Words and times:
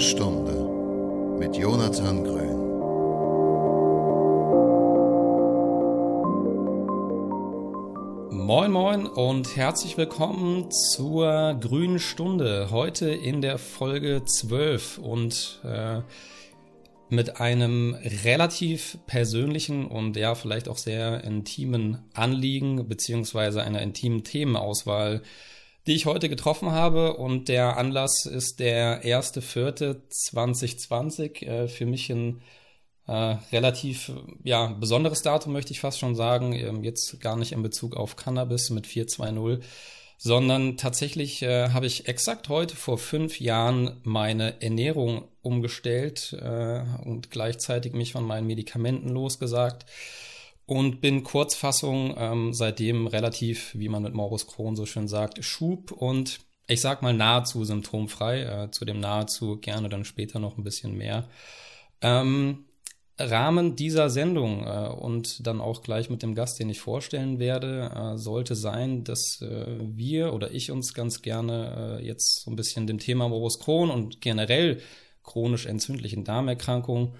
Stunde 0.00 1.38
mit 1.40 1.56
Jonathan 1.56 2.22
Grün. 2.22 2.58
Moin 8.30 8.70
Moin 8.70 9.06
und 9.06 9.56
herzlich 9.56 9.96
willkommen 9.96 10.70
zur 10.70 11.56
Grünen 11.60 11.98
Stunde. 11.98 12.68
Heute 12.70 13.10
in 13.10 13.42
der 13.42 13.58
Folge 13.58 14.22
12 14.24 14.98
und 14.98 15.60
äh, 15.64 16.02
mit 17.08 17.40
einem 17.40 17.96
relativ 18.24 18.98
persönlichen 19.08 19.88
und 19.88 20.16
ja 20.16 20.36
vielleicht 20.36 20.68
auch 20.68 20.78
sehr 20.78 21.24
intimen 21.24 22.08
Anliegen 22.14 22.88
beziehungsweise 22.88 23.62
einer 23.62 23.82
intimen 23.82 24.22
Themenauswahl, 24.22 25.22
die 25.88 25.94
ich 25.94 26.06
heute 26.06 26.28
getroffen 26.28 26.70
habe. 26.70 27.14
Und 27.14 27.48
der 27.48 27.76
Anlass 27.78 28.26
ist 28.26 28.60
der 28.60 29.02
1.4.2020. 29.02 31.44
Äh, 31.44 31.66
für 31.66 31.86
mich 31.86 32.08
ein 32.10 32.42
äh, 33.06 33.36
relativ 33.52 34.12
ja, 34.44 34.66
besonderes 34.66 35.22
Datum, 35.22 35.54
möchte 35.54 35.72
ich 35.72 35.80
fast 35.80 35.98
schon 35.98 36.14
sagen. 36.14 36.52
Ähm, 36.52 36.84
jetzt 36.84 37.18
gar 37.20 37.36
nicht 37.36 37.50
in 37.52 37.62
Bezug 37.62 37.96
auf 37.96 38.16
Cannabis 38.16 38.68
mit 38.70 38.86
420 38.86 39.66
sondern 40.20 40.76
tatsächlich 40.76 41.42
äh, 41.42 41.70
habe 41.70 41.86
ich 41.86 42.08
exakt 42.08 42.48
heute 42.48 42.74
vor 42.74 42.98
fünf 42.98 43.38
Jahren 43.38 44.00
meine 44.02 44.60
Ernährung 44.60 45.28
umgestellt 45.42 46.36
äh, 46.42 46.82
und 47.04 47.30
gleichzeitig 47.30 47.92
mich 47.92 48.10
von 48.12 48.24
meinen 48.24 48.48
Medikamenten 48.48 49.10
losgesagt 49.10 49.86
und 50.68 51.00
bin 51.00 51.24
Kurzfassung 51.24 52.14
ähm, 52.18 52.52
seitdem 52.52 53.06
relativ, 53.06 53.74
wie 53.74 53.88
man 53.88 54.02
mit 54.02 54.12
Morbus 54.12 54.46
Crohn 54.46 54.76
so 54.76 54.84
schön 54.84 55.08
sagt, 55.08 55.42
Schub 55.42 55.92
und 55.92 56.40
ich 56.66 56.82
sag 56.82 57.00
mal 57.00 57.14
nahezu 57.14 57.64
symptomfrei, 57.64 58.42
äh, 58.42 58.70
zu 58.70 58.84
dem 58.84 59.00
nahezu 59.00 59.56
gerne 59.56 59.88
dann 59.88 60.04
später 60.04 60.38
noch 60.38 60.58
ein 60.58 60.64
bisschen 60.64 60.94
mehr. 60.94 61.26
Ähm, 62.02 62.66
Rahmen 63.18 63.76
dieser 63.76 64.10
Sendung 64.10 64.66
äh, 64.66 64.90
und 64.90 65.46
dann 65.46 65.62
auch 65.62 65.82
gleich 65.82 66.10
mit 66.10 66.22
dem 66.22 66.34
Gast, 66.34 66.60
den 66.60 66.68
ich 66.68 66.80
vorstellen 66.80 67.38
werde, 67.38 67.90
äh, 67.94 68.18
sollte 68.18 68.54
sein, 68.54 69.04
dass 69.04 69.40
äh, 69.40 69.78
wir 69.80 70.34
oder 70.34 70.50
ich 70.50 70.70
uns 70.70 70.92
ganz 70.92 71.22
gerne 71.22 71.98
äh, 71.98 72.06
jetzt 72.06 72.42
so 72.42 72.50
ein 72.50 72.56
bisschen 72.56 72.86
dem 72.86 72.98
Thema 72.98 73.26
Morbus 73.30 73.58
Crohn 73.58 73.88
und 73.88 74.20
generell 74.20 74.82
chronisch 75.22 75.64
entzündlichen 75.64 76.24
Darmerkrankungen 76.24 77.14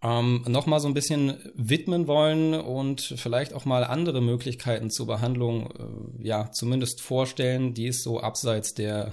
ähm, 0.00 0.44
nochmal 0.46 0.78
so 0.78 0.86
ein 0.86 0.94
bisschen 0.94 1.38
widmen 1.54 2.06
wollen 2.06 2.54
und 2.54 3.00
vielleicht 3.16 3.52
auch 3.52 3.64
mal 3.64 3.82
andere 3.82 4.20
Möglichkeiten 4.20 4.90
zur 4.90 5.06
Behandlung, 5.06 6.18
äh, 6.22 6.26
ja, 6.26 6.52
zumindest 6.52 7.00
vorstellen, 7.00 7.74
die 7.74 7.88
es 7.88 8.02
so 8.04 8.20
abseits 8.20 8.74
der 8.74 9.12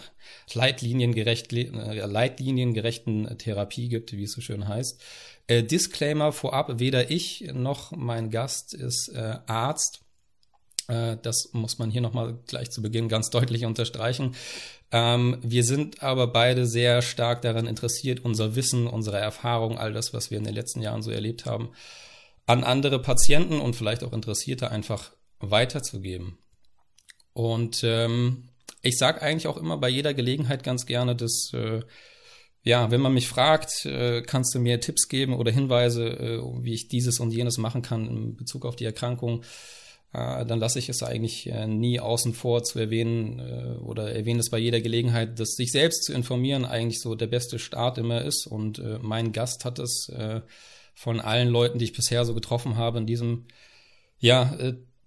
leitliniengerecht, 0.53 1.51
äh, 1.53 2.05
leitliniengerechten 2.05 3.35
Therapie 3.39 3.89
gibt, 3.89 4.13
wie 4.13 4.23
es 4.23 4.33
so 4.33 4.41
schön 4.41 4.67
heißt. 4.67 5.01
Äh, 5.47 5.63
Disclaimer 5.63 6.31
vorab, 6.31 6.79
weder 6.79 7.09
ich 7.09 7.49
noch 7.53 7.91
mein 7.91 8.29
Gast 8.29 8.75
ist 8.75 9.09
äh, 9.09 9.37
Arzt. 9.47 10.04
Äh, 10.87 11.17
das 11.21 11.49
muss 11.53 11.77
man 11.79 11.91
hier 11.91 12.01
nochmal 12.01 12.37
gleich 12.47 12.71
zu 12.71 12.81
Beginn 12.81 13.09
ganz 13.09 13.29
deutlich 13.29 13.65
unterstreichen. 13.65 14.35
Ähm, 14.91 15.37
wir 15.41 15.63
sind 15.63 16.03
aber 16.03 16.27
beide 16.27 16.65
sehr 16.65 17.01
stark 17.01 17.41
daran 17.41 17.67
interessiert, 17.67 18.23
unser 18.23 18.55
Wissen, 18.55 18.87
unsere 18.87 19.17
Erfahrung, 19.17 19.77
all 19.77 19.93
das, 19.93 20.13
was 20.13 20.31
wir 20.31 20.37
in 20.37 20.43
den 20.43 20.53
letzten 20.53 20.81
Jahren 20.81 21.01
so 21.01 21.11
erlebt 21.11 21.45
haben, 21.45 21.69
an 22.45 22.63
andere 22.63 23.01
Patienten 23.01 23.59
und 23.59 23.75
vielleicht 23.75 24.03
auch 24.03 24.13
Interessierte 24.13 24.71
einfach 24.71 25.11
weiterzugeben. 25.39 26.37
Und 27.33 27.83
ähm, 27.83 28.49
ich 28.81 28.97
sage 28.97 29.21
eigentlich 29.21 29.47
auch 29.47 29.57
immer 29.57 29.77
bei 29.77 29.89
jeder 29.89 30.13
Gelegenheit 30.13 30.63
ganz 30.63 30.85
gerne, 30.85 31.15
dass 31.15 31.51
äh, 31.53 31.81
ja, 32.61 32.89
wenn 32.89 33.01
man 33.01 33.13
mich 33.13 33.27
fragt, 33.27 33.85
äh, 33.85 34.21
kannst 34.21 34.55
du 34.55 34.59
mir 34.59 34.79
Tipps 34.79 35.07
geben 35.07 35.33
oder 35.33 35.51
Hinweise, 35.51 36.41
wie 36.61 36.73
ich 36.73 36.87
dieses 36.87 37.19
und 37.19 37.31
jenes 37.31 37.57
machen 37.57 37.83
kann 37.83 38.07
in 38.07 38.35
Bezug 38.35 38.65
auf 38.65 38.75
die 38.75 38.85
Erkrankung, 38.85 39.43
dann 40.11 40.59
lasse 40.59 40.79
ich 40.79 40.87
es 40.87 41.03
eigentlich 41.03 41.51
nie 41.67 41.99
außen 41.99 42.33
vor 42.33 42.63
zu 42.63 42.79
erwähnen 42.79 43.79
oder 43.79 44.13
erwähne 44.13 44.39
es 44.39 44.49
bei 44.49 44.59
jeder 44.59 44.79
Gelegenheit, 44.79 45.37
dass 45.41 45.55
sich 45.55 45.73
selbst 45.73 46.05
zu 46.05 46.13
informieren 46.13 46.63
eigentlich 46.63 47.01
so 47.01 47.15
der 47.15 47.27
beste 47.27 47.59
Start 47.59 47.97
immer 47.97 48.21
ist. 48.21 48.47
Und 48.47 48.81
mein 49.01 49.33
Gast 49.33 49.65
hat 49.65 49.77
es 49.77 50.09
von 50.93 51.19
allen 51.19 51.49
Leuten, 51.49 51.79
die 51.79 51.85
ich 51.85 51.91
bisher 51.91 52.23
so 52.23 52.33
getroffen 52.33 52.77
habe, 52.77 52.99
in 52.99 53.05
diesem 53.05 53.47
ja, 54.19 54.57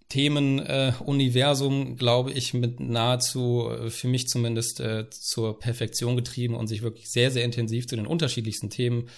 Themenuniversum, 0.08 1.92
äh, 1.92 1.94
glaube 1.94 2.32
ich, 2.32 2.54
mit 2.54 2.80
nahezu, 2.80 3.68
äh, 3.70 3.90
für 3.90 4.08
mich 4.08 4.28
zumindest, 4.28 4.80
äh, 4.80 5.08
zur 5.10 5.58
Perfektion 5.58 6.16
getrieben 6.16 6.54
und 6.54 6.66
sich 6.66 6.82
wirklich 6.82 7.10
sehr, 7.10 7.30
sehr 7.30 7.44
intensiv 7.44 7.86
zu 7.86 7.96
den 7.96 8.06
unterschiedlichsten 8.06 8.70
Themen 8.70 9.08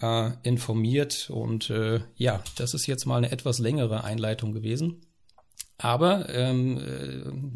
äh, 0.00 0.30
informiert. 0.42 1.30
Und 1.30 1.70
äh, 1.70 2.00
ja, 2.16 2.42
das 2.56 2.74
ist 2.74 2.86
jetzt 2.86 3.06
mal 3.06 3.18
eine 3.18 3.30
etwas 3.30 3.60
längere 3.60 4.02
Einleitung 4.02 4.52
gewesen. 4.52 5.06
Aber 5.78 6.28
ähm, 6.28 6.78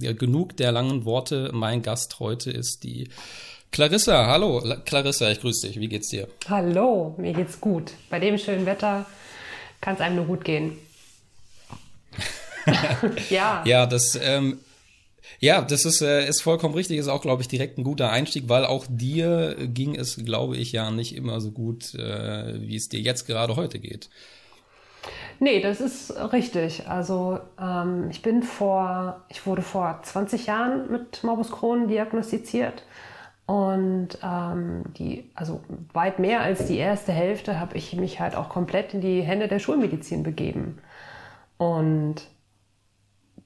äh, 0.01 0.05
ja, 0.05 0.13
genug 0.13 0.57
der 0.57 0.73
langen 0.73 1.05
Worte. 1.05 1.51
Mein 1.53 1.83
Gast 1.83 2.19
heute 2.19 2.51
ist 2.51 2.83
die 2.83 3.09
Clarissa. 3.71 4.27
Hallo, 4.27 4.63
Clarissa, 4.85 5.31
ich 5.31 5.41
grüße 5.41 5.69
dich. 5.69 5.81
Wie 5.81 5.89
geht's 5.89 6.09
dir? 6.09 6.29
Hallo, 6.49 7.15
mir 7.19 7.33
geht's 7.33 7.61
gut. 7.61 7.93
Bei 8.11 8.19
dem 8.19 8.39
schönen 8.39 8.67
Wetter 8.67 9.07
kann 9.81 9.95
es 9.95 10.01
einem 10.01 10.17
nur 10.17 10.25
gut 10.27 10.45
gehen. 10.45 10.79
ja. 13.31 13.63
Ja, 13.65 13.87
das, 13.87 14.19
ähm, 14.21 14.59
ja, 15.39 15.63
das 15.63 15.85
ist, 15.85 16.01
äh, 16.01 16.29
ist 16.29 16.43
vollkommen 16.43 16.75
richtig, 16.75 16.99
ist 16.99 17.09
auch, 17.09 17.23
glaube 17.23 17.43
ich, 17.43 17.49
direkt 17.49 17.79
ein 17.79 17.85
guter 17.85 18.11
Einstieg, 18.11 18.49
weil 18.49 18.65
auch 18.65 18.87
dir 18.89 19.57
ging 19.69 19.95
es, 19.95 20.17
glaube 20.17 20.57
ich, 20.57 20.73
ja 20.73 20.91
nicht 20.91 21.15
immer 21.15 21.41
so 21.41 21.51
gut, 21.51 21.95
äh, 21.95 22.61
wie 22.61 22.77
es 22.77 22.89
dir 22.89 23.01
jetzt 23.01 23.27
gerade 23.27 23.57
heute 23.57 23.79
geht. 23.79 24.09
Nee, 25.39 25.61
das 25.61 25.81
ist 25.81 26.13
richtig. 26.33 26.89
Also 26.89 27.39
ähm, 27.61 28.09
ich 28.11 28.23
bin 28.23 28.43
vor, 28.43 29.23
ich 29.29 29.47
wurde 29.47 29.63
vor 29.63 30.01
20 30.03 30.47
Jahren 30.47 30.91
mit 30.91 31.23
Morbus 31.25 31.51
Crohn 31.51 31.89
diagnostiziert. 31.89 32.85
Und 33.47 34.19
ähm, 34.25 34.83
die, 34.99 35.31
also 35.35 35.61
weit 35.93 36.19
mehr 36.19 36.41
als 36.41 36.67
die 36.67 36.79
erste 36.79 37.13
Hälfte 37.13 37.61
habe 37.61 37.77
ich 37.77 37.95
mich 37.95 38.19
halt 38.19 38.35
auch 38.35 38.49
komplett 38.49 38.93
in 38.93 39.01
die 39.01 39.23
Hände 39.23 39.47
der 39.47 39.61
Schulmedizin 39.61 40.25
begeben. 40.25 40.79
Und 41.57 42.27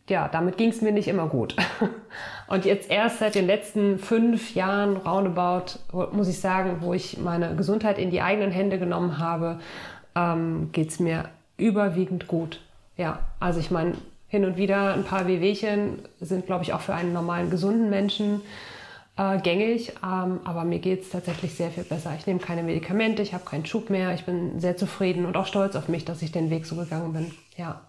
ja, 0.08 0.28
damit 0.28 0.56
ging 0.56 0.70
es 0.70 0.80
mir 0.80 0.92
nicht 0.92 1.06
immer 1.08 1.28
gut. 1.28 1.54
Und 2.48 2.64
jetzt 2.64 2.90
erst 2.90 3.18
seit 3.18 3.34
den 3.34 3.46
letzten 3.46 3.98
fünf 3.98 4.54
Jahren 4.54 4.96
roundabout, 4.96 5.78
muss 6.12 6.28
ich 6.28 6.40
sagen, 6.40 6.78
wo 6.80 6.94
ich 6.94 7.18
meine 7.18 7.54
Gesundheit 7.54 7.98
in 7.98 8.10
die 8.10 8.22
eigenen 8.22 8.50
Hände 8.50 8.78
genommen 8.78 9.18
habe, 9.18 9.60
ähm, 10.16 10.70
geht 10.72 10.88
es 10.88 10.98
mir 10.98 11.28
überwiegend 11.60 12.26
gut. 12.26 12.60
Ja, 12.96 13.20
also 13.38 13.60
ich 13.60 13.70
meine, 13.70 13.94
hin 14.28 14.44
und 14.44 14.56
wieder 14.56 14.94
ein 14.94 15.04
paar 15.04 15.26
Wehwehchen 15.26 16.00
sind, 16.20 16.46
glaube 16.46 16.64
ich, 16.64 16.72
auch 16.72 16.80
für 16.80 16.94
einen 16.94 17.12
normalen, 17.12 17.50
gesunden 17.50 17.90
Menschen 17.90 18.42
äh, 19.16 19.38
gängig. 19.40 19.92
Ähm, 20.04 20.40
aber 20.44 20.64
mir 20.64 20.78
geht 20.78 21.02
es 21.02 21.10
tatsächlich 21.10 21.54
sehr 21.54 21.70
viel 21.70 21.84
besser. 21.84 22.14
Ich 22.18 22.26
nehme 22.26 22.40
keine 22.40 22.62
Medikamente, 22.62 23.22
ich 23.22 23.34
habe 23.34 23.44
keinen 23.44 23.66
Schub 23.66 23.90
mehr. 23.90 24.14
Ich 24.14 24.24
bin 24.24 24.60
sehr 24.60 24.76
zufrieden 24.76 25.26
und 25.26 25.36
auch 25.36 25.46
stolz 25.46 25.76
auf 25.76 25.88
mich, 25.88 26.04
dass 26.04 26.22
ich 26.22 26.32
den 26.32 26.50
Weg 26.50 26.66
so 26.66 26.76
gegangen 26.76 27.12
bin. 27.12 27.32
Ja. 27.56 27.80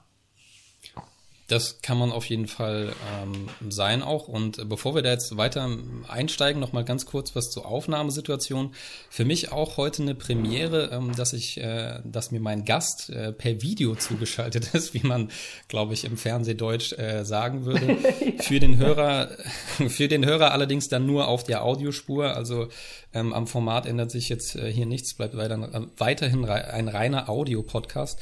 Das 1.52 1.82
kann 1.82 1.98
man 1.98 2.14
auf 2.14 2.26
jeden 2.28 2.48
Fall 2.48 2.94
ähm, 3.22 3.50
sein 3.70 4.04
auch. 4.04 4.30
Und 4.30 4.58
äh, 4.58 4.64
bevor 4.64 4.96
wir 4.96 5.02
da 5.02 5.10
jetzt 5.10 5.36
weiter 5.36 5.70
einsteigen, 6.08 6.62
noch 6.62 6.72
mal 6.72 6.86
ganz 6.86 7.06
kurz 7.06 7.36
was 7.36 7.52
zur 7.52 7.66
Aufnahmesituation. 7.66 8.74
Für 9.10 9.26
mich 9.26 9.52
auch 9.52 9.76
heute 9.76 10.02
eine 10.04 10.16
Premiere, 10.16 10.92
ähm, 10.94 11.14
dass 11.14 11.34
ich, 11.34 11.60
äh, 11.60 12.00
dass 12.06 12.32
mir 12.32 12.40
mein 12.40 12.64
Gast 12.64 13.10
äh, 13.10 13.34
per 13.34 13.62
Video 13.62 13.96
zugeschaltet 13.96 14.74
ist, 14.74 14.94
wie 14.94 15.06
man, 15.06 15.30
glaube 15.68 15.94
ich, 15.94 16.06
im 16.06 16.16
Fernsehdeutsch 16.16 16.94
äh, 16.94 17.26
sagen 17.26 17.66
würde. 17.66 17.98
Für 18.40 18.62
den 18.62 18.78
Hörer, 18.78 19.32
für 19.90 20.08
den 20.08 20.26
Hörer 20.26 20.52
allerdings 20.52 20.88
dann 20.88 21.06
nur 21.06 21.28
auf 21.28 21.44
der 21.44 21.64
Audiospur. 21.64 22.34
Also 22.34 22.70
ähm, 23.14 23.34
am 23.34 23.46
Format 23.46 23.86
ändert 23.86 24.10
sich 24.10 24.30
jetzt 24.30 24.56
äh, 24.56 24.72
hier 24.72 24.86
nichts, 24.86 25.14
bleibt 25.16 25.36
weiter, 25.36 25.56
äh, 25.56 25.82
weiterhin 25.98 26.46
ein 26.46 26.88
reiner 26.88 27.28
Audio-Podcast. 27.28 28.20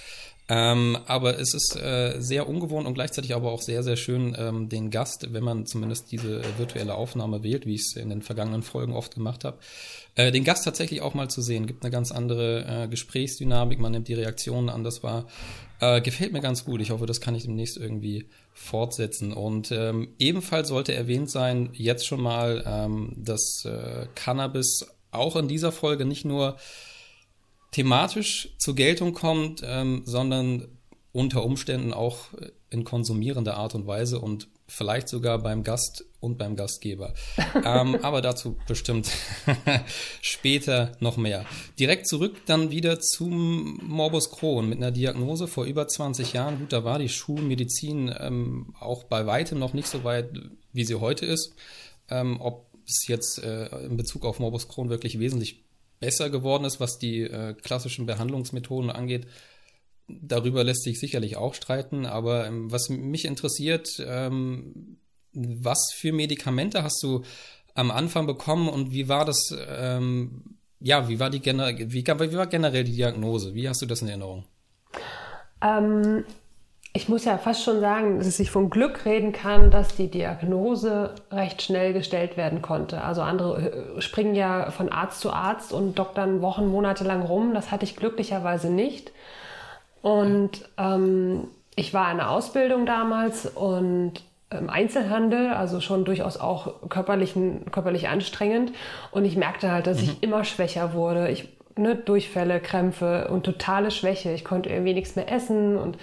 Ähm, 0.52 0.98
aber 1.06 1.40
es 1.40 1.54
ist 1.54 1.76
äh, 1.76 2.16
sehr 2.20 2.50
ungewohnt 2.50 2.88
und 2.88 2.96
gleichzeitig 2.96 3.36
aber 3.36 3.52
auch 3.52 3.62
sehr, 3.62 3.84
sehr 3.84 3.96
schön, 3.96 4.36
ähm, 4.38 4.68
den 4.68 4.90
Gast, 4.90 5.32
wenn 5.32 5.44
man 5.44 5.68
zumindest 5.68 6.12
diese 6.12 6.42
virtuelle 6.58 6.96
Aufnahme 6.96 7.44
wählt, 7.44 7.68
wie 7.68 7.76
ich 7.76 7.82
es 7.82 7.96
in 7.96 8.10
den 8.10 8.24
vergangenen 8.24 8.64
Folgen 8.64 8.94
oft 8.94 9.14
gemacht 9.14 9.44
habe, 9.44 9.60
äh, 10.16 10.32
den 10.32 10.44
Gast 10.44 10.66
tatsächlich 10.66 11.02
auch 11.02 11.14
mal 11.14 11.30
zu 11.30 11.44
sehen. 11.44 11.68
Gibt 11.68 11.84
eine 11.84 11.92
ganz 11.92 12.12
andere 12.12 12.66
äh, 12.66 12.88
Gesprächsdynamik, 12.88 13.80
man 13.80 13.92
nimmt 13.92 14.08
die 14.08 14.16
Reaktionen 14.16 14.70
an. 14.70 14.84
Das 14.84 15.04
war, 15.04 15.28
äh, 15.82 16.02
gefällt 16.02 16.34
mir 16.34 16.42
ganz 16.42 16.66
gut. 16.66 16.82
Ich 16.82 16.90
hoffe, 16.90 17.06
das 17.06 17.22
kann 17.22 17.36
ich 17.36 17.44
demnächst 17.44 17.78
irgendwie 17.78 18.28
fortsetzen. 18.52 19.34
Und 19.34 19.72
ähm, 19.72 20.16
ebenfalls 20.18 20.70
sollte 20.70 20.96
erwähnt 20.96 21.30
sein, 21.30 21.70
jetzt 21.74 22.08
schon 22.08 22.22
mal, 22.22 22.64
ähm, 22.66 23.14
dass 23.18 23.66
äh, 23.66 24.08
Cannabis 24.16 24.88
auch 25.12 25.36
in 25.36 25.48
dieser 25.48 25.72
Folge 25.72 26.06
nicht 26.06 26.26
nur 26.26 26.58
thematisch 27.72 28.50
zur 28.58 28.76
Geltung 28.76 29.14
kommt, 29.14 29.62
ähm, 29.66 30.04
sondern 30.06 30.68
unter 31.12 31.44
Umständen 31.44 31.94
auch 31.94 32.28
in 32.70 32.84
konsumierender 32.84 33.56
Art 33.56 33.76
und 33.76 33.88
Weise 33.88 34.20
und 34.20 34.48
vielleicht 34.68 35.10
sogar 35.10 35.40
beim 35.40 35.64
Gast 35.64 36.06
und 36.20 36.38
beim 36.38 36.56
Gastgeber. 36.56 37.14
ähm, 37.66 37.96
aber 38.04 38.22
dazu 38.22 38.56
bestimmt 38.68 39.10
später 40.22 40.92
noch 41.00 41.18
mehr. 41.18 41.46
Direkt 41.80 42.08
zurück 42.08 42.38
dann 42.46 42.72
wieder 42.72 43.00
zum 43.00 43.80
Morbus 43.84 44.32
Crohn 44.32 44.70
mit 44.70 44.78
einer 44.78 44.92
Diagnose 44.92 45.48
vor 45.48 45.66
über 45.66 45.88
20 45.88 46.34
Jahren. 46.34 46.60
Gut, 46.60 46.74
da 46.74 46.84
war 46.84 47.00
die 47.00 47.10
Schulmedizin 47.10 48.14
ähm, 48.20 48.76
auch 48.80 49.04
bei 49.06 49.26
weitem 49.26 49.60
noch 49.60 49.74
nicht 49.74 49.88
so 49.88 50.04
weit, 50.04 50.30
wie 50.72 50.84
sie 50.84 50.96
heute 50.96 51.26
ist. 51.26 51.56
Ähm, 52.10 52.40
ob 52.40 52.68
es 52.88 53.08
jetzt 53.08 53.44
äh, 53.44 53.68
in 53.86 53.98
Bezug 53.98 54.26
auf 54.26 54.40
Morbus 54.40 54.68
Crohn 54.68 54.90
wirklich 54.90 55.20
wesentlich 55.20 55.64
besser 56.00 56.30
geworden 56.30 56.66
ist, 56.66 56.80
was 56.80 56.98
die 56.98 57.22
äh, 57.22 57.54
klassischen 57.54 58.06
Behandlungsmethoden 58.06 58.90
angeht, 58.90 59.28
darüber 60.08 60.64
lässt 60.64 60.84
sich 60.84 61.00
sicherlich 61.00 61.38
auch 61.38 61.54
streiten, 61.54 62.06
aber 62.06 62.48
ähm, 62.48 62.72
was 62.72 62.90
mich 62.90 63.26
interessiert, 63.26 64.04
ähm, 64.06 64.98
was 65.34 65.92
für 65.94 66.12
Medikamente 66.12 66.84
hast 66.84 67.02
du 67.04 67.24
am 67.76 67.92
Anfang 67.92 68.26
bekommen 68.26 68.68
und 68.68 68.92
wie 68.92 69.08
war 69.08 69.26
das, 69.26 69.56
ähm, 69.68 70.58
ja, 70.80 71.08
wie 71.08 71.20
war 71.20 71.30
die 71.30 71.44
wie, 71.44 72.06
wie 72.06 72.38
war 72.38 72.48
generell 72.48 72.84
die 72.84 72.96
Diagnose? 72.96 73.54
Wie 73.54 73.70
hast 73.70 73.82
du 73.82 73.86
das 73.86 74.02
in 74.02 74.08
Erinnerung? 74.08 74.46
Ich 77.00 77.08
muss 77.08 77.24
ja 77.24 77.38
fast 77.38 77.64
schon 77.64 77.80
sagen, 77.80 78.18
dass 78.18 78.28
es 78.28 78.36
sich 78.36 78.52
von 78.52 78.70
Glück 78.70 79.06
reden 79.06 79.32
kann, 79.32 79.72
dass 79.72 79.96
die 79.96 80.12
Diagnose 80.12 81.16
recht 81.32 81.62
schnell 81.62 81.94
gestellt 81.94 82.36
werden 82.36 82.62
konnte. 82.62 83.02
Also 83.02 83.22
andere 83.22 83.96
äh, 83.98 84.02
springen 84.02 84.36
ja 84.36 84.70
von 84.72 84.90
Arzt 84.90 85.22
zu 85.22 85.32
Arzt 85.32 85.72
und 85.72 85.98
doktern 85.98 86.42
Wochen, 86.42 86.68
Monate 86.68 87.06
lang 87.06 87.22
rum. 87.22 87.54
Das 87.54 87.72
hatte 87.72 87.86
ich 87.86 87.96
glücklicherweise 87.96 88.70
nicht. 88.70 89.14
Und 90.02 90.68
ähm, 90.78 91.48
ich 91.78 91.94
war 91.94 92.12
in 92.12 92.18
der 92.18 92.32
Ausbildung 92.32 92.86
damals 92.86 93.46
und 93.46 94.16
im 94.50 94.70
Einzelhandel, 94.70 95.54
also 95.54 95.80
schon 95.80 96.04
durchaus 96.04 96.36
auch 96.36 96.90
körperlichen, 96.90 97.72
körperlich 97.72 98.10
anstrengend. 98.10 98.74
Und 99.12 99.24
ich 99.24 99.38
merkte 99.38 99.72
halt, 99.72 99.88
dass 99.88 100.02
mhm. 100.02 100.04
ich 100.04 100.24
immer 100.24 100.44
schwächer 100.44 100.92
wurde. 100.92 101.30
Ich, 101.30 101.48
ne, 101.78 101.96
Durchfälle, 101.96 102.60
Krämpfe 102.60 103.30
und 103.30 103.46
totale 103.46 103.90
Schwäche. 103.90 104.34
Ich 104.34 104.44
konnte 104.44 104.70
irgendwie 104.70 104.94
nichts 104.94 105.16
mehr 105.16 105.32
essen 105.32 105.78
und 105.78 105.98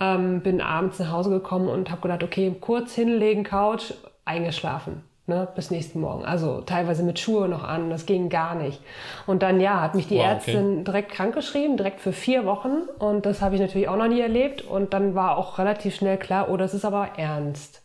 ähm, 0.00 0.40
bin 0.40 0.60
abends 0.60 0.98
nach 0.98 1.12
Hause 1.12 1.30
gekommen 1.30 1.68
und 1.68 1.90
habe 1.90 2.00
gedacht, 2.02 2.22
okay, 2.22 2.54
kurz 2.60 2.94
hinlegen, 2.94 3.44
Couch, 3.44 3.92
eingeschlafen 4.24 5.02
ne, 5.30 5.48
bis 5.54 5.70
nächsten 5.70 6.00
Morgen. 6.00 6.26
Also 6.26 6.60
teilweise 6.60 7.02
mit 7.02 7.18
Schuhe 7.18 7.48
noch 7.48 7.64
an, 7.64 7.88
das 7.88 8.04
ging 8.04 8.28
gar 8.28 8.54
nicht. 8.54 8.82
Und 9.26 9.42
dann, 9.42 9.60
ja, 9.60 9.80
hat 9.80 9.94
mich 9.94 10.08
die 10.08 10.16
wow, 10.16 10.26
Ärztin 10.26 10.72
okay. 10.72 10.84
direkt 10.84 11.12
krankgeschrieben, 11.12 11.78
direkt 11.78 12.00
für 12.00 12.12
vier 12.12 12.44
Wochen. 12.44 12.82
Und 12.98 13.24
das 13.24 13.40
habe 13.40 13.54
ich 13.54 13.60
natürlich 13.62 13.88
auch 13.88 13.96
noch 13.96 14.08
nie 14.08 14.20
erlebt. 14.20 14.60
Und 14.60 14.92
dann 14.92 15.14
war 15.14 15.38
auch 15.38 15.58
relativ 15.58 15.94
schnell 15.94 16.18
klar, 16.18 16.50
oh, 16.50 16.58
das 16.58 16.74
ist 16.74 16.84
aber 16.84 17.12
ernst. 17.16 17.80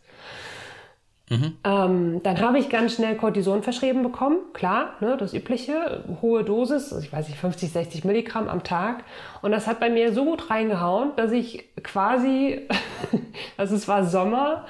Mhm. 1.28 1.56
Ähm, 1.64 2.20
dann 2.22 2.40
habe 2.40 2.58
ich 2.58 2.68
ganz 2.68 2.94
schnell 2.94 3.16
Cortison 3.16 3.64
verschrieben 3.64 4.04
bekommen, 4.04 4.38
klar, 4.52 4.90
ne, 5.00 5.16
das 5.16 5.34
übliche, 5.34 6.04
hohe 6.22 6.44
Dosis, 6.44 6.92
also 6.92 7.04
ich 7.04 7.12
weiß 7.12 7.28
nicht, 7.28 7.40
50, 7.40 7.72
60 7.72 8.04
Milligramm 8.04 8.48
am 8.48 8.62
Tag. 8.62 9.02
Und 9.42 9.50
das 9.50 9.66
hat 9.66 9.80
bei 9.80 9.90
mir 9.90 10.12
so 10.12 10.24
gut 10.24 10.50
reingehauen, 10.50 11.10
dass 11.16 11.32
ich 11.32 11.64
quasi, 11.82 12.68
also 13.56 13.74
es 13.74 13.88
war 13.88 14.04
Sommer 14.04 14.66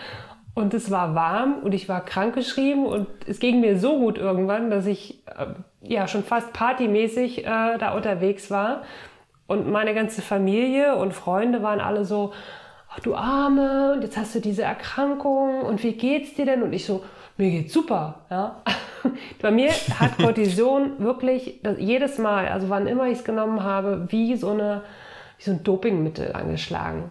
und 0.54 0.72
es 0.72 0.90
war 0.90 1.14
warm 1.14 1.58
und 1.62 1.74
ich 1.74 1.90
war 1.90 2.02
krankgeschrieben 2.02 2.86
und 2.86 3.06
es 3.26 3.38
ging 3.38 3.60
mir 3.60 3.78
so 3.78 3.98
gut 3.98 4.16
irgendwann, 4.16 4.70
dass 4.70 4.86
ich 4.86 5.22
äh, 5.26 5.48
ja 5.82 6.08
schon 6.08 6.24
fast 6.24 6.54
partymäßig 6.54 7.40
äh, 7.40 7.76
da 7.78 7.94
unterwegs 7.94 8.50
war. 8.50 8.82
Und 9.46 9.70
meine 9.70 9.94
ganze 9.94 10.22
Familie 10.22 10.96
und 10.96 11.12
Freunde 11.12 11.62
waren 11.62 11.80
alle 11.80 12.06
so, 12.06 12.32
ach 12.96 13.00
du 13.00 13.14
Arme, 13.14 13.92
und 13.94 14.02
jetzt 14.02 14.16
hast 14.16 14.34
du 14.34 14.40
diese 14.40 14.62
Erkrankung 14.62 15.62
und 15.62 15.82
wie 15.82 15.92
geht's 15.92 16.34
dir 16.34 16.46
denn? 16.46 16.62
Und 16.62 16.72
ich 16.72 16.84
so, 16.84 17.04
mir 17.36 17.50
geht's 17.50 17.72
super. 17.72 18.20
Ja? 18.30 18.62
Bei 19.42 19.50
mir 19.50 19.70
hat 19.70 20.16
Cortison 20.22 20.98
wirklich 20.98 21.60
jedes 21.78 22.18
Mal, 22.18 22.48
also 22.48 22.68
wann 22.68 22.86
immer 22.86 23.06
ich 23.06 23.18
es 23.18 23.24
genommen 23.24 23.62
habe, 23.62 24.06
wie 24.10 24.36
so, 24.36 24.50
eine, 24.50 24.82
wie 25.38 25.44
so 25.44 25.50
ein 25.52 25.62
Dopingmittel 25.62 26.32
angeschlagen. 26.32 27.10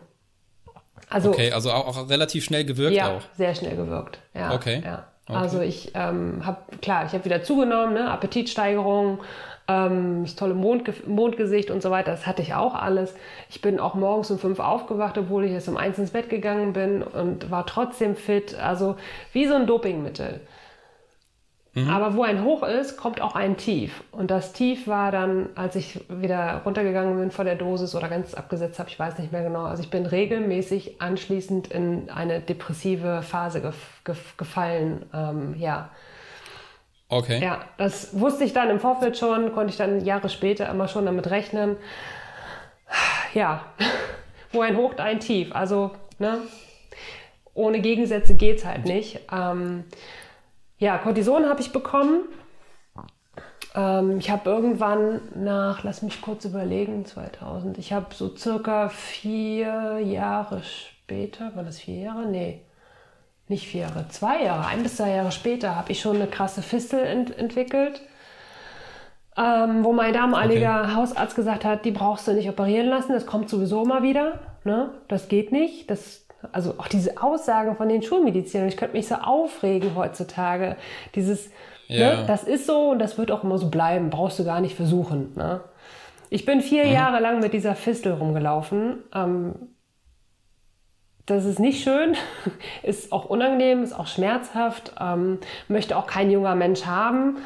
Also, 1.09 1.29
okay, 1.29 1.51
also 1.51 1.71
auch, 1.71 1.87
auch 1.87 2.09
relativ 2.09 2.43
schnell 2.43 2.65
gewirkt 2.65 2.95
ja, 2.95 3.15
auch. 3.15 3.21
sehr 3.37 3.53
schnell 3.53 3.75
gewirkt. 3.75 4.19
Ja, 4.33 4.53
okay. 4.55 4.81
Ja. 4.83 5.05
okay. 5.27 5.37
Also 5.37 5.61
ich 5.61 5.91
ähm, 5.93 6.43
habe, 6.43 6.57
klar, 6.81 7.05
ich 7.05 7.13
habe 7.13 7.23
wieder 7.25 7.43
zugenommen, 7.43 7.93
ne? 7.93 8.09
Appetitsteigerung, 8.09 9.19
ähm, 9.67 10.23
das 10.23 10.35
tolle 10.35 10.53
Mondge 10.53 10.93
Mondgesicht 11.07 11.71
und 11.71 11.81
so 11.81 11.91
weiter, 11.91 12.11
das 12.11 12.27
hatte 12.27 12.41
ich 12.41 12.53
auch 12.53 12.75
alles. 12.75 13.15
Ich 13.49 13.61
bin 13.61 13.79
auch 13.79 13.95
morgens 13.95 14.31
um 14.31 14.39
fünf 14.39 14.59
aufgewacht, 14.59 15.17
obwohl 15.17 15.45
ich 15.45 15.51
jetzt 15.51 15.67
um 15.67 15.77
eins 15.77 15.97
ins 15.97 16.11
Bett 16.11 16.29
gegangen 16.29 16.73
bin 16.73 17.01
und 17.01 17.51
war 17.51 17.65
trotzdem 17.65 18.15
fit. 18.15 18.55
Also 18.59 18.95
wie 19.33 19.47
so 19.47 19.55
ein 19.55 19.67
Dopingmittel. 19.67 20.41
Mhm. 21.75 21.89
Aber 21.89 22.15
wo 22.15 22.23
ein 22.23 22.43
Hoch 22.43 22.63
ist, 22.63 22.95
kommt 22.95 23.19
auch 23.21 23.35
ein 23.35 23.57
Tief. 23.57 24.03
Und 24.11 24.31
das 24.31 24.53
Tief 24.53 24.87
war 24.87 25.11
dann, 25.11 25.49
als 25.55 25.75
ich 25.75 25.99
wieder 26.09 26.61
runtergegangen 26.63 27.19
bin 27.19 27.31
vor 27.31 27.43
der 27.43 27.55
Dosis 27.55 27.95
oder 27.95 28.07
ganz 28.07 28.33
abgesetzt 28.33 28.79
habe, 28.79 28.89
ich 28.89 28.97
weiß 28.97 29.19
nicht 29.19 29.33
mehr 29.33 29.43
genau. 29.43 29.65
Also 29.65 29.83
ich 29.83 29.89
bin 29.89 30.05
regelmäßig 30.05 31.01
anschließend 31.01 31.67
in 31.67 32.09
eine 32.09 32.39
depressive 32.39 33.21
Phase 33.23 33.61
gef 33.61 33.75
gef 34.05 34.37
gefallen. 34.37 35.05
Ähm, 35.13 35.55
ja. 35.57 35.89
Okay. 37.07 37.41
Ja, 37.41 37.65
das 37.77 38.19
wusste 38.19 38.43
ich 38.43 38.53
dann 38.53 38.69
im 38.69 38.79
Vorfeld 38.79 39.17
schon, 39.17 39.53
konnte 39.53 39.71
ich 39.71 39.77
dann 39.77 40.03
Jahre 40.03 40.29
später 40.29 40.69
immer 40.69 40.87
schon 40.87 41.05
damit 41.05 41.29
rechnen. 41.29 41.77
Ja, 43.33 43.65
wo 44.51 44.61
ein 44.61 44.77
Hoch, 44.77 44.97
ein 44.97 45.19
Tief. 45.19 45.53
Also, 45.55 45.91
ne? 46.17 46.39
Ohne 47.53 47.79
Gegensätze 47.79 48.33
geht 48.33 48.57
es 48.57 48.65
halt 48.65 48.85
nicht. 48.85 49.19
Ähm, 49.31 49.85
ja, 50.77 50.97
Cortison 50.97 51.45
habe 51.45 51.61
ich 51.61 51.71
bekommen. 51.71 52.27
Ähm, 53.75 54.17
ich 54.17 54.29
habe 54.29 54.49
irgendwann 54.49 55.21
nach, 55.35 55.83
lass 55.83 56.01
mich 56.01 56.21
kurz 56.21 56.45
überlegen, 56.45 57.05
2000, 57.05 57.77
ich 57.77 57.93
habe 57.93 58.13
so 58.13 58.35
circa 58.35 58.89
vier 58.89 59.99
Jahre 59.99 60.63
später, 60.63 61.55
war 61.55 61.63
das 61.63 61.79
vier 61.79 61.99
Jahre? 61.99 62.25
Nee, 62.25 62.64
nicht 63.47 63.67
vier 63.67 63.81
Jahre, 63.81 64.07
zwei 64.09 64.43
Jahre, 64.43 64.67
ein 64.67 64.83
bis 64.83 64.97
zwei 64.97 65.11
Jahre 65.11 65.31
später 65.31 65.75
habe 65.75 65.91
ich 65.91 65.99
schon 65.99 66.15
eine 66.15 66.27
krasse 66.27 66.61
Fistel 66.61 66.99
ent 66.99 67.37
entwickelt. 67.37 68.01
Ähm, 69.37 69.83
wo 69.83 69.91
mein 69.91 70.13
damaliger 70.13 70.83
okay. 70.83 70.95
Hausarzt 70.95 71.35
gesagt 71.35 71.65
hat, 71.65 71.83
die 71.83 71.91
brauchst 71.91 72.25
du 72.25 72.31
nicht 72.31 72.47
operieren 72.47 72.87
lassen, 72.87 73.11
das 73.11 73.25
kommt 73.25 73.49
sowieso 73.49 73.83
immer 73.83 74.01
wieder. 74.01 74.39
Ne? 74.63 74.91
Das 75.09 75.27
geht 75.27 75.51
nicht. 75.51 75.91
Das 75.91 76.25
also 76.51 76.75
auch 76.77 76.87
diese 76.87 77.21
Aussagen 77.21 77.75
von 77.75 77.89
den 77.89 78.01
Schulmedizinern, 78.01 78.67
ich 78.67 78.77
könnte 78.77 78.95
mich 78.95 79.07
so 79.07 79.15
aufregen 79.15 79.95
heutzutage. 79.95 80.75
Dieses, 81.15 81.49
ne, 81.89 81.97
ja. 81.97 82.15
ne, 82.17 82.23
das 82.27 82.43
ist 82.43 82.67
so 82.67 82.91
und 82.91 82.99
das 82.99 83.17
wird 83.17 83.31
auch 83.31 83.43
immer 83.43 83.57
so 83.57 83.69
bleiben, 83.69 84.09
brauchst 84.09 84.39
du 84.39 84.45
gar 84.45 84.61
nicht 84.61 84.75
versuchen. 84.75 85.33
Ne? 85.35 85.61
Ich 86.29 86.45
bin 86.45 86.61
vier 86.61 86.85
mhm. 86.85 86.93
Jahre 86.93 87.19
lang 87.19 87.39
mit 87.39 87.53
dieser 87.53 87.75
Fistel 87.75 88.13
rumgelaufen. 88.13 89.03
Ähm, 89.13 89.53
das 91.25 91.45
ist 91.45 91.59
nicht 91.59 91.83
schön, 91.83 92.15
ist 92.83 93.11
auch 93.11 93.25
unangenehm, 93.25 93.83
ist 93.83 93.97
auch 93.97 94.07
schmerzhaft, 94.07 94.93
ähm, 94.99 95.39
möchte 95.67 95.97
auch 95.97 96.07
kein 96.07 96.29
junger 96.29 96.55
Mensch 96.55 96.85
haben. 96.85 97.37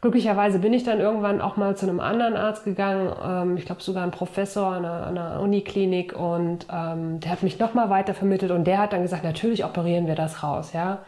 Glücklicherweise 0.00 0.58
bin 0.58 0.72
ich 0.72 0.82
dann 0.82 0.98
irgendwann 0.98 1.40
auch 1.40 1.56
mal 1.56 1.76
zu 1.76 1.86
einem 1.86 2.00
anderen 2.00 2.36
Arzt 2.36 2.64
gegangen, 2.64 3.12
ähm, 3.24 3.56
ich 3.56 3.66
glaube 3.66 3.82
sogar 3.82 4.02
ein 4.02 4.10
Professor 4.10 4.66
an 4.66 4.84
einer, 4.84 5.06
einer 5.06 5.40
Uniklinik 5.40 6.12
und 6.18 6.66
ähm, 6.72 7.20
der 7.20 7.30
hat 7.30 7.42
mich 7.42 7.58
nochmal 7.58 7.88
weiter 7.88 8.12
vermittelt 8.12 8.50
und 8.50 8.64
der 8.64 8.78
hat 8.78 8.92
dann 8.92 9.02
gesagt, 9.02 9.22
natürlich 9.22 9.64
operieren 9.64 10.08
wir 10.08 10.16
das 10.16 10.42
raus, 10.42 10.72
ja. 10.72 10.98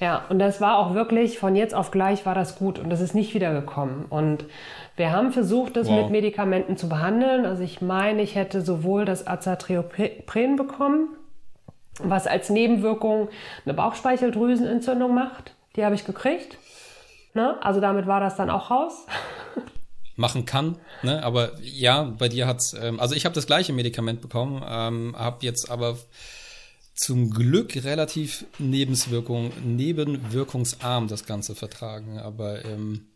Ja, 0.00 0.24
und 0.30 0.38
das 0.38 0.62
war 0.62 0.78
auch 0.78 0.94
wirklich, 0.94 1.38
von 1.38 1.54
jetzt 1.54 1.74
auf 1.74 1.90
gleich 1.90 2.24
war 2.24 2.34
das 2.34 2.56
gut 2.56 2.78
und 2.78 2.88
das 2.88 3.02
ist 3.02 3.14
nicht 3.14 3.34
wiedergekommen. 3.34 4.06
Und 4.06 4.46
wir 4.96 5.12
haben 5.12 5.30
versucht, 5.30 5.76
das 5.76 5.88
wow. 5.88 6.02
mit 6.02 6.10
Medikamenten 6.10 6.78
zu 6.78 6.88
behandeln. 6.88 7.44
Also 7.44 7.62
ich 7.62 7.82
meine, 7.82 8.22
ich 8.22 8.34
hätte 8.34 8.62
sowohl 8.62 9.04
das 9.04 9.26
Azatriopren 9.26 10.56
bekommen, 10.56 11.08
was 12.02 12.26
als 12.26 12.48
Nebenwirkung 12.48 13.28
eine 13.66 13.74
Bauchspeicheldrüsenentzündung 13.74 15.14
macht. 15.14 15.54
Die 15.76 15.84
habe 15.84 15.94
ich 15.94 16.06
gekriegt. 16.06 16.56
Ne? 17.34 17.62
Also 17.62 17.80
damit 17.82 18.06
war 18.06 18.20
das 18.20 18.36
dann 18.36 18.48
auch 18.48 18.70
raus. 18.70 19.06
machen 20.16 20.44
kann, 20.44 20.76
ne? 21.02 21.22
aber 21.22 21.52
ja, 21.62 22.02
bei 22.02 22.28
dir 22.28 22.46
hat's, 22.46 22.74
ähm, 22.78 23.00
also 23.00 23.14
ich 23.14 23.24
habe 23.24 23.34
das 23.34 23.46
gleiche 23.46 23.72
Medikament 23.72 24.20
bekommen, 24.20 24.62
ähm, 24.68 25.16
habe 25.18 25.38
jetzt 25.46 25.70
aber 25.70 25.96
zum 27.00 27.30
Glück 27.30 27.82
relativ 27.82 28.44
Nebenwirkung, 28.58 29.52
nebenwirkungsarm 29.64 31.08
das 31.08 31.24
Ganze 31.24 31.54
vertragen, 31.54 32.18
aber 32.18 32.62
ähm, 32.66 33.06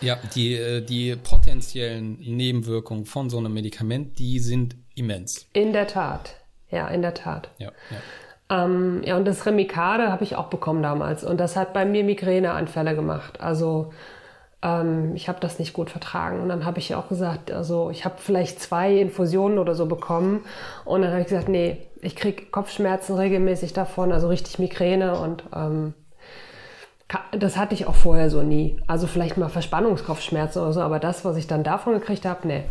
ja, 0.00 0.18
die, 0.34 0.54
äh, 0.54 0.80
die 0.80 1.14
potenziellen 1.14 2.18
Nebenwirkungen 2.18 3.06
von 3.06 3.30
so 3.30 3.38
einem 3.38 3.54
Medikament, 3.54 4.18
die 4.18 4.40
sind 4.40 4.74
immens. 4.96 5.46
In 5.52 5.72
der 5.72 5.86
Tat, 5.86 6.34
ja, 6.70 6.88
in 6.88 7.02
der 7.02 7.14
Tat. 7.14 7.50
Ja, 7.58 7.70
ja. 8.50 8.64
Ähm, 8.64 9.02
ja, 9.04 9.16
und 9.16 9.26
das 9.26 9.46
Remicade 9.46 10.10
habe 10.10 10.24
ich 10.24 10.34
auch 10.34 10.48
bekommen 10.48 10.82
damals. 10.82 11.22
Und 11.22 11.38
das 11.38 11.54
hat 11.54 11.72
bei 11.72 11.84
mir 11.84 12.02
Migräneanfälle 12.02 12.96
gemacht. 12.96 13.40
Also 13.40 13.92
ähm, 14.60 15.14
ich 15.14 15.28
habe 15.28 15.38
das 15.38 15.60
nicht 15.60 15.72
gut 15.72 15.88
vertragen. 15.88 16.40
Und 16.40 16.48
dann 16.48 16.64
habe 16.64 16.80
ich 16.80 16.96
auch 16.96 17.08
gesagt, 17.08 17.52
also 17.52 17.90
ich 17.90 18.04
habe 18.04 18.16
vielleicht 18.18 18.60
zwei 18.60 18.92
Infusionen 18.96 19.58
oder 19.58 19.76
so 19.76 19.86
bekommen. 19.86 20.44
Und 20.84 21.02
dann 21.02 21.12
habe 21.12 21.20
ich 21.20 21.28
gesagt, 21.28 21.48
nee, 21.48 21.78
ich 22.04 22.16
kriege 22.16 22.46
Kopfschmerzen 22.46 23.16
regelmäßig 23.16 23.72
davon, 23.72 24.12
also 24.12 24.28
richtig 24.28 24.58
Migräne 24.58 25.18
und 25.18 25.44
ähm, 25.54 25.94
das 27.32 27.56
hatte 27.56 27.74
ich 27.74 27.86
auch 27.86 27.94
vorher 27.94 28.30
so 28.30 28.42
nie. 28.42 28.80
Also 28.86 29.06
vielleicht 29.06 29.36
mal 29.36 29.48
Verspannungskopfschmerzen 29.48 30.62
oder 30.62 30.72
so, 30.72 30.80
aber 30.80 30.98
das, 30.98 31.24
was 31.24 31.36
ich 31.36 31.46
dann 31.46 31.62
davon 31.62 31.92
gekriegt 31.94 32.24
habe, 32.24 32.46
nee. 32.46 32.64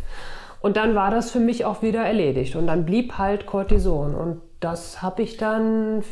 Und 0.62 0.78
dann 0.78 0.96
war 0.96 1.12
das 1.12 1.30
für 1.30 1.40
mich 1.40 1.66
auch 1.66 1.82
wieder 1.82 2.06
erledigt. 2.06 2.56
Und 2.56 2.68
dann 2.68 2.86
blieb 2.86 3.18
halt 3.18 3.46
Cortison. 3.46 4.16
Und 4.16 4.42
das 4.62 5.02
habe 5.02 5.22
ich 5.22 5.36
dann 5.36 6.04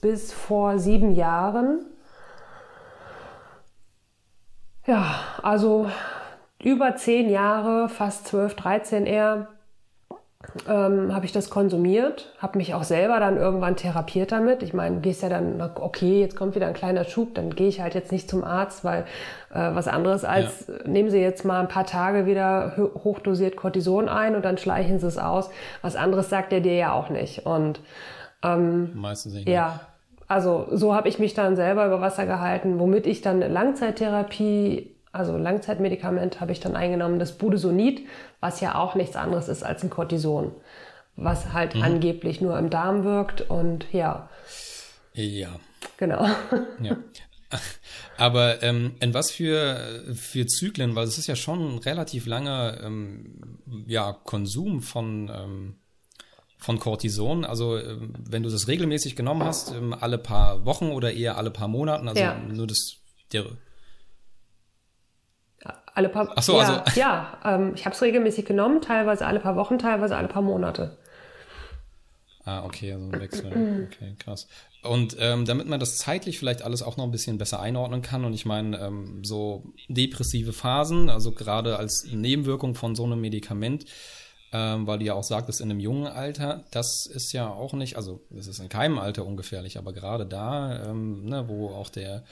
bis 0.00 0.32
vor 0.32 0.78
sieben 0.78 1.14
Jahren. 1.14 1.84
Ja, 4.86 5.16
also 5.42 5.90
über 6.62 6.96
zehn 6.96 7.28
Jahre, 7.28 7.88
fast 7.88 8.26
zwölf, 8.26 8.54
dreizehn 8.54 9.04
eher, 9.04 9.48
ähm, 10.68 11.14
habe 11.14 11.26
ich 11.26 11.32
das 11.32 11.50
konsumiert, 11.50 12.32
habe 12.38 12.58
mich 12.58 12.74
auch 12.74 12.82
selber 12.82 13.20
dann 13.20 13.36
irgendwann 13.36 13.76
therapiert 13.76 14.32
damit. 14.32 14.62
Ich 14.62 14.72
meine, 14.72 15.00
gehst 15.00 15.22
ja 15.22 15.28
dann, 15.28 15.60
okay, 15.76 16.20
jetzt 16.20 16.36
kommt 16.36 16.54
wieder 16.54 16.66
ein 16.66 16.74
kleiner 16.74 17.04
Schub, 17.04 17.34
dann 17.34 17.50
gehe 17.50 17.68
ich 17.68 17.80
halt 17.80 17.94
jetzt 17.94 18.12
nicht 18.12 18.28
zum 18.28 18.44
Arzt, 18.44 18.84
weil 18.84 19.04
äh, 19.52 19.74
was 19.74 19.88
anderes 19.88 20.24
als, 20.24 20.66
ja. 20.66 20.88
nehmen 20.88 21.10
Sie 21.10 21.18
jetzt 21.18 21.44
mal 21.44 21.60
ein 21.60 21.68
paar 21.68 21.86
Tage 21.86 22.26
wieder 22.26 22.72
hochdosiert 22.76 23.56
Cortison 23.56 24.08
ein 24.08 24.34
und 24.34 24.44
dann 24.44 24.58
schleichen 24.58 24.98
Sie 24.98 25.06
es 25.06 25.18
aus. 25.18 25.50
Was 25.82 25.96
anderes 25.96 26.30
sagt 26.30 26.52
er 26.52 26.60
dir 26.60 26.74
ja 26.74 26.92
auch 26.92 27.10
nicht. 27.10 27.46
Und 27.46 27.80
ähm, 28.42 28.90
meistens 28.94 29.34
nicht. 29.34 29.48
Ja. 29.48 29.80
Also 30.28 30.66
so 30.72 30.94
habe 30.94 31.08
ich 31.08 31.18
mich 31.18 31.34
dann 31.34 31.54
selber 31.54 31.86
über 31.86 32.00
Wasser 32.00 32.26
gehalten, 32.26 32.80
womit 32.80 33.06
ich 33.06 33.20
dann 33.20 33.40
Langzeittherapie 33.40 34.95
also 35.16 35.36
Langzeitmedikament 35.36 36.40
habe 36.40 36.52
ich 36.52 36.60
dann 36.60 36.76
eingenommen, 36.76 37.18
das 37.18 37.38
Budesonid, 37.38 38.06
was 38.40 38.60
ja 38.60 38.76
auch 38.76 38.94
nichts 38.94 39.16
anderes 39.16 39.48
ist 39.48 39.62
als 39.62 39.82
ein 39.82 39.90
Cortison, 39.90 40.52
was 41.16 41.52
halt 41.52 41.74
mhm. 41.74 41.82
angeblich 41.82 42.40
nur 42.40 42.58
im 42.58 42.70
Darm 42.70 43.04
wirkt 43.04 43.42
und 43.42 43.92
ja. 43.92 44.28
Ja. 45.14 45.58
Genau. 45.96 46.26
Ja. 46.80 46.96
Aber 48.18 48.62
ähm, 48.62 48.96
in 49.00 49.14
was 49.14 49.30
für, 49.30 50.02
für 50.14 50.46
Zyklen, 50.46 50.96
weil 50.96 51.06
es 51.06 51.16
ist 51.16 51.28
ja 51.28 51.36
schon 51.36 51.74
ein 51.74 51.78
relativ 51.78 52.26
langer 52.26 52.80
ähm, 52.82 53.58
ja, 53.86 54.12
Konsum 54.12 54.82
von, 54.82 55.30
ähm, 55.32 55.74
von 56.58 56.80
Cortison. 56.80 57.44
Also 57.44 57.78
ähm, 57.78 58.14
wenn 58.18 58.42
du 58.42 58.50
das 58.50 58.66
regelmäßig 58.66 59.14
genommen 59.14 59.44
hast, 59.44 59.72
ähm, 59.72 59.94
alle 59.94 60.18
paar 60.18 60.64
Wochen 60.64 60.90
oder 60.90 61.12
eher 61.12 61.38
alle 61.38 61.52
paar 61.52 61.68
Monaten, 61.68 62.08
also 62.08 62.20
ja. 62.20 62.36
nur 62.36 62.66
das, 62.66 62.96
der, 63.32 63.44
alle 65.96 66.08
paar 66.08 66.32
Ach 66.36 66.42
so, 66.42 66.60
ja, 66.60 66.82
also. 66.82 67.00
Ja, 67.00 67.38
ähm, 67.44 67.72
ich 67.74 67.84
habe 67.86 67.94
es 67.94 68.02
regelmäßig 68.02 68.44
genommen, 68.44 68.82
teilweise 68.82 69.26
alle 69.26 69.40
paar 69.40 69.56
Wochen, 69.56 69.78
teilweise 69.78 70.16
alle 70.16 70.28
paar 70.28 70.42
Monate. 70.42 70.96
Ah, 72.44 72.64
okay, 72.64 72.92
also 72.92 73.06
ein 73.06 73.20
Wechsel. 73.20 73.88
Okay, 73.90 74.14
krass. 74.18 74.46
Und 74.84 75.16
ähm, 75.18 75.46
damit 75.46 75.66
man 75.66 75.80
das 75.80 75.96
zeitlich 75.96 76.38
vielleicht 76.38 76.62
alles 76.62 76.82
auch 76.82 76.96
noch 76.96 77.04
ein 77.04 77.10
bisschen 77.10 77.38
besser 77.38 77.60
einordnen 77.60 78.02
kann, 78.02 78.24
und 78.24 78.34
ich 78.34 78.46
meine, 78.46 78.78
ähm, 78.78 79.24
so 79.24 79.64
depressive 79.88 80.52
Phasen, 80.52 81.10
also 81.10 81.32
gerade 81.32 81.76
als 81.76 82.06
Nebenwirkung 82.12 82.74
von 82.76 82.94
so 82.94 83.04
einem 83.04 83.20
Medikament, 83.20 83.86
ähm, 84.52 84.86
weil 84.86 85.00
du 85.00 85.06
ja 85.06 85.14
auch 85.14 85.24
sagtest, 85.24 85.60
in 85.60 85.70
einem 85.70 85.80
jungen 85.80 86.06
Alter, 86.06 86.64
das 86.70 87.06
ist 87.06 87.32
ja 87.32 87.48
auch 87.50 87.72
nicht, 87.72 87.96
also 87.96 88.20
es 88.36 88.46
ist 88.46 88.60
in 88.60 88.68
keinem 88.68 88.98
Alter 88.98 89.26
ungefährlich, 89.26 89.76
aber 89.76 89.92
gerade 89.92 90.24
da, 90.24 90.84
ähm, 90.84 91.24
ne, 91.24 91.48
wo 91.48 91.70
auch 91.70 91.88
der 91.88 92.22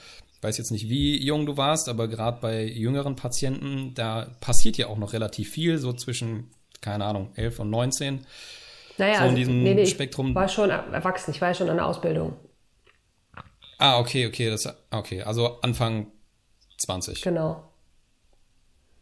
weiß 0.45 0.57
jetzt 0.57 0.71
nicht, 0.71 0.89
wie 0.89 1.21
jung 1.23 1.45
du 1.45 1.57
warst, 1.57 1.89
aber 1.89 2.07
gerade 2.07 2.39
bei 2.39 2.63
jüngeren 2.63 3.15
Patienten, 3.15 3.93
da 3.95 4.35
passiert 4.39 4.77
ja 4.77 4.87
auch 4.87 4.97
noch 4.97 5.13
relativ 5.13 5.49
viel, 5.49 5.79
so 5.79 5.91
zwischen, 5.93 6.51
keine 6.81 7.05
Ahnung, 7.05 7.31
11 7.35 7.59
und 7.59 7.69
19. 7.71 8.25
Naja, 8.97 9.15
so 9.15 9.19
in 9.19 9.23
also, 9.23 9.35
diesem 9.35 9.63
nee, 9.63 9.73
nee, 9.73 9.85
Spektrum. 9.85 10.29
Ich 10.29 10.35
war 10.35 10.47
schon 10.47 10.69
erwachsen, 10.69 11.31
ich 11.31 11.41
war 11.41 11.49
ja 11.49 11.53
schon 11.53 11.67
in 11.67 11.75
der 11.75 11.87
Ausbildung. 11.87 12.33
Ah, 13.77 13.99
okay, 13.99 14.27
okay, 14.27 14.49
das, 14.49 14.73
okay, 14.91 15.23
also 15.23 15.59
Anfang 15.61 16.11
20. 16.77 17.21
Genau. 17.21 17.71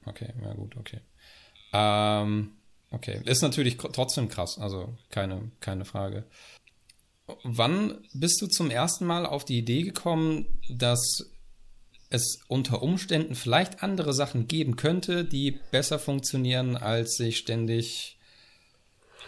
Okay, 0.06 0.30
ja 0.44 0.54
gut, 0.54 0.76
okay. 0.78 1.00
Ähm, 1.74 2.54
okay, 2.92 3.22
ist 3.26 3.42
natürlich 3.42 3.78
trotzdem 3.78 4.30
krass, 4.30 4.58
also 4.58 4.96
keine, 5.10 5.52
keine 5.60 5.86
Frage. 5.86 6.24
Wann 7.44 8.00
bist 8.14 8.42
du 8.42 8.48
zum 8.48 8.70
ersten 8.70 9.06
Mal 9.06 9.26
auf 9.26 9.46
die 9.46 9.58
Idee 9.58 9.84
gekommen, 9.84 10.60
dass 10.70 11.33
es 12.14 12.40
unter 12.48 12.82
Umständen 12.82 13.36
vielleicht 13.36 13.84
andere 13.84 14.14
Sachen 14.14 14.48
geben 14.48 14.76
könnte, 14.76 15.26
die 15.26 15.60
besser 15.72 16.00
funktionieren, 16.00 16.78
als 16.78 17.16
sich 17.16 17.38
ständig 17.38 18.18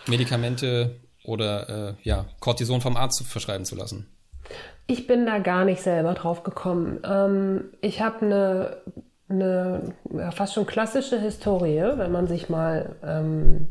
Medikamente 0.07 0.95
oder 1.23 1.69
äh, 1.69 1.93
ja, 2.03 2.25
Cortison 2.39 2.81
vom 2.81 2.97
Arzt 2.97 3.25
verschreiben 3.25 3.65
zu 3.65 3.75
lassen? 3.75 4.07
Ich 4.87 5.07
bin 5.07 5.25
da 5.25 5.39
gar 5.39 5.65
nicht 5.65 5.81
selber 5.81 6.13
drauf 6.13 6.43
gekommen. 6.43 6.99
Ähm, 7.03 7.71
ich 7.81 8.01
habe 8.01 8.25
eine, 8.25 8.77
eine 9.29 9.95
ja, 10.13 10.31
fast 10.31 10.53
schon 10.53 10.67
klassische 10.67 11.19
Historie, 11.19 11.97
wenn 11.97 12.11
man 12.11 12.27
sich 12.27 12.49
mal 12.49 12.95
ähm, 13.03 13.67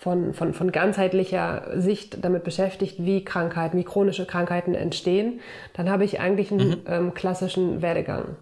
von, 0.00 0.32
von, 0.32 0.54
von 0.54 0.72
ganzheitlicher 0.72 1.72
Sicht 1.74 2.24
damit 2.24 2.42
beschäftigt, 2.42 3.04
wie 3.04 3.22
Krankheiten, 3.22 3.76
wie 3.76 3.84
chronische 3.84 4.24
Krankheiten 4.24 4.74
entstehen, 4.74 5.40
dann 5.74 5.90
habe 5.90 6.04
ich 6.04 6.20
eigentlich 6.20 6.50
einen 6.50 6.70
mhm. 6.70 6.82
ähm, 6.86 7.14
klassischen 7.14 7.82
Werdegang. 7.82 8.36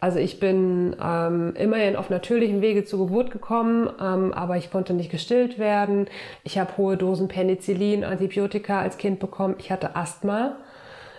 Also 0.00 0.18
ich 0.18 0.38
bin 0.38 0.94
ähm, 1.02 1.54
immerhin 1.56 1.96
auf 1.96 2.10
natürlichem 2.10 2.60
Wege 2.60 2.84
zur 2.84 3.06
Geburt 3.06 3.30
gekommen, 3.30 3.88
ähm, 3.98 4.34
aber 4.34 4.58
ich 4.58 4.70
konnte 4.70 4.92
nicht 4.92 5.10
gestillt 5.10 5.58
werden. 5.58 6.08
Ich 6.44 6.58
habe 6.58 6.76
hohe 6.76 6.98
Dosen 6.98 7.26
Penicillin, 7.26 8.04
Antibiotika 8.04 8.82
als 8.82 8.98
Kind 8.98 9.18
bekommen. 9.18 9.54
Ich 9.58 9.72
hatte 9.72 9.96
Asthma. 9.96 10.56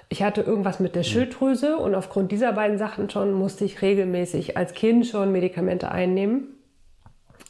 Ich 0.07 0.21
hatte 0.21 0.41
irgendwas 0.41 0.79
mit 0.79 0.93
der 0.93 1.01
mhm. 1.01 1.07
Schilddrüse 1.07 1.77
und 1.77 1.95
aufgrund 1.95 2.31
dieser 2.31 2.53
beiden 2.53 2.77
Sachen 2.77 3.09
schon 3.09 3.33
musste 3.33 3.65
ich 3.65 3.81
regelmäßig 3.81 4.55
als 4.55 4.73
Kind 4.73 5.07
schon 5.07 5.31
Medikamente 5.31 5.89
einnehmen. 5.89 6.58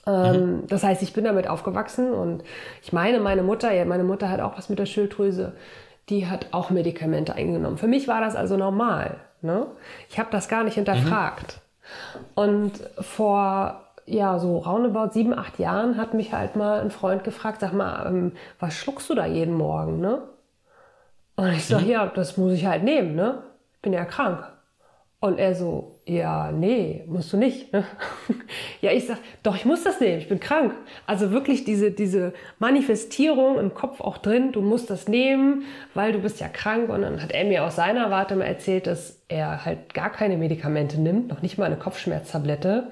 Ähm, 0.09 0.61
mhm. 0.61 0.67
Das 0.67 0.83
heißt, 0.83 1.03
ich 1.03 1.13
bin 1.13 1.23
damit 1.23 1.47
aufgewachsen 1.47 2.11
und 2.11 2.43
ich 2.81 2.93
meine, 2.93 3.19
meine 3.19 3.43
Mutter, 3.43 3.71
ja, 3.71 3.85
meine 3.85 4.03
Mutter 4.03 4.29
hat 4.29 4.39
auch 4.39 4.57
was 4.57 4.69
mit 4.69 4.79
der 4.79 4.85
Schilddrüse, 4.85 5.53
die 6.09 6.27
hat 6.27 6.47
auch 6.51 6.69
Medikamente 6.69 7.35
eingenommen. 7.35 7.77
Für 7.77 7.87
mich 7.87 8.07
war 8.07 8.21
das 8.21 8.35
also 8.35 8.57
normal. 8.57 9.17
Ne? 9.41 9.67
Ich 10.09 10.17
habe 10.19 10.29
das 10.31 10.49
gar 10.49 10.63
nicht 10.63 10.73
hinterfragt. 10.75 11.59
Mhm. 11.59 12.19
Und 12.35 12.71
vor 12.99 13.81
ja, 14.05 14.39
so 14.39 14.57
roundabout 14.57 15.13
sieben, 15.13 15.37
acht 15.37 15.59
Jahren 15.59 15.97
hat 15.97 16.15
mich 16.15 16.33
halt 16.33 16.55
mal 16.55 16.81
ein 16.81 16.89
Freund 16.89 17.23
gefragt, 17.23 17.61
sag 17.61 17.73
mal, 17.73 18.07
ähm, 18.07 18.31
was 18.59 18.73
schluckst 18.73 19.07
du 19.09 19.13
da 19.13 19.27
jeden 19.27 19.53
Morgen, 19.53 19.99
ne? 19.99 20.23
Und 21.35 21.53
ich 21.53 21.65
sag, 21.65 21.83
mhm. 21.83 21.89
ja, 21.89 22.05
das 22.07 22.35
muss 22.35 22.53
ich 22.53 22.65
halt 22.65 22.83
nehmen, 22.83 23.15
ne? 23.15 23.43
Ich 23.75 23.81
bin 23.81 23.93
ja 23.93 24.05
krank. 24.05 24.43
Und 25.21 25.37
er 25.37 25.53
so, 25.53 25.99
ja, 26.05 26.49
nee, 26.53 27.03
musst 27.05 27.33
du 27.33 27.37
nicht. 27.37 27.73
Ne? 27.73 27.83
ja, 28.81 28.91
ich 28.91 29.05
sag, 29.05 29.17
doch, 29.43 29.55
ich 29.57 29.65
muss 29.65 29.83
das 29.83 29.99
nehmen, 29.99 30.19
ich 30.19 30.29
bin 30.29 30.39
krank. 30.39 30.73
Also 31.05 31.31
wirklich 31.31 31.65
diese, 31.65 31.91
diese 31.91 32.31
Manifestierung 32.57 33.59
im 33.59 33.73
Kopf 33.73 33.99
auch 33.99 34.17
drin, 34.17 34.53
du 34.53 34.61
musst 34.61 34.89
das 34.89 35.09
nehmen, 35.09 35.63
weil 35.93 36.13
du 36.13 36.19
bist 36.19 36.39
ja 36.39 36.47
krank. 36.47 36.89
Und 36.89 37.01
dann 37.01 37.21
hat 37.21 37.33
er 37.33 37.43
mir 37.43 37.65
aus 37.65 37.75
seiner 37.75 38.09
Warte 38.11 38.37
mal 38.37 38.45
erzählt, 38.45 38.87
dass 38.87 39.19
er 39.27 39.65
halt 39.65 39.93
gar 39.93 40.09
keine 40.09 40.37
Medikamente 40.37 41.01
nimmt, 41.01 41.27
noch 41.27 41.41
nicht 41.41 41.57
mal 41.57 41.65
eine 41.65 41.77
Kopfschmerztablette. 41.77 42.89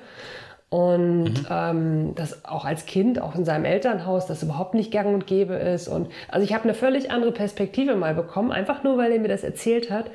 Und 0.69 1.24
mhm. 1.24 1.48
ähm, 1.50 2.15
das 2.15 2.43
auch 2.43 2.65
als 2.65 2.86
Kind, 2.86 3.22
auch 3.22 3.36
in 3.36 3.46
seinem 3.46 3.63
Elternhaus, 3.63 4.25
das 4.25 4.43
überhaupt 4.43 4.74
nicht 4.74 4.91
gang 4.91 5.13
und 5.13 5.27
gäbe 5.27 5.53
ist. 5.53 5.88
Und 5.88 6.12
also 6.27 6.43
ich 6.43 6.53
habe 6.53 6.65
eine 6.65 6.74
völlig 6.74 7.10
andere 7.10 7.31
Perspektive 7.31 7.96
mal 7.96 8.13
bekommen, 8.13 8.51
einfach 8.51 8.84
nur, 8.84 8.98
weil 8.98 9.13
er 9.13 9.19
mir 9.19 9.29
das 9.29 9.46
erzählt 9.46 9.89
hat. 9.89 10.12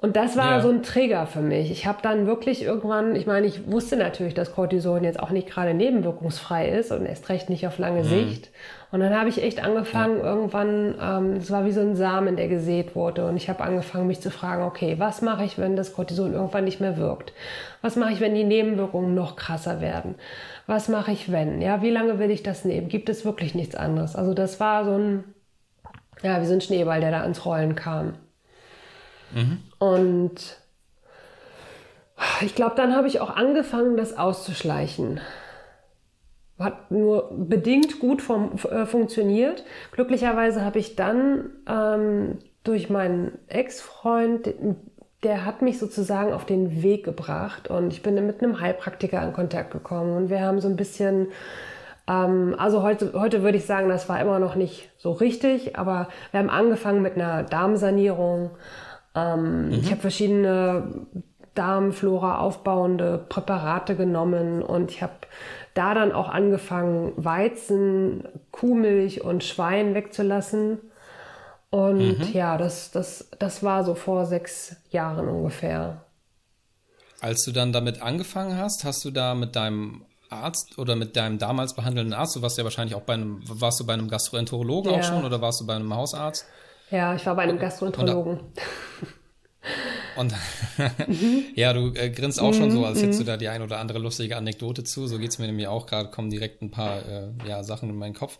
Und 0.00 0.14
das 0.14 0.36
war 0.36 0.58
ja. 0.58 0.60
so 0.60 0.68
ein 0.68 0.84
Trigger 0.84 1.26
für 1.26 1.40
mich. 1.40 1.72
Ich 1.72 1.84
habe 1.84 1.98
dann 2.02 2.28
wirklich 2.28 2.62
irgendwann, 2.62 3.16
ich 3.16 3.26
meine, 3.26 3.48
ich 3.48 3.68
wusste 3.68 3.96
natürlich, 3.96 4.32
dass 4.32 4.54
Cortison 4.54 5.02
jetzt 5.02 5.18
auch 5.18 5.30
nicht 5.30 5.50
gerade 5.50 5.74
nebenwirkungsfrei 5.74 6.68
ist 6.68 6.92
und 6.92 7.04
erst 7.04 7.28
recht 7.28 7.50
nicht 7.50 7.66
auf 7.66 7.78
lange 7.78 8.04
mhm. 8.04 8.08
Sicht. 8.08 8.50
Und 8.92 9.00
dann 9.00 9.12
habe 9.18 9.28
ich 9.28 9.42
echt 9.42 9.62
angefangen, 9.62 10.18
ja. 10.18 10.24
irgendwann, 10.24 10.94
ähm, 11.02 11.32
es 11.38 11.50
ähm, 11.50 11.56
war 11.56 11.64
wie 11.64 11.72
so 11.72 11.80
ein 11.80 11.96
Samen, 11.96 12.36
der 12.36 12.46
gesät 12.46 12.94
wurde. 12.94 13.26
Und 13.26 13.36
ich 13.36 13.48
habe 13.48 13.64
angefangen, 13.64 14.06
mich 14.06 14.20
zu 14.20 14.30
fragen, 14.30 14.62
okay, 14.62 14.94
was 14.98 15.20
mache 15.20 15.44
ich, 15.44 15.58
wenn 15.58 15.74
das 15.74 15.92
Cortison 15.92 16.32
irgendwann 16.32 16.64
nicht 16.64 16.80
mehr 16.80 16.96
wirkt? 16.96 17.32
Was 17.82 17.96
mache 17.96 18.12
ich, 18.12 18.20
wenn 18.20 18.36
die 18.36 18.44
Nebenwirkungen 18.44 19.16
noch 19.16 19.34
krasser 19.34 19.80
werden? 19.80 20.14
Was 20.68 20.88
mache 20.88 21.10
ich, 21.10 21.32
wenn? 21.32 21.60
Ja, 21.60 21.82
wie 21.82 21.90
lange 21.90 22.20
will 22.20 22.30
ich 22.30 22.44
das 22.44 22.64
nehmen? 22.64 22.88
Gibt 22.88 23.08
es 23.08 23.24
wirklich 23.24 23.56
nichts 23.56 23.74
anderes? 23.74 24.14
Also 24.14 24.32
das 24.32 24.60
war 24.60 24.84
so 24.84 24.92
ein, 24.92 25.24
ja, 26.22 26.40
wie 26.40 26.46
so 26.46 26.54
ein 26.54 26.60
Schneeball, 26.60 27.00
der 27.00 27.10
da 27.10 27.22
ans 27.22 27.44
Rollen 27.44 27.74
kam. 27.74 28.14
Mhm. 29.32 29.58
Und 29.78 30.58
ich 32.40 32.54
glaube, 32.54 32.74
dann 32.76 32.94
habe 32.94 33.08
ich 33.08 33.20
auch 33.20 33.30
angefangen, 33.30 33.96
das 33.96 34.16
auszuschleichen. 34.16 35.20
Hat 36.58 36.90
nur 36.90 37.30
bedingt 37.30 38.00
gut 38.00 38.20
vom, 38.20 38.52
äh, 38.70 38.84
funktioniert. 38.86 39.64
Glücklicherweise 39.92 40.64
habe 40.64 40.80
ich 40.80 40.96
dann 40.96 41.50
ähm, 41.68 42.38
durch 42.64 42.90
meinen 42.90 43.38
Ex-Freund 43.46 44.54
der 45.22 45.44
hat 45.44 45.62
mich 45.62 45.78
sozusagen 45.78 46.32
auf 46.32 46.44
den 46.44 46.82
Weg 46.82 47.04
gebracht 47.04 47.68
und 47.68 47.92
ich 47.92 48.02
bin 48.02 48.14
mit 48.26 48.42
einem 48.42 48.60
Heilpraktiker 48.60 49.22
in 49.22 49.32
Kontakt 49.32 49.72
gekommen 49.72 50.16
und 50.16 50.30
wir 50.30 50.40
haben 50.40 50.60
so 50.60 50.68
ein 50.68 50.76
bisschen, 50.76 51.28
ähm, 52.06 52.54
also 52.56 52.82
heute, 52.82 53.12
heute 53.14 53.42
würde 53.42 53.58
ich 53.58 53.66
sagen, 53.66 53.88
das 53.88 54.08
war 54.08 54.20
immer 54.20 54.38
noch 54.38 54.54
nicht 54.54 54.90
so 54.96 55.10
richtig, 55.10 55.76
aber 55.76 56.08
wir 56.30 56.38
haben 56.38 56.50
angefangen 56.50 57.02
mit 57.02 57.14
einer 57.16 57.42
Darmsanierung. 57.42 58.50
Ähm, 59.18 59.68
mhm. 59.68 59.72
Ich 59.72 59.90
habe 59.90 60.00
verschiedene 60.00 61.06
Darmflora 61.54 62.38
aufbauende 62.38 63.18
Präparate 63.28 63.96
genommen 63.96 64.62
und 64.62 64.90
ich 64.90 65.02
habe 65.02 65.14
da 65.74 65.94
dann 65.94 66.12
auch 66.12 66.28
angefangen, 66.28 67.12
Weizen, 67.16 68.24
Kuhmilch 68.52 69.22
und 69.22 69.44
Schwein 69.44 69.94
wegzulassen. 69.94 70.78
Und 71.70 72.18
mhm. 72.18 72.32
ja, 72.32 72.56
das, 72.56 72.90
das, 72.90 73.28
das 73.38 73.62
war 73.62 73.84
so 73.84 73.94
vor 73.94 74.24
sechs 74.24 74.76
Jahren 74.90 75.28
ungefähr. 75.28 76.04
Als 77.20 77.44
du 77.44 77.52
dann 77.52 77.72
damit 77.72 78.00
angefangen 78.02 78.56
hast, 78.56 78.84
hast 78.84 79.04
du 79.04 79.10
da 79.10 79.34
mit 79.34 79.56
deinem 79.56 80.02
Arzt 80.30 80.78
oder 80.78 80.94
mit 80.94 81.16
deinem 81.16 81.38
damals 81.38 81.74
behandelnden 81.74 82.14
Arzt, 82.14 82.36
du 82.36 82.42
warst 82.42 82.58
ja 82.58 82.64
wahrscheinlich 82.64 82.94
auch 82.94 83.02
bei 83.02 83.14
einem, 83.14 83.40
warst 83.48 83.80
du 83.80 83.86
bei 83.86 83.94
einem 83.94 84.08
Gastroenterologen 84.08 84.92
ja. 84.92 84.98
auch 84.98 85.02
schon 85.02 85.24
oder 85.24 85.40
warst 85.40 85.60
du 85.60 85.66
bei 85.66 85.74
einem 85.74 85.94
Hausarzt? 85.94 86.46
Ja, 86.90 87.14
ich 87.14 87.24
war 87.26 87.34
bei 87.34 87.42
einem 87.42 87.58
Gastroenterologen. 87.58 88.40
Und 90.16 90.34
ja, 91.54 91.72
du 91.72 91.92
äh, 91.94 92.10
grinst 92.10 92.40
auch 92.40 92.52
schon 92.52 92.72
so, 92.72 92.84
als 92.84 93.00
hättest 93.00 93.20
du 93.20 93.24
da 93.24 93.36
die 93.36 93.48
ein 93.48 93.62
oder 93.62 93.78
andere 93.78 93.98
lustige 93.98 94.36
Anekdote 94.36 94.82
zu. 94.82 95.06
So 95.06 95.18
geht's 95.18 95.38
mir 95.38 95.46
nämlich 95.46 95.68
auch 95.68 95.86
gerade, 95.86 96.10
kommen 96.10 96.28
direkt 96.28 96.60
ein 96.60 96.70
paar 96.70 96.98
äh, 97.06 97.28
ja, 97.46 97.62
Sachen 97.62 97.88
in 97.88 97.96
meinen 97.96 98.14
Kopf. 98.14 98.38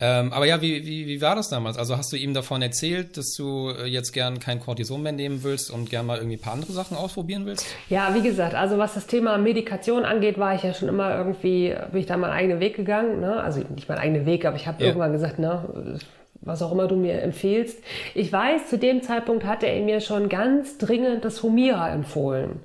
Ähm, 0.00 0.32
aber 0.32 0.46
ja, 0.46 0.60
wie, 0.60 0.86
wie, 0.86 1.06
wie 1.06 1.20
war 1.20 1.36
das 1.36 1.48
damals? 1.48 1.76
Also 1.76 1.96
hast 1.96 2.10
du 2.12 2.16
ihm 2.16 2.34
davon 2.34 2.62
erzählt, 2.62 3.16
dass 3.16 3.34
du 3.34 3.70
äh, 3.70 3.84
jetzt 3.86 4.12
gern 4.12 4.40
kein 4.40 4.58
Cortison 4.58 5.02
mehr 5.02 5.12
nehmen 5.12 5.44
willst 5.44 5.70
und 5.70 5.90
gern 5.90 6.06
mal 6.06 6.16
irgendwie 6.16 6.36
ein 6.36 6.40
paar 6.40 6.54
andere 6.54 6.72
Sachen 6.72 6.96
ausprobieren 6.96 7.46
willst? 7.46 7.66
Ja, 7.90 8.14
wie 8.14 8.22
gesagt, 8.22 8.54
also 8.54 8.78
was 8.78 8.94
das 8.94 9.06
Thema 9.06 9.38
Medikation 9.38 10.04
angeht, 10.04 10.38
war 10.38 10.54
ich 10.54 10.62
ja 10.62 10.74
schon 10.74 10.88
immer 10.88 11.16
irgendwie, 11.16 11.76
bin 11.92 12.00
ich 12.00 12.06
da 12.06 12.16
meinen 12.16 12.32
eigenen 12.32 12.60
Weg 12.60 12.74
gegangen. 12.74 13.20
Ne? 13.20 13.40
Also 13.40 13.60
nicht 13.74 13.88
meinen 13.88 13.98
eigenen 13.98 14.26
Weg, 14.26 14.46
aber 14.46 14.56
ich 14.56 14.66
habe 14.66 14.80
ja. 14.80 14.88
irgendwann 14.88 15.12
gesagt, 15.12 15.38
ne, 15.38 15.98
was 16.40 16.62
auch 16.62 16.72
immer 16.72 16.88
du 16.88 16.96
mir 16.96 17.20
empfehlst. 17.22 17.78
Ich 18.14 18.32
weiß, 18.32 18.68
zu 18.68 18.78
dem 18.78 19.02
Zeitpunkt 19.02 19.44
hatte 19.44 19.66
er 19.66 19.82
mir 19.82 20.00
schon 20.00 20.28
ganz 20.28 20.78
dringend 20.78 21.24
das 21.24 21.42
Humira 21.42 21.92
empfohlen. 21.92 22.60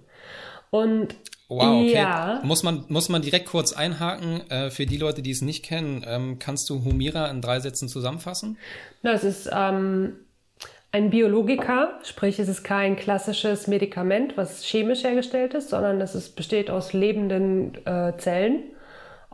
Und 0.70 1.15
Wow, 1.48 1.84
okay. 1.84 1.94
Ja. 1.94 2.41
Muss 2.44 2.63
man, 2.63 2.86
muss 2.88 3.08
man 3.08 3.22
direkt 3.22 3.46
kurz 3.46 3.72
einhaken. 3.72 4.50
Äh, 4.50 4.72
für 4.72 4.88
die 4.88 4.98
Leute, 4.98 5.22
die 5.22 5.29
es 5.29 5.44
nicht 5.44 5.63
kennen, 5.63 6.03
ähm, 6.08 6.39
kannst 6.39 6.70
du 6.72 6.84
Humira 6.84 7.29
in 7.29 7.39
drei 7.41 7.60
Sätzen 7.60 7.88
zusammenfassen? 7.88 8.58
Na, 9.03 9.13
es 9.13 9.24
ist 9.24 9.50
ähm, 9.53 10.15
ein 10.91 11.12
Biologiker, 11.12 12.00
sprich 12.03 12.39
es 12.39 12.48
ist 12.48 12.63
kein 12.63 12.96
klassisches 12.96 13.67
Medikament, 13.67 14.38
was 14.38 14.63
chemisch 14.63 15.03
hergestellt 15.03 15.53
ist, 15.53 15.70
sondern 15.70 16.01
es 16.01 16.15
ist, 16.15 16.36
besteht 16.36 16.72
aus 16.72 16.94
lebenden 16.94 17.75
äh, 17.86 18.13
Zellen 18.17 18.63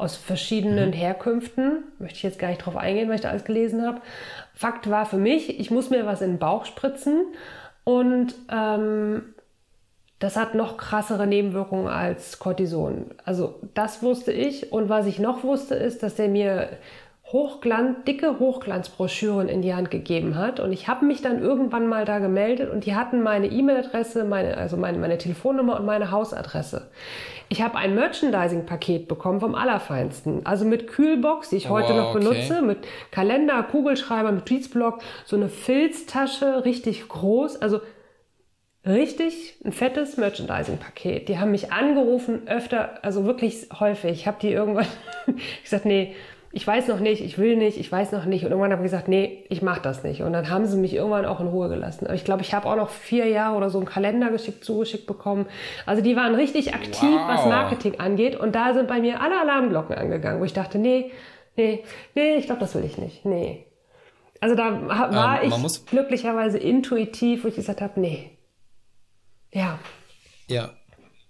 aus 0.01 0.17
verschiedenen 0.17 0.89
mhm. 0.89 0.93
Herkünften. 0.93 1.83
Möchte 1.99 2.17
ich 2.17 2.23
jetzt 2.23 2.39
gar 2.39 2.49
nicht 2.49 2.65
drauf 2.65 2.75
eingehen, 2.75 3.07
weil 3.07 3.15
ich 3.15 3.21
da 3.21 3.29
alles 3.29 3.45
gelesen 3.45 3.85
habe. 3.85 4.01
Fakt 4.55 4.89
war 4.89 5.05
für 5.05 5.17
mich, 5.17 5.59
ich 5.59 5.71
muss 5.71 5.89
mir 5.89 6.05
was 6.05 6.21
in 6.21 6.31
den 6.31 6.39
Bauch 6.39 6.65
spritzen 6.65 7.25
und 7.83 8.33
ähm, 8.51 9.33
das 10.17 10.35
hat 10.35 10.53
noch 10.53 10.77
krassere 10.77 11.25
Nebenwirkungen 11.25 11.87
als 11.87 12.37
Cortison. 12.37 13.11
Also 13.25 13.59
das 13.73 14.03
wusste 14.03 14.31
ich. 14.31 14.71
Und 14.71 14.87
was 14.87 15.07
ich 15.07 15.17
noch 15.17 15.43
wusste, 15.43 15.73
ist, 15.73 16.03
dass 16.03 16.15
der 16.15 16.29
mir 16.29 16.69
Hochglanz, 17.31 18.03
dicke 18.05 18.39
Hochglanzbroschüren 18.39 19.47
in 19.47 19.61
die 19.61 19.73
Hand 19.73 19.89
gegeben 19.89 20.35
hat. 20.35 20.59
Und 20.59 20.73
ich 20.73 20.87
habe 20.87 21.05
mich 21.05 21.21
dann 21.21 21.41
irgendwann 21.41 21.87
mal 21.87 22.03
da 22.03 22.19
gemeldet 22.19 22.69
und 22.69 22.85
die 22.85 22.95
hatten 22.95 23.21
meine 23.21 23.47
E-Mail-Adresse, 23.47 24.25
meine, 24.25 24.57
also 24.57 24.75
meine, 24.75 24.97
meine 24.97 25.17
Telefonnummer 25.17 25.79
und 25.79 25.85
meine 25.85 26.11
Hausadresse. 26.11 26.89
Ich 27.47 27.61
habe 27.61 27.77
ein 27.77 27.95
Merchandising-Paket 27.95 29.07
bekommen 29.07 29.39
vom 29.39 29.55
Allerfeinsten. 29.55 30.45
Also 30.45 30.65
mit 30.65 30.87
Kühlbox, 30.87 31.49
die 31.49 31.57
ich 31.57 31.69
heute 31.69 31.89
wow, 31.89 31.97
noch 31.97 32.13
benutze, 32.13 32.57
okay. 32.57 32.65
mit 32.65 32.77
Kalender, 33.11 33.63
Kugelschreiber, 33.63 34.31
Notizblock, 34.31 34.99
so 35.25 35.35
eine 35.35 35.49
Filztasche, 35.49 36.65
richtig 36.65 37.07
groß. 37.07 37.61
Also 37.61 37.81
richtig 38.85 39.57
ein 39.63 39.71
fettes 39.71 40.17
Merchandising-Paket. 40.17 41.29
Die 41.29 41.39
haben 41.39 41.51
mich 41.51 41.71
angerufen, 41.71 42.47
öfter, 42.47 43.03
also 43.03 43.25
wirklich 43.25 43.67
häufig. 43.79 44.11
Ich 44.11 44.27
habe 44.27 44.37
die 44.41 44.51
irgendwann 44.51 44.87
gesagt, 45.63 45.85
nee, 45.85 46.15
ich 46.53 46.67
weiß 46.67 46.87
noch 46.87 46.99
nicht, 46.99 47.21
ich 47.21 47.37
will 47.37 47.55
nicht, 47.55 47.77
ich 47.77 47.91
weiß 47.91 48.11
noch 48.11 48.25
nicht. 48.25 48.43
Und 48.43 48.51
irgendwann 48.51 48.71
habe 48.71 48.81
ich 48.81 48.91
gesagt, 48.91 49.07
nee, 49.07 49.45
ich 49.49 49.61
mache 49.61 49.81
das 49.81 50.03
nicht. 50.03 50.21
Und 50.21 50.33
dann 50.33 50.49
haben 50.49 50.65
sie 50.65 50.77
mich 50.77 50.93
irgendwann 50.93 51.25
auch 51.25 51.39
in 51.39 51.47
Ruhe 51.47 51.69
gelassen. 51.69 52.07
Aber 52.07 52.15
ich 52.15 52.25
glaube, 52.25 52.41
ich 52.41 52.53
habe 52.53 52.67
auch 52.67 52.75
noch 52.75 52.89
vier 52.89 53.27
Jahre 53.27 53.55
oder 53.55 53.69
so 53.69 53.77
einen 53.77 53.87
Kalender 53.87 54.29
geschickt, 54.31 54.65
zugeschickt 54.65 55.07
bekommen. 55.07 55.45
Also 55.85 56.01
die 56.01 56.15
waren 56.15 56.35
richtig 56.35 56.73
aktiv, 56.73 57.09
wow. 57.09 57.27
was 57.27 57.45
Marketing 57.45 57.99
angeht. 57.99 58.35
Und 58.35 58.53
da 58.53 58.73
sind 58.73 58.87
bei 58.87 58.99
mir 58.99 59.21
alle 59.21 59.39
Alarmglocken 59.39 59.95
angegangen, 59.95 60.41
wo 60.41 60.45
ich 60.45 60.53
dachte, 60.53 60.77
nee, 60.77 61.11
nee, 61.55 61.83
nee, 62.15 62.35
ich 62.35 62.47
glaube, 62.47 62.59
das 62.59 62.75
will 62.75 62.83
ich 62.83 62.97
nicht. 62.97 63.25
Nee. 63.25 63.65
Also 64.41 64.55
da 64.55 64.87
war 64.87 65.43
ähm, 65.43 65.51
ich 65.51 65.85
glücklicherweise 65.85 66.57
intuitiv, 66.57 67.43
wo 67.43 67.47
ich 67.47 67.55
gesagt 67.55 67.79
habe, 67.79 67.99
nee, 67.99 68.31
ja. 69.53 69.79
Ja. 70.47 70.71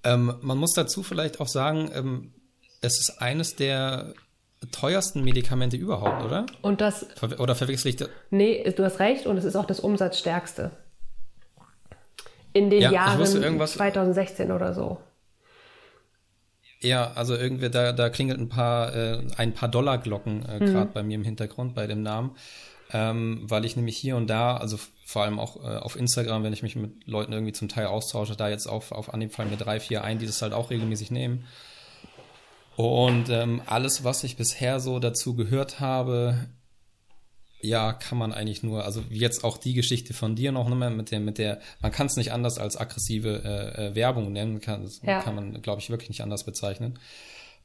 Ähm, 0.03 0.33
man 0.41 0.57
muss 0.57 0.73
dazu 0.73 1.03
vielleicht 1.03 1.39
auch 1.39 1.47
sagen, 1.47 1.91
ähm, 1.93 2.33
es 2.81 2.99
ist 2.99 3.21
eines 3.21 3.55
der 3.55 4.13
teuersten 4.71 5.23
Medikamente 5.23 5.77
überhaupt, 5.77 6.23
oder? 6.23 6.45
Und 6.61 6.81
das. 6.81 7.05
Ver 7.15 7.39
oder 7.39 7.55
verwechsel 7.55 7.89
ich 7.89 7.95
das? 7.95 8.09
Nee, 8.29 8.63
du 8.75 8.83
hast 8.83 8.99
recht 8.99 9.25
und 9.25 9.37
es 9.37 9.45
ist 9.45 9.55
auch 9.55 9.65
das 9.65 9.79
umsatzstärkste. 9.79 10.71
In 12.53 12.69
den 12.69 12.81
ja, 12.81 12.91
Jahren 12.91 13.25
2016 13.25 14.51
oder 14.51 14.73
so. 14.73 14.99
Ja, 16.81 17.11
also 17.15 17.35
irgendwie 17.35 17.69
da, 17.69 17.93
da 17.93 18.09
klingelt 18.09 18.39
ein 18.39 18.49
paar, 18.49 18.95
äh, 18.95 19.21
ein 19.37 19.53
paar 19.53 19.69
Dollarglocken 19.69 20.43
äh, 20.49 20.59
gerade 20.59 20.89
mhm. 20.89 20.93
bei 20.93 21.03
mir 21.03 21.15
im 21.15 21.23
Hintergrund 21.23 21.75
bei 21.75 21.87
dem 21.87 22.01
Namen 22.01 22.35
ähm, 22.93 23.41
weil 23.43 23.65
ich 23.65 23.75
nämlich 23.75 23.97
hier 23.97 24.17
und 24.17 24.27
da, 24.27 24.57
also 24.57 24.77
vor 25.05 25.23
allem 25.23 25.39
auch 25.39 25.57
äh, 25.63 25.77
auf 25.77 25.95
Instagram, 25.95 26.43
wenn 26.43 26.53
ich 26.53 26.63
mich 26.63 26.75
mit 26.75 27.07
Leuten 27.07 27.31
irgendwie 27.31 27.53
zum 27.53 27.69
Teil 27.69 27.85
austausche, 27.85 28.35
da 28.35 28.49
jetzt 28.49 28.67
auf, 28.67 28.91
auf 28.91 29.13
Anhieb 29.13 29.33
fallen 29.33 29.49
mir 29.49 29.57
drei, 29.57 29.79
vier 29.79 30.03
ein, 30.03 30.19
die 30.19 30.25
das 30.25 30.41
halt 30.41 30.53
auch 30.53 30.69
regelmäßig 30.69 31.11
nehmen. 31.11 31.45
Und 32.75 33.29
ähm, 33.29 33.61
alles, 33.65 34.03
was 34.03 34.23
ich 34.23 34.37
bisher 34.37 34.79
so 34.79 34.99
dazu 34.99 35.35
gehört 35.35 35.79
habe, 35.79 36.47
ja, 37.61 37.93
kann 37.93 38.17
man 38.17 38.33
eigentlich 38.33 38.63
nur, 38.63 38.85
also 38.85 39.03
jetzt 39.09 39.43
auch 39.43 39.57
die 39.57 39.73
Geschichte 39.73 40.13
von 40.13 40.35
dir 40.35 40.51
noch 40.51 40.67
ne, 40.67 40.89
mit 40.89 41.11
der, 41.11 41.19
mit 41.19 41.37
der, 41.37 41.59
man 41.81 41.91
kann 41.91 42.07
es 42.07 42.15
nicht 42.15 42.31
anders 42.31 42.57
als 42.57 42.77
aggressive 42.77 43.43
äh, 43.43 43.87
äh, 43.87 43.95
Werbung 43.95 44.31
nennen, 44.31 44.61
kann, 44.61 44.89
ja. 45.03 45.21
kann 45.21 45.35
man, 45.35 45.61
glaube 45.61 45.81
ich, 45.81 45.89
wirklich 45.89 46.09
nicht 46.09 46.21
anders 46.21 46.45
bezeichnen. 46.45 46.99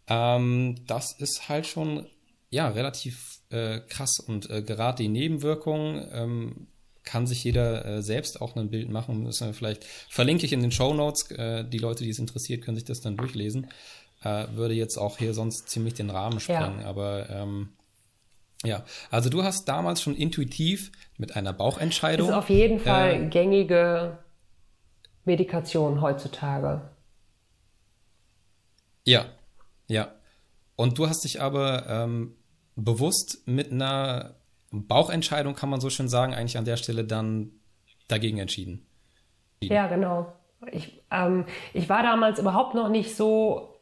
Ähm, 0.09 0.77
das 0.87 1.13
ist 1.13 1.49
halt 1.49 1.67
schon, 1.67 2.07
ja, 2.51 2.69
relativ 2.69 3.41
äh, 3.51 3.81
krass 3.81 4.19
und 4.21 4.51
äh, 4.51 4.63
gerade 4.63 5.03
die 5.03 5.09
Nebenwirkungen 5.09 6.09
ähm, 6.13 6.67
kann 7.07 7.27
sich 7.27 7.45
jeder 7.45 7.85
äh, 7.87 8.03
selbst 8.03 8.43
auch 8.43 8.57
ein 8.57 8.69
Bild 8.69 8.91
machen. 8.91 9.25
Das, 9.25 9.41
äh, 9.41 9.53
vielleicht 9.53 9.85
verlinke 9.85 10.45
ich 10.45 10.53
in 10.53 10.61
den 10.61 10.73
Show 10.73 10.93
Notes. 10.93 11.31
Äh, 11.31 11.65
die 11.65 11.79
Leute, 11.79 12.05
die 12.05 12.11
es 12.11 12.19
interessiert, 12.19 12.63
können 12.63 12.77
sich 12.77 12.85
das 12.85 13.01
dann 13.01 13.17
durchlesen. 13.17 13.69
Äh, 14.27 14.57
würde 14.57 14.75
jetzt 14.75 14.97
auch 14.97 15.19
hier 15.19 15.35
sonst 15.35 15.69
ziemlich 15.69 15.95
den 15.95 16.11
Rahmen 16.11 16.41
sprengen. 16.41 16.81
Ja. 16.81 16.87
Aber 16.87 17.31
ähm, 17.31 17.69
ja, 18.65 18.85
also 19.11 19.31
du 19.31 19.45
hast 19.45 19.67
damals 19.67 20.03
schon 20.03 20.17
intuitiv 20.17 20.91
mit 21.17 21.37
einer 21.37 21.53
Bauchentscheidung. 21.53 22.29
Das 22.29 22.37
ist 22.37 22.43
auf 22.43 22.51
jeden 22.51 22.81
Fall 22.81 23.23
äh, 23.23 23.29
gängige 23.29 24.19
Medikation 25.25 26.01
heutzutage. 26.01 26.91
Ja, 29.05 29.27
ja. 29.87 30.13
Und 30.75 30.99
du 30.99 31.09
hast 31.09 31.23
dich 31.25 31.41
aber 31.41 31.87
ähm, 31.89 32.35
bewusst 32.75 33.47
mit 33.47 33.71
einer 33.71 34.35
Bauchentscheidung, 34.71 35.55
kann 35.55 35.71
man 35.71 35.81
so 35.81 35.91
schön 35.91 36.09
sagen, 36.09 36.35
eigentlich 36.35 36.59
an 36.59 36.65
der 36.65 36.77
Stelle 36.77 37.05
dann 37.05 37.53
dagegen 38.09 38.39
entschieden. 38.39 38.87
Ja, 39.63 39.87
genau. 39.87 40.33
Ich, 40.73 41.03
ähm, 41.11 41.45
ich 41.73 41.89
war 41.89 42.03
damals 42.03 42.39
überhaupt 42.39 42.75
noch 42.75 42.89
nicht 42.89 43.15
so, 43.15 43.76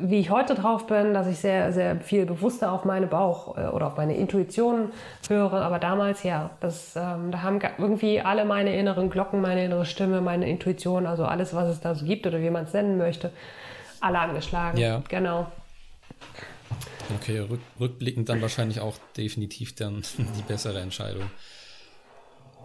wie 0.00 0.20
ich 0.20 0.30
heute 0.30 0.54
drauf 0.54 0.86
bin, 0.86 1.14
dass 1.14 1.26
ich 1.26 1.38
sehr, 1.38 1.72
sehr 1.72 2.00
viel 2.00 2.26
bewusster 2.26 2.72
auf 2.72 2.84
meine 2.84 3.06
Bauch- 3.06 3.56
äh, 3.56 3.66
oder 3.68 3.88
auf 3.88 3.96
meine 3.96 4.16
Intuition 4.16 4.90
höre. 5.28 5.54
Aber 5.54 5.78
damals, 5.78 6.22
ja, 6.22 6.50
das, 6.60 6.94
ähm, 6.96 7.30
da 7.30 7.42
haben 7.42 7.60
irgendwie 7.78 8.20
alle 8.20 8.44
meine 8.44 8.76
inneren 8.76 9.10
Glocken, 9.10 9.40
meine 9.40 9.64
innere 9.64 9.86
Stimme, 9.86 10.20
meine 10.20 10.48
Intuition, 10.48 11.06
also 11.06 11.24
alles, 11.24 11.54
was 11.54 11.68
es 11.68 11.80
da 11.80 11.94
so 11.94 12.04
gibt 12.04 12.26
oder 12.26 12.40
wie 12.40 12.50
man 12.50 12.64
es 12.64 12.72
nennen 12.72 12.98
möchte, 12.98 13.30
alle 14.00 14.18
angeschlagen. 14.18 14.78
Ja. 14.78 15.02
Genau. 15.08 15.46
Okay, 17.16 17.38
rück, 17.38 17.60
rückblickend 17.80 18.28
dann 18.28 18.42
wahrscheinlich 18.42 18.80
auch 18.80 18.96
definitiv 19.16 19.74
dann 19.74 20.02
die 20.18 20.42
bessere 20.42 20.80
Entscheidung. 20.80 21.30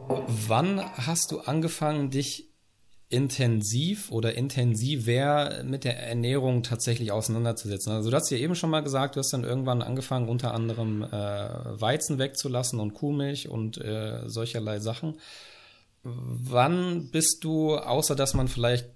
Wann 0.08 0.84
hast 0.98 1.32
du 1.32 1.40
angefangen, 1.40 2.10
dich 2.10 2.53
intensiv 3.14 4.12
oder 4.12 4.34
intensiver 4.36 5.64
mit 5.64 5.84
der 5.84 6.00
Ernährung 6.00 6.64
tatsächlich 6.64 7.12
auseinanderzusetzen? 7.12 7.94
Also 7.94 8.10
du 8.10 8.16
hast 8.16 8.32
ja 8.32 8.38
eben 8.38 8.56
schon 8.56 8.72
mal 8.72 8.82
gesagt, 8.82 9.16
du 9.16 9.20
hast 9.20 9.32
dann 9.32 9.44
irgendwann 9.44 9.84
angefangen, 9.84 10.28
unter 10.28 10.54
anderem 10.54 11.04
äh, 11.04 11.10
Weizen 11.10 12.18
wegzulassen 12.18 12.80
und 12.80 12.96
Kuhmilch 12.96 13.48
und 13.48 13.78
äh, 13.78 14.28
solcherlei 14.28 14.80
Sachen. 14.80 15.20
wann 16.04 17.10
bist 17.12 17.44
du, 17.44 17.78
außer 17.78 18.16
dass 18.16 18.34
man 18.34 18.48
vielleicht, 18.48 18.88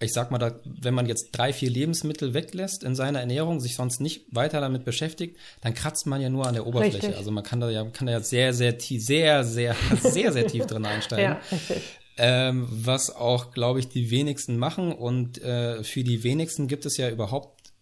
ich 0.00 0.12
sag 0.12 0.30
mal, 0.30 0.38
da, 0.38 0.54
wenn 0.64 0.94
man 0.94 1.06
jetzt 1.06 1.30
drei, 1.32 1.54
vier 1.54 1.70
Lebensmittel 1.70 2.34
weglässt 2.34 2.84
in 2.84 2.94
seiner 2.94 3.20
Ernährung, 3.20 3.60
sich 3.60 3.74
sonst 3.74 4.00
nicht 4.00 4.26
weiter 4.30 4.60
damit 4.60 4.84
beschäftigt, 4.84 5.38
dann 5.62 5.72
kratzt 5.72 6.06
man 6.06 6.20
ja 6.20 6.28
nur 6.28 6.46
an 6.46 6.54
der 6.54 6.66
Oberfläche. 6.66 6.98
Richtig. 6.98 7.16
Also 7.16 7.30
man 7.30 7.42
kann 7.42 7.60
da 7.60 7.70
ja, 7.70 7.84
kann 7.86 8.06
da 8.06 8.12
ja 8.12 8.20
sehr, 8.20 8.52
sehr 8.52 8.76
tief, 8.76 9.02
sehr, 9.02 9.44
sehr, 9.44 9.74
sehr, 10.02 10.32
sehr 10.32 10.46
tief 10.46 10.66
drin 10.66 10.84
einsteigen. 10.84 11.32
Ja, 11.32 11.40
richtig. 11.50 11.82
Ähm, 12.18 12.66
was 12.70 13.14
auch, 13.14 13.50
glaube 13.50 13.78
ich, 13.78 13.88
die 13.88 14.10
wenigsten 14.10 14.56
machen. 14.58 14.92
Und 14.92 15.42
äh, 15.42 15.84
für 15.84 16.02
die 16.02 16.22
wenigsten 16.22 16.66
gibt 16.66 16.86
es 16.86 16.96
ja 16.96 17.10
überhaupt 17.10 17.72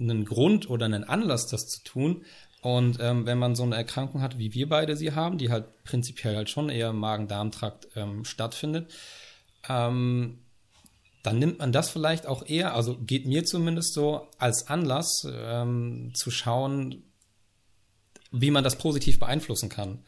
einen 0.00 0.24
Grund 0.24 0.68
oder 0.68 0.86
einen 0.86 1.04
Anlass, 1.04 1.46
das 1.46 1.68
zu 1.68 1.82
tun. 1.84 2.24
Und 2.60 2.98
ähm, 3.00 3.26
wenn 3.26 3.38
man 3.38 3.54
so 3.54 3.62
eine 3.62 3.76
Erkrankung 3.76 4.22
hat, 4.22 4.38
wie 4.38 4.54
wir 4.54 4.68
beide 4.68 4.96
sie 4.96 5.12
haben, 5.12 5.38
die 5.38 5.50
halt 5.50 5.84
prinzipiell 5.84 6.34
halt 6.34 6.48
schon 6.50 6.70
eher 6.70 6.90
im 6.90 6.98
Magen-Darm-Trakt 6.98 7.88
ähm, 7.94 8.24
stattfindet, 8.24 8.92
ähm, 9.68 10.38
dann 11.22 11.38
nimmt 11.38 11.58
man 11.58 11.72
das 11.72 11.90
vielleicht 11.90 12.26
auch 12.26 12.46
eher, 12.46 12.74
also 12.74 12.96
geht 12.98 13.26
mir 13.26 13.44
zumindest 13.44 13.94
so, 13.94 14.28
als 14.38 14.68
Anlass 14.68 15.26
ähm, 15.30 16.12
zu 16.14 16.30
schauen, 16.30 17.02
wie 18.30 18.50
man 18.50 18.64
das 18.64 18.76
positiv 18.76 19.18
beeinflussen 19.18 19.68
kann. 19.68 20.02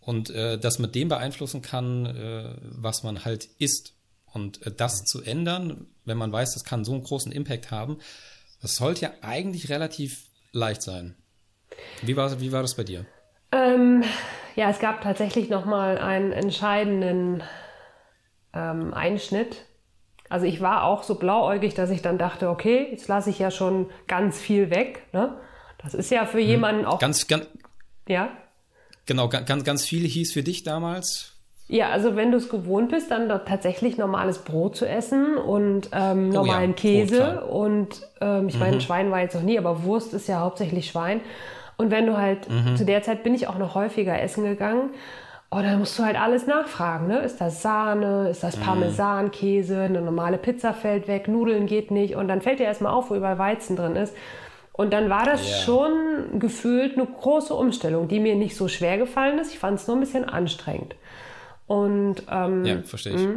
Und 0.00 0.30
äh, 0.30 0.58
das 0.58 0.78
mit 0.78 0.94
dem 0.94 1.08
beeinflussen 1.08 1.62
kann, 1.62 2.06
äh, 2.06 2.54
was 2.62 3.02
man 3.02 3.24
halt 3.24 3.44
isst. 3.58 3.94
Und 4.32 4.64
äh, 4.66 4.72
das 4.72 5.04
zu 5.04 5.22
ändern, 5.22 5.86
wenn 6.04 6.16
man 6.16 6.32
weiß, 6.32 6.54
das 6.54 6.64
kann 6.64 6.84
so 6.84 6.92
einen 6.92 7.02
großen 7.02 7.32
Impact 7.32 7.70
haben, 7.70 7.98
das 8.62 8.76
sollte 8.76 9.02
ja 9.02 9.12
eigentlich 9.22 9.68
relativ 9.68 10.26
leicht 10.52 10.82
sein. 10.82 11.16
Wie 12.02 12.16
war, 12.16 12.40
wie 12.40 12.52
war 12.52 12.62
das 12.62 12.74
bei 12.74 12.84
dir? 12.84 13.06
Ähm, 13.52 14.04
ja, 14.56 14.70
es 14.70 14.78
gab 14.78 15.02
tatsächlich 15.02 15.48
nochmal 15.48 15.98
einen 15.98 16.32
entscheidenden 16.32 17.42
ähm, 18.52 18.94
Einschnitt. 18.94 19.66
Also 20.28 20.46
ich 20.46 20.60
war 20.60 20.84
auch 20.84 21.02
so 21.02 21.16
blauäugig, 21.16 21.74
dass 21.74 21.90
ich 21.90 22.02
dann 22.02 22.18
dachte, 22.18 22.48
okay, 22.48 22.88
jetzt 22.90 23.08
lasse 23.08 23.30
ich 23.30 23.38
ja 23.38 23.50
schon 23.50 23.90
ganz 24.06 24.38
viel 24.38 24.70
weg. 24.70 25.02
Ne? 25.12 25.36
Das 25.82 25.94
ist 25.94 26.10
ja 26.10 26.26
für 26.26 26.40
jemanden 26.40 26.84
auch. 26.84 27.00
Ganz, 27.00 27.26
ganz, 27.26 27.46
ja. 28.06 28.30
Genau, 29.06 29.28
ga- 29.28 29.40
ganz, 29.40 29.64
ganz 29.64 29.84
viel 29.86 30.06
hieß 30.06 30.32
für 30.32 30.42
dich 30.42 30.62
damals. 30.62 31.32
Ja, 31.68 31.90
also 31.90 32.16
wenn 32.16 32.32
du 32.32 32.38
es 32.38 32.48
gewohnt 32.48 32.90
bist, 32.90 33.12
dann 33.12 33.28
dort 33.28 33.46
tatsächlich 33.46 33.96
normales 33.96 34.38
Brot 34.38 34.74
zu 34.76 34.88
essen 34.88 35.36
und 35.36 35.88
ähm, 35.92 36.30
normalen 36.30 36.72
Brot, 36.72 36.80
Käse. 36.80 37.16
klar. 37.16 37.48
und 37.48 37.88
ähm, 38.20 38.48
ich 38.48 38.58
meine, 38.58 38.80
Schwein 38.80 39.10
war 39.12 39.20
jetzt 39.20 39.36
noch 39.36 39.42
nie, 39.42 39.56
aber 39.56 39.84
Wurst 39.84 40.12
ist 40.12 40.26
ja 40.26 40.40
hauptsächlich 40.40 40.88
Schwein. 40.90 41.20
Und 41.76 41.90
wenn 41.92 42.06
du 42.06 42.16
halt, 42.18 42.46
zu 42.76 42.84
der 42.84 43.02
Zeit 43.02 43.22
bin 43.22 43.34
ich 43.34 43.46
auch 43.46 43.56
noch 43.56 43.74
häufiger 43.74 44.20
essen 44.20 44.44
gegangen. 44.44 44.90
Oh, 45.52 45.60
dann 45.62 45.78
musst 45.78 45.98
du 45.98 46.04
halt 46.04 46.20
alles 46.20 46.46
nachfragen, 46.46 47.06
ne? 47.08 47.20
Ist 47.20 47.40
das 47.40 47.62
Sahne, 47.62 48.28
ist 48.28 48.42
das 48.44 48.56
Parmesankäse, 48.56 49.80
eine 49.80 50.00
normale 50.02 50.38
Pizza 50.38 50.74
fällt 50.74 51.08
weg, 51.08 51.26
Nudeln 51.26 51.66
geht 51.66 51.90
nicht. 51.90 52.14
Und 52.16 52.28
dann 52.28 52.40
fällt 52.42 52.58
dir 52.60 52.64
erstmal 52.66 52.92
auf, 52.92 53.10
wo 53.10 53.14
überall 53.14 53.38
Weizen 53.38 53.76
drin 53.76 53.96
ist. 53.96 54.14
Und 54.72 54.92
dann 54.92 55.10
war 55.10 55.24
das 55.26 55.48
Ja. 55.48 55.56
schon 55.58 56.38
gefühlt 56.38 56.96
eine 56.96 57.06
große 57.06 57.54
Umstellung, 57.54 58.08
die 58.08 58.20
mir 58.20 58.34
nicht 58.34 58.56
so 58.56 58.68
schwer 58.68 58.96
gefallen 58.98 59.38
ist. 59.38 59.52
Ich 59.52 59.58
fand 59.58 59.78
es 59.78 59.86
nur 59.86 59.96
ein 59.96 60.00
bisschen 60.00 60.24
anstrengend. 60.24 60.94
Und 61.66 62.22
ähm, 62.30 62.64
Ja, 62.64 62.82
verstehe 62.82 63.14
ich. 63.14 63.28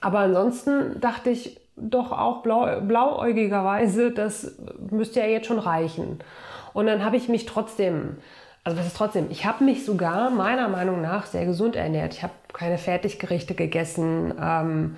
aber 0.00 0.20
ansonsten 0.20 1.00
dachte 1.00 1.30
ich 1.30 1.60
doch 1.76 2.12
auch 2.12 2.42
blau, 2.42 2.80
blauäugigerweise, 2.82 4.10
das 4.10 4.56
müsste 4.90 5.20
ja 5.20 5.26
jetzt 5.26 5.46
schon 5.46 5.58
reichen. 5.58 6.18
Und 6.72 6.86
dann 6.86 7.04
habe 7.04 7.16
ich 7.16 7.28
mich 7.28 7.46
trotzdem, 7.46 8.16
also 8.64 8.78
was 8.78 8.86
ist 8.86 8.96
trotzdem, 8.96 9.26
ich 9.30 9.44
habe 9.46 9.64
mich 9.64 9.84
sogar 9.84 10.30
meiner 10.30 10.68
Meinung 10.68 11.00
nach 11.00 11.26
sehr 11.26 11.46
gesund 11.46 11.76
ernährt. 11.76 12.14
Ich 12.14 12.22
habe 12.22 12.32
keine 12.52 12.78
Fertiggerichte 12.78 13.54
gegessen. 13.54 14.34
Ähm, 14.40 14.96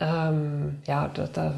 ähm, 0.00 0.78
ja, 0.86 1.08
da, 1.12 1.26
da, 1.32 1.54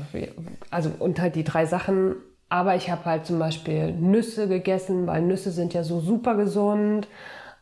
also 0.71 0.91
und 0.99 1.21
halt 1.21 1.35
die 1.35 1.45
drei 1.45 1.67
Sachen. 1.67 2.17
Aber 2.51 2.75
ich 2.75 2.91
habe 2.91 3.05
halt 3.05 3.25
zum 3.27 3.39
Beispiel 3.39 3.93
Nüsse 3.93 4.49
gegessen, 4.49 5.07
weil 5.07 5.23
Nüsse 5.23 5.51
sind 5.53 5.73
ja 5.73 5.83
so 5.85 6.01
super 6.01 6.35
gesund. 6.35 7.09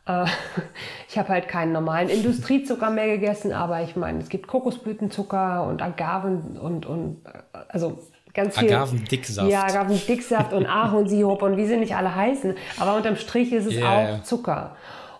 Äh, 0.05 0.25
Ich 1.07 1.17
habe 1.17 1.29
halt 1.29 1.47
keinen 1.47 1.71
normalen 1.71 2.07
Industriezucker 2.09 2.89
mehr 2.91 3.07
gegessen, 3.07 3.51
aber 3.51 3.81
ich 3.81 3.95
meine, 3.95 4.19
es 4.19 4.29
gibt 4.29 4.47
Kokosblütenzucker 4.47 5.65
und 5.65 5.81
Agaven 5.81 6.57
und, 6.59 6.85
und 6.85 7.25
äh, 7.25 7.57
also 7.69 7.99
ganz 8.33 8.57
viel. 8.57 8.71
Agavendicksaft. 8.73 9.49
Ja, 9.49 9.63
Agavendicksaft 9.63 10.53
und 10.53 10.65
Ahornsirup 10.67 11.41
und 11.41 11.57
wie 11.57 11.65
sie 11.65 11.77
nicht 11.77 11.95
alle 11.95 12.13
heißen. 12.15 12.55
Aber 12.79 12.95
unterm 12.95 13.15
Strich 13.15 13.51
ist 13.53 13.65
es 13.65 13.75
Ja, 13.75 14.17
auch. 14.19 14.23
Zucker. 14.23 14.75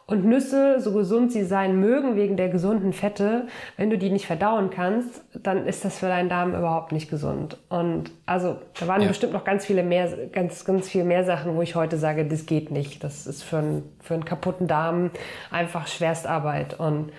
Und 0.09 0.25
Nüsse, 0.25 0.79
so 0.79 0.91
gesund 0.91 1.31
sie 1.31 1.43
sein 1.43 1.79
mögen 1.79 2.15
wegen 2.15 2.35
der 2.35 2.49
gesunden 2.49 2.93
Fette, 2.93 3.45
wenn 3.77 3.91
du 3.91 3.97
die 3.99 4.09
nicht 4.09 4.25
verdauen 4.25 4.71
kannst, 4.71 5.21
dann 5.43 5.67
ist 5.67 5.85
das 5.85 5.99
für 5.99 6.07
deinen 6.07 6.29
Darm 6.29 6.55
überhaupt 6.55 6.91
nicht 6.91 7.11
gesund. 7.11 7.57
Und 7.69 8.09
also 8.25 8.57
da 8.79 8.87
waren 8.87 9.03
Ja. 9.03 9.07
bestimmt 9.07 9.33
noch 9.33 9.43
ganz 9.43 9.67
viele 9.67 9.83
mehr, 9.83 10.09
ganz, 10.31 10.65
ganz 10.65 10.89
viel 10.89 11.03
mehr 11.03 11.23
Sachen, 11.25 11.55
wo 11.55 11.61
ich 11.61 11.75
heute 11.75 11.97
sage, 11.97 12.25
das 12.25 12.47
geht 12.47 12.71
nicht. 12.71 13.03
Das 13.03 13.27
ist 13.27 13.43
für 13.43 13.59
einen, 13.59 13.83
für 14.01 14.15
einen 14.15 14.25
kaputten 14.25 14.65
Darm 14.67 15.11
einfach 15.51 15.85
Schwerstarbeit. 15.85 16.79
Und 16.79 17.11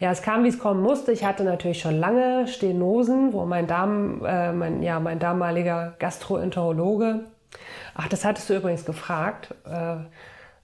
ja, 0.00 0.10
es 0.10 0.22
kam, 0.22 0.42
wie 0.44 0.48
es 0.48 0.58
kommen 0.58 0.80
musste. 0.82 1.12
Ich 1.12 1.26
hatte 1.26 1.44
natürlich 1.44 1.80
schon 1.80 1.98
lange 1.98 2.46
Stenosen, 2.46 3.34
wo 3.34 3.44
mein 3.44 3.66
Darm, 3.66 4.24
äh, 4.24 4.52
mein, 4.52 4.82
ja, 4.82 5.00
mein 5.00 5.18
damaliger 5.18 5.96
Gastroenterologe, 5.98 7.24
ach, 7.94 8.08
das 8.08 8.24
hattest 8.24 8.48
du 8.48 8.54
übrigens 8.56 8.86
gefragt, 8.86 9.54
äh, 9.66 9.96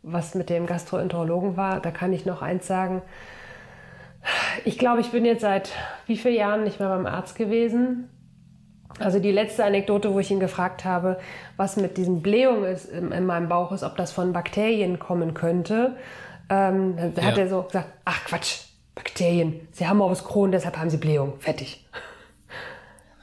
was 0.05 0.35
mit 0.35 0.51
dem 0.51 0.67
Gastroenterologen 0.67 1.57
war. 1.57 1.81
Da 1.81 1.91
kann 1.91 2.13
ich 2.13 2.27
noch 2.27 2.43
eins 2.43 2.67
sagen. 2.67 3.03
Ich 4.65 4.79
glaube, 4.79 5.01
ich 5.01 5.11
bin 5.11 5.25
jetzt 5.25 5.43
seit 5.43 5.71
wie 6.07 6.17
vielen 6.17 6.37
Jahren 6.37 6.65
nicht 6.65 6.81
mehr 6.81 6.89
beim 6.89 7.07
Arzt 7.07 7.37
gewesen. 7.37 8.09
Also 9.01 9.19
die 9.19 9.33
letzte 9.33 9.65
Anekdote, 9.65 10.15
wo 10.15 10.21
ich 10.21 10.31
ihn 10.31 10.41
gefragt 10.41 10.85
habe, 10.85 11.19
was 11.57 11.77
mit 11.77 11.97
diesen 11.97 12.23
Blähungen 12.23 12.65
ist 12.65 12.87
in, 12.87 13.11
in 13.13 13.27
meinem 13.27 13.49
Bauch 13.49 13.73
ist, 13.73 13.83
ob 13.83 13.97
das 13.97 14.13
von 14.13 14.33
Bakterien 14.33 14.99
kommen 15.01 15.35
könnte, 15.35 15.97
ähm, 16.49 16.97
dann 16.97 17.27
hat 17.27 17.37
Ja. 17.37 17.43
er 17.43 17.49
so 17.49 17.63
gesagt, 17.63 17.89
ach 18.05 18.25
Quatsch, 18.25 18.61
Bakterien, 18.95 19.67
Sie 19.73 19.89
haben 19.89 19.99
Morbus 19.99 20.25
Crohn, 20.25 20.53
deshalb 20.53 20.79
haben 20.79 20.91
Sie 20.91 20.99
Blähung, 20.99 21.35
fertig. 21.41 21.85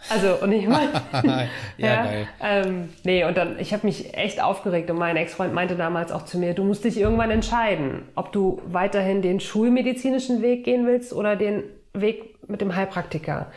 Also, 0.09 0.35
und 0.41 0.51
ich 0.51 0.67
meine, 0.67 0.89
ja, 1.77 2.03
geil. 2.03 2.27
ähm, 2.41 2.89
nee, 3.03 3.23
und 3.23 3.37
dann, 3.37 3.59
ich 3.59 3.73
habe 3.73 3.85
mich 3.85 4.13
echt 4.17 4.41
aufgeregt 4.41 4.89
und 4.89 4.97
mein 4.97 5.15
Ex-Freund 5.15 5.53
meinte 5.53 5.75
damals 5.75 6.11
auch 6.11 6.25
zu 6.25 6.37
mir, 6.37 6.53
du 6.53 6.63
musst 6.63 6.83
dich 6.83 6.97
irgendwann 6.97 7.31
entscheiden, 7.31 8.03
ob 8.15 8.31
du 8.31 8.61
weiterhin 8.65 9.21
den 9.21 9.39
schulmedizinischen 9.39 10.41
Weg 10.41 10.63
gehen 10.63 10.85
willst 10.87 11.13
oder 11.13 11.35
den 11.35 11.63
Weg 11.93 12.49
mit 12.49 12.61
dem 12.61 12.75
Heilpraktiker. 12.75 13.47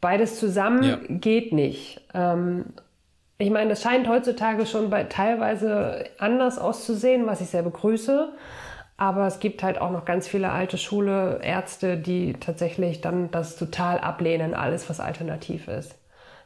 Beides 0.00 0.38
zusammen 0.38 0.84
Ja. 0.84 0.98
geht 1.08 1.52
nicht. 1.52 2.00
Ähm, 2.14 2.66
ich 3.38 3.50
meine, 3.50 3.70
das 3.70 3.82
scheint 3.82 4.06
heutzutage 4.08 4.64
schon 4.66 4.90
bei 4.90 5.04
teilweise 5.04 6.04
anders 6.18 6.58
auszusehen, 6.58 7.26
was 7.26 7.40
ich 7.40 7.48
sehr 7.48 7.62
begrüße. 7.62 8.28
Aber 8.96 9.26
es 9.26 9.40
gibt 9.40 9.62
halt 9.62 9.78
auch 9.80 9.90
noch 9.90 10.04
ganz 10.04 10.28
viele 10.28 10.50
alte 10.50 10.78
Schule 10.78 11.40
Ärzte, 11.42 11.96
die 11.96 12.34
tatsächlich 12.34 13.00
dann 13.00 13.30
das 13.30 13.56
total 13.56 13.98
ablehnen, 13.98 14.54
alles 14.54 14.88
was 14.88 15.00
alternativ 15.00 15.66
ist. 15.66 15.96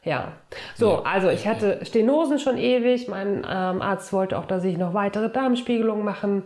Ja, 0.03 0.31
so, 0.75 1.03
also 1.03 1.29
ich 1.29 1.45
hatte 1.45 1.85
Stenosen 1.85 2.39
schon 2.39 2.57
ewig. 2.57 3.09
Mein 3.09 3.39
ähm, 3.39 3.81
Arzt 3.81 4.13
wollte 4.13 4.39
auch, 4.39 4.45
dass 4.45 4.63
ich 4.63 4.77
noch 4.77 4.93
weitere 4.93 5.29
Darmspiegelungen 5.29 6.05
machen. 6.05 6.43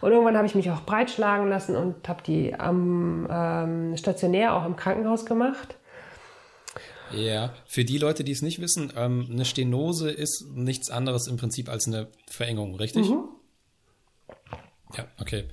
Und 0.00 0.10
irgendwann 0.10 0.36
habe 0.36 0.46
ich 0.46 0.54
mich 0.54 0.70
auch 0.70 0.80
breitschlagen 0.82 1.48
lassen 1.48 1.76
und 1.76 2.08
habe 2.08 2.22
die 2.22 2.54
am 2.54 3.28
ähm, 3.30 3.96
stationär 3.98 4.56
auch 4.56 4.64
im 4.64 4.76
Krankenhaus 4.76 5.26
gemacht. 5.26 5.76
Ja, 7.12 7.52
für 7.66 7.84
die 7.84 7.98
Leute, 7.98 8.24
die 8.24 8.32
es 8.32 8.40
nicht 8.40 8.60
wissen, 8.60 8.90
ähm, 8.96 9.28
eine 9.30 9.44
Stenose 9.44 10.10
ist 10.10 10.46
nichts 10.54 10.90
anderes 10.90 11.26
im 11.26 11.36
Prinzip 11.36 11.68
als 11.68 11.86
eine 11.86 12.08
Verengung, 12.30 12.74
richtig? 12.76 13.10
Mhm. 13.10 13.28
Ja, 14.96 15.06
okay. 15.20 15.44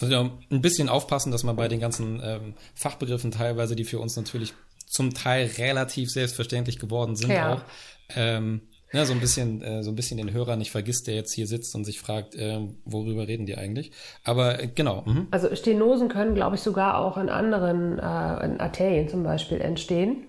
Ja 0.00 0.20
ein 0.20 0.62
bisschen 0.62 0.88
aufpassen, 0.88 1.30
dass 1.30 1.44
man 1.44 1.56
bei 1.56 1.68
den 1.68 1.78
ganzen 1.80 2.20
ähm, 2.24 2.54
Fachbegriffen 2.74 3.30
teilweise, 3.32 3.76
die 3.76 3.84
für 3.84 3.98
uns 3.98 4.16
natürlich 4.16 4.54
zum 4.86 5.12
Teil 5.12 5.50
relativ 5.58 6.10
selbstverständlich 6.10 6.78
geworden 6.78 7.16
sind, 7.16 7.30
Ja. 7.30 7.54
auch 7.54 7.60
ähm, 8.16 8.62
ja, 8.92 9.04
so 9.04 9.12
ein 9.12 9.20
bisschen, 9.20 9.62
äh, 9.62 9.82
so 9.84 9.90
ein 9.90 9.94
bisschen 9.94 10.16
den 10.16 10.32
Hörer 10.32 10.56
nicht 10.56 10.72
vergisst, 10.72 11.06
der 11.06 11.14
jetzt 11.14 11.32
hier 11.32 11.46
sitzt 11.46 11.74
und 11.76 11.84
sich 11.84 12.00
fragt, 12.00 12.34
ähm, 12.36 12.78
worüber 12.84 13.28
reden 13.28 13.46
die 13.46 13.56
eigentlich? 13.56 13.92
Aber 14.24 14.60
äh, 14.60 14.66
genau. 14.66 15.02
Mhm. 15.06 15.28
Also 15.30 15.54
Stenosen 15.54 16.08
können, 16.08 16.34
glaube 16.34 16.56
ich, 16.56 16.62
sogar 16.62 16.98
auch 16.98 17.16
in 17.16 17.28
anderen, 17.28 17.98
äh, 17.98 18.44
in 18.44 18.58
Arterien 18.58 19.08
zum 19.08 19.22
Beispiel 19.22 19.60
entstehen. 19.60 20.26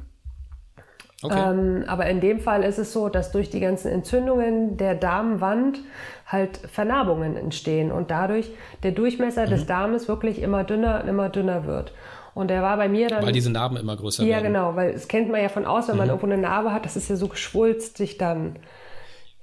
Okay. 1.24 1.40
Ähm, 1.40 1.84
aber 1.88 2.08
in 2.08 2.20
dem 2.20 2.40
Fall 2.40 2.64
ist 2.64 2.80
es 2.80 2.94
so, 2.94 3.10
dass 3.10 3.32
durch 3.32 3.50
die 3.50 3.60
ganzen 3.60 3.90
Entzündungen 3.92 4.78
der 4.78 4.96
Darmwand 4.96 5.80
halt 6.32 6.58
Vernarbungen 6.72 7.36
entstehen 7.38 7.92
und 7.92 8.12
dadurch 8.12 8.52
der 8.84 8.92
Durchmesser 8.92 9.46
Mhm. 9.46 9.48
des 9.48 9.66
Darmes 9.66 10.08
wirklich 10.08 10.42
immer 10.42 10.64
dünner 10.64 11.02
und 11.04 11.10
immer 11.10 11.30
dünner 11.30 11.66
wird. 11.66 11.94
Und 12.34 12.50
der 12.50 12.62
war 12.62 12.78
bei 12.78 12.90
mir 12.90 13.10
dann. 13.10 13.24
Weil 13.26 13.32
diese 13.34 13.50
Narben 13.52 13.78
immer 13.78 13.96
größer 13.98 14.24
ja, 14.26 14.30
werden. 14.30 14.42
genau, 14.42 14.76
weil 14.76 14.92
es 14.92 15.08
kennt 15.08 15.30
man 15.32 15.42
ja 15.42 15.50
von 15.50 15.66
aus, 15.66 15.88
wenn 15.88 15.96
Mhm. 15.96 15.98
man 15.98 16.10
irgendwo 16.10 16.28
eine 16.28 16.38
Narbe 16.38 16.74
hat, 16.74 16.86
das 16.86 16.96
ist 16.96 17.10
ja 17.10 17.16
so 17.16 17.28
geschwulstig 17.28 18.18
dann. 18.18 18.58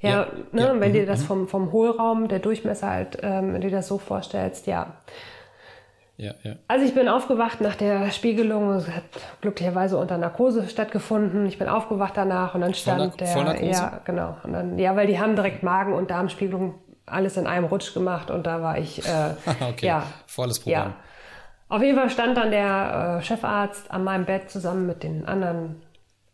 Ja, 0.01 0.20
Ja, 0.20 0.27
ne, 0.53 0.74
ja, 0.74 0.77
wenn 0.79 0.92
mhm, 0.92 0.94
dir 0.94 1.07
das 1.07 1.24
vom, 1.24 1.48
vom 1.48 1.72
Hohlraum, 1.72 2.29
der 2.29 2.38
Durchmesser 2.38 2.88
halt, 2.88 3.18
ähm, 3.22 3.55
wenn 3.55 3.61
du 3.61 3.68
dir 3.68 3.77
das 3.77 3.88
so 3.88 3.98
vorstellst, 3.98 4.66
ja. 4.66 4.94
Ja, 6.19 6.33
ja. 6.43 6.57
Also 6.67 6.85
ich 6.85 6.95
bin 6.95 7.09
aufgewacht 7.09 7.61
nach 7.61 7.77
der 7.77 8.11
Spiegelung, 8.11 8.71
es 8.73 8.89
hat 8.89 9.05
glücklicherweise 9.41 9.97
unter 9.97 10.19
Narkose 10.19 10.69
stattgefunden. 10.69 11.47
Ich 11.47 11.59
bin 11.59 11.69
aufgewacht 11.69 12.15
danach 12.17 12.57
und 12.57 12.61
dann 12.61 12.75
stand 12.75 12.99
Voll- 13.01 13.13
der, 13.21 13.27
Vollnarkose? 13.29 13.71
ja 13.71 14.01
genau, 14.05 14.37
und 14.43 14.53
dann, 14.53 14.79
ja, 14.81 14.97
weil 14.97 15.07
die 15.07 15.21
haben 15.21 15.37
direkt 15.37 15.63
Magen- 15.63 15.93
und 15.93 16.11
Darmspiegelung 16.11 16.75
alles 17.07 17.37
in 17.37 17.47
einem 17.47 17.67
Rutsch 17.67 17.95
gemacht 17.95 18.33
und 18.33 18.47
da 18.49 18.61
war 18.61 18.79
ich, 18.79 19.07
äh, 19.07 19.31
okay. 19.71 19.87
ja, 19.87 20.03
Volles 20.27 20.59
Programm. 20.59 20.89
ja. 20.89 20.95
Auf 21.71 21.83
jeden 21.83 21.97
Fall 21.97 22.11
stand 22.11 22.37
dann 22.37 22.51
der 22.51 23.19
äh, 23.21 23.25
Chefarzt 23.25 23.91
an 23.91 24.03
meinem 24.03 24.25
Bett 24.25 24.51
zusammen 24.51 24.87
mit 24.87 25.05
den 25.05 25.29
anderen 25.29 25.83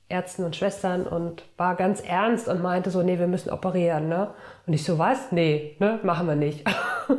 Ärzten 0.08 0.44
und 0.44 0.56
Schwestern 0.56 1.06
und 1.06 1.42
war 1.56 1.74
ganz 1.74 2.00
ernst 2.00 2.48
und 2.48 2.62
meinte 2.62 2.90
so, 2.90 3.02
nee, 3.02 3.18
wir 3.18 3.26
müssen 3.26 3.50
operieren, 3.50 4.08
ne? 4.08 4.30
Und 4.66 4.72
ich 4.72 4.84
so, 4.84 4.98
was? 4.98 5.32
Nee, 5.32 5.76
ne, 5.80 5.98
machen 6.04 6.26
wir 6.28 6.36
nicht. 6.36 6.64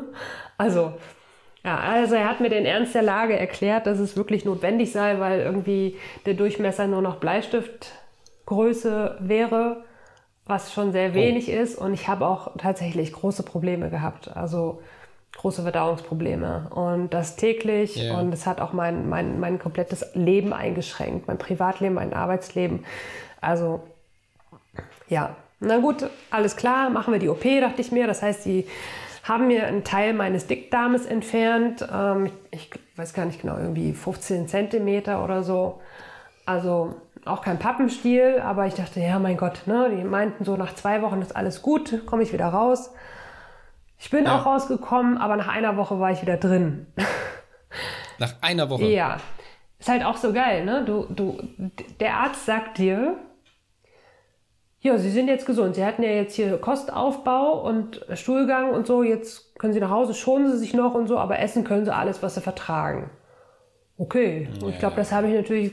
also, 0.58 0.93
ja, 1.65 1.80
also 1.80 2.13
er 2.13 2.30
hat 2.30 2.41
mir 2.41 2.49
den 2.49 2.65
Ernst 2.65 2.93
der 2.93 3.01
Lage 3.01 3.38
erklärt, 3.38 3.88
dass 3.88 3.97
es 3.97 4.15
wirklich 4.15 4.45
notwendig 4.45 4.91
sei, 4.91 5.19
weil 5.19 5.39
irgendwie 5.39 5.97
der 6.28 6.36
Durchmesser 6.36 6.86
nur 6.86 7.01
noch 7.01 7.15
Bleistiftgröße 7.15 9.17
wäre, 9.19 9.84
was 10.45 10.71
schon 10.71 10.91
sehr 10.91 11.15
wenig 11.15 11.49
ist. 11.49 11.75
Und 11.75 11.95
ich 11.95 12.08
habe 12.08 12.28
auch 12.28 12.56
tatsächlich 12.58 13.12
große 13.12 13.41
Probleme 13.41 13.89
gehabt. 13.89 14.38
Also 14.38 14.80
große 15.38 15.63
Verdauungsprobleme. 15.63 16.69
Und 16.69 17.15
das 17.15 17.36
täglich. 17.36 17.95
Ja. 17.95 18.19
Und 18.19 18.32
es 18.32 18.45
hat 18.45 18.62
auch 18.62 18.71
mein, 18.71 19.10
mein, 19.10 19.39
mein 19.39 19.58
komplettes 19.58 20.06
Leben 20.13 20.54
eingeschränkt. 20.54 21.28
Mein 21.28 21.39
Privatleben, 21.39 21.95
mein 21.95 22.13
Arbeitsleben. 22.13 22.86
Also 23.41 23.82
ja, 25.10 25.36
na 25.60 25.78
gut, 25.78 26.08
alles 26.30 26.56
klar, 26.56 26.91
machen 26.91 27.12
wir 27.12 27.19
die 27.19 27.30
OP, 27.30 27.43
dachte 27.43 27.82
ich 27.82 27.91
mir. 27.91 28.06
Das 28.06 28.21
heißt, 28.21 28.45
die 28.45 28.67
haben 29.27 29.47
mir 29.47 29.65
einen 29.65 29.83
Teil 29.83 30.13
meines 30.13 30.47
Dickdarmes 30.47 31.05
entfernt. 31.05 31.85
Ähm, 31.91 32.31
ich 32.51 32.69
weiß 32.95 33.13
gar 33.13 33.25
nicht 33.25 33.41
genau, 33.41 33.57
irgendwie 33.57 33.93
15 33.93 34.47
Zentimeter 34.47 35.23
oder 35.23 35.43
so. 35.43 35.81
Also 36.45 36.95
auch 37.25 37.41
kein 37.41 37.57
Pappenstiel, 37.57 38.39
aber 38.39 38.67
ich 38.67 38.75
dachte, 38.75 38.99
ja, 38.99 39.17
mein 39.17 39.35
Gott, 39.35 39.61
ne? 39.65 39.89
Die 39.97 40.03
meinten 40.03 40.45
so, 40.45 40.55
nach 40.57 40.75
zwei 40.75 41.01
Wochen 41.01 41.21
ist 41.23 41.35
alles 41.35 41.63
gut, 41.63 42.05
komme 42.05 42.21
ich 42.21 42.33
wieder 42.33 42.45
raus. 42.47 42.93
Ich 43.97 44.11
bin 44.11 44.25
Ja. 44.25 44.38
auch 44.38 44.45
rausgekommen, 44.45 45.17
aber 45.17 45.35
nach 45.35 45.47
einer 45.47 45.75
Woche 45.75 45.99
war 45.99 46.11
ich 46.11 46.21
wieder 46.21 46.38
drin. 46.38 46.85
Nach 48.19 48.33
einer 48.41 48.69
Woche. 48.69 48.85
Ja. 48.85 49.17
Ist 49.79 49.89
halt 49.89 50.05
auch 50.05 50.15
so 50.17 50.31
geil, 50.31 50.63
ne? 50.63 50.85
Du, 50.85 51.05
du, 51.09 51.38
der 51.99 52.13
Arzt 52.17 52.45
sagt 52.45 52.77
dir, 52.77 53.17
ja, 54.85 54.99
Sie 54.99 55.09
sind 55.09 55.27
jetzt 55.27 55.47
gesund. 55.47 55.73
Sie 55.73 55.83
hatten 55.83 56.03
ja 56.03 56.11
jetzt 56.11 56.35
hier 56.35 56.59
Kostaufbau 56.59 57.59
und 57.59 58.05
Stuhlgang 58.13 58.69
und 58.69 58.85
so. 58.85 59.01
Jetzt 59.01 59.57
können 59.57 59.73
Sie 59.73 59.79
nach 59.79 59.89
Hause, 59.89 60.13
schonen 60.13 60.51
Sie 60.51 60.59
sich 60.59 60.75
noch 60.75 60.93
und 60.93 61.07
so, 61.07 61.17
aber 61.17 61.39
essen 61.39 61.63
können 61.63 61.85
Sie 61.85 61.93
alles, 61.93 62.21
was 62.21 62.35
Sie 62.35 62.41
vertragen. 62.41 63.09
Okay. 63.97 64.47
Und 64.61 64.69
ich 64.69 64.77
glaube, 64.77 64.95
das 64.95 65.11
habe 65.11 65.27
ich 65.27 65.33
natürlich 65.33 65.71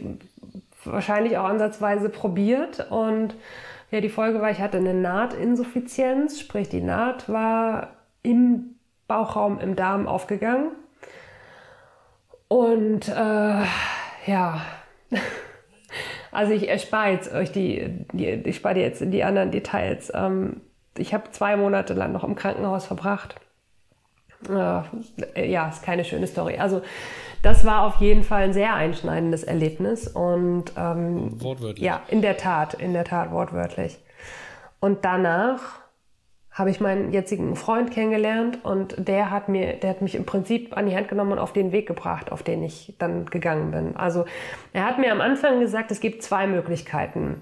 wahrscheinlich 0.86 1.36
auch 1.36 1.44
ansatzweise 1.44 2.08
probiert. 2.08 2.90
Und 2.90 3.34
ja, 3.90 4.00
die 4.00 4.08
Folge 4.08 4.40
war, 4.40 4.50
ich 4.50 4.60
hatte 4.60 4.78
eine 4.78 4.94
Nahtinsuffizienz, 4.94 6.40
sprich 6.40 6.70
die 6.70 6.80
Naht 6.80 7.28
war 7.28 7.90
im 8.22 8.76
Bauchraum, 9.08 9.60
im 9.60 9.76
Darm 9.76 10.08
aufgegangen. 10.08 10.70
Und 12.48 13.08
äh, 13.08 13.62
ja, 14.26 14.62
also 16.32 16.52
ich 16.52 16.68
erspare 16.68 17.10
jetzt 17.12 17.32
euch 17.32 17.52
die, 17.52 18.06
die 18.12 18.26
ich 18.26 18.56
spare 18.56 18.74
dir 18.74 18.82
jetzt 18.82 19.02
die 19.04 19.22
anderen 19.22 19.50
Details. 19.50 20.10
Ähm, 20.14 20.62
ich 20.96 21.14
habe 21.14 21.30
zwei 21.30 21.56
Monate 21.56 21.94
lang 21.94 22.12
noch 22.12 22.24
im 22.24 22.34
Krankenhaus 22.34 22.86
verbracht. 22.86 23.36
Äh, 24.48 25.50
ja, 25.50 25.68
ist 25.68 25.84
keine 25.84 26.04
schöne 26.04 26.26
Story. 26.26 26.58
Also 26.58 26.82
das 27.42 27.64
war 27.64 27.82
auf 27.86 27.96
jeden 27.96 28.24
Fall 28.24 28.42
ein 28.44 28.52
sehr 28.52 28.74
einschneidendes 28.74 29.44
Erlebnis 29.44 30.08
und 30.08 30.72
ähm, 30.76 31.40
Wortwörtlich. 31.42 31.84
ja, 31.84 32.02
in 32.08 32.22
der 32.22 32.36
Tat, 32.36 32.74
in 32.74 32.92
der 32.92 33.04
Tat 33.04 33.30
wortwörtlich. 33.30 33.98
Und 34.80 35.04
danach 35.04 35.80
habe 36.52 36.70
ich 36.70 36.80
meinen 36.80 37.12
jetzigen 37.12 37.56
Freund 37.56 37.90
kennengelernt 37.90 38.58
und 38.62 39.08
der 39.08 39.30
hat 39.30 39.48
mir, 39.48 39.74
der 39.74 39.90
hat 39.90 40.02
mich 40.02 40.14
im 40.14 40.26
Prinzip 40.26 40.76
an 40.76 40.86
die 40.86 40.94
Hand 40.94 41.08
genommen 41.08 41.32
und 41.32 41.38
auf 41.38 41.54
den 41.54 41.72
Weg 41.72 41.86
gebracht, 41.86 42.30
auf 42.30 42.42
den 42.42 42.62
ich 42.62 42.94
dann 42.98 43.24
gegangen 43.26 43.70
bin. 43.70 43.96
Also 43.96 44.26
er 44.74 44.84
hat 44.84 44.98
mir 44.98 45.12
am 45.12 45.22
Anfang 45.22 45.60
gesagt, 45.60 45.90
es 45.90 46.00
gibt 46.00 46.22
zwei 46.22 46.46
Möglichkeiten. 46.46 47.40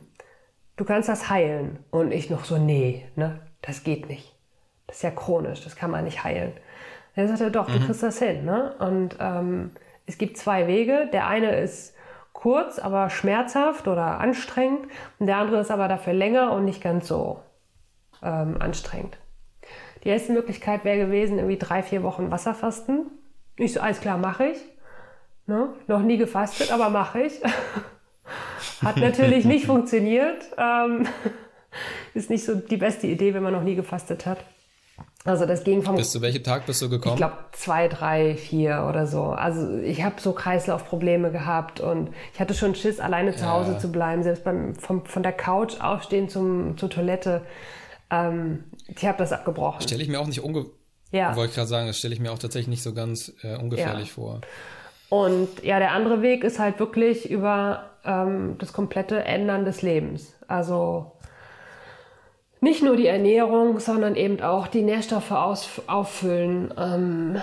Du 0.77 0.85
kannst 0.85 1.09
das 1.09 1.29
heilen. 1.29 1.81
Und 1.91 2.13
ich 2.13 2.31
noch 2.31 2.45
so, 2.45 2.57
nee, 2.57 3.05
ne, 3.17 3.41
das 3.63 3.83
geht 3.83 4.09
nicht. 4.09 4.33
Das 4.87 4.97
ist 4.97 5.03
ja 5.03 5.11
chronisch, 5.11 5.63
das 5.65 5.75
kann 5.75 5.91
man 5.91 6.05
nicht 6.05 6.23
heilen. 6.23 6.53
Er 7.17 7.27
sagte, 7.27 7.51
doch, 7.51 7.69
du 7.69 7.79
kriegst 7.85 8.05
das 8.05 8.21
hin. 8.21 8.45
Ne? 8.45 8.75
Und 8.79 9.17
ähm, 9.21 9.73
es 10.07 10.19
gibt 10.19 10.37
zwei 10.39 10.69
Wege. 10.69 11.09
Der 11.13 11.27
eine 11.27 11.59
ist 11.59 11.97
kurz, 12.33 12.79
aber 12.79 13.11
schmerzhaft 13.11 13.89
oder 13.89 14.21
anstrengend. 14.21 14.87
Und 15.19 15.27
der 15.27 15.39
andere 15.39 15.61
ist 15.61 15.73
aber 15.73 15.89
dafür 15.89 16.13
länger 16.13 16.53
und 16.53 16.65
nicht 16.65 16.81
ganz 16.81 17.09
so 17.09 17.41
ähm, 18.23 18.57
anstrengend. 18.61 19.17
Die 20.05 20.09
erste 20.09 20.33
Möglichkeit 20.33 20.85
wäre 20.85 20.99
gewesen, 21.07 21.39
irgendwie 21.39 21.59
drei, 21.59 21.83
vier 21.83 22.03
Wochen 22.03 22.31
Wasserfasten. 22.31 23.07
Ich 23.57 23.75
so, 23.75 23.81
alles 23.81 24.01
klar, 24.01 24.17
mache 24.19 24.47
ich. 24.47 24.59
Ne? 25.47 25.69
Noch 25.87 26.01
nie 26.01 26.17
gefastet, 26.17 26.73
aber 26.73 26.89
mache 26.89 27.23
ich. 27.23 27.41
Hat 28.83 28.97
natürlich 28.97 29.45
nicht 29.45 29.67
funktioniert. 29.67 30.45
Ähm, 30.57 31.07
ist 32.15 32.31
nicht 32.31 32.45
so 32.45 32.55
die 32.55 32.77
beste 32.77 33.07
Idee, 33.07 33.35
wenn 33.35 33.43
man 33.43 33.53
noch 33.53 33.63
nie 33.63 33.75
gefastet 33.75 34.27
hat. 34.27 34.39
Also 35.25 35.45
das 35.45 35.65
ging 35.65 35.83
vom 35.83 35.97
Bis 35.97 36.13
zu 36.13 36.23
welchem 36.23 36.43
Tag 36.43 36.65
bist 36.65 36.81
du 36.81 36.89
gekommen? 36.89 37.15
ich 37.15 37.19
glaube 37.19 37.37
zwei, 37.53 37.89
drei, 37.89 38.37
vier 38.37 38.87
oder 38.89 39.07
so. 39.07 39.25
Also 39.25 39.77
ich 39.79 40.03
habe 40.03 40.15
so 40.19 40.33
Kreislaufprobleme 40.33 41.31
gehabt 41.31 41.81
und 41.81 42.09
ich 42.33 42.41
hatte 42.41 42.55
schon 42.55 42.75
Schiss, 42.75 43.01
alleine 43.01 43.37
zu 43.37 43.45
Ja. 43.45 43.53
Hause 43.53 43.77
zu 43.77 43.93
bleiben, 43.93 44.23
selbst 44.23 44.45
beim, 44.45 44.75
vom, 44.77 45.05
von 45.05 45.23
der 45.23 45.33
Couch 45.33 45.79
aufstehen 45.81 46.31
zum, 46.31 46.79
zur 46.79 46.89
Toilette. 46.89 47.43
Ähm, 48.11 48.65
ich 48.89 49.05
habe 49.07 49.19
das 49.19 49.33
abgebrochen. 49.33 49.83
Stelle 49.83 50.03
ich 50.03 50.09
mir 50.09 50.21
auch 50.21 50.27
nicht 50.27 50.43
unge... 50.43 50.67
Ja. 51.13 51.35
Wollte 51.35 51.51
ich 51.51 51.57
gerade 51.57 51.69
sagen, 51.69 51.87
das 51.89 51.99
stelle 51.99 52.15
ich 52.15 52.21
mir 52.21 52.31
auch 52.31 52.39
tatsächlich 52.39 52.69
nicht 52.69 52.83
so 52.85 52.95
ganz 52.95 53.33
äh, 53.43 53.57
ungefährlich 53.57 54.09
Ja. 54.09 54.15
vor. 54.15 54.41
Und 55.09 55.65
ja, 55.65 55.81
der 55.81 55.91
andere 55.91 56.23
Weg 56.23 56.45
ist 56.45 56.61
halt 56.61 56.79
wirklich 56.79 57.29
über 57.29 57.91
ähm, 58.05 58.57
das 58.59 58.73
komplette 58.73 59.25
Ändern 59.25 59.65
des 59.65 59.83
Lebens. 59.83 60.37
Also 60.47 61.13
nicht 62.61 62.83
nur 62.83 62.97
die 62.97 63.09
Ernährung, 63.09 63.81
sondern 63.81 64.15
eben 64.15 64.41
auch 64.41 64.69
die 64.69 64.83
Nährstoffe 64.83 65.33
aus, 65.33 65.83
auffüllen. 65.89 66.73
Ähm, 66.79 67.41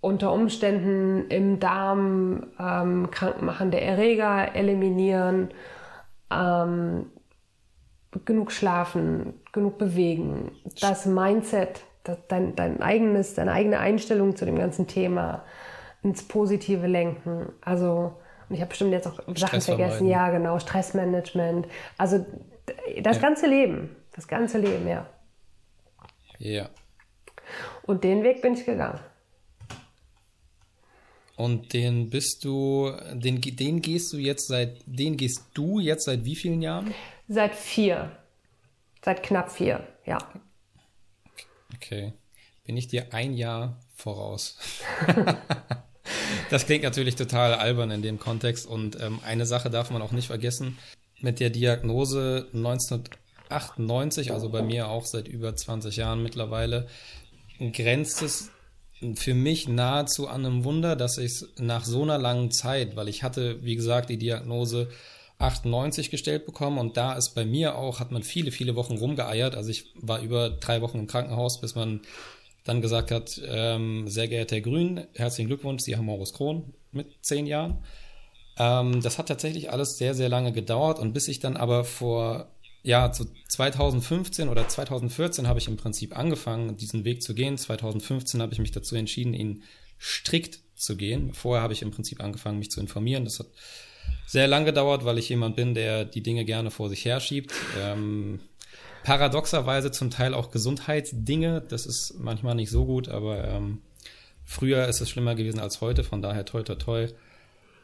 unter 0.00 0.32
Umständen 0.32 1.28
im 1.28 1.58
Darm 1.58 2.46
ähm, 2.60 3.10
krankmachende 3.10 3.80
Erreger 3.80 4.54
eliminieren, 4.54 5.48
ähm, 6.30 7.06
genug 8.24 8.52
schlafen, 8.52 9.34
genug 9.52 9.78
bewegen, 9.78 10.52
das 10.80 11.06
Mindset, 11.06 11.82
das, 12.04 12.18
dein, 12.28 12.56
dein 12.56 12.80
eigenes, 12.82 13.34
deine 13.34 13.52
eigene 13.52 13.78
Einstellung 13.78 14.36
zu 14.36 14.44
dem 14.46 14.56
ganzen 14.56 14.86
Thema 14.86 15.44
ins 16.02 16.22
Positive 16.26 16.86
lenken. 16.86 17.52
Also, 17.60 18.14
und 18.48 18.54
ich 18.54 18.60
habe 18.60 18.70
bestimmt 18.70 18.92
jetzt 18.92 19.06
auch 19.06 19.20
Sachen 19.36 19.60
vergessen. 19.60 20.08
Ja, 20.08 20.30
genau, 20.30 20.58
Stressmanagement. 20.58 21.66
Also 21.98 22.24
das 23.02 23.16
Ja. 23.16 23.22
ganze 23.22 23.46
Leben, 23.46 23.96
das 24.14 24.26
ganze 24.26 24.58
Leben, 24.58 24.86
ja. 24.88 25.06
Ja. 26.38 26.68
Und 27.82 28.04
den 28.04 28.22
Weg 28.22 28.42
bin 28.42 28.54
ich 28.54 28.64
gegangen. 28.64 29.00
Und 31.36 31.72
den 31.72 32.10
bist 32.10 32.44
du, 32.44 32.90
den, 33.12 33.40
den 33.40 33.80
gehst 33.80 34.12
du 34.12 34.18
jetzt 34.18 34.48
seit, 34.48 34.78
den 34.86 35.16
gehst 35.16 35.44
du 35.54 35.78
jetzt 35.78 36.04
seit 36.04 36.24
wie 36.24 36.34
vielen 36.34 36.62
Jahren? 36.62 36.92
Seit 37.28 37.54
vier. 37.54 38.10
Seit 39.04 39.22
knapp 39.22 39.52
vier, 39.52 39.86
ja. 40.06 40.18
Okay. 41.74 42.14
Bin 42.64 42.76
ich 42.76 42.88
dir 42.88 43.12
ein 43.12 43.34
Jahr 43.34 43.78
voraus? 43.94 44.58
das 46.50 46.66
klingt 46.66 46.84
natürlich 46.84 47.16
total 47.16 47.54
albern 47.54 47.90
in 47.90 48.02
dem 48.02 48.18
Kontext 48.18 48.66
und 48.66 49.00
ähm, 49.00 49.20
eine 49.24 49.46
Sache 49.46 49.70
darf 49.70 49.90
man 49.90 50.02
auch 50.02 50.12
nicht 50.12 50.26
vergessen. 50.26 50.78
Mit 51.20 51.40
der 51.40 51.50
Diagnose 51.50 52.48
1998, 52.54 54.32
also 54.32 54.48
bei 54.50 54.62
mir 54.62 54.88
auch 54.88 55.04
seit 55.04 55.28
über 55.28 55.54
20 55.54 55.96
Jahren 55.96 56.22
mittlerweile, 56.22 56.88
grenzt 57.72 58.22
es 58.22 58.50
für 59.14 59.34
mich 59.34 59.68
nahezu 59.68 60.28
an 60.28 60.46
einem 60.46 60.64
Wunder, 60.64 60.96
dass 60.96 61.18
ich 61.18 61.32
es 61.32 61.48
nach 61.58 61.84
so 61.84 62.02
einer 62.02 62.18
langen 62.18 62.50
Zeit, 62.50 62.96
weil 62.96 63.08
ich 63.08 63.22
hatte, 63.22 63.62
wie 63.62 63.76
gesagt, 63.76 64.10
die 64.10 64.18
Diagnose 64.18 64.88
98 65.38 66.10
gestellt 66.10 66.46
bekommen 66.46 66.78
und 66.78 66.96
da 66.96 67.14
ist 67.14 67.30
bei 67.30 67.44
mir 67.44 67.76
auch, 67.76 68.00
hat 68.00 68.10
man 68.10 68.22
viele, 68.22 68.50
viele 68.50 68.74
Wochen 68.74 68.96
rumgeeiert. 68.96 69.54
Also 69.54 69.70
ich 69.70 69.92
war 69.94 70.20
über 70.20 70.50
drei 70.50 70.80
Wochen 70.80 70.98
im 70.98 71.06
Krankenhaus, 71.06 71.60
bis 71.60 71.76
man 71.76 72.00
dann 72.64 72.82
gesagt 72.82 73.10
hat, 73.10 73.40
ähm, 73.46 74.08
sehr 74.08 74.28
geehrter 74.28 74.56
Herr 74.56 74.62
Grün, 74.62 75.06
herzlichen 75.14 75.48
Glückwunsch, 75.48 75.84
Sie 75.84 75.96
haben 75.96 76.06
Morbus 76.06 76.34
Crohn 76.34 76.74
mit 76.90 77.06
zehn 77.22 77.46
Jahren. 77.46 77.84
Ähm, 78.58 79.00
das 79.00 79.18
hat 79.18 79.28
tatsächlich 79.28 79.70
alles 79.70 79.96
sehr, 79.96 80.14
sehr 80.14 80.28
lange 80.28 80.52
gedauert 80.52 80.98
und 80.98 81.12
bis 81.12 81.28
ich 81.28 81.38
dann 81.38 81.56
aber 81.56 81.84
vor, 81.84 82.50
ja, 82.82 83.12
zu 83.12 83.26
2015 83.48 84.48
oder 84.48 84.68
2014 84.68 85.46
habe 85.46 85.60
ich 85.60 85.68
im 85.68 85.76
Prinzip 85.76 86.16
angefangen, 86.16 86.76
diesen 86.76 87.04
Weg 87.04 87.22
zu 87.22 87.34
gehen. 87.34 87.56
2015 87.56 88.42
habe 88.42 88.52
ich 88.52 88.58
mich 88.58 88.72
dazu 88.72 88.96
entschieden, 88.96 89.34
ihn 89.34 89.62
strikt 90.00 90.60
zu 90.74 90.96
gehen. 90.96 91.32
Vorher 91.32 91.62
habe 91.62 91.72
ich 91.72 91.82
im 91.82 91.90
Prinzip 91.90 92.22
angefangen, 92.22 92.58
mich 92.58 92.70
zu 92.70 92.80
informieren. 92.80 93.24
Das 93.24 93.38
hat 93.38 93.48
sehr 94.28 94.46
lang 94.46 94.66
gedauert, 94.66 95.06
weil 95.06 95.16
ich 95.16 95.30
jemand 95.30 95.56
bin, 95.56 95.72
der 95.72 96.04
die 96.04 96.22
Dinge 96.22 96.44
gerne 96.44 96.70
vor 96.70 96.90
sich 96.90 97.06
herschiebt. 97.06 97.50
Ähm, 97.80 98.40
paradoxerweise 99.02 99.90
zum 99.90 100.10
Teil 100.10 100.34
auch 100.34 100.50
Gesundheitsdinge. 100.50 101.62
Das 101.66 101.86
ist 101.86 102.16
manchmal 102.18 102.54
nicht 102.54 102.68
so 102.68 102.84
gut, 102.84 103.08
aber 103.08 103.42
ähm, 103.48 103.80
früher 104.44 104.86
ist 104.86 105.00
es 105.00 105.08
schlimmer 105.08 105.34
gewesen 105.34 105.60
als 105.60 105.80
heute. 105.80 106.04
Von 106.04 106.20
daher 106.20 106.44
toi 106.44 106.62
toi 106.62 106.74
toi. 106.74 107.08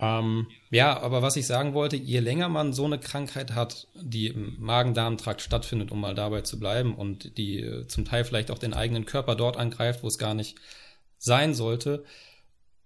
Ähm, 0.01 0.49
ja, 0.71 1.01
aber 1.01 1.23
was 1.23 1.37
ich 1.37 1.47
sagen 1.47 1.73
wollte, 1.73 1.97
je 1.97 2.21
länger 2.21 2.51
man 2.51 2.75
so 2.75 2.85
eine 2.85 2.99
Krankheit 2.99 3.55
hat, 3.55 3.89
die 3.95 4.27
im 4.27 4.57
Magen-Darm-Trakt 4.59 5.41
stattfindet, 5.41 5.93
um 5.93 6.01
mal 6.01 6.15
dabei 6.15 6.43
zu 6.43 6.61
bleiben 6.61 6.95
und 6.95 7.39
die 7.39 7.61
äh, 7.61 7.87
zum 7.87 8.05
Teil 8.05 8.25
vielleicht 8.25 8.51
auch 8.51 8.59
den 8.59 8.75
eigenen 8.75 9.07
Körper 9.07 9.35
dort 9.35 9.57
angreift, 9.57 10.03
wo 10.03 10.09
es 10.09 10.19
gar 10.19 10.35
nicht 10.35 10.59
sein 11.17 11.55
sollte, 11.55 12.05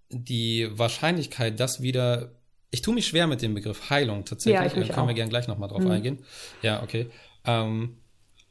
die 0.09 0.69
Wahrscheinlichkeit, 0.71 1.59
dass 1.59 1.81
wieder 1.81 2.38
ich 2.71 2.81
tue 2.81 2.93
mich 2.93 3.07
schwer 3.07 3.27
mit 3.27 3.41
dem 3.41 3.53
Begriff 3.53 3.89
Heilung 3.89 4.25
tatsächlich. 4.25 4.73
Ja, 4.73 4.81
ich 4.81 4.89
können 4.89 4.99
auch. 4.99 5.07
wir 5.07 5.13
gerne 5.13 5.29
gleich 5.29 5.47
nochmal 5.47 5.69
drauf 5.69 5.81
mhm. 5.81 5.91
eingehen. 5.91 6.19
Ja, 6.61 6.83
okay. 6.83 7.07
Ähm, 7.45 7.97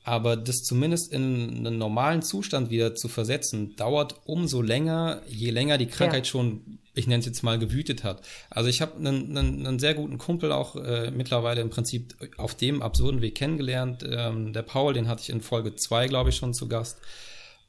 aber 0.09 0.37
das 0.37 0.63
zumindest 0.63 1.13
in 1.13 1.67
einen 1.67 1.77
normalen 1.77 2.23
Zustand 2.23 2.71
wieder 2.71 2.95
zu 2.95 3.09
versetzen, 3.09 3.77
dauert 3.77 4.23
umso 4.25 4.63
länger, 4.63 5.21
je 5.27 5.51
länger 5.51 5.77
die 5.77 5.87
Krankheit 5.87 6.25
ja. 6.25 6.31
schon, 6.31 6.79
ich 6.95 7.07
nenne 7.07 7.21
es 7.21 7.27
jetzt 7.27 7.43
mal, 7.43 7.59
gewütet 7.59 8.05
hat. 8.05 8.27
Also 8.49 8.71
ich 8.71 8.81
habe 8.81 8.97
einen, 8.97 9.37
einen, 9.37 9.67
einen, 9.67 9.79
sehr 9.79 9.95
guten 9.95 10.17
Kumpel 10.17 10.51
auch 10.51 10.77
äh, 10.77 11.11
mittlerweile 11.11 11.61
im 11.61 11.69
Prinzip 11.69 12.15
auf 12.39 12.55
dem 12.55 12.81
absurden 12.81 13.21
Weg 13.21 13.35
kennengelernt. 13.35 14.03
Ähm, 14.11 14.55
der 14.55 14.63
Paul, 14.63 14.95
den 14.95 15.09
hatte 15.09 15.23
ich 15.23 15.31
in 15.31 15.43
Folge 15.43 15.77
2, 15.77 16.07
glaube 16.07 16.31
ich, 16.31 16.37
schon 16.37 16.55
zu 16.55 16.69
Gast. 16.69 16.99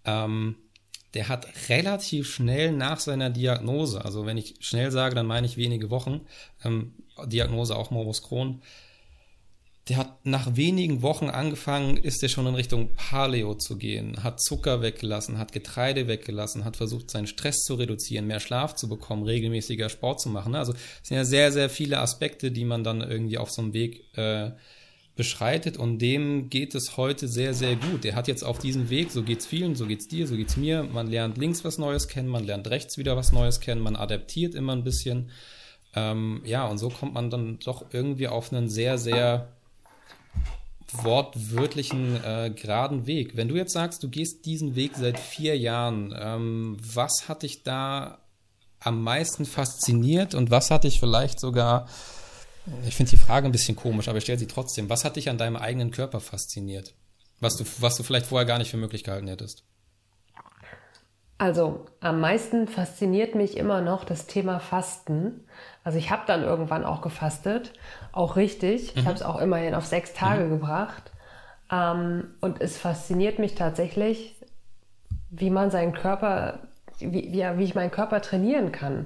Ähm, 0.05 0.55
der 1.13 1.27
hat 1.27 1.47
relativ 1.69 2.29
schnell 2.29 2.71
nach 2.71 2.99
seiner 2.99 3.29
Diagnose, 3.29 4.03
also 4.03 4.25
wenn 4.25 4.37
ich 4.37 4.55
schnell 4.59 4.91
sage, 4.91 5.15
dann 5.15 5.25
meine 5.25 5.47
ich 5.47 5.57
wenige 5.57 5.89
Wochen, 5.89 6.21
ähm, 6.63 6.93
Diagnose 7.25 7.75
auch 7.75 7.91
Morbus 7.91 8.21
Crohn, 8.21 8.61
der 9.89 9.97
hat 9.97 10.23
nach 10.23 10.55
wenigen 10.55 11.01
Wochen 11.01 11.29
angefangen, 11.29 11.97
ist 11.97 12.21
er 12.21 12.29
schon 12.29 12.45
in 12.45 12.53
Richtung 12.53 12.93
Paleo 12.93 13.55
zu 13.55 13.75
gehen, 13.75 14.23
hat 14.23 14.39
Zucker 14.39 14.83
weggelassen, 14.83 15.39
hat 15.39 15.51
Getreide 15.51 16.07
weggelassen, 16.07 16.63
hat 16.63 16.77
versucht, 16.77 17.09
seinen 17.09 17.25
Stress 17.25 17.63
zu 17.63 17.73
reduzieren, 17.73 18.27
mehr 18.27 18.39
Schlaf 18.39 18.75
zu 18.75 18.87
bekommen, 18.87 19.23
regelmäßiger 19.23 19.89
Sport 19.89 20.21
zu 20.21 20.29
machen. 20.29 20.53
Also 20.53 20.73
es 20.73 21.07
sind 21.07 21.17
ja 21.17 21.25
sehr, 21.25 21.51
sehr 21.51 21.71
viele 21.71 21.99
Aspekte, 21.99 22.51
die 22.51 22.65
man 22.65 22.83
dann 22.83 23.01
irgendwie 23.01 23.39
auf 23.39 23.49
so 23.49 23.63
einem 23.63 23.73
Weg 23.73 24.15
äh, 24.15 24.51
beschreitet 25.19 25.75
und 25.75 25.99
dem 25.99 26.49
geht 26.49 26.73
es 26.75 26.95
heute 26.95 27.27
sehr, 27.27 27.53
sehr 27.53 27.75
gut. 27.75 28.05
Der 28.05 28.15
hat 28.15 28.29
jetzt 28.29 28.41
auf 28.41 28.57
diesem 28.57 28.89
Weg, 28.89 29.11
so 29.11 29.21
geht's 29.21 29.45
vielen, 29.45 29.75
so 29.75 29.85
geht's 29.85 30.07
dir, 30.07 30.25
so 30.25 30.37
geht's 30.37 30.55
mir. 30.55 30.83
Man 30.83 31.07
lernt 31.07 31.37
links 31.37 31.65
was 31.65 31.77
Neues 31.77 32.07
kennen, 32.07 32.29
man 32.29 32.45
lernt 32.45 32.69
rechts 32.69 32.97
wieder 32.97 33.17
was 33.17 33.33
Neues 33.33 33.59
kennen, 33.59 33.81
man 33.81 33.97
adaptiert 33.97 34.55
immer 34.55 34.71
ein 34.71 34.85
bisschen. 34.85 35.29
Ähm, 35.93 36.41
ja, 36.45 36.65
und 36.67 36.77
so 36.77 36.87
kommt 36.87 37.15
man 37.15 37.29
dann 37.29 37.59
doch 37.59 37.87
irgendwie 37.91 38.29
auf 38.29 38.53
einen 38.53 38.69
sehr, 38.69 38.97
sehr 38.97 39.49
wortwörtlichen 40.93 42.15
äh, 42.23 42.53
geraden 42.55 43.05
Weg. 43.05 43.35
Wenn 43.35 43.49
du 43.49 43.57
jetzt 43.57 43.73
sagst, 43.73 44.01
du 44.01 44.07
gehst 44.07 44.45
diesen 44.45 44.77
Weg 44.77 44.95
seit 44.95 45.19
vier 45.19 45.57
Jahren, 45.57 46.15
ähm, 46.17 46.77
was 46.79 47.27
hat 47.27 47.43
dich 47.43 47.63
da 47.63 48.19
am 48.79 49.03
meisten 49.03 49.43
fasziniert 49.43 50.33
und 50.33 50.49
was 50.49 50.71
hat 50.71 50.85
dich 50.85 51.01
vielleicht 51.01 51.41
sogar, 51.41 51.89
ich 52.85 52.95
finde 52.95 53.11
die 53.11 53.17
Frage 53.17 53.47
ein 53.47 53.51
bisschen 53.51 53.75
komisch, 53.75 54.07
aber 54.07 54.17
ich 54.17 54.23
stelle 54.23 54.39
sie 54.39 54.47
trotzdem, 54.47 54.89
was 54.89 55.05
hat 55.05 55.15
dich 55.15 55.29
an 55.29 55.37
deinem 55.37 55.55
eigenen 55.55 55.91
Körper 55.91 56.19
fasziniert? 56.19 56.93
Was 57.39 57.57
du, 57.57 57.63
was 57.79 57.95
du 57.95 58.03
vielleicht 58.03 58.25
vorher 58.25 58.45
gar 58.45 58.57
nicht 58.57 58.71
für 58.71 58.77
möglich 58.77 59.03
gehalten 59.03 59.27
hättest? 59.27 59.63
Also 61.37 61.85
am 62.01 62.19
meisten 62.19 62.67
fasziniert 62.67 63.33
mich 63.33 63.55
immer 63.55 63.79
noch 63.79 64.03
das 64.03 64.27
Thema 64.27 64.59
Fasten. 64.59 65.45
Also 65.85 65.97
ich 65.97 66.11
habe 66.11 66.23
dann 66.27 66.43
irgendwann 66.43 66.83
auch 66.83 67.01
gefastet, 67.01 67.71
auch 68.11 68.35
richtig. 68.35 68.93
Mhm. 68.93 68.99
Ich 68.99 69.05
habe 69.05 69.15
es 69.15 69.23
auch 69.23 69.39
immerhin 69.39 69.73
auf 69.73 69.85
sechs 69.85 70.13
Tage 70.13 70.43
mhm. 70.43 70.49
gebracht. 70.49 71.11
Ähm, 71.71 72.35
und 72.41 72.59
es 72.59 72.77
fasziniert 72.77 73.39
mich 73.39 73.55
tatsächlich, 73.55 74.35
wie 75.29 75.49
man 75.49 75.71
seinen 75.71 75.93
Körper, 75.93 76.59
wie, 76.99 77.31
wie, 77.31 77.57
wie 77.57 77.63
ich 77.63 77.75
meinen 77.75 77.91
Körper 77.91 78.21
trainieren 78.21 78.73
kann. 78.73 79.05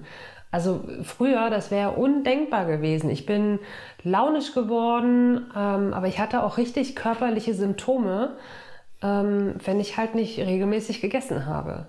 Also 0.54 0.82
früher, 1.02 1.50
das 1.50 1.72
wäre 1.72 1.94
undenkbar 1.94 2.66
gewesen. 2.66 3.10
Ich 3.10 3.26
bin 3.26 3.58
launisch 4.04 4.54
geworden, 4.54 5.48
ähm, 5.56 5.96
aber 5.96 6.06
ich 6.06 6.20
hatte 6.20 6.44
auch 6.44 6.58
richtig 6.58 6.96
körperliche 6.96 7.56
Symptome, 7.56 8.38
ähm, 9.02 9.56
wenn 9.66 9.80
ich 9.80 9.98
halt 9.98 10.14
nicht 10.14 10.38
regelmäßig 10.38 11.02
gegessen 11.02 11.48
habe. 11.48 11.88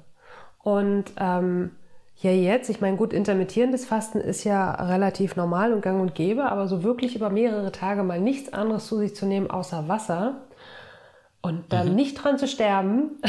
Und 0.63 1.13
ähm, 1.19 1.73
ja, 2.17 2.31
jetzt, 2.31 2.71
ich 2.71 2.81
meine, 2.81 2.97
gut, 2.97 3.13
intermittierendes 3.13 3.85
Fasten 3.85 4.19
ist 4.19 4.45
ja 4.45 4.71
relativ 4.71 5.37
normal 5.37 5.75
und 5.75 5.83
gang 5.83 6.01
und 6.01 6.15
gäbe, 6.15 6.51
aber 6.51 6.67
so 6.67 6.83
wirklich 6.83 7.17
über 7.17 7.29
mehrere 7.29 7.71
Tage 7.71 8.03
mal 8.03 8.19
nichts 8.19 8.55
anderes 8.55 8.87
zu 8.87 8.97
sich 8.97 9.15
zu 9.15 9.27
nehmen 9.27 9.51
außer 9.51 9.89
Wasser 9.89 10.41
und 11.43 11.71
dann 11.71 11.91
mhm. 11.91 11.97
nicht 11.97 12.15
dran 12.15 12.39
zu 12.39 12.49
sterben, 12.49 13.21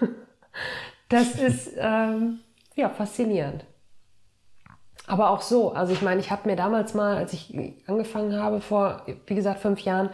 das 1.08 1.36
ist 1.36 1.70
ähm, 1.78 2.40
ja 2.76 2.90
faszinierend. 2.90 3.64
Aber 5.12 5.28
auch 5.28 5.42
so, 5.42 5.74
also 5.74 5.92
ich 5.92 6.00
meine, 6.00 6.20
ich 6.20 6.30
habe 6.30 6.48
mir 6.48 6.56
damals 6.56 6.94
mal, 6.94 7.18
als 7.18 7.34
ich 7.34 7.54
angefangen 7.86 8.34
habe, 8.34 8.62
vor, 8.62 9.02
wie 9.26 9.34
gesagt, 9.34 9.60
fünf 9.60 9.80
Jahren, 9.80 10.08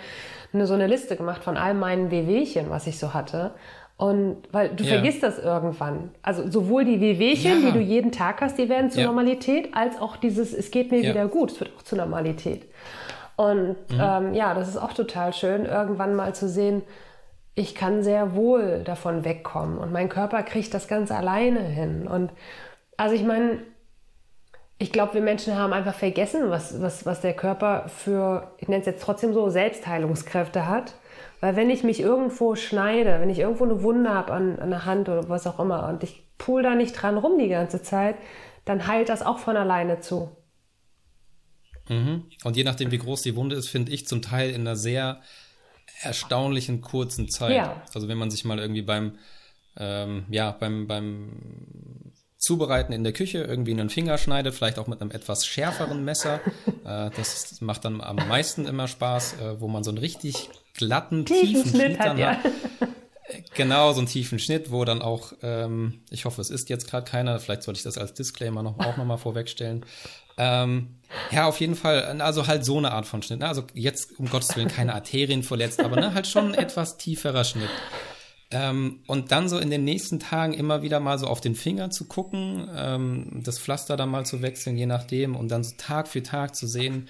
eine, 0.53 0.67
so 0.67 0.75
eine 0.75 0.89
Liste 0.89 1.15
gemacht 1.15 1.45
von 1.45 1.57
all 1.57 1.73
meinen 1.73 2.11
Wehwehchen, 2.11 2.69
was 2.69 2.89
ich 2.89 2.99
so 2.99 3.15
hatte. 3.15 3.53
Und 3.97 4.39
weil 4.51 4.71
du 4.71 4.83
ja. 4.83 4.95
vergisst 4.95 5.23
das 5.23 5.39
irgendwann. 5.39 6.11
Also 6.21 6.51
sowohl 6.51 6.85
die 6.85 7.01
Wehwehchen, 7.01 7.63
ja. 7.63 7.67
die 7.69 7.79
du 7.79 7.79
jeden 7.79 8.11
Tag 8.11 8.41
hast, 8.41 8.59
die 8.59 8.69
werden 8.69 8.91
zur 8.91 9.03
ja. 9.03 9.07
Normalität, 9.07 9.73
als 9.73 10.01
auch 10.01 10.17
dieses, 10.17 10.53
es 10.53 10.73
geht 10.73 10.91
mir 10.91 11.01
wieder 11.01 11.29
gut, 11.29 11.53
es 11.53 11.61
wird 11.61 11.71
auch 11.77 11.83
zur 11.83 11.99
Normalität. 11.99 12.67
Und 13.37 13.77
mhm. 13.91 14.01
ähm, 14.01 14.35
ja, 14.35 14.53
das 14.53 14.67
ist 14.67 14.79
auch 14.79 14.95
total 14.95 15.33
schön, 15.33 15.65
irgendwann 15.65 16.17
mal 16.17 16.35
zu 16.35 16.49
sehen, 16.49 16.83
ich 17.55 17.77
kann 17.77 18.03
sehr 18.03 18.35
wohl 18.35 18.83
davon 18.83 19.25
wegkommen 19.25 19.79
und 19.79 19.93
mein 19.93 20.09
Körper 20.09 20.43
kriegt 20.43 20.75
das 20.75 20.89
ganz 20.89 21.13
alleine 21.13 21.61
hin. 21.61 22.09
Und 22.09 22.33
also 22.97 23.15
ich 23.15 23.23
meine, 23.23 23.61
ich 24.79 24.93
glaube, 24.93 25.15
wir 25.15 25.21
Menschen 25.21 25.57
haben 25.57 25.73
einfach 25.73 25.95
vergessen, 25.95 26.51
was, 26.51 26.81
was, 26.81 27.05
was 27.05 27.21
der 27.21 27.35
Körper 27.35 27.89
für, 27.89 28.53
ich 28.59 28.69
nenne 28.69 28.81
es 28.81 28.87
jetzt 28.87 29.03
trotzdem 29.03 29.35
so, 29.35 29.49
Selbstheilungskräfte 29.51 30.69
hat. 30.69 30.95
Weil 31.41 31.57
wenn 31.57 31.71
ich 31.71 31.83
mich 31.83 32.01
irgendwo 32.01 32.55
schneide, 32.55 33.21
wenn 33.21 33.31
ich 33.31 33.41
irgendwo 33.41 33.65
eine 33.65 33.83
Wunde 33.83 34.11
habe 34.11 34.33
an, 34.33 34.59
an 34.59 34.71
der 34.71 34.85
Hand 34.85 35.09
oder 35.09 35.29
was 35.29 35.47
auch 35.47 35.59
immer 35.59 35.89
und 35.89 36.03
ich 36.03 36.25
pool 36.37 36.63
da 36.63 36.75
nicht 36.75 36.93
dran 36.93 37.17
rum 37.17 37.39
die 37.39 37.49
ganze 37.49 37.83
Zeit, 37.83 38.17
dann 38.65 38.87
heilt 38.87 39.09
das 39.09 39.23
auch 39.23 39.39
von 39.39 39.57
alleine 39.57 40.01
zu. 40.01 40.31
Mhm. 41.89 42.25
Und 42.45 42.57
je 42.57 42.65
nachdem, 42.65 42.91
wie 42.91 42.99
groß 42.99 43.23
die 43.23 43.37
Wunde 43.37 43.57
ist, 43.57 43.69
finde 43.69 43.93
ich 43.93 44.07
zum 44.07 44.23
Teil 44.23 44.51
in 44.51 44.63
einer 44.63 44.77
sehr 44.77 45.21
erstaunlichen 46.03 46.81
kurzen 46.81 47.29
Zeit. 47.29 47.57
Ja. 47.57 47.83
Also 47.95 48.09
wenn 48.09 48.19
man 48.19 48.31
sich 48.31 48.45
mal 48.45 48.59
irgendwie 48.59 48.83
beim, 48.83 49.19
ähm, 49.77 50.27
ja, 50.29 50.53
beim, 50.53 50.87
beim 50.87 52.13
Zubereiten 52.39 52.93
in 52.93 53.03
der 53.05 53.13
Küche 53.13 53.39
irgendwie 53.39 53.73
einen 53.73 53.91
Finger 53.91 54.17
schneidet, 54.17 54.55
vielleicht 54.55 54.79
auch 54.79 54.87
mit 54.87 55.01
einem 55.01 55.11
etwas 55.11 55.45
schärferen 55.45 56.05
Messer. 56.05 56.41
äh, 56.85 57.11
das 57.17 57.61
macht 57.61 57.85
dann 57.85 58.01
am 58.01 58.17
meisten 58.17 58.67
immer 58.67 58.89
Spaß, 58.89 59.35
äh, 59.35 59.61
wo 59.61 59.69
man 59.69 59.83
so 59.85 59.91
einen 59.91 59.99
richtig 59.99 60.49
glatten, 60.75 61.27
tiefen, 61.27 61.47
tiefen 61.47 61.71
Schnitt, 61.71 61.97
Schnitt 61.97 61.99
hat. 61.99 62.19
Ja. 62.19 62.39
Genau, 63.55 63.93
so 63.93 63.99
einen 63.99 64.09
tiefen 64.09 64.39
Schnitt, 64.39 64.71
wo 64.71 64.85
dann 64.85 65.03
auch, 65.03 65.33
ähm, 65.43 66.01
ich 66.11 66.25
hoffe, 66.25 66.41
es 66.41 66.49
ist 66.49 66.69
jetzt 66.71 66.89
gerade 66.89 67.11
keiner, 67.11 67.39
vielleicht 67.41 67.63
sollte 67.63 67.79
ich 67.79 67.85
das 67.85 67.99
als 67.99 68.15
Disclaimer 68.15 68.63
noch, 68.63 68.79
auch 68.79 68.97
nochmal 68.97 69.19
vorwegstellen. 69.19 69.85
Ähm, 70.37 70.95
ja, 71.33 71.47
auf 71.47 71.59
jeden 71.61 71.75
Fall, 71.75 72.21
also 72.21 72.47
halt 72.47 72.65
so 72.65 72.79
eine 72.79 72.93
Art 72.93 73.07
von 73.07 73.23
Schnitt. 73.23 73.41
Ne? 73.41 73.49
Also 73.49 73.65
jetzt, 73.75 74.19
um 74.19 74.31
Gottes 74.31 74.57
Willen, 74.57 74.69
keine 74.69 74.95
Arterien 74.95 75.43
verletzt, 75.43 75.81
aber 75.81 75.97
ne, 75.97 76.15
halt 76.15 76.29
schon 76.29 76.53
ein 76.53 76.55
etwas 76.55 76.97
tieferer 76.97 77.45
Schnitt. 77.45 77.71
Ähm, 78.51 79.03
und 79.07 79.31
dann 79.31 79.49
so 79.49 79.59
in 79.59 79.71
den 79.71 79.85
nächsten 79.85 80.21
Tagen 80.21 80.55
immer 80.55 80.83
wieder 80.83 81.01
mal 81.01 81.19
so 81.19 81.27
auf 81.27 81.41
den 81.41 81.55
Finger 81.55 81.91
zu 81.91 82.07
gucken, 82.07 82.69
ähm, 82.75 83.43
das 83.45 83.59
Pflaster 83.59 83.97
dann 83.97 84.09
mal 84.09 84.25
zu 84.25 84.41
wechseln, 84.41 84.79
je 84.79 84.87
nachdem, 84.87 85.37
und 85.37 85.49
dann 85.49 85.65
so 85.65 85.75
Tag 85.77 86.09
für 86.09 86.23
Tag 86.23 86.57
zu 86.57 86.67
sehen, 86.67 87.09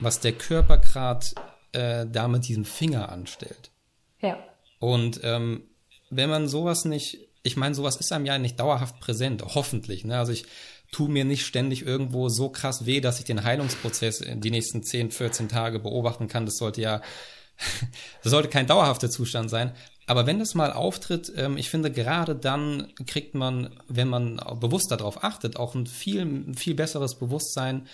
was 0.00 0.18
der 0.18 0.32
Körper 0.32 0.78
gerade 0.78 1.26
äh, 1.72 2.06
da 2.10 2.26
mit 2.26 2.48
diesem 2.48 2.64
Finger 2.64 3.10
anstellt. 3.10 3.70
Ja. 4.20 4.38
Und 4.80 5.20
ähm, 5.22 5.62
wenn 6.10 6.28
man 6.28 6.48
sowas 6.48 6.84
nicht, 6.84 7.28
ich 7.44 7.56
meine, 7.56 7.74
sowas 7.76 7.96
ist 7.96 8.12
einem 8.12 8.26
ja 8.26 8.38
nicht 8.38 8.58
dauerhaft 8.58 8.98
präsent, 8.98 9.44
hoffentlich. 9.54 10.04
Ne? 10.04 10.18
Also 10.18 10.32
ich 10.32 10.46
tue 10.90 11.08
mir 11.08 11.24
nicht 11.24 11.46
ständig 11.46 11.86
irgendwo 11.86 12.28
so 12.28 12.50
krass 12.50 12.86
weh, 12.86 13.00
dass 13.00 13.18
ich 13.18 13.24
den 13.24 13.44
Heilungsprozess 13.44 14.24
die 14.34 14.50
nächsten 14.50 14.82
10, 14.82 15.10
14 15.10 15.48
Tage 15.48 15.78
beobachten 15.78 16.28
kann. 16.28 16.44
Das 16.44 16.56
sollte 16.56 16.82
ja, 16.82 17.00
das 18.22 18.30
sollte 18.30 18.48
kein 18.48 18.66
dauerhafter 18.66 19.10
Zustand 19.10 19.50
sein. 19.50 19.72
Aber 20.06 20.26
wenn 20.26 20.38
das 20.38 20.54
mal 20.54 20.72
auftritt, 20.72 21.32
ähm, 21.36 21.56
ich 21.56 21.70
finde, 21.70 21.90
gerade 21.90 22.34
dann 22.34 22.92
kriegt 23.06 23.34
man, 23.34 23.70
wenn 23.88 24.08
man 24.08 24.40
bewusst 24.60 24.90
darauf 24.90 25.22
achtet, 25.22 25.56
auch 25.56 25.74
ein 25.74 25.86
viel, 25.86 26.54
viel 26.56 26.74
besseres 26.74 27.18
Bewusstsein 27.18 27.86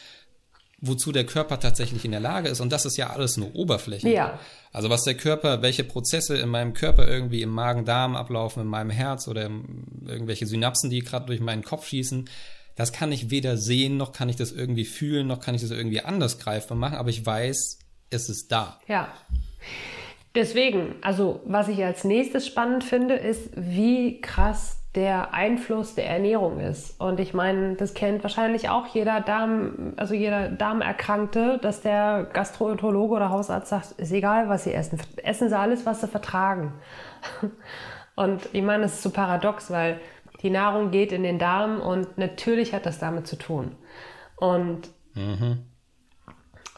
wozu 0.81 1.11
der 1.11 1.27
Körper 1.27 1.59
tatsächlich 1.59 2.05
in 2.05 2.13
der 2.13 2.21
Lage 2.21 2.49
ist. 2.49 2.61
Und 2.61 2.71
das 2.71 2.85
ist 2.85 2.97
ja 2.97 3.11
alles 3.11 3.37
nur 3.37 3.55
Oberfläche. 3.55 4.09
Ja. 4.09 4.39
Also 4.73 4.91
was 4.91 5.03
der 5.03 5.15
Körper, 5.15 5.61
welche 5.63 5.85
Prozesse 5.85 6.37
in 6.39 6.49
meinem 6.49 6.73
Körper 6.73 7.09
irgendwie 7.09 7.43
im 7.43 7.51
Magen-Darm 7.51 8.15
ablaufen, 8.15 8.63
in 8.63 8.69
meinem 8.69 8.91
Herz 8.91 9.27
oder 9.27 9.47
im, 9.47 10.07
irgendwelche 10.07 10.47
Synapsen, 10.47 10.91
die 10.91 11.01
gerade 11.01 11.27
durch 11.27 11.41
meinen 11.41 11.65
Kopf 11.65 11.89
schießen, 11.89 12.29
das 12.77 12.93
kann 12.93 13.11
ich 13.11 13.31
weder 13.31 13.57
sehen, 13.57 13.97
noch 13.97 14.13
kann 14.13 14.29
ich 14.29 14.37
das 14.37 14.53
irgendwie 14.53 14.85
fühlen, 14.85 15.27
noch 15.27 15.41
kann 15.41 15.57
ich 15.57 15.63
das 15.63 15.73
irgendwie 15.73 16.01
anders 16.01 16.39
greifbar 16.39 16.77
machen, 16.77 16.97
aber 16.97 17.11
ich 17.11 17.27
weiß, 17.27 17.81
es 18.11 18.29
ist 18.29 18.53
da. 18.53 18.79
Ja. 18.87 19.13
Deswegen, 20.35 20.97
also 21.03 21.41
was 21.45 21.69
ich 21.69 21.85
als 21.85 22.05
nächstes 22.05 22.47
spannend 22.47 22.85
finde, 22.85 23.15
ist, 23.15 23.51
wie 23.57 24.21
krass 24.21 24.79
der 24.95 25.35
Einfluss 25.35 25.95
der 25.95 26.09
Ernährung 26.09 26.61
ist. 26.61 27.01
Und 27.01 27.21
ich 27.21 27.35
meine, 27.35 27.75
das 27.75 27.95
kennt 27.95 28.23
wahrscheinlich 28.23 28.69
auch 28.69 28.87
jeder 28.87 29.21
Darm, 29.21 29.95
also 29.97 30.15
jeder 30.15 30.49
Darmerkrankte, 30.49 31.59
dass 31.63 31.83
der 31.83 32.29
Gastroenterologe 32.33 33.15
oder 33.15 33.31
Hausarzt 33.31 33.69
sagt, 33.69 33.93
ist 33.93 34.13
egal, 34.13 34.49
was 34.49 34.65
sie 34.65 34.73
essen. 34.73 34.99
Essen 35.23 35.49
sie 35.49 35.59
alles, 35.59 35.87
was 35.87 36.01
sie 36.01 36.09
vertragen. 36.09 36.73
Und 38.17 38.49
ich 38.53 38.63
meine, 38.63 38.85
das 38.85 38.95
ist 38.95 39.03
so 39.03 39.11
paradox, 39.11 39.71
weil 39.71 40.01
die 40.43 40.51
Nahrung 40.51 40.91
geht 40.91 41.13
in 41.13 41.23
den 41.23 41.39
Darm 41.39 41.81
und 41.81 42.19
natürlich 42.19 42.73
hat 42.73 42.87
das 42.87 42.99
damit 42.99 43.27
zu 43.27 43.37
tun. 43.37 43.77
Und 44.37 44.89
mhm. 45.15 45.65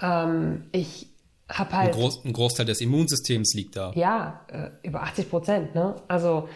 ähm, 0.01 0.65
ich 0.73 1.10
habe 1.51 1.73
halt. 1.73 1.95
Ein, 1.95 2.01
Groß, 2.01 2.25
ein, 2.25 2.33
Großteil 2.33 2.67
des 2.67 2.81
Immunsystems 2.81 3.55
liegt 3.55 3.77
da. 3.77 3.93
Ja, 3.95 4.41
äh, 4.49 4.87
über 4.87 5.03
80 5.03 5.31
Prozent. 5.31 5.75
Ne? 5.75 5.97
Also 6.09 6.49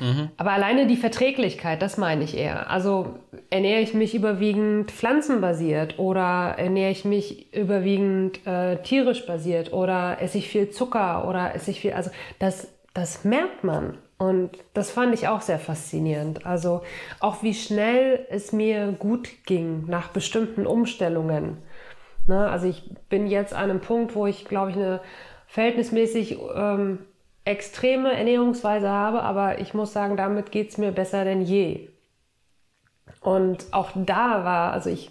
Mhm. 0.00 0.30
Aber 0.36 0.52
alleine 0.52 0.86
die 0.86 0.96
Verträglichkeit, 0.96 1.82
das 1.82 1.96
meine 1.96 2.24
ich 2.24 2.36
eher. 2.36 2.70
Also 2.70 3.14
ernähre 3.50 3.80
ich 3.80 3.94
mich 3.94 4.14
überwiegend 4.14 4.90
pflanzenbasiert 4.90 5.98
oder 5.98 6.54
ernähre 6.56 6.90
ich 6.90 7.04
mich 7.04 7.52
überwiegend 7.54 8.46
äh, 8.46 8.82
tierisch 8.82 9.26
basiert 9.26 9.72
oder 9.72 10.20
esse 10.20 10.38
ich 10.38 10.48
viel 10.48 10.70
Zucker 10.70 11.28
oder 11.28 11.54
esse 11.54 11.70
ich 11.70 11.80
viel, 11.80 11.92
also 11.92 12.10
das, 12.38 12.68
das 12.92 13.24
merkt 13.24 13.64
man. 13.64 13.98
Und 14.16 14.50
das 14.74 14.90
fand 14.90 15.12
ich 15.12 15.28
auch 15.28 15.40
sehr 15.40 15.58
faszinierend. 15.58 16.46
Also 16.46 16.82
auch 17.20 17.42
wie 17.42 17.52
schnell 17.52 18.26
es 18.30 18.52
mir 18.52 18.92
gut 18.92 19.28
ging 19.44 19.84
nach 19.86 20.08
bestimmten 20.08 20.66
Umstellungen. 20.66 21.58
Ne? 22.26 22.48
Also 22.48 22.66
ich 22.66 22.90
bin 23.08 23.26
jetzt 23.26 23.54
an 23.54 23.70
einem 23.70 23.80
Punkt, 23.80 24.14
wo 24.14 24.26
ich, 24.26 24.44
glaube 24.44 24.70
ich, 24.70 24.76
eine 24.76 25.00
verhältnismäßig 25.46 26.38
ähm, 26.54 27.00
extreme 27.44 28.12
Ernährungsweise 28.12 28.88
habe, 28.88 29.22
aber 29.22 29.60
ich 29.60 29.74
muss 29.74 29.92
sagen, 29.92 30.16
damit 30.16 30.50
geht 30.50 30.70
es 30.70 30.78
mir 30.78 30.92
besser 30.92 31.24
denn 31.24 31.42
je. 31.42 31.88
Und 33.20 33.66
auch 33.72 33.90
da 33.94 34.44
war, 34.44 34.72
also 34.72 34.90
ich 34.90 35.10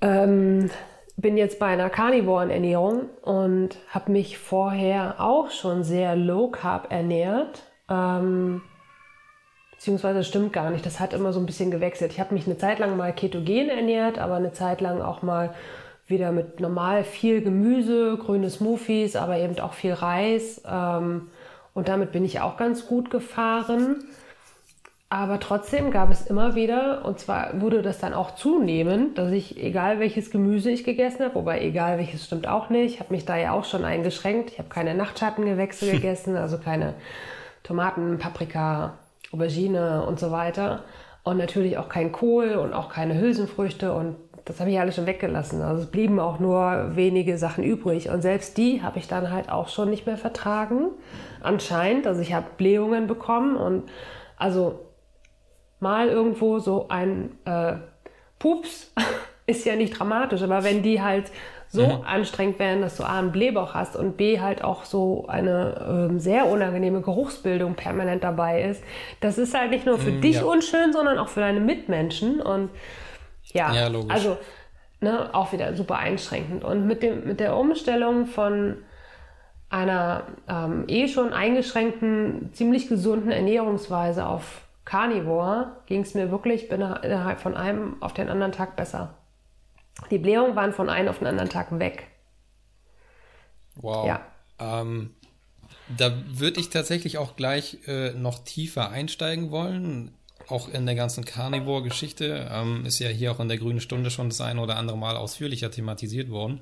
ähm, 0.00 0.70
bin 1.16 1.36
jetzt 1.36 1.58
bei 1.58 1.66
einer 1.66 1.90
Carnivoren-Ernährung 1.90 3.08
und 3.22 3.76
habe 3.88 4.12
mich 4.12 4.38
vorher 4.38 5.20
auch 5.20 5.50
schon 5.50 5.82
sehr 5.82 6.14
low 6.14 6.48
carb 6.48 6.92
ernährt. 6.92 7.64
Ähm, 7.88 8.62
beziehungsweise 9.86 10.24
stimmt 10.24 10.52
gar 10.52 10.70
nicht, 10.70 10.84
das 10.84 10.98
hat 10.98 11.12
immer 11.12 11.32
so 11.32 11.38
ein 11.38 11.46
bisschen 11.46 11.70
gewechselt. 11.70 12.10
Ich 12.10 12.18
habe 12.18 12.34
mich 12.34 12.44
eine 12.46 12.58
Zeit 12.58 12.80
lang 12.80 12.96
mal 12.96 13.14
ketogen 13.14 13.68
ernährt, 13.68 14.18
aber 14.18 14.34
eine 14.34 14.52
Zeit 14.52 14.80
lang 14.80 15.00
auch 15.00 15.22
mal 15.22 15.54
wieder 16.08 16.32
mit 16.32 16.58
normal 16.58 17.04
viel 17.04 17.40
Gemüse, 17.40 18.18
grüne 18.20 18.50
Smoothies, 18.50 19.14
aber 19.14 19.38
eben 19.38 19.56
auch 19.60 19.74
viel 19.74 19.92
Reis. 19.92 20.60
Ähm, 20.68 21.28
und 21.72 21.86
damit 21.86 22.10
bin 22.10 22.24
ich 22.24 22.40
auch 22.40 22.56
ganz 22.56 22.88
gut 22.88 23.10
gefahren. 23.10 24.02
Aber 25.08 25.38
trotzdem 25.38 25.92
gab 25.92 26.10
es 26.10 26.26
immer 26.26 26.56
wieder, 26.56 27.04
und 27.04 27.20
zwar 27.20 27.60
wurde 27.60 27.80
das 27.80 28.00
dann 28.00 28.12
auch 28.12 28.34
zunehmen, 28.34 29.14
dass 29.14 29.30
ich, 29.30 29.62
egal 29.62 30.00
welches 30.00 30.32
Gemüse 30.32 30.68
ich 30.68 30.82
gegessen 30.82 31.26
habe, 31.26 31.36
wobei 31.36 31.62
egal 31.62 31.98
welches 31.98 32.24
stimmt 32.24 32.48
auch 32.48 32.70
nicht, 32.70 32.98
habe 32.98 33.14
mich 33.14 33.24
da 33.24 33.36
ja 33.36 33.52
auch 33.52 33.64
schon 33.64 33.84
eingeschränkt. 33.84 34.50
Ich 34.50 34.58
habe 34.58 34.68
keine 34.68 34.96
Nachtschattengewächse 34.96 35.88
gegessen, 35.92 36.34
also 36.34 36.58
keine 36.58 36.94
Tomaten, 37.62 38.18
Paprika, 38.18 38.98
Aubergine 39.36 40.04
und 40.06 40.18
so 40.18 40.30
weiter. 40.30 40.84
Und 41.22 41.38
natürlich 41.38 41.78
auch 41.78 41.88
kein 41.88 42.12
Kohl 42.12 42.54
und 42.54 42.72
auch 42.72 42.88
keine 42.88 43.20
Hülsenfrüchte 43.20 43.92
und 43.92 44.16
das 44.46 44.60
habe 44.60 44.70
ich 44.70 44.78
alles 44.78 44.94
schon 44.94 45.06
weggelassen. 45.06 45.60
Also 45.60 45.82
es 45.82 45.90
blieben 45.90 46.20
auch 46.20 46.38
nur 46.38 46.94
wenige 46.94 47.36
Sachen 47.36 47.64
übrig. 47.64 48.10
Und 48.10 48.22
selbst 48.22 48.56
die 48.56 48.80
habe 48.80 49.00
ich 49.00 49.08
dann 49.08 49.32
halt 49.32 49.50
auch 49.50 49.66
schon 49.66 49.90
nicht 49.90 50.06
mehr 50.06 50.16
vertragen. 50.16 50.90
Anscheinend. 51.42 52.06
Also 52.06 52.20
ich 52.20 52.32
habe 52.32 52.46
Blähungen 52.56 53.08
bekommen 53.08 53.56
und 53.56 53.90
also 54.36 54.86
mal 55.80 56.08
irgendwo 56.08 56.60
so 56.60 56.86
ein 56.88 57.32
äh, 57.44 57.74
Pups 58.38 58.92
ist 59.46 59.66
ja 59.66 59.74
nicht 59.74 59.98
dramatisch, 59.98 60.42
aber 60.42 60.62
wenn 60.62 60.82
die 60.82 61.02
halt 61.02 61.32
so 61.68 61.86
mhm. 61.86 62.02
anstrengend 62.04 62.58
werden, 62.58 62.80
dass 62.80 62.96
du 62.96 63.04
A 63.04 63.18
einen 63.18 63.32
Blähbauch 63.32 63.74
hast 63.74 63.96
und 63.96 64.16
B 64.16 64.40
halt 64.40 64.62
auch 64.62 64.84
so 64.84 65.26
eine 65.28 66.08
ähm, 66.10 66.20
sehr 66.20 66.46
unangenehme 66.46 67.00
Geruchsbildung 67.00 67.74
permanent 67.74 68.24
dabei 68.24 68.62
ist, 68.62 68.82
das 69.20 69.38
ist 69.38 69.54
halt 69.54 69.70
nicht 69.70 69.86
nur 69.86 69.98
für 69.98 70.12
mhm, 70.12 70.20
dich 70.20 70.36
ja. 70.36 70.44
unschön, 70.44 70.92
sondern 70.92 71.18
auch 71.18 71.28
für 71.28 71.40
deine 71.40 71.60
Mitmenschen 71.60 72.40
und 72.40 72.70
ja, 73.52 73.72
ja 73.74 73.88
logisch. 73.88 74.12
also 74.12 74.36
ne, 75.00 75.34
auch 75.34 75.52
wieder 75.52 75.74
super 75.74 75.98
einschränkend. 75.98 76.64
Und 76.64 76.86
mit, 76.86 77.02
dem, 77.02 77.26
mit 77.26 77.40
der 77.40 77.56
Umstellung 77.56 78.26
von 78.26 78.78
einer 79.68 80.24
ähm, 80.48 80.84
eh 80.88 81.08
schon 81.08 81.32
eingeschränkten, 81.32 82.50
ziemlich 82.52 82.88
gesunden 82.88 83.30
Ernährungsweise 83.30 84.26
auf 84.26 84.62
Carnivore 84.84 85.72
ging 85.86 86.02
es 86.02 86.14
mir 86.14 86.30
wirklich 86.30 86.70
innerhalb 86.70 87.40
von 87.40 87.56
einem 87.56 88.00
auf 88.00 88.12
den 88.12 88.28
anderen 88.28 88.52
Tag 88.52 88.76
besser. 88.76 89.14
Die 90.10 90.18
Blähungen 90.18 90.56
waren 90.56 90.72
von 90.72 90.88
einem 90.88 91.08
auf 91.08 91.18
den 91.18 91.26
anderen 91.26 91.48
Tag 91.48 91.76
weg. 91.78 92.06
Wow. 93.76 94.06
Ja. 94.06 94.26
Ähm, 94.58 95.14
da 95.96 96.12
würde 96.26 96.60
ich 96.60 96.70
tatsächlich 96.70 97.18
auch 97.18 97.36
gleich 97.36 97.78
äh, 97.86 98.12
noch 98.12 98.40
tiefer 98.40 98.90
einsteigen 98.90 99.50
wollen 99.50 100.12
auch 100.48 100.68
in 100.68 100.86
der 100.86 100.94
ganzen 100.94 101.24
Carnivore-Geschichte 101.24 102.48
ähm, 102.50 102.84
ist 102.86 102.98
ja 102.98 103.08
hier 103.08 103.32
auch 103.32 103.40
in 103.40 103.48
der 103.48 103.58
Grünen 103.58 103.80
Stunde 103.80 104.10
schon 104.10 104.28
das 104.28 104.40
eine 104.40 104.60
oder 104.60 104.76
andere 104.76 104.96
Mal 104.96 105.16
ausführlicher 105.16 105.70
thematisiert 105.70 106.30
worden. 106.30 106.60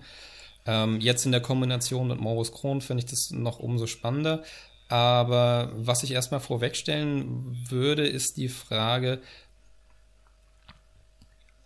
Ähm, 0.67 1.01
jetzt 1.01 1.27
in 1.27 1.33
der 1.33 1.43
Kombination 1.43 2.09
mit 2.09 2.19
Morbus 2.19 2.53
Crohn 2.53 2.81
finde 2.81 3.05
ich 3.05 3.11
das 3.11 3.31
noch 3.31 3.59
umso 3.59 3.87
spannender. 3.87 4.43
Aber 4.89 5.71
was 5.75 6.03
ich 6.03 6.13
erstmal 6.13 6.41
vorwegstellen 6.41 7.57
würde, 7.69 8.07
ist 8.07 8.37
die 8.37 8.49
Frage, 8.49 9.21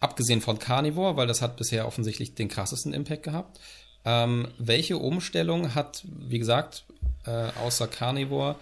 abgesehen 0.00 0.40
von 0.40 0.58
Carnivore, 0.58 1.16
weil 1.16 1.26
das 1.26 1.42
hat 1.42 1.56
bisher 1.56 1.86
offensichtlich 1.86 2.34
den 2.34 2.48
krassesten 2.48 2.92
Impact 2.92 3.22
gehabt, 3.22 3.60
ähm, 4.04 4.48
welche 4.58 4.96
Umstellung 4.96 5.74
hat, 5.74 6.04
wie 6.04 6.38
gesagt, 6.38 6.84
äh, 7.26 7.48
außer 7.64 7.88
Carnivore 7.88 8.56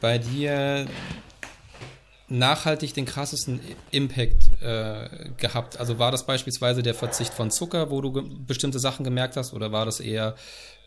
bei 0.00 0.18
dir 0.18 0.86
nachhaltig 2.28 2.94
den 2.94 3.04
krassesten 3.04 3.60
Impact 3.90 4.50
äh, 4.62 5.30
gehabt? 5.36 5.78
Also 5.78 5.98
war 5.98 6.10
das 6.10 6.24
beispielsweise 6.24 6.82
der 6.82 6.94
Verzicht 6.94 7.34
von 7.34 7.50
Zucker, 7.50 7.90
wo 7.90 8.00
du 8.00 8.12
bestimmte 8.46 8.78
Sachen 8.78 9.04
gemerkt 9.04 9.36
hast, 9.36 9.52
oder 9.52 9.72
war 9.72 9.84
das 9.84 10.00
eher 10.00 10.34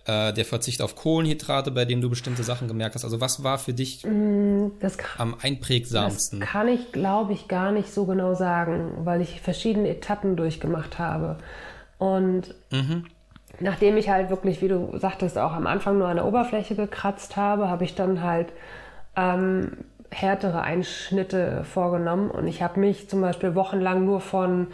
äh, 0.05 0.33
der 0.33 0.45
Verzicht 0.45 0.81
auf 0.81 0.95
Kohlenhydrate, 0.95 1.71
bei 1.71 1.85
dem 1.85 2.01
du 2.01 2.09
bestimmte 2.09 2.43
Sachen 2.43 2.67
gemerkt 2.67 2.95
hast? 2.95 3.03
Also 3.03 3.21
was 3.21 3.43
war 3.43 3.57
für 3.57 3.73
dich 3.73 4.05
mm, 4.05 4.67
kann, 4.79 5.19
am 5.19 5.35
einprägsamsten? 5.41 6.39
Das 6.39 6.49
kann 6.49 6.67
ich, 6.67 6.91
glaube 6.91 7.33
ich, 7.33 7.47
gar 7.47 7.71
nicht 7.71 7.93
so 7.93 8.05
genau 8.05 8.33
sagen, 8.33 8.91
weil 9.03 9.21
ich 9.21 9.41
verschiedene 9.41 9.89
Etappen 9.89 10.35
durchgemacht 10.35 10.99
habe. 10.99 11.37
Und 11.97 12.53
mhm. 12.71 13.05
nachdem 13.59 13.97
ich 13.97 14.09
halt 14.09 14.29
wirklich, 14.29 14.61
wie 14.61 14.67
du 14.67 14.97
sagtest, 14.97 15.37
auch 15.37 15.53
am 15.53 15.67
Anfang 15.67 15.97
nur 15.97 16.07
an 16.07 16.17
der 16.17 16.25
Oberfläche 16.25 16.75
gekratzt 16.75 17.37
habe, 17.37 17.69
habe 17.69 17.83
ich 17.83 17.95
dann 17.95 18.21
halt 18.21 18.51
ähm, 19.15 19.77
härtere 20.09 20.61
Einschnitte 20.61 21.63
vorgenommen 21.63 22.29
und 22.29 22.47
ich 22.47 22.61
habe 22.61 22.79
mich 22.79 23.09
zum 23.09 23.21
Beispiel 23.21 23.55
wochenlang 23.55 24.05
nur 24.05 24.21
von 24.21 24.67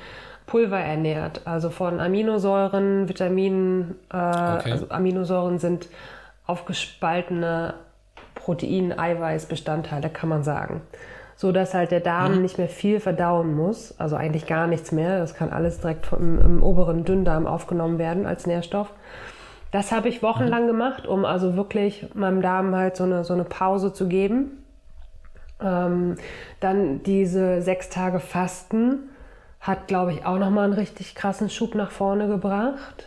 Pulver 0.49 0.79
ernährt, 0.79 1.41
also 1.45 1.69
von 1.69 1.99
Aminosäuren, 1.99 3.07
Vitaminen. 3.07 3.95
Äh, 4.11 4.17
okay. 4.17 4.71
Also 4.71 4.89
Aminosäuren 4.89 5.59
sind 5.59 5.89
aufgespaltene 6.47 7.75
Protein-Eiweiß-Bestandteile, 8.33 10.09
kann 10.09 10.27
man 10.27 10.41
sagen. 10.41 10.81
So 11.35 11.51
dass 11.51 11.75
halt 11.75 11.91
der 11.91 11.99
Darm 11.99 12.37
mhm. 12.37 12.41
nicht 12.41 12.57
mehr 12.57 12.67
viel 12.67 12.99
verdauen 12.99 13.55
muss, 13.55 13.93
also 13.99 14.15
eigentlich 14.15 14.47
gar 14.47 14.65
nichts 14.65 14.91
mehr. 14.91 15.19
Das 15.19 15.35
kann 15.35 15.51
alles 15.51 15.81
direkt 15.81 16.07
vom, 16.07 16.41
im 16.41 16.63
oberen 16.63 17.05
Dünndarm 17.05 17.45
aufgenommen 17.45 17.99
werden 17.99 18.25
als 18.25 18.47
Nährstoff. 18.47 18.91
Das 19.71 19.91
habe 19.91 20.09
ich 20.09 20.23
wochenlang 20.23 20.63
mhm. 20.63 20.67
gemacht, 20.67 21.05
um 21.05 21.25
also 21.25 21.55
wirklich 21.55 22.07
meinem 22.15 22.41
Darm 22.41 22.75
halt 22.75 22.97
so 22.97 23.03
eine, 23.03 23.23
so 23.23 23.35
eine 23.35 23.43
Pause 23.43 23.93
zu 23.93 24.07
geben. 24.07 24.63
Ähm, 25.61 26.15
dann 26.59 27.03
diese 27.03 27.61
sechs 27.61 27.89
Tage 27.89 28.19
Fasten 28.19 29.08
hat, 29.59 29.87
glaube 29.87 30.13
ich, 30.13 30.25
auch 30.25 30.37
nochmal 30.37 30.65
einen 30.65 30.73
richtig 30.73 31.15
krassen 31.15 31.49
Schub 31.49 31.75
nach 31.75 31.91
vorne 31.91 32.27
gebracht. 32.27 33.05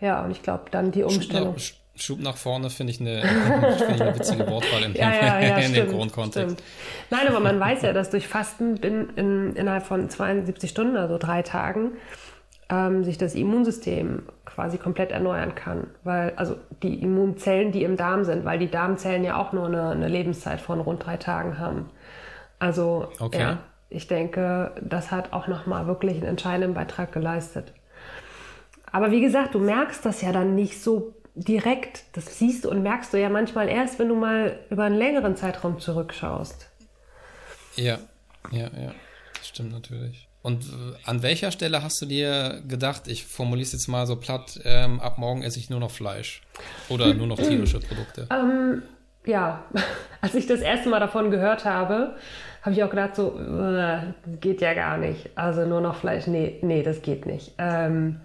Ja, 0.00 0.22
und 0.24 0.30
ich 0.30 0.42
glaube, 0.42 0.64
dann 0.70 0.92
die 0.92 1.02
Umstellung. 1.02 1.58
Schub 1.58 1.76
nach, 1.94 2.00
Schub 2.02 2.20
nach 2.20 2.36
vorne 2.36 2.70
finde 2.70 2.92
ich, 2.92 3.00
eine, 3.00 3.22
find 3.78 3.96
ich 3.96 4.02
eine 4.02 4.14
witzige 4.14 4.46
Wortwahl 4.46 4.82
in, 4.84 4.94
ja, 4.94 5.14
ja, 5.14 5.40
ja, 5.40 5.56
in 5.58 5.72
dem 5.72 5.88
Grundkontext. 5.88 6.58
Stimmt. 6.58 6.62
Nein, 7.10 7.28
aber 7.28 7.40
man 7.40 7.58
weiß 7.58 7.82
ja, 7.82 7.92
dass 7.92 8.10
durch 8.10 8.26
Fasten 8.26 8.76
in, 8.78 9.10
in, 9.16 9.56
innerhalb 9.56 9.84
von 9.86 10.08
72 10.08 10.70
Stunden, 10.70 10.96
also 10.96 11.18
drei 11.18 11.42
Tagen, 11.42 11.92
ähm, 12.70 13.04
sich 13.04 13.18
das 13.18 13.34
Immunsystem 13.34 14.22
quasi 14.46 14.78
komplett 14.78 15.10
erneuern 15.10 15.54
kann. 15.54 15.88
Weil, 16.04 16.32
also 16.36 16.56
die 16.82 17.02
Immunzellen, 17.02 17.72
die 17.72 17.82
im 17.82 17.96
Darm 17.96 18.24
sind, 18.24 18.44
weil 18.44 18.58
die 18.58 18.70
Darmzellen 18.70 19.24
ja 19.24 19.36
auch 19.36 19.52
nur 19.52 19.66
eine, 19.66 19.90
eine 19.90 20.08
Lebenszeit 20.08 20.60
von 20.60 20.80
rund 20.80 21.04
drei 21.04 21.16
Tagen 21.16 21.58
haben. 21.58 21.90
Also 22.58 23.08
okay. 23.18 23.40
ja, 23.40 23.58
ich 23.88 24.06
denke, 24.06 24.72
das 24.80 25.10
hat 25.10 25.32
auch 25.32 25.48
nochmal 25.48 25.86
wirklich 25.86 26.14
einen 26.14 26.26
entscheidenden 26.26 26.74
Beitrag 26.74 27.12
geleistet. 27.12 27.72
Aber 28.92 29.10
wie 29.10 29.20
gesagt, 29.20 29.54
du 29.54 29.58
merkst 29.58 30.04
das 30.04 30.22
ja 30.22 30.32
dann 30.32 30.54
nicht 30.54 30.82
so 30.82 31.14
direkt. 31.34 32.04
Das 32.12 32.38
siehst 32.38 32.66
und 32.66 32.82
merkst 32.82 33.12
du 33.12 33.20
ja 33.20 33.28
manchmal 33.28 33.68
erst, 33.68 33.98
wenn 33.98 34.08
du 34.08 34.14
mal 34.14 34.58
über 34.70 34.84
einen 34.84 34.96
längeren 34.96 35.36
Zeitraum 35.36 35.78
zurückschaust. 35.80 36.68
Ja, 37.76 37.98
ja, 38.50 38.68
ja. 38.78 38.92
Das 39.34 39.48
stimmt 39.48 39.72
natürlich. 39.72 40.29
Und 40.42 40.64
äh, 40.64 40.94
an 41.04 41.22
welcher 41.22 41.50
Stelle 41.50 41.82
hast 41.82 42.00
du 42.00 42.06
dir 42.06 42.62
gedacht, 42.66 43.08
ich 43.08 43.26
formuliere 43.26 43.66
es 43.66 43.72
jetzt 43.72 43.88
mal 43.88 44.06
so 44.06 44.16
platt, 44.16 44.58
ähm, 44.64 45.00
ab 45.00 45.18
morgen 45.18 45.42
esse 45.42 45.58
ich 45.58 45.68
nur 45.68 45.80
noch 45.80 45.90
Fleisch 45.90 46.42
oder 46.88 47.12
nur 47.12 47.26
noch 47.26 47.36
tierische 47.36 47.80
Produkte? 47.80 48.26
Ähm, 48.30 48.82
ja, 49.26 49.64
als 50.20 50.34
ich 50.34 50.46
das 50.46 50.60
erste 50.60 50.88
Mal 50.88 51.00
davon 51.00 51.30
gehört 51.30 51.64
habe, 51.64 52.16
habe 52.62 52.74
ich 52.74 52.82
auch 52.82 52.90
gedacht, 52.90 53.16
so, 53.16 53.38
äh, 53.38 53.98
geht 54.40 54.60
ja 54.62 54.74
gar 54.74 54.96
nicht. 54.96 55.30
Also 55.34 55.66
nur 55.66 55.80
noch 55.80 55.96
Fleisch, 55.96 56.26
nee, 56.26 56.58
nee, 56.62 56.82
das 56.82 57.02
geht 57.02 57.26
nicht. 57.26 57.52
Ähm, 57.58 58.20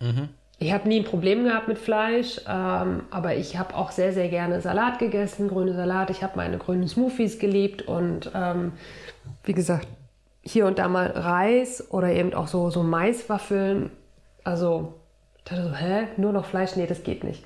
mhm. 0.00 0.28
Ich 0.58 0.72
habe 0.72 0.88
nie 0.88 1.00
ein 1.00 1.04
Problem 1.04 1.44
gehabt 1.44 1.68
mit 1.68 1.78
Fleisch, 1.78 2.40
ähm, 2.48 3.02
aber 3.10 3.36
ich 3.36 3.58
habe 3.58 3.74
auch 3.74 3.90
sehr, 3.90 4.12
sehr 4.12 4.28
gerne 4.28 4.62
Salat 4.62 4.98
gegessen, 4.98 5.48
grüne 5.48 5.74
Salat. 5.74 6.08
Ich 6.08 6.22
habe 6.22 6.36
meine 6.36 6.56
grünen 6.56 6.88
Smoothies 6.88 7.38
geliebt 7.38 7.82
und 7.82 8.30
ähm, 8.34 8.72
wie 9.44 9.52
gesagt, 9.52 9.86
hier 10.46 10.66
und 10.66 10.78
da 10.78 10.88
mal 10.88 11.08
Reis 11.08 11.90
oder 11.90 12.10
eben 12.10 12.32
auch 12.34 12.48
so, 12.48 12.70
so 12.70 12.82
Maiswaffeln. 12.82 13.90
Also, 14.44 14.94
ich 15.38 15.44
dachte 15.44 15.64
so, 15.64 15.74
hä, 15.74 16.08
nur 16.16 16.32
noch 16.32 16.44
Fleisch? 16.44 16.76
Nee, 16.76 16.86
das 16.86 17.02
geht 17.02 17.24
nicht. 17.24 17.44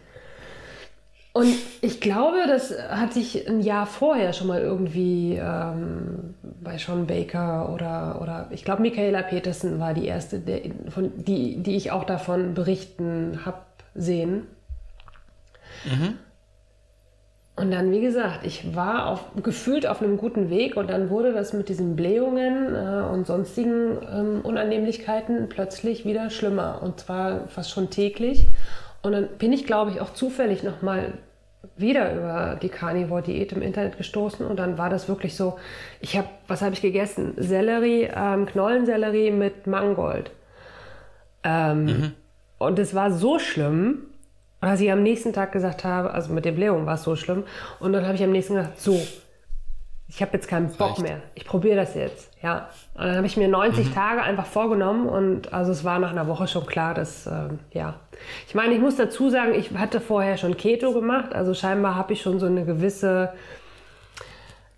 Und 1.33 1.55
ich 1.81 2.01
glaube, 2.01 2.39
das 2.49 2.75
hat 2.91 3.13
sich 3.13 3.49
ein 3.49 3.61
Jahr 3.61 3.87
vorher 3.87 4.33
schon 4.33 4.49
mal 4.49 4.61
irgendwie 4.61 5.37
ähm, 5.41 6.35
bei 6.61 6.77
Sean 6.77 7.07
Baker 7.07 7.73
oder, 7.73 8.21
oder 8.21 8.49
ich 8.51 8.65
glaube, 8.65 8.83
Michaela 8.83 9.23
Peterson 9.23 9.79
war 9.79 9.95
die 9.95 10.07
erste, 10.07 10.41
der, 10.41 10.61
von, 10.89 11.13
die, 11.17 11.63
die 11.63 11.77
ich 11.77 11.93
auch 11.93 12.03
davon 12.03 12.55
berichten 12.55 13.41
habe 13.47 13.61
sehen. 13.95 14.49
Mhm. 15.85 16.19
Und 17.61 17.71
dann, 17.73 17.93
wie 17.93 18.01
gesagt, 18.01 18.47
ich 18.47 18.75
war 18.75 19.07
auf, 19.07 19.21
gefühlt 19.43 19.87
auf 19.87 20.01
einem 20.01 20.17
guten 20.17 20.49
Weg 20.49 20.79
und 20.79 20.89
dann 20.89 21.11
wurde 21.11 21.35
das 21.35 21.53
mit 21.53 21.69
diesen 21.69 21.95
Blähungen 21.95 22.75
äh, 22.75 23.03
und 23.13 23.27
sonstigen 23.27 23.99
ähm, 24.11 24.41
Unannehmlichkeiten 24.43 25.51
plötzlich 25.51 26.07
wieder 26.07 26.31
schlimmer 26.31 26.81
und 26.83 27.01
zwar 27.01 27.49
fast 27.49 27.71
schon 27.71 27.91
täglich. 27.91 28.49
Und 29.03 29.13
dann 29.13 29.29
bin 29.37 29.53
ich, 29.53 29.67
glaube 29.67 29.91
ich, 29.91 30.01
auch 30.01 30.15
zufällig 30.15 30.63
nochmal 30.63 31.13
wieder 31.77 32.15
über 32.15 32.59
die 32.63 32.71
Carnivore-Diät 32.71 33.53
im 33.53 33.61
Internet 33.61 33.99
gestoßen 33.99 34.47
und 34.47 34.57
dann 34.59 34.79
war 34.79 34.89
das 34.89 35.07
wirklich 35.07 35.37
so, 35.37 35.59
ich 36.01 36.17
habe, 36.17 36.29
was 36.49 36.63
habe 36.63 36.73
ich 36.73 36.81
gegessen? 36.81 37.35
Sellerie, 37.37 38.09
ähm, 38.17 38.47
Knollensellerie 38.47 39.33
mit 39.33 39.67
Mangold. 39.67 40.31
Ähm, 41.45 41.85
mhm. 41.85 42.13
Und 42.57 42.79
es 42.79 42.95
war 42.95 43.11
so 43.11 43.39
schlimm, 43.39 44.07
dass 44.61 44.81
ich 44.81 44.91
am 44.91 45.03
nächsten 45.03 45.33
Tag 45.33 45.53
gesagt 45.53 45.85
habe, 45.85 46.13
also 46.13 46.33
mit 46.33 46.45
der 46.45 46.53
Blähung 46.53 46.87
war 46.87 46.95
es 46.95 47.03
so 47.03 47.17
schlimm 47.17 47.45
und 47.79 47.93
dann 47.93 48.05
habe 48.05 48.15
ich 48.15 48.23
am 48.23 48.33
nächsten 48.33 48.55
Tag 48.55 48.77
gesagt, 48.77 48.81
so, 48.81 49.01
ich 50.09 50.21
habe 50.21 50.33
jetzt 50.33 50.49
keinen 50.49 50.69
Bock 50.73 50.91
Reicht. 50.91 51.03
mehr. 51.03 51.23
Ich 51.37 51.45
probiere 51.45 51.77
das 51.77 51.95
jetzt. 51.95 52.31
Ja. 52.43 52.69
Und 52.95 53.05
dann 53.05 53.17
habe 53.17 53.27
ich 53.27 53.37
mir 53.37 53.47
90 53.47 53.87
mhm. 53.87 53.95
Tage 53.95 54.23
einfach 54.23 54.47
vorgenommen 54.47 55.09
und 55.09 55.53
also 55.53 55.71
es 55.71 55.85
war 55.85 56.01
nach 56.01 56.11
einer 56.11 56.27
Woche 56.27 56.49
schon 56.49 56.67
klar, 56.67 56.95
dass 56.95 57.27
äh, 57.27 57.49
ja. 57.73 57.95
Ich 58.49 58.55
meine, 58.55 58.75
ich 58.75 58.81
muss 58.81 58.97
dazu 58.97 59.31
sagen, 59.31 59.55
ich 59.55 59.71
hatte 59.73 60.01
vorher 60.01 60.37
schon 60.37 60.57
Keto 60.57 60.93
gemacht, 60.93 61.33
also 61.33 61.55
scheinbar 61.55 61.95
habe 61.95 62.13
ich 62.13 62.23
schon 62.23 62.41
so 62.41 62.47
eine 62.47 62.65
gewisse 62.65 63.33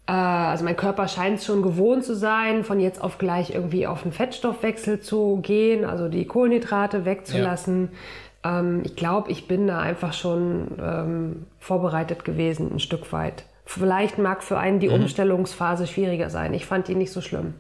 äh, 0.07 0.13
also 0.13 0.65
mein 0.65 0.77
Körper 0.77 1.09
scheint 1.09 1.39
es 1.39 1.47
schon 1.47 1.63
gewohnt 1.63 2.05
zu 2.05 2.15
sein, 2.15 2.65
von 2.65 2.81
jetzt 2.81 3.03
auf 3.03 3.19
gleich 3.19 3.55
irgendwie 3.55 3.87
auf 3.87 4.03
einen 4.03 4.13
Fettstoffwechsel 4.13 5.01
zu 5.01 5.39
gehen, 5.43 5.85
also 5.85 6.09
die 6.09 6.27
Kohlenhydrate 6.27 7.05
wegzulassen. 7.05 7.91
Ja. 7.91 7.99
Ähm, 8.45 8.83
ich 8.85 8.97
glaube, 8.97 9.31
ich 9.31 9.49
bin 9.49 9.67
da 9.67 9.81
einfach 9.81 10.13
schon 10.13 10.79
ähm, 10.81 11.47
vorbereitet 11.59 12.25
gewesen, 12.25 12.73
ein 12.73 12.81
Stück 12.81 13.13
weit. 13.13 13.45
Vielleicht 13.65 14.19
mag 14.19 14.43
für 14.43 14.59
einen 14.59 14.81
die 14.81 14.89
mhm. 14.89 14.95
Umstellungsphase 14.95 15.87
schwieriger 15.87 16.31
sein. 16.31 16.53
Ich 16.55 16.67
fand 16.67 16.89
die 16.89 16.95
nicht 16.95 17.13
so 17.13 17.21
schlimm. 17.21 17.55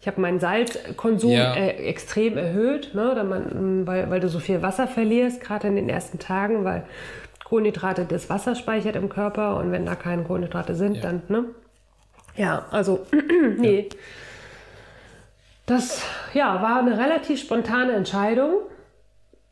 Ich 0.00 0.08
habe 0.08 0.20
meinen 0.20 0.40
Salzkonsum 0.40 1.30
ja. 1.30 1.54
äh, 1.54 1.70
extrem 1.86 2.36
erhöht, 2.36 2.92
ne, 2.92 3.24
man, 3.28 3.86
weil, 3.86 4.10
weil 4.10 4.20
du 4.20 4.28
so 4.28 4.40
viel 4.40 4.60
Wasser 4.60 4.88
verlierst, 4.88 5.40
gerade 5.40 5.68
in 5.68 5.76
den 5.76 5.88
ersten 5.88 6.18
Tagen, 6.18 6.64
weil 6.64 6.84
Kohlenhydrate 7.44 8.04
das 8.04 8.28
Wasser 8.28 8.56
speichert 8.56 8.96
im 8.96 9.08
Körper 9.08 9.56
und 9.58 9.70
wenn 9.70 9.86
da 9.86 9.94
keine 9.94 10.24
Kohlenhydrate 10.24 10.74
sind, 10.74 10.96
ja. 10.96 11.02
dann, 11.02 11.22
ne? 11.28 11.44
Ja, 12.34 12.66
also, 12.70 13.06
nee. 13.58 13.88
Ja. 13.90 13.96
Das 15.66 16.02
ja, 16.34 16.60
war 16.60 16.80
eine 16.80 16.98
relativ 16.98 17.40
spontane 17.40 17.92
Entscheidung 17.92 18.54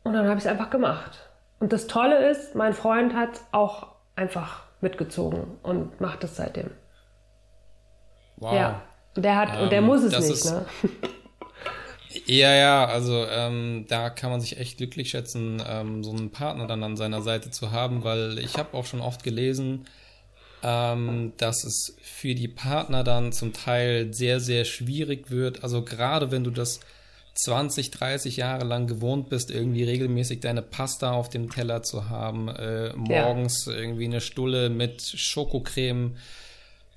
und 0.03 0.13
dann 0.13 0.27
habe 0.27 0.37
ich 0.37 0.45
es 0.45 0.51
einfach 0.51 0.69
gemacht. 0.69 1.29
Und 1.59 1.73
das 1.73 1.87
Tolle 1.87 2.29
ist, 2.29 2.55
mein 2.55 2.73
Freund 2.73 3.13
hat 3.13 3.41
auch 3.51 3.87
einfach 4.15 4.63
mitgezogen 4.81 5.59
und 5.63 6.01
macht 6.01 6.23
es 6.23 6.35
seitdem. 6.35 6.71
Wow. 8.37 8.53
Ja. 8.53 8.81
Und 9.15 9.23
der 9.23 9.35
hat, 9.35 9.49
ähm, 9.55 9.63
und 9.63 9.71
der 9.71 9.79
ähm, 9.79 9.85
muss 9.85 10.03
es 10.03 10.17
nicht, 10.17 10.31
ist, 10.31 10.51
ne? 10.51 10.65
Ja, 12.25 12.53
ja, 12.53 12.85
also 12.85 13.25
ähm, 13.25 13.85
da 13.87 14.09
kann 14.09 14.31
man 14.31 14.41
sich 14.41 14.57
echt 14.57 14.77
glücklich 14.77 15.09
schätzen, 15.09 15.63
ähm, 15.65 16.03
so 16.03 16.11
einen 16.11 16.29
Partner 16.29 16.67
dann 16.67 16.83
an 16.83 16.97
seiner 16.97 17.21
Seite 17.21 17.51
zu 17.51 17.71
haben, 17.71 18.03
weil 18.03 18.37
ich 18.39 18.57
habe 18.57 18.75
auch 18.77 18.85
schon 18.85 18.99
oft 18.99 19.23
gelesen, 19.23 19.85
ähm, 20.61 21.33
dass 21.37 21.63
es 21.63 21.95
für 22.01 22.35
die 22.35 22.49
Partner 22.49 23.03
dann 23.03 23.31
zum 23.31 23.53
Teil 23.53 24.13
sehr, 24.13 24.39
sehr 24.39 24.65
schwierig 24.65 25.31
wird. 25.31 25.63
Also 25.63 25.83
gerade 25.83 26.31
wenn 26.31 26.43
du 26.43 26.51
das 26.51 26.81
20, 27.33 27.91
30 27.91 28.37
Jahre 28.37 28.65
lang 28.65 28.87
gewohnt 28.87 29.29
bist, 29.29 29.51
irgendwie 29.51 29.83
regelmäßig 29.83 30.41
deine 30.41 30.61
Pasta 30.61 31.11
auf 31.11 31.29
dem 31.29 31.49
Teller 31.49 31.81
zu 31.81 32.09
haben, 32.09 32.49
äh, 32.49 32.93
morgens 32.95 33.65
ja. 33.65 33.73
irgendwie 33.73 34.05
eine 34.05 34.21
Stulle 34.21 34.69
mit 34.69 35.01
Schokocreme 35.01 36.17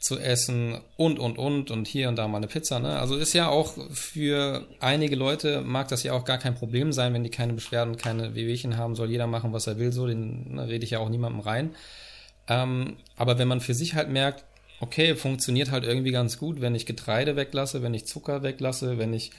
zu 0.04 0.18
essen 0.18 0.78
und, 0.96 1.18
und, 1.18 1.38
und 1.38 1.70
und 1.70 1.88
hier 1.88 2.10
und 2.10 2.16
da 2.16 2.28
mal 2.28 2.36
eine 2.36 2.46
Pizza. 2.46 2.78
Ne? 2.78 2.98
Also 2.98 3.16
ist 3.16 3.32
ja 3.32 3.48
auch 3.48 3.72
für 3.90 4.66
einige 4.78 5.16
Leute 5.16 5.62
mag 5.62 5.88
das 5.88 6.02
ja 6.02 6.12
auch 6.12 6.26
gar 6.26 6.36
kein 6.36 6.54
Problem 6.54 6.92
sein, 6.92 7.14
wenn 7.14 7.24
die 7.24 7.30
keine 7.30 7.54
Beschwerden, 7.54 7.96
keine 7.96 8.34
Wehwehchen 8.34 8.76
haben, 8.76 8.96
soll 8.96 9.10
jeder 9.10 9.26
machen, 9.26 9.54
was 9.54 9.66
er 9.66 9.78
will, 9.78 9.92
so, 9.92 10.06
den 10.06 10.56
ne, 10.56 10.68
rede 10.68 10.84
ich 10.84 10.90
ja 10.90 10.98
auch 10.98 11.08
niemandem 11.08 11.40
rein. 11.40 11.70
Ähm, 12.48 12.98
aber 13.16 13.38
wenn 13.38 13.48
man 13.48 13.62
für 13.62 13.72
sich 13.72 13.94
halt 13.94 14.10
merkt, 14.10 14.44
okay, 14.80 15.14
funktioniert 15.14 15.70
halt 15.70 15.84
irgendwie 15.84 16.12
ganz 16.12 16.38
gut, 16.38 16.60
wenn 16.60 16.74
ich 16.74 16.84
Getreide 16.84 17.36
weglasse, 17.36 17.82
wenn 17.82 17.94
ich 17.94 18.06
Zucker 18.06 18.42
weglasse, 18.42 18.98
wenn 18.98 19.14
ich 19.14 19.30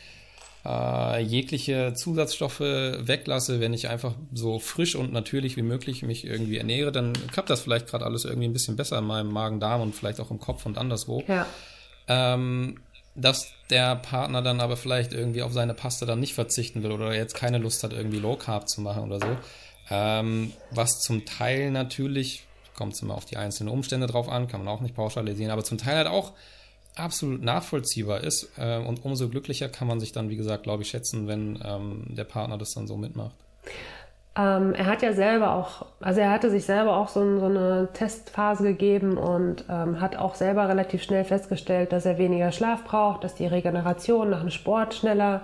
äh, 0.66 1.22
jegliche 1.22 1.93
Zusatzstoffe 1.93 2.59
weglasse, 2.59 3.59
wenn 3.59 3.74
ich 3.74 3.89
einfach 3.89 4.13
so 4.34 4.59
frisch 4.59 4.95
und 4.95 5.13
natürlich 5.13 5.57
wie 5.57 5.61
möglich 5.61 6.01
mich 6.01 6.26
irgendwie 6.26 6.57
ernähre, 6.57 6.91
dann 6.91 7.13
klappt 7.32 7.49
das 7.49 7.61
vielleicht 7.61 7.88
gerade 7.88 8.05
alles 8.05 8.26
irgendwie 8.26 8.47
ein 8.47 8.53
bisschen 8.53 8.76
besser 8.76 8.97
in 8.97 9.05
meinem 9.05 9.32
Magen-Darm 9.32 9.82
und 9.82 9.95
vielleicht 9.95 10.20
auch 10.20 10.32
im 10.32 10.39
Kopf 10.39 10.66
und 10.66 10.78
anderswo. 10.78 11.24
Ja. 11.28 11.45
Ähm, 12.07 12.80
dass 13.16 13.51
der 13.70 13.95
Partner 13.95 14.41
dann 14.41 14.59
aber 14.59 14.76
vielleicht 14.76 15.13
irgendwie 15.13 15.41
auf 15.41 15.53
seine 15.53 15.74
Paste 15.74 16.05
dann 16.05 16.20
nicht 16.20 16.34
verzichten 16.34 16.84
will 16.84 16.91
oder 16.91 17.13
jetzt 17.16 17.36
keine 17.36 17.59
Lust 17.59 17.84
hat, 17.84 17.93
irgendwie 17.93 18.20
Low 18.20 18.36
Carb 18.36 18.68
zu 18.68 18.82
machen 18.82 19.03
oder 19.03 19.20
so. 19.20 19.38
Ähm, 19.89 20.51
was 20.72 20.99
zum 20.99 21.26
Teil 21.26 21.72
natürlich, 21.72 22.43
kommt 22.76 22.93
es 22.93 23.01
immer 23.01 23.16
auf 23.16 23.26
die 23.26 23.38
einzelnen 23.38 23.70
Umstände 23.70 24.07
drauf 24.07 24.28
an, 24.28 24.47
kann 24.47 24.63
man 24.63 24.74
auch 24.74 24.82
nicht 24.82 24.95
pauschalisieren, 24.95 25.51
aber 25.51 25.63
zum 25.63 25.78
Teil 25.78 25.95
halt 25.95 26.07
auch 26.07 26.34
absolut 26.96 27.43
nachvollziehbar 27.43 28.22
ist. 28.22 28.52
Äh, 28.58 28.78
und 28.78 29.04
umso 29.06 29.30
glücklicher 29.30 29.70
kann 29.70 29.88
man 29.88 30.00
sich 30.00 30.12
dann, 30.12 30.30
wie 30.30 30.36
gesagt, 30.36 30.64
glaube 30.64 30.84
ich, 30.84 30.89
schätzen, 30.89 31.28
wenn 31.28 31.60
ähm, 31.64 32.06
der 32.10 32.24
Partner 32.24 32.58
das 32.58 32.74
dann 32.74 32.88
so 32.88 32.98
mitmacht. 32.98 33.36
Ähm, 34.38 34.74
er 34.74 34.86
hat 34.88 35.02
ja 35.02 35.14
selber 35.14 35.56
auch, 35.56 35.86
also 36.02 36.20
er 36.20 36.30
hatte 36.30 36.50
sich 36.50 36.66
selber 36.66 36.98
auch 36.98 37.08
so, 37.08 37.39
so 37.39 37.46
eine 37.46 37.88
Testphase 37.93 38.64
gegeben 38.64 39.18
und 39.18 39.64
ähm, 39.70 40.02
hat 40.02 40.18
auch 40.18 40.36
selber 40.36 40.68
relativ 40.68 41.04
schnell 41.04 41.24
festgestellt, 41.24 41.93
dass 41.93 42.06
er 42.06 42.18
weniger 42.18 42.52
Schlaf 42.52 42.84
braucht, 42.84 43.24
dass 43.24 43.36
die 43.36 43.48
Regeneration 43.48 44.30
nach 44.30 44.41
dem 44.41 44.50
Sport 44.50 44.93
schneller, 44.93 45.41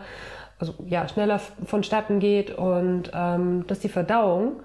also 0.59 0.73
ja, 0.85 1.07
schneller 1.07 1.39
vonstatten 1.65 2.19
geht 2.19 2.51
und 2.51 3.11
ähm, 3.13 3.65
dass 3.67 3.79
die 3.79 3.89
Verdauung 3.89 4.59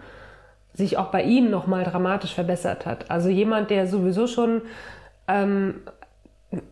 sich 0.75 0.99
auch 0.99 1.13
bei 1.13 1.23
ihm 1.23 1.49
nochmal 1.49 1.85
dramatisch 1.85 2.35
verbessert 2.35 2.85
hat. 2.85 3.11
Also 3.11 3.29
jemand, 3.29 3.71
der 3.71 3.87
sowieso 3.87 4.27
schon 4.27 4.63
ähm, 5.29 5.83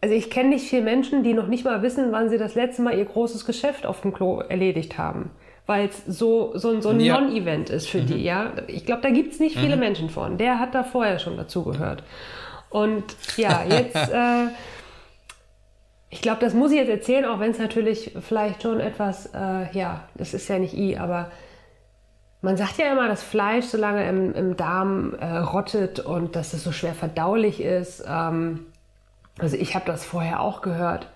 also 0.01 0.15
ich 0.15 0.31
kenne 0.31 0.51
nicht 0.51 0.69
viele 0.69 0.83
Menschen, 0.83 1.23
die 1.23 1.35
noch 1.35 1.49
nicht 1.49 1.65
mal 1.65 1.83
wissen, 1.83 2.13
wann 2.13 2.29
sie 2.29 2.39
das 2.39 2.55
letzte 2.55 2.83
Mal 2.83 2.97
ihr 2.97 3.05
großes 3.05 3.45
Geschäft 3.45 3.87
auf 3.87 4.01
dem 4.01 4.13
Klo 4.13 4.41
erledigt 4.41 4.99
haben. 4.99 5.31
Weil 5.67 5.89
es 5.89 6.05
so, 6.07 6.53
so, 6.57 6.81
so 6.81 6.91
ein 6.91 7.01
ja. 7.01 7.19
Non-Event 7.19 7.71
ist 7.71 7.89
für 7.89 8.03
mhm. 8.03 8.07
die, 8.07 8.23
ja. 8.23 8.53
Ich 8.67 8.85
glaube, 8.85 9.03
da 9.03 9.11
gibt 9.11 9.33
es 9.33 9.41
nicht 9.41 9.59
viele 9.59 9.77
mhm. 9.77 9.81
Menschen 9.81 10.11
von. 10.11 10.37
Der 10.37 10.59
hat 10.59 10.75
da 10.75 10.85
vorher 10.85 11.19
schon 11.19 11.37
dazugehört. 11.37 12.05
Und 12.71 13.05
ja, 13.37 13.65
jetzt, 13.65 13.97
äh, 14.13 14.47
ich 16.11 16.21
glaube, 16.21 16.41
das 16.41 16.55
muss 16.55 16.71
ich 16.71 16.79
jetzt 16.79 16.91
erzählen, 16.91 17.25
auch 17.25 17.41
wenn 17.41 17.51
es 17.51 17.59
natürlich 17.59 18.15
vielleicht 18.21 18.63
schon 18.63 18.79
etwas, 18.79 19.27
äh, 19.35 19.71
ja, 19.73 20.09
das 20.15 20.35
ist 20.35 20.49
ja 20.49 20.59
nicht 20.59 20.75
I, 20.75 20.99
aber 20.99 21.31
man 22.43 22.57
sagt 22.59 22.77
ja 22.77 22.93
immer, 22.93 23.09
dass 23.09 23.23
Fleisch 23.23 23.65
so 23.65 23.79
lange 23.79 24.07
im, 24.07 24.35
im 24.35 24.57
Darm 24.57 25.15
äh, 25.15 25.39
rottet 25.39 25.99
und 25.99 26.37
dass 26.37 26.53
es 26.53 26.63
so 26.63 26.73
schwer 26.73 26.95
verdaulich 26.95 27.63
ist. 27.63 28.05
Ähm, 28.07 28.67
also 29.39 29.57
ich 29.57 29.75
habe 29.75 29.87
das 29.87 30.05
vorher 30.05 30.41
auch 30.41 30.63
gehört. 30.63 31.09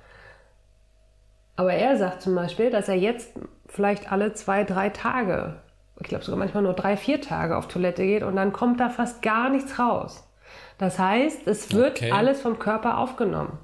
Aber 1.57 1.73
er 1.73 1.97
sagt 1.97 2.23
zum 2.23 2.35
Beispiel, 2.35 2.71
dass 2.71 2.89
er 2.89 2.97
jetzt 2.97 3.31
vielleicht 3.67 4.13
alle 4.13 4.33
zwei, 4.33 4.65
drei 4.65 4.91
Tage, 4.91 5.57
ich 6.01 6.09
glaube 6.09 6.25
sogar 6.25 6.39
manchmal 6.39 6.63
nur 6.63 6.75
drei, 6.75 6.97
vier 6.97 7.21
Tage 7.21 7.57
auf 7.57 7.69
Toilette 7.69 8.05
geht 8.05 8.23
und 8.23 8.37
dann 8.37 8.53
kommt 8.53 8.81
da 8.81 8.89
fast 8.89 9.23
gar 9.23 9.51
nichts 9.51 9.79
raus. 9.79 10.25
Das 10.79 10.99
heißt, 10.99 11.47
es 11.47 11.73
wird 11.73 11.99
okay. 11.99 12.13
alles 12.13 12.41
vom 12.41 12.59
Körper 12.59 12.99
aufgenommen. 12.99 13.59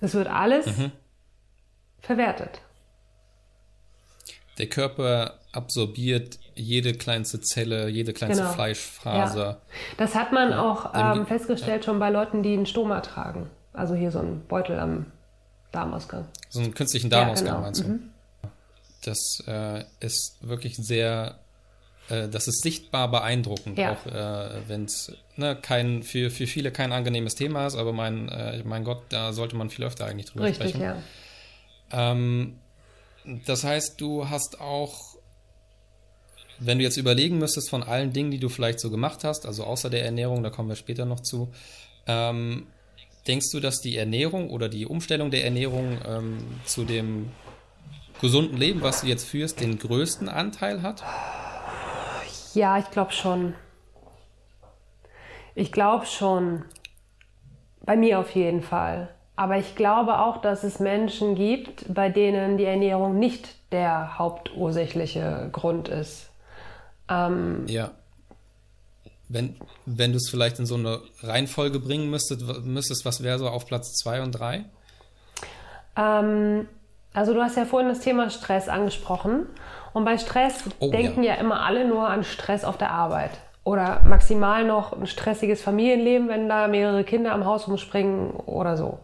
Es 0.00 0.14
wird 0.14 0.28
alles 0.28 0.78
mhm. 0.78 0.92
verwertet. 2.00 2.62
Der 4.58 4.68
Körper 4.68 5.34
absorbiert 5.52 6.38
jede 6.54 6.94
kleinste 6.94 7.40
Zelle, 7.40 7.88
jede 7.88 8.12
kleinste 8.12 8.42
genau. 8.42 8.54
Fleischfaser. 8.54 9.46
Ja. 9.46 9.60
Das 9.98 10.14
hat 10.14 10.32
man 10.32 10.52
auch 10.52 10.92
ähm, 10.94 11.26
festgestellt 11.26 11.84
ja. 11.84 11.90
schon 11.90 11.98
bei 11.98 12.10
Leuten, 12.10 12.42
die 12.42 12.54
einen 12.54 12.66
Stoma 12.66 13.00
tragen. 13.00 13.50
Also 13.72 13.94
hier 13.94 14.10
so 14.10 14.18
einen 14.18 14.46
Beutel 14.46 14.78
am 14.78 15.06
Darmausgang. 15.72 16.26
So 16.48 16.60
einen 16.60 16.74
künstlichen 16.74 17.10
Darmausgang 17.10 17.54
genau. 17.54 17.60
meinst 17.60 17.80
du? 17.82 17.88
Mhm. 17.88 18.10
Das 19.02 19.42
äh, 19.46 19.84
ist 20.00 20.36
wirklich 20.40 20.76
sehr, 20.76 21.38
äh, 22.08 22.28
das 22.28 22.48
ist 22.48 22.62
sichtbar 22.62 23.10
beeindruckend, 23.10 23.78
auch 23.78 24.06
äh, 24.06 24.68
wenn 24.68 24.84
es 24.84 25.12
ne, 25.36 25.56
kein, 25.56 26.02
für, 26.02 26.30
für 26.30 26.46
viele 26.46 26.70
kein 26.70 26.92
angenehmes 26.92 27.34
Thema 27.34 27.66
ist, 27.66 27.76
aber 27.76 27.92
mein, 27.92 28.28
äh, 28.28 28.62
mein 28.64 28.84
Gott, 28.84 29.04
da 29.08 29.32
sollte 29.32 29.56
man 29.56 29.70
viel 29.70 29.84
öfter 29.84 30.06
eigentlich 30.06 30.26
drüber 30.26 30.44
Richtig, 30.44 30.70
sprechen. 30.70 30.82
Ja. 30.82 30.96
Ähm, 31.92 32.58
das 33.46 33.64
heißt, 33.64 34.00
du 34.00 34.28
hast 34.28 34.60
auch, 34.60 35.16
wenn 36.58 36.78
du 36.78 36.84
jetzt 36.84 36.96
überlegen 36.96 37.38
müsstest 37.38 37.70
von 37.70 37.82
allen 37.82 38.12
Dingen, 38.12 38.30
die 38.30 38.38
du 38.38 38.48
vielleicht 38.48 38.80
so 38.80 38.90
gemacht 38.90 39.24
hast, 39.24 39.46
also 39.46 39.64
außer 39.64 39.88
der 39.88 40.04
Ernährung, 40.04 40.42
da 40.42 40.50
kommen 40.50 40.68
wir 40.68 40.76
später 40.76 41.06
noch 41.06 41.20
zu, 41.20 41.52
ähm, 42.06 42.66
denkst 43.26 43.50
du, 43.52 43.60
dass 43.60 43.80
die 43.80 43.96
Ernährung 43.96 44.50
oder 44.50 44.68
die 44.68 44.86
Umstellung 44.86 45.30
der 45.30 45.44
Ernährung 45.44 45.98
ähm, 46.06 46.38
zu 46.64 46.84
dem 46.84 47.30
gesunden 48.20 48.56
Leben, 48.56 48.82
was 48.82 49.00
du 49.00 49.06
jetzt 49.06 49.28
führst, 49.28 49.60
den 49.60 49.78
größten 49.78 50.28
Anteil 50.28 50.82
hat? 50.82 51.02
Ja, 52.54 52.78
ich 52.78 52.90
glaube 52.90 53.12
schon. 53.12 53.54
Ich 55.54 55.72
glaube 55.72 56.06
schon. 56.06 56.64
Bei 57.82 57.96
mir 57.96 58.18
auf 58.18 58.30
jeden 58.34 58.62
Fall. 58.62 59.08
Aber 59.36 59.56
ich 59.56 59.74
glaube 59.74 60.18
auch, 60.18 60.42
dass 60.42 60.64
es 60.64 60.80
Menschen 60.80 61.34
gibt, 61.34 61.92
bei 61.92 62.10
denen 62.10 62.58
die 62.58 62.64
Ernährung 62.64 63.18
nicht 63.18 63.56
der 63.72 64.18
hauptursächliche 64.18 65.48
Grund 65.50 65.88
ist. 65.88 66.30
Ähm, 67.08 67.64
ja. 67.66 67.90
Wenn, 69.32 69.56
wenn 69.86 70.10
du 70.10 70.16
es 70.16 70.28
vielleicht 70.28 70.58
in 70.58 70.66
so 70.66 70.74
eine 70.74 71.00
Reihenfolge 71.22 71.78
bringen 71.78 72.10
müsstest, 72.10 72.42
müsstest 72.64 73.04
was 73.04 73.22
wäre 73.22 73.38
so 73.38 73.48
auf 73.48 73.64
Platz 73.64 73.94
2 73.94 74.22
und 74.22 74.32
3? 74.32 74.64
Ähm, 75.96 76.66
also 77.14 77.32
du 77.32 77.40
hast 77.40 77.56
ja 77.56 77.64
vorhin 77.64 77.88
das 77.88 78.00
Thema 78.00 78.28
Stress 78.30 78.68
angesprochen. 78.68 79.46
Und 79.92 80.04
bei 80.04 80.18
Stress 80.18 80.64
oh, 80.80 80.90
denken 80.90 81.22
ja. 81.22 81.34
ja 81.34 81.40
immer 81.40 81.64
alle 81.64 81.86
nur 81.86 82.08
an 82.08 82.24
Stress 82.24 82.64
auf 82.64 82.76
der 82.76 82.90
Arbeit. 82.90 83.30
Oder 83.62 84.02
maximal 84.04 84.64
noch 84.64 84.92
ein 84.92 85.06
stressiges 85.06 85.62
Familienleben, 85.62 86.28
wenn 86.28 86.48
da 86.48 86.66
mehrere 86.66 87.04
Kinder 87.04 87.32
am 87.32 87.44
Haus 87.44 87.68
rumspringen 87.68 88.30
oder 88.30 88.76
so. 88.76 88.98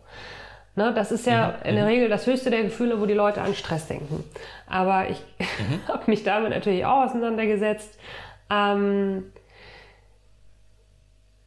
Ne, 0.76 0.92
das 0.92 1.10
ist 1.12 1.26
ja 1.26 1.48
mhm. 1.62 1.68
in 1.68 1.74
der 1.76 1.84
mhm. 1.84 1.90
Regel 1.90 2.08
das 2.08 2.26
höchste 2.26 2.50
der 2.50 2.62
Gefühle, 2.62 3.00
wo 3.00 3.06
die 3.06 3.14
Leute 3.14 3.42
an 3.42 3.54
Stress 3.54 3.86
denken. 3.86 4.24
Aber 4.66 5.08
ich 5.08 5.22
mhm. 5.38 5.80
habe 5.88 6.02
mich 6.06 6.22
damit 6.22 6.50
natürlich 6.50 6.84
auch 6.84 7.04
auseinandergesetzt. 7.04 7.98
Ähm, 8.50 9.32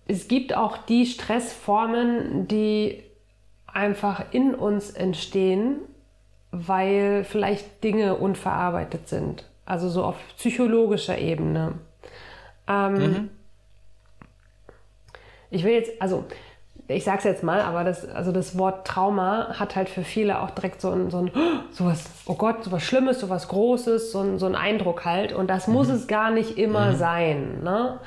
es 0.09 0.27
gibt 0.27 0.55
auch 0.55 0.77
die 0.77 1.05
Stressformen, 1.05 2.47
die 2.47 3.03
einfach 3.67 4.25
in 4.31 4.55
uns 4.55 4.89
entstehen, 4.89 5.77
weil 6.49 7.23
vielleicht 7.23 7.83
Dinge 7.83 8.15
unverarbeitet 8.15 9.07
sind. 9.07 9.45
Also 9.67 9.87
so 9.87 10.03
auf 10.03 10.15
psychologischer 10.35 11.19
Ebene. 11.19 11.73
Ähm, 12.67 12.93
mhm. 12.93 13.29
Ich 15.51 15.63
will 15.63 15.73
jetzt, 15.73 15.91
also 16.01 16.25
ich 16.87 17.03
sag's 17.03 17.23
jetzt 17.23 17.43
mal, 17.43 17.61
aber 17.61 17.83
das, 17.83 18.09
also 18.09 18.31
das 18.31 18.57
Wort 18.57 18.87
Trauma 18.87 19.59
hat 19.59 19.75
halt 19.75 19.89
für 19.89 20.03
viele 20.03 20.41
auch 20.41 20.49
direkt 20.49 20.81
so 20.81 20.89
ein, 20.89 21.11
so 21.11 21.19
ein 21.19 21.31
sowas, 21.71 22.05
oh 22.25 22.33
Gott, 22.33 22.63
sowas 22.63 22.81
Schlimmes, 22.81 23.19
sowas 23.19 23.47
Großes, 23.47 24.11
so 24.11 24.21
ein, 24.21 24.39
so 24.39 24.47
ein 24.47 24.55
Eindruck 24.55 25.05
halt. 25.05 25.33
Und 25.33 25.51
das 25.51 25.67
mhm. 25.67 25.73
muss 25.73 25.89
es 25.89 26.07
gar 26.07 26.31
nicht 26.31 26.57
immer 26.57 26.93
mhm. 26.93 26.95
sein. 26.95 27.63
Ne? 27.63 27.99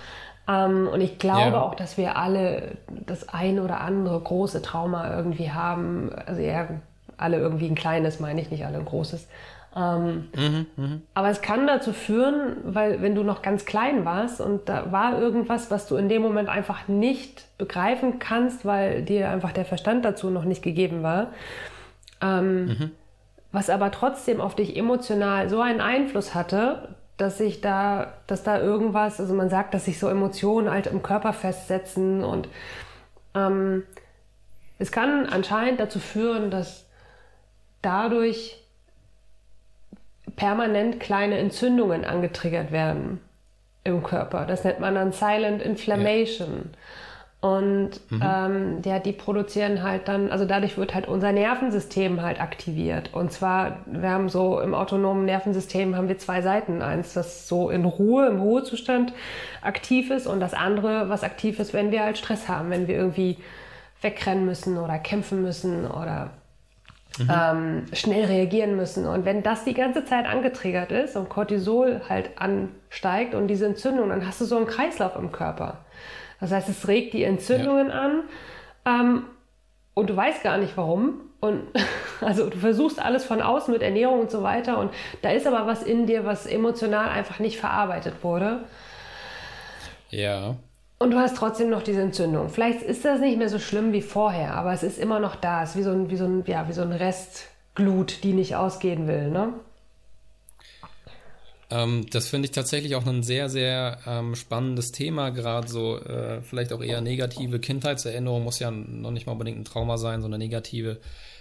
Ähm, 0.48 0.88
und 0.92 1.00
ich 1.00 1.18
glaube 1.18 1.52
ja. 1.52 1.62
auch, 1.62 1.74
dass 1.74 1.96
wir 1.96 2.16
alle 2.16 2.76
das 3.06 3.28
ein 3.28 3.58
oder 3.58 3.80
andere 3.80 4.18
große 4.20 4.62
Trauma 4.62 5.16
irgendwie 5.16 5.52
haben. 5.52 6.10
Also 6.26 6.40
eher 6.40 6.80
alle 7.16 7.38
irgendwie 7.38 7.66
ein 7.66 7.74
kleines, 7.74 8.20
meine 8.20 8.40
ich, 8.40 8.50
nicht 8.50 8.66
alle 8.66 8.78
ein 8.78 8.84
großes. 8.84 9.28
Ähm, 9.74 10.28
mhm, 10.36 10.66
mh. 10.76 10.98
Aber 11.14 11.30
es 11.30 11.40
kann 11.40 11.66
dazu 11.66 11.92
führen, 11.92 12.56
weil 12.64 13.00
wenn 13.00 13.14
du 13.14 13.22
noch 13.22 13.40
ganz 13.40 13.64
klein 13.64 14.04
warst 14.04 14.40
und 14.40 14.68
da 14.68 14.92
war 14.92 15.18
irgendwas, 15.18 15.70
was 15.70 15.86
du 15.86 15.96
in 15.96 16.08
dem 16.08 16.20
Moment 16.20 16.48
einfach 16.48 16.88
nicht 16.88 17.46
begreifen 17.56 18.18
kannst, 18.18 18.66
weil 18.66 19.02
dir 19.02 19.30
einfach 19.30 19.52
der 19.52 19.64
Verstand 19.64 20.04
dazu 20.04 20.28
noch 20.28 20.44
nicht 20.44 20.62
gegeben 20.62 21.02
war, 21.02 21.28
ähm, 22.20 22.66
mhm. 22.66 22.90
was 23.50 23.70
aber 23.70 23.90
trotzdem 23.90 24.42
auf 24.42 24.54
dich 24.54 24.76
emotional 24.76 25.48
so 25.48 25.60
einen 25.62 25.80
Einfluss 25.80 26.34
hatte, 26.34 26.94
dass 27.16 27.38
sich 27.38 27.60
da, 27.60 28.14
dass 28.26 28.42
da 28.42 28.58
irgendwas, 28.58 29.20
also 29.20 29.34
man 29.34 29.50
sagt, 29.50 29.74
dass 29.74 29.84
sich 29.84 29.98
so 29.98 30.08
Emotionen 30.08 30.70
halt 30.70 30.86
im 30.86 31.02
Körper 31.02 31.32
festsetzen 31.32 32.24
und 32.24 32.48
ähm, 33.34 33.84
es 34.78 34.90
kann 34.90 35.26
anscheinend 35.26 35.78
dazu 35.78 36.00
führen, 36.00 36.50
dass 36.50 36.86
dadurch 37.82 38.58
permanent 40.36 40.98
kleine 41.00 41.38
Entzündungen 41.38 42.04
angetriggert 42.04 42.72
werden 42.72 43.20
im 43.84 44.02
Körper. 44.02 44.46
Das 44.46 44.64
nennt 44.64 44.80
man 44.80 44.94
dann 44.94 45.12
Silent 45.12 45.62
Inflammation. 45.62 46.70
Ja. 46.72 46.78
Und 47.42 48.00
mhm. 48.08 48.22
ähm, 48.24 48.82
ja, 48.84 49.00
die 49.00 49.10
produzieren 49.10 49.82
halt 49.82 50.06
dann, 50.06 50.30
also 50.30 50.44
dadurch 50.44 50.78
wird 50.78 50.94
halt 50.94 51.08
unser 51.08 51.32
Nervensystem 51.32 52.22
halt 52.22 52.40
aktiviert. 52.40 53.12
Und 53.12 53.32
zwar, 53.32 53.78
wir 53.86 54.10
haben 54.10 54.28
so 54.28 54.60
im 54.60 54.74
autonomen 54.74 55.24
Nervensystem 55.24 55.96
haben 55.96 56.06
wir 56.06 56.18
zwei 56.18 56.40
Seiten. 56.40 56.82
Eins, 56.82 57.14
das 57.14 57.48
so 57.48 57.68
in 57.68 57.84
Ruhe, 57.84 58.28
im 58.28 58.40
Ruhezustand 58.40 59.12
aktiv 59.60 60.12
ist 60.12 60.28
und 60.28 60.38
das 60.38 60.54
andere, 60.54 61.08
was 61.08 61.24
aktiv 61.24 61.58
ist, 61.58 61.74
wenn 61.74 61.90
wir 61.90 62.04
halt 62.04 62.16
Stress 62.16 62.48
haben, 62.48 62.70
wenn 62.70 62.86
wir 62.86 62.94
irgendwie 62.94 63.38
wegrennen 64.02 64.46
müssen 64.46 64.78
oder 64.78 65.00
kämpfen 65.00 65.42
müssen 65.42 65.84
oder 65.84 66.30
mhm. 67.18 67.28
ähm, 67.28 67.84
schnell 67.92 68.26
reagieren 68.26 68.76
müssen. 68.76 69.04
Und 69.04 69.24
wenn 69.24 69.42
das 69.42 69.64
die 69.64 69.74
ganze 69.74 70.04
Zeit 70.04 70.26
angetriggert 70.26 70.92
ist 70.92 71.16
und 71.16 71.28
Cortisol 71.28 72.02
halt 72.08 72.30
ansteigt 72.36 73.34
und 73.34 73.48
diese 73.48 73.66
Entzündung, 73.66 74.10
dann 74.10 74.28
hast 74.28 74.40
du 74.40 74.44
so 74.44 74.56
einen 74.56 74.66
Kreislauf 74.66 75.16
im 75.16 75.32
Körper. 75.32 75.78
Das 76.42 76.50
heißt, 76.50 76.68
es 76.68 76.88
regt 76.88 77.14
die 77.14 77.22
Entzündungen 77.22 77.88
ja. 77.88 77.94
an 77.94 78.22
ähm, 78.84 79.22
und 79.94 80.10
du 80.10 80.16
weißt 80.16 80.42
gar 80.42 80.58
nicht 80.58 80.76
warum. 80.76 81.20
Und 81.38 81.62
also 82.20 82.50
du 82.50 82.58
versuchst 82.58 83.00
alles 83.00 83.24
von 83.24 83.40
außen 83.40 83.72
mit 83.72 83.80
Ernährung 83.80 84.18
und 84.18 84.30
so 84.32 84.42
weiter. 84.42 84.78
Und 84.78 84.90
da 85.22 85.30
ist 85.30 85.46
aber 85.46 85.68
was 85.68 85.84
in 85.84 86.06
dir, 86.06 86.24
was 86.24 86.46
emotional 86.46 87.08
einfach 87.08 87.38
nicht 87.38 87.60
verarbeitet 87.60 88.14
wurde. 88.22 88.64
Ja. 90.10 90.56
Und 90.98 91.12
du 91.12 91.18
hast 91.18 91.36
trotzdem 91.36 91.70
noch 91.70 91.84
diese 91.84 92.02
Entzündung. 92.02 92.48
Vielleicht 92.48 92.82
ist 92.82 93.04
das 93.04 93.20
nicht 93.20 93.38
mehr 93.38 93.48
so 93.48 93.60
schlimm 93.60 93.92
wie 93.92 94.02
vorher, 94.02 94.54
aber 94.54 94.72
es 94.72 94.82
ist 94.82 94.98
immer 94.98 95.20
noch 95.20 95.36
da. 95.36 95.62
Es 95.62 95.70
ist 95.70 95.76
wie 95.76 95.82
so 95.84 95.92
ein, 95.92 96.10
wie 96.10 96.16
so 96.16 96.24
ein, 96.24 96.42
ja, 96.48 96.66
wie 96.66 96.72
so 96.72 96.82
ein 96.82 96.92
Restglut, 96.92 98.24
die 98.24 98.32
nicht 98.32 98.56
ausgehen 98.56 99.06
will. 99.06 99.30
Ne? 99.30 99.52
Ähm, 101.72 102.06
das 102.10 102.28
finde 102.28 102.46
ich 102.46 102.52
tatsächlich 102.52 102.94
auch 102.96 103.06
ein 103.06 103.22
sehr, 103.22 103.48
sehr 103.48 103.98
ähm, 104.06 104.34
spannendes 104.34 104.92
Thema, 104.92 105.30
gerade 105.30 105.68
so 105.68 105.98
äh, 105.98 106.42
vielleicht 106.42 106.72
auch 106.72 106.82
eher 106.82 107.00
negative 107.00 107.60
Kindheitserinnerung, 107.60 108.44
muss 108.44 108.58
ja 108.58 108.70
noch 108.70 109.10
nicht 109.10 109.26
mal 109.26 109.32
unbedingt 109.32 109.58
ein 109.58 109.64
Trauma 109.64 109.96
sein, 109.96 110.20
sondern 110.20 110.38
negative 110.38 111.00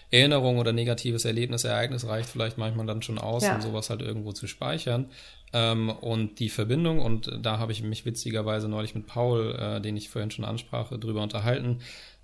Erinnerung 0.09 0.57
oder 0.57 0.71
negatives 0.71 1.25
Erlebnis, 1.25 1.65
Ereignis 1.65 2.07
reicht 2.07 2.29
vielleicht 2.29 2.57
manchmal 2.57 2.86
dann 2.86 3.01
schon 3.01 3.17
aus, 3.17 3.43
ja. 3.43 3.55
um 3.55 3.61
sowas 3.61 3.89
halt 3.89 4.01
irgendwo 4.01 4.32
zu 4.32 4.47
speichern. 4.47 5.09
Ähm, 5.53 5.89
und 5.89 6.39
die 6.39 6.49
Verbindung, 6.49 6.99
und 6.99 7.32
da 7.41 7.59
habe 7.59 7.73
ich 7.73 7.84
mich 7.84 8.05
witzigerweise 8.05 8.69
neulich 8.69 8.95
mit 8.95 9.07
Paul, 9.07 9.55
äh, 9.57 9.82
den 9.82 9.97
ich 9.97 10.09
vorhin 10.09 10.32
schon 10.32 10.45
ansprach, 10.45 10.91
drüber 10.91 11.23
unterhalten, 11.23 11.79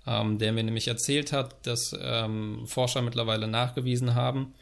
ähm, 0.06 0.38
der 0.38 0.52
mir 0.52 0.62
nämlich 0.62 0.88
erzählt 0.88 1.32
hat, 1.32 1.66
dass 1.66 1.94
ähm, 2.00 2.66
Forscher 2.66 3.02
mittlerweile 3.02 3.48
nachgewiesen 3.48 4.14
haben, 4.14 4.54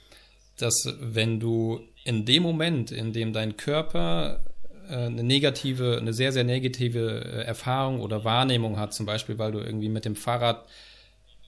dass 0.59 0.95
wenn 1.01 1.39
du 1.39 1.81
in 2.07 2.25
dem 2.25 2.43
Moment, 2.43 2.93
in 2.93 3.13
dem 3.13 3.33
dein 3.33 3.57
Körper 3.57 4.45
äh, 4.89 4.95
eine 4.95 5.25
negative, 5.25 5.99
eine 6.01 6.13
sehr, 6.13 6.33
sehr 6.33 6.45
negative 6.45 7.25
äh, 7.25 7.43
Erfahrung 7.43 8.01
oder 8.01 8.25
Wahrnehmung 8.25 8.79
hat, 8.79 8.95
zum 8.95 9.07
Beispiel, 9.07 9.39
weil 9.39 9.53
du 9.53 9.59
irgendwie 9.59 9.89
mit 9.89 10.05
dem 10.05 10.15
Fahrrad 10.15 10.67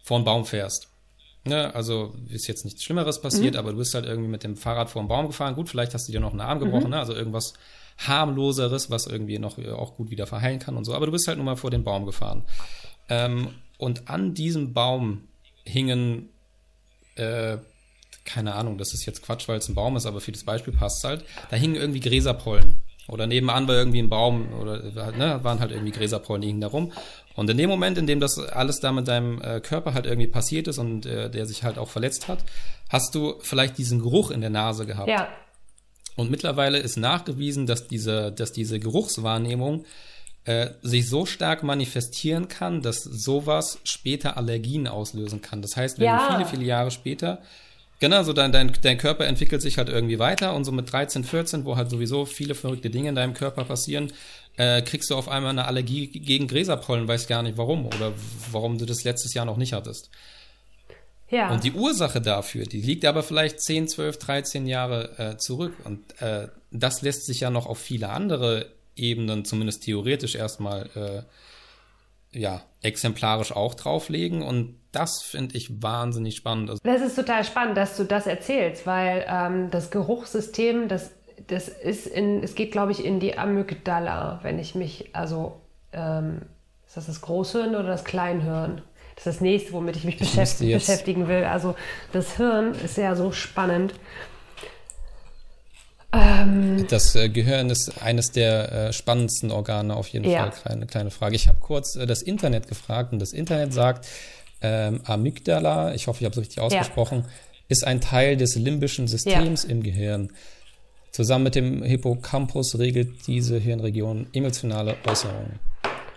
vor 0.03 0.17
einen 0.17 0.25
Baum 0.25 0.45
fährst, 0.45 0.89
Ne, 1.45 1.75
also 1.75 2.15
ist 2.29 2.47
jetzt 2.47 2.65
nichts 2.65 2.85
Schlimmeres 2.85 3.23
passiert, 3.23 3.55
mhm. 3.55 3.61
aber 3.61 3.71
du 3.71 3.79
bist 3.79 3.95
halt 3.95 4.05
irgendwie 4.05 4.29
mit 4.29 4.45
dem 4.45 4.57
Fahrrad 4.57 4.91
vor 4.91 5.01
den 5.01 5.09
Baum 5.09 5.29
gefahren. 5.29 5.55
Gut, 5.55 5.71
vielleicht 5.71 5.95
hast 5.95 6.07
du 6.07 6.13
dir 6.13 6.21
noch 6.21 6.33
einen 6.33 6.41
Arm 6.41 6.59
gebrochen, 6.59 6.87
mhm. 6.87 6.91
ne? 6.91 6.99
also 6.99 7.15
irgendwas 7.15 7.55
harmloseres, 7.97 8.91
was 8.91 9.07
irgendwie 9.07 9.39
noch 9.39 9.57
äh, 9.57 9.71
auch 9.71 9.97
gut 9.97 10.11
wieder 10.11 10.27
verheilen 10.27 10.59
kann 10.59 10.77
und 10.77 10.85
so. 10.85 10.93
Aber 10.95 11.07
du 11.07 11.13
bist 11.13 11.27
halt 11.27 11.39
nur 11.39 11.47
mal 11.47 11.57
vor 11.57 11.71
den 11.71 11.85
Baum 11.85 12.05
gefahren. 12.05 12.45
Ähm, 13.09 13.55
und 13.79 14.11
an 14.11 14.35
diesem 14.35 14.75
Baum 14.75 15.23
hingen, 15.65 16.29
äh, 17.15 17.59
keine 18.29 18.55
Ahnung, 18.55 18.77
das 18.79 18.93
ist 18.93 19.07
jetzt 19.07 19.23
Quatsch, 19.23 19.49
weil 19.49 19.59
es 19.59 19.69
ein 19.69 19.75
Baum 19.75 19.97
ist, 19.97 20.07
aber 20.07 20.21
für 20.21 20.33
das 20.33 20.45
Beispiel 20.45 20.75
passt 20.75 21.03
halt. 21.03 21.25
Da 21.51 21.57
hingen 21.57 21.77
irgendwie 21.77 22.01
Gräserpollen. 22.01 22.77
Oder 23.09 23.27
nebenan 23.27 23.67
war 23.67 23.75
irgendwie 23.75 24.01
ein 24.01 24.11
Baum 24.11 24.53
oder 24.53 24.83
ne, 25.13 25.41
waren 25.43 25.61
halt 25.61 25.73
irgendwie 25.73 25.93
Gräserpollen, 25.93 26.43
die 26.43 26.49
hingen 26.49 26.61
da 26.61 26.67
rum. 26.67 26.93
Und 27.35 27.49
in 27.49 27.57
dem 27.57 27.71
Moment, 27.71 27.97
in 27.97 28.07
dem 28.07 28.21
das 28.21 28.39
alles 28.39 28.81
da 28.81 28.93
mit 28.93 29.09
deinem 29.09 29.41
äh, 29.41 29.61
Körper 29.61 29.95
halt 29.95 30.05
irgendwie 30.05 30.27
passiert 30.27 30.69
ist 30.69 30.77
und 30.77 31.07
äh, 31.07 31.31
der 31.31 31.47
sich 31.47 31.65
halt 31.65 31.79
auch 31.79 31.89
verletzt 31.89 32.29
hat, 32.29 32.45
hast 32.91 33.15
du 33.15 33.37
vielleicht 33.41 33.79
diesen 33.79 34.01
Geruch 34.01 34.31
in 34.31 34.43
der 34.43 34.51
Nase 34.51 34.85
gehabt. 34.85 35.09
Ja. 35.09 35.29
Und 36.17 36.31
mittlerweile 36.31 36.79
ist 36.79 36.99
nachgewiesen, 36.99 37.67
dass 37.67 37.89
diese, 37.89 38.31
dass 38.31 38.53
diese 38.53 38.79
Geruchswahrnehmung 38.79 39.87
äh, 40.45 40.71
sich 40.83 41.09
so 41.09 41.25
stark 41.25 41.63
manifestieren 41.63 42.49
kann, 42.49 42.83
dass 42.83 43.03
sowas 43.03 43.79
später 43.85 44.37
Allergien 44.37 44.87
auslösen 44.87 45.41
kann. 45.41 45.63
Das 45.63 45.77
heißt, 45.77 45.99
wenn 45.99 46.07
ja. 46.07 46.29
du 46.29 46.35
viele, 46.35 46.47
viele 46.47 46.65
Jahre 46.65 46.91
später 46.91 47.41
Genau, 48.01 48.23
so 48.23 48.33
dein, 48.33 48.53
dein, 48.53 48.73
dein 48.81 48.97
Körper 48.97 49.27
entwickelt 49.27 49.61
sich 49.61 49.77
halt 49.77 49.89
irgendwie 49.89 50.21
weiter 50.21 50.55
und 50.55 50.65
so 50.65 50.71
mit 50.71 50.93
13, 50.93 51.25
14, 51.25 51.65
wo 51.65 51.77
halt 51.77 51.91
sowieso 51.91 52.27
viele 52.27 52.55
verrückte 52.55 52.91
Dinge 52.91 53.09
in 53.09 53.17
deinem 53.17 53.35
Körper 53.35 53.65
passieren, 53.65 54.13
äh, 54.57 54.83
kriegst 54.83 55.11
du 55.11 55.17
auf 55.17 55.29
einmal 55.29 55.51
eine 55.51 55.67
Allergie 55.67 56.07
gegen 56.07 56.47
Gräserpollen, 56.47 57.09
weißt 57.09 57.29
gar 57.29 57.43
nicht 57.43 57.59
warum 57.59 57.87
oder 57.87 58.13
warum 58.53 58.79
du 58.79 58.87
das 58.87 59.03
letztes 59.03 59.35
Jahr 59.35 59.47
noch 59.47 59.57
nicht 59.57 59.73
hattest. 59.73 60.11
Ja. 61.31 61.51
Und 61.51 61.65
die 61.65 61.73
Ursache 61.73 62.21
dafür, 62.21 62.65
die 62.65 62.81
liegt 62.81 63.05
aber 63.05 63.23
vielleicht 63.23 63.61
10, 63.61 63.89
12, 63.89 64.19
13 64.19 64.67
Jahre 64.67 65.19
äh, 65.19 65.37
zurück. 65.37 65.75
Und 65.85 66.21
äh, 66.23 66.49
das 66.71 67.03
lässt 67.03 67.27
sich 67.27 67.41
ja 67.41 67.51
noch 67.51 67.67
auf 67.67 67.79
viele 67.79 68.09
andere 68.09 68.67
Ebenen, 68.97 69.45
zumindest 69.45 69.83
theoretisch 69.85 70.35
erstmal, 70.37 71.27
äh, 72.33 72.39
ja, 72.39 72.65
exemplarisch 72.83 73.53
auch 73.53 73.75
drauflegen. 73.75 74.43
Und 74.43 74.78
das 74.93 75.23
finde 75.23 75.57
ich 75.57 75.83
wahnsinnig 75.83 76.37
spannend. 76.37 76.71
Also 76.71 76.81
das 76.83 77.03
ist 77.03 77.17
total 77.17 77.45
spannend, 77.45 77.77
dass 77.77 77.97
du 77.97 78.05
das 78.05 78.27
erzählst, 78.27 78.87
weil 78.87 79.25
ähm, 79.29 79.71
das 79.71 79.91
Geruchssystem, 79.91 80.89
das, 80.89 81.11
das 81.47 81.69
ist 81.69 82.07
in, 82.07 82.43
es 82.43 82.55
geht, 82.55 82.73
glaube 82.73 82.93
ich, 82.93 83.05
in 83.05 83.21
die 83.21 83.37
Amygdala, 83.37 84.41
wenn 84.43 84.59
ich 84.59 84.75
mich, 84.75 85.11
also 85.13 85.61
ähm, 85.93 86.43
ist 86.87 86.97
das 86.97 87.07
das 87.07 87.21
Großhirn 87.21 87.71
oder 87.75 87.89
das 87.89 88.05
Kleinhirn? 88.05 88.83
Das 89.15 89.27
ist 89.27 89.37
das 89.37 89.41
nächste, 89.41 89.73
womit 89.73 89.97
ich 89.97 90.05
mich 90.05 90.15
ich 90.15 90.21
beschäftigen, 90.21 90.73
beschäftigen 90.73 91.29
will. 91.29 91.45
Also 91.45 91.75
das 92.13 92.37
Hirn 92.37 92.75
ist 92.85 92.97
ja 92.97 93.15
so 93.15 93.33
spannend. 93.33 93.95
Ähm, 96.13 96.87
das 96.89 97.15
äh, 97.15 97.29
Gehirn 97.29 97.69
ist 97.69 98.03
eines 98.03 98.33
der 98.33 98.73
äh, 98.73 98.93
spannendsten 98.93 99.51
Organe 99.51 99.95
auf 99.95 100.09
jeden 100.09 100.25
ja. 100.31 100.51
Fall. 100.51 100.63
Kleine, 100.63 100.87
kleine 100.87 101.11
Frage. 101.11 101.37
Ich 101.37 101.49
habe 101.49 101.59
kurz 101.61 101.97
äh, 101.97 102.07
das 102.07 102.23
Internet 102.23 102.69
gefragt 102.69 103.13
und 103.13 103.19
das 103.19 103.33
Internet 103.33 103.75
sagt, 103.75 104.07
ähm, 104.61 105.01
Amygdala, 105.05 105.95
ich 105.95 106.07
hoffe, 106.07 106.21
ich 106.21 106.25
habe 106.25 106.33
es 106.33 106.41
richtig 106.41 106.61
ausgesprochen, 106.61 107.25
ja. 107.25 107.33
ist 107.69 107.87
ein 107.87 108.01
Teil 108.01 108.37
des 108.37 108.57
limbischen 108.57 109.09
Systems 109.09 109.65
ja. 109.65 109.71
im 109.71 109.83
Gehirn. 109.83 110.33
Zusammen 111.11 111.45
mit 111.45 111.55
dem 111.55 111.83
Hippocampus 111.83 112.79
regelt 112.79 113.27
diese 113.27 113.59
Hirnregion 113.59 114.27
emotionale 114.33 114.97
Äußerungen. 115.07 115.59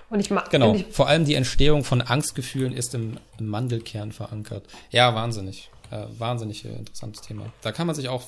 Und 0.09 0.19
ich 0.19 0.29
mag 0.29 0.49
genau. 0.49 0.75
Ich, 0.75 0.87
Vor 0.91 1.07
allem 1.07 1.23
die 1.23 1.35
Entstehung 1.35 1.85
von 1.85 2.01
Angstgefühlen 2.01 2.73
ist 2.73 2.93
im, 2.93 3.17
im 3.39 3.47
Mandelkern 3.47 4.11
verankert. 4.11 4.65
Ja, 4.89 5.15
wahnsinnig, 5.15 5.71
äh, 5.89 6.03
wahnsinnig 6.17 6.65
interessantes 6.65 7.21
Thema. 7.21 7.45
Da 7.61 7.71
kann 7.71 7.87
man 7.87 7.95
sich 7.95 8.09
auch 8.09 8.23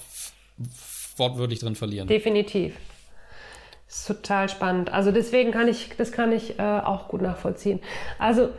wortwörtlich 1.17 1.59
drin 1.59 1.75
verlieren. 1.75 2.07
Definitiv. 2.07 2.73
Das 3.87 3.99
ist 3.99 4.07
total 4.07 4.49
spannend. 4.49 4.91
Also 4.91 5.11
deswegen 5.11 5.51
kann 5.51 5.67
ich, 5.67 5.89
das 5.97 6.11
kann 6.11 6.31
ich 6.31 6.57
äh, 6.57 6.63
auch 6.63 7.09
gut 7.09 7.21
nachvollziehen. 7.21 7.81
Also 8.17 8.49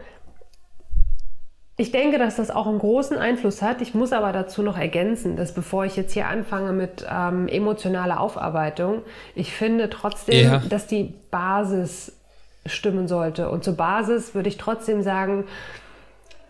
ich 1.77 1.91
denke, 1.91 2.19
dass 2.19 2.37
das 2.37 2.51
auch 2.51 2.69
einen 2.69 2.79
großen 2.79 3.17
Einfluss 3.17 3.61
hat. 3.61 3.81
Ich 3.83 3.95
muss 3.95 4.13
aber 4.13 4.33
dazu 4.33 4.63
noch 4.63 4.79
ergänzen, 4.79 5.37
dass 5.37 5.55
bevor 5.55 5.85
ich 5.85 5.97
jetzt 5.97 6.13
hier 6.13 6.29
anfange 6.29 6.73
mit 6.73 7.05
ähm, 7.11 7.49
emotionaler 7.49 8.21
Aufarbeitung, 8.21 9.03
ich 9.35 9.53
finde 9.53 9.91
trotzdem, 9.91 10.45
ja. 10.45 10.59
dass 10.69 10.87
die 10.87 11.15
Basis 11.33 12.17
stimmen 12.65 13.09
sollte. 13.09 13.51
Und 13.51 13.65
zur 13.65 13.77
Basis 13.77 14.37
würde 14.37 14.49
ich 14.49 14.57
trotzdem 14.57 15.03
sagen, 15.03 15.45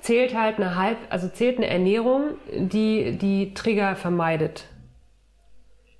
zählt 0.00 0.38
halt 0.38 0.58
eine 0.58 0.76
halb, 0.76 0.98
also 1.08 1.28
zählt 1.28 1.56
eine 1.56 1.68
Ernährung, 1.68 2.34
die 2.54 3.16
die 3.16 3.54
Trigger 3.54 3.96
vermeidet. 3.96 4.66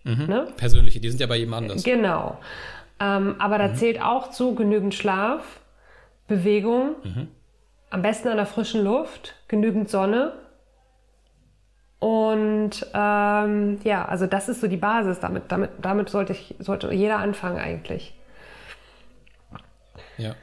Mhm. 0.02 0.26
Ne? 0.26 0.48
Persönliche, 0.58 1.00
die 1.00 1.08
sind 1.08 1.20
ja 1.20 1.26
bei 1.26 1.36
jedem 1.36 1.54
anders. 1.54 1.82
Genau. 1.82 2.36
Ähm, 3.00 3.36
aber 3.38 3.56
da 3.56 3.68
mhm. 3.68 3.74
zählt 3.76 4.02
auch 4.02 4.30
zu 4.30 4.54
genügend 4.54 4.94
Schlaf, 4.94 5.60
Bewegung. 6.28 6.96
Mhm 7.02 7.28
am 7.90 8.02
besten 8.02 8.28
an 8.28 8.36
der 8.36 8.46
frischen 8.46 8.82
Luft, 8.82 9.34
genügend 9.48 9.88
Sonne. 9.88 10.32
Und 11.98 12.86
ähm, 12.92 13.80
ja, 13.84 14.04
also 14.04 14.26
das 14.26 14.48
ist 14.48 14.60
so 14.60 14.66
die 14.66 14.76
Basis. 14.76 15.20
Damit, 15.20 15.44
damit, 15.48 15.70
damit 15.80 16.10
sollte, 16.10 16.32
ich, 16.32 16.54
sollte 16.58 16.92
jeder 16.92 17.18
anfangen 17.18 17.58
eigentlich. 17.58 18.14
Ja. 20.18 20.34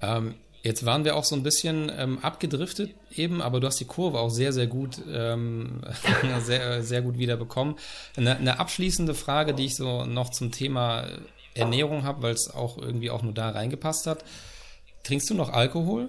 Ähm, 0.00 0.36
jetzt 0.62 0.86
waren 0.86 1.04
wir 1.04 1.16
auch 1.16 1.24
so 1.24 1.36
ein 1.36 1.42
bisschen 1.42 1.92
ähm, 1.96 2.18
abgedriftet 2.20 2.94
eben, 3.14 3.42
aber 3.42 3.60
du 3.60 3.66
hast 3.66 3.80
die 3.80 3.84
Kurve 3.84 4.18
auch 4.18 4.30
sehr, 4.30 4.52
sehr 4.52 4.66
gut, 4.66 5.00
ähm, 5.12 5.82
sehr, 6.40 6.82
sehr 6.82 7.02
gut 7.02 7.18
wieder 7.18 7.36
bekommen. 7.36 7.76
Eine, 8.16 8.36
eine 8.36 8.60
abschließende 8.60 9.14
Frage, 9.14 9.52
die 9.52 9.66
ich 9.66 9.76
so 9.76 10.04
noch 10.06 10.30
zum 10.30 10.52
Thema 10.52 11.06
Ernährung 11.54 12.04
habe, 12.04 12.22
weil 12.22 12.34
es 12.34 12.52
auch 12.52 12.78
irgendwie 12.78 13.10
auch 13.10 13.22
nur 13.22 13.34
da 13.34 13.50
reingepasst 13.50 14.06
hat. 14.06 14.24
Trinkst 15.04 15.30
du 15.30 15.34
noch 15.34 15.52
Alkohol? 15.52 16.08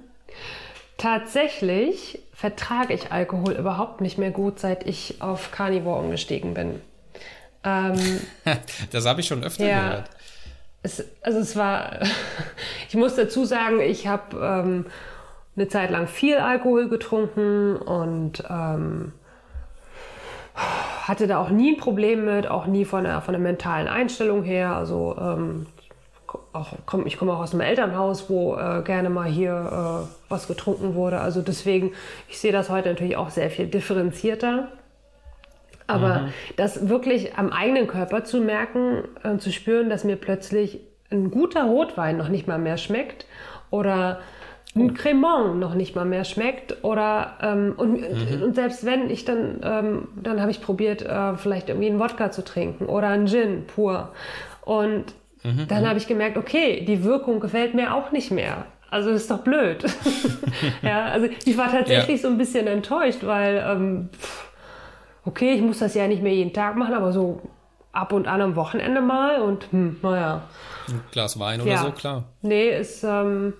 Tatsächlich 0.97 2.19
vertrage 2.33 2.93
ich 2.93 3.11
Alkohol 3.11 3.53
überhaupt 3.53 4.01
nicht 4.01 4.17
mehr 4.17 4.31
gut, 4.31 4.59
seit 4.59 4.87
ich 4.87 5.21
auf 5.21 5.51
Carnivore 5.51 5.99
umgestiegen 5.99 6.53
bin. 6.53 6.81
Ähm, 7.63 8.21
das 8.91 9.05
habe 9.05 9.21
ich 9.21 9.27
schon 9.27 9.43
öfter 9.43 9.67
ja, 9.67 9.89
gehört. 9.89 10.09
Es, 10.83 11.03
also 11.21 11.39
es 11.39 11.55
war, 11.55 11.99
ich 12.89 12.95
muss 12.95 13.15
dazu 13.15 13.45
sagen, 13.45 13.81
ich 13.81 14.07
habe 14.07 14.37
ähm, 14.37 14.85
eine 15.57 15.67
Zeit 15.67 15.91
lang 15.91 16.07
viel 16.07 16.37
Alkohol 16.37 16.87
getrunken 16.87 17.75
und 17.75 18.43
ähm, 18.49 19.11
hatte 20.53 21.27
da 21.27 21.39
auch 21.39 21.49
nie 21.49 21.73
ein 21.73 21.77
Problem 21.77 22.25
mit, 22.25 22.47
auch 22.47 22.65
nie 22.65 22.85
von 22.85 23.03
der, 23.03 23.21
von 23.21 23.33
der 23.33 23.41
mentalen 23.41 23.87
Einstellung 23.87 24.43
her. 24.43 24.75
Also 24.75 25.17
ähm, 25.19 25.67
auch, 26.53 26.73
komm, 26.85 27.05
ich 27.05 27.17
komme 27.17 27.33
auch 27.33 27.39
aus 27.39 27.53
einem 27.53 27.61
Elternhaus, 27.61 28.29
wo 28.29 28.55
äh, 28.55 28.81
gerne 28.83 29.09
mal 29.09 29.29
hier 29.29 30.05
äh, 30.05 30.29
was 30.29 30.47
getrunken 30.47 30.95
wurde. 30.95 31.19
Also 31.19 31.41
deswegen, 31.41 31.93
ich 32.27 32.39
sehe 32.39 32.51
das 32.51 32.69
heute 32.69 32.89
natürlich 32.89 33.17
auch 33.17 33.29
sehr 33.29 33.49
viel 33.49 33.67
differenzierter. 33.67 34.69
Aber 35.87 36.19
mhm. 36.19 36.33
das 36.55 36.89
wirklich 36.89 37.35
am 37.35 37.51
eigenen 37.51 37.87
Körper 37.87 38.23
zu 38.23 38.41
merken, 38.41 39.03
äh, 39.23 39.37
zu 39.37 39.51
spüren, 39.51 39.89
dass 39.89 40.03
mir 40.03 40.15
plötzlich 40.15 40.79
ein 41.11 41.29
guter 41.29 41.65
Rotwein 41.65 42.17
noch 42.17 42.29
nicht 42.29 42.47
mal 42.47 42.57
mehr 42.57 42.77
schmeckt 42.77 43.25
oder 43.69 44.19
ein. 44.75 44.93
Cremant 44.93 45.59
noch 45.59 45.73
nicht 45.73 45.95
mal 45.95 46.05
mehr 46.05 46.25
schmeckt 46.25 46.83
oder 46.83 47.37
ähm, 47.41 47.73
und, 47.77 48.01
mhm. 48.01 48.43
und, 48.43 48.55
selbst 48.55 48.85
wenn 48.85 49.09
ich 49.09 49.23
dann 49.23 49.61
ähm, 49.63 50.07
dann 50.21 50.41
habe 50.41 50.51
ich 50.51 50.61
probiert 50.61 51.01
äh, 51.01 51.37
vielleicht 51.37 51.69
irgendwie 51.69 51.89
einen 51.89 51.99
Wodka 51.99 52.31
zu 52.31 52.43
trinken 52.43 52.87
oder 52.87 53.07
einen 53.07 53.27
Gin 53.27 53.65
pur 53.67 54.11
und 54.65 55.05
Mhm, 55.45 55.67
dann 55.67 55.83
mhm. 55.83 55.87
habe 55.87 55.99
ich 55.99 56.07
gemerkt, 56.07 56.37
okay, 56.37 56.83
die 56.85 57.03
Wirkung 57.03 57.39
gefällt 57.39 57.73
mir 57.75 57.93
auch 57.93 58.11
nicht 58.11 58.31
mehr. 58.31 58.65
Also 58.89 59.11
ist 59.11 59.29
doch 59.29 59.39
blöd. 59.39 59.83
ja, 60.81 61.05
also 61.05 61.27
ich 61.45 61.57
war 61.57 61.71
tatsächlich 61.71 62.21
ja. 62.21 62.27
so 62.27 62.27
ein 62.27 62.37
bisschen 62.37 62.67
enttäuscht, 62.67 63.19
weil 63.23 63.63
ähm, 63.67 64.09
okay, 65.25 65.53
ich 65.53 65.61
muss 65.61 65.79
das 65.79 65.93
ja 65.93 66.07
nicht 66.07 66.23
mehr 66.23 66.33
jeden 66.33 66.53
Tag 66.53 66.75
machen, 66.75 66.93
aber 66.93 67.11
so 67.11 67.41
ab 67.91 68.11
und 68.11 68.27
an 68.27 68.41
am 68.41 68.55
Wochenende 68.55 69.01
mal 69.01 69.41
und 69.41 69.71
hm, 69.71 69.97
naja. 70.01 70.41
Ein 70.87 71.01
Glas 71.11 71.39
Wein 71.39 71.61
oder 71.61 71.71
ja. 71.71 71.77
so, 71.77 71.91
klar. 71.91 72.23
Nee, 72.41 72.69
ist, 72.69 73.03
ähm, 73.03 73.53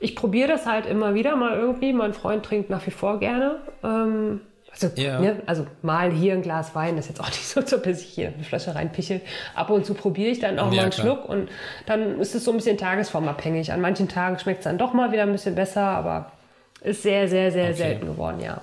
ich 0.00 0.14
probiere 0.14 0.48
das 0.48 0.66
halt 0.66 0.86
immer 0.86 1.14
wieder 1.14 1.36
mal 1.36 1.56
irgendwie. 1.56 1.92
Mein 1.92 2.14
Freund 2.14 2.44
trinkt 2.44 2.70
nach 2.70 2.86
wie 2.86 2.90
vor 2.90 3.18
gerne. 3.18 3.56
Ähm, 3.82 4.40
also, 4.70 4.90
ja. 4.96 5.20
ne, 5.20 5.42
also 5.46 5.66
mal 5.82 6.12
hier 6.12 6.34
ein 6.34 6.42
Glas 6.42 6.74
Wein, 6.74 6.96
das 6.96 7.06
ist 7.06 7.10
jetzt 7.10 7.20
auch 7.20 7.28
nicht 7.28 7.46
so, 7.46 7.64
so 7.64 7.78
bis 7.78 8.02
ich 8.02 8.08
hier 8.08 8.28
eine 8.28 8.44
Flasche 8.44 8.74
reinpichel. 8.74 9.20
Ab 9.54 9.70
und 9.70 9.84
zu 9.84 9.94
probiere 9.94 10.30
ich 10.30 10.40
dann 10.40 10.58
auch 10.58 10.70
ja, 10.70 10.76
mal 10.76 10.82
einen 10.82 10.90
klar. 10.90 11.06
Schluck 11.06 11.28
und 11.28 11.48
dann 11.86 12.20
ist 12.20 12.34
es 12.34 12.44
so 12.44 12.52
ein 12.52 12.56
bisschen 12.56 12.78
tagesformabhängig. 12.78 13.72
An 13.72 13.80
manchen 13.80 14.08
Tagen 14.08 14.38
schmeckt 14.38 14.60
es 14.60 14.64
dann 14.64 14.78
doch 14.78 14.92
mal 14.92 15.12
wieder 15.12 15.22
ein 15.22 15.32
bisschen 15.32 15.54
besser, 15.54 15.82
aber 15.82 16.32
ist 16.80 17.02
sehr, 17.02 17.28
sehr, 17.28 17.50
sehr 17.50 17.64
okay. 17.64 17.74
selten 17.74 18.06
geworden, 18.06 18.40
ja. 18.40 18.62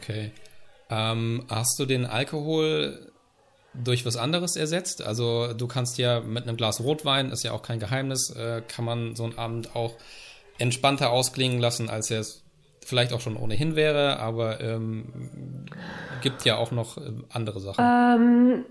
Okay. 0.00 0.32
Ähm, 0.90 1.46
hast 1.48 1.78
du 1.78 1.86
den 1.86 2.06
Alkohol 2.06 3.12
durch 3.74 4.04
was 4.04 4.16
anderes 4.16 4.56
ersetzt? 4.56 5.02
Also 5.02 5.52
du 5.54 5.66
kannst 5.66 5.98
ja 5.98 6.20
mit 6.20 6.42
einem 6.42 6.56
Glas 6.56 6.80
Rotwein, 6.80 7.30
ist 7.30 7.44
ja 7.44 7.52
auch 7.52 7.62
kein 7.62 7.78
Geheimnis, 7.78 8.30
äh, 8.30 8.62
kann 8.66 8.84
man 8.84 9.14
so 9.14 9.24
einen 9.24 9.38
Abend 9.38 9.74
auch 9.76 9.94
entspannter 10.58 11.10
ausklingen 11.10 11.60
lassen, 11.60 11.88
als 11.88 12.10
er 12.10 12.20
es 12.20 12.41
vielleicht 12.84 13.12
auch 13.12 13.20
schon 13.20 13.36
ohnehin 13.36 13.76
wäre, 13.76 14.18
aber 14.18 14.60
ähm, 14.60 15.66
gibt 16.20 16.44
ja 16.44 16.56
auch 16.56 16.70
noch 16.70 16.98
äh, 16.98 17.12
andere 17.30 17.60
Sachen. 17.60 17.84
Ähm, 17.84 18.64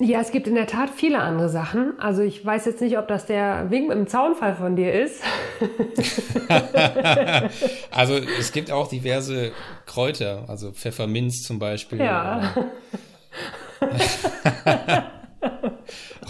ja, 0.00 0.20
es 0.20 0.30
gibt 0.30 0.46
in 0.46 0.54
der 0.54 0.68
Tat 0.68 0.90
viele 0.90 1.18
andere 1.18 1.48
Sachen. 1.48 1.98
Also 1.98 2.22
ich 2.22 2.44
weiß 2.44 2.66
jetzt 2.66 2.80
nicht, 2.80 2.98
ob 2.98 3.08
das 3.08 3.26
der 3.26 3.68
Wink 3.70 3.90
im 3.90 4.06
Zaunfall 4.06 4.54
von 4.54 4.76
dir 4.76 4.92
ist. 4.92 5.22
also 7.90 8.14
es 8.14 8.52
gibt 8.52 8.70
auch 8.70 8.88
diverse 8.88 9.50
Kräuter, 9.86 10.44
also 10.46 10.70
Pfefferminz 10.70 11.42
zum 11.42 11.58
Beispiel. 11.58 11.98
Ja. 11.98 12.54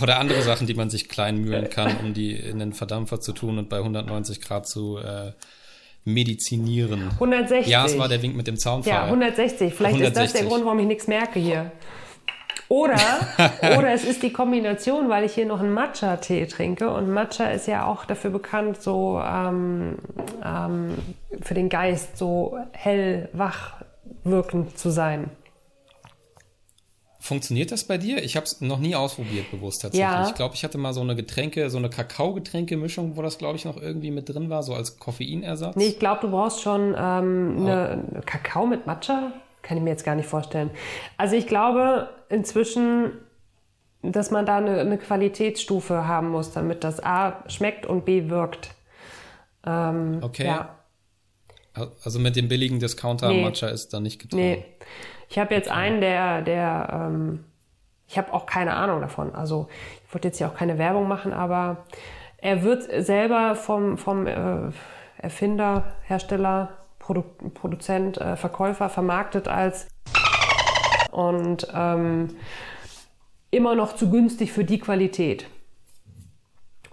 Oder 0.01 0.17
andere 0.19 0.41
Sachen, 0.41 0.67
die 0.67 0.75
man 0.75 0.89
sich 0.89 1.11
klein 1.11 1.37
mühlen 1.37 1.69
kann, 1.69 1.99
um 1.99 2.15
die 2.15 2.33
in 2.33 2.61
den 2.61 2.73
Verdampfer 2.73 3.21
zu 3.21 3.35
tun 3.35 3.59
und 3.59 3.69
bei 3.69 3.79
190 3.79 4.41
Grad 4.41 4.67
zu 4.67 4.97
äh, 4.97 5.33
medizinieren. 6.09 7.11
160. 7.15 7.71
Ja, 7.71 7.87
es 7.87 7.99
war 7.99 8.09
der 8.09 8.23
Wink 8.23 8.37
mit 8.37 8.47
dem 8.47 8.57
Zaunfall. 8.57 8.93
Ja, 8.93 9.05
160. 9.05 9.75
Vielleicht 9.75 9.95
160. 9.95 10.25
ist 10.25 10.35
das 10.35 10.41
der 10.41 10.49
Grund, 10.49 10.65
warum 10.65 10.79
ich 10.81 10.87
nichts 10.87 11.07
merke 11.07 11.39
hier. 11.39 11.71
Oder, 12.69 12.99
oder 13.79 13.93
es 13.93 14.05
ist 14.05 14.23
die 14.23 14.33
Kombination, 14.33 15.09
weil 15.09 15.25
ich 15.25 15.35
hier 15.35 15.47
noch 15.47 15.61
einen 15.61 15.73
Matcha-Tee 15.73 16.47
trinke. 16.47 16.91
Und 16.91 17.11
Matcha 17.11 17.47
ist 17.47 17.67
ja 17.67 17.87
auch 17.87 18.05
dafür 18.05 18.31
bekannt, 18.31 18.83
so 18.83 19.23
ähm, 19.25 19.97
ähm, 20.45 20.95
für 21.41 21.55
den 21.55 21.69
Geist 21.69 22.19
so 22.19 22.59
hell, 22.73 23.29
wach 23.33 23.75
wirkend 24.25 24.79
zu 24.79 24.91
sein. 24.91 25.31
Funktioniert 27.21 27.73
das 27.73 27.85
bei 27.85 27.99
dir? 27.99 28.23
Ich 28.23 28.37
habe 28.37 28.45
es 28.47 28.61
noch 28.61 28.79
nie 28.79 28.95
ausprobiert, 28.95 29.51
bewusst 29.51 29.83
tatsächlich. 29.83 30.09
Ja. 30.09 30.29
Ich 30.29 30.35
glaube, 30.35 30.55
ich 30.55 30.63
hatte 30.63 30.79
mal 30.79 30.93
so 30.93 31.01
eine 31.01 31.17
Getränke, 31.17 31.69
so 31.69 31.77
eine 31.77 31.91
Kakao-Getränke-Mischung, 31.91 33.17
wo 33.17 33.23
das, 33.23 33.39
glaube 33.39 33.57
ich, 33.57 33.65
noch 33.65 33.77
irgendwie 33.77 34.13
mit 34.13 34.29
drin 34.29 34.51
war, 34.51 34.63
so 34.63 34.73
als 34.73 34.99
Koffeinersatz. 34.99 35.75
Nee, 35.75 35.89
ich 35.89 35.99
glaube, 35.99 36.21
du 36.23 36.31
brauchst 36.31 36.63
schon 36.63 36.95
ähm, 36.97 37.57
oh. 37.59 37.67
eine, 37.67 38.23
Kakao 38.25 38.67
mit 38.67 38.87
Matcha. 38.87 39.33
Kann 39.63 39.77
ich 39.77 39.83
mir 39.83 39.91
jetzt 39.91 40.05
gar 40.05 40.15
nicht 40.15 40.29
vorstellen. 40.29 40.71
Also 41.17 41.35
ich 41.35 41.49
glaube 41.49 42.09
inzwischen, 42.29 43.13
dass 44.03 44.31
man 44.31 44.47
da 44.47 44.59
eine, 44.59 44.81
eine 44.81 44.97
Qualitätsstufe 44.97 46.07
haben 46.07 46.31
muss, 46.31 46.53
damit 46.53 46.85
das 46.85 47.03
A 47.03 47.43
schmeckt 47.49 47.85
und 47.85 48.05
B 48.05 48.31
wirkt. 48.31 48.71
Ähm, 49.67 50.21
okay. 50.23 50.47
Ja. 50.47 50.77
Also 52.05 52.19
mit 52.21 52.37
dem 52.37 52.49
billigen 52.49 52.79
Discounter 52.79 53.29
nee. 53.29 53.43
Matcha 53.43 53.69
ist 53.69 53.93
da 53.93 54.01
nicht 54.01 54.21
getan. 54.21 54.39
Nee. 54.39 54.65
Ich 55.29 55.39
habe 55.39 55.55
jetzt 55.55 55.71
einen, 55.71 56.01
der, 56.01 56.43
der, 56.43 56.89
ähm, 56.93 57.45
ich 58.07 58.17
habe 58.17 58.33
auch 58.33 58.47
keine 58.47 58.75
Ahnung 58.75 59.01
davon. 59.01 59.35
Also 59.35 59.69
ich 60.07 60.15
wollte 60.15 60.29
jetzt 60.29 60.39
hier 60.39 60.49
auch 60.49 60.55
keine 60.55 60.79
Werbung 60.79 61.07
machen, 61.07 61.33
aber 61.33 61.85
er 62.39 62.63
wird 62.63 62.85
selber 63.05 63.55
vom, 63.55 63.99
vom 63.99 64.27
äh, 64.27 64.71
Erfinder, 65.19 65.93
Hersteller, 66.05 66.71
Produ 66.99 67.23
Produzent, 67.55 68.19
äh, 68.19 68.37
Verkäufer 68.37 68.89
vermarktet 68.89 69.49
als 69.49 69.89
und 71.11 71.67
ähm, 71.75 72.37
immer 73.51 73.75
noch 73.75 73.97
zu 73.97 74.11
günstig 74.11 74.53
für 74.53 74.65
die 74.65 74.79
Qualität. 74.79 75.47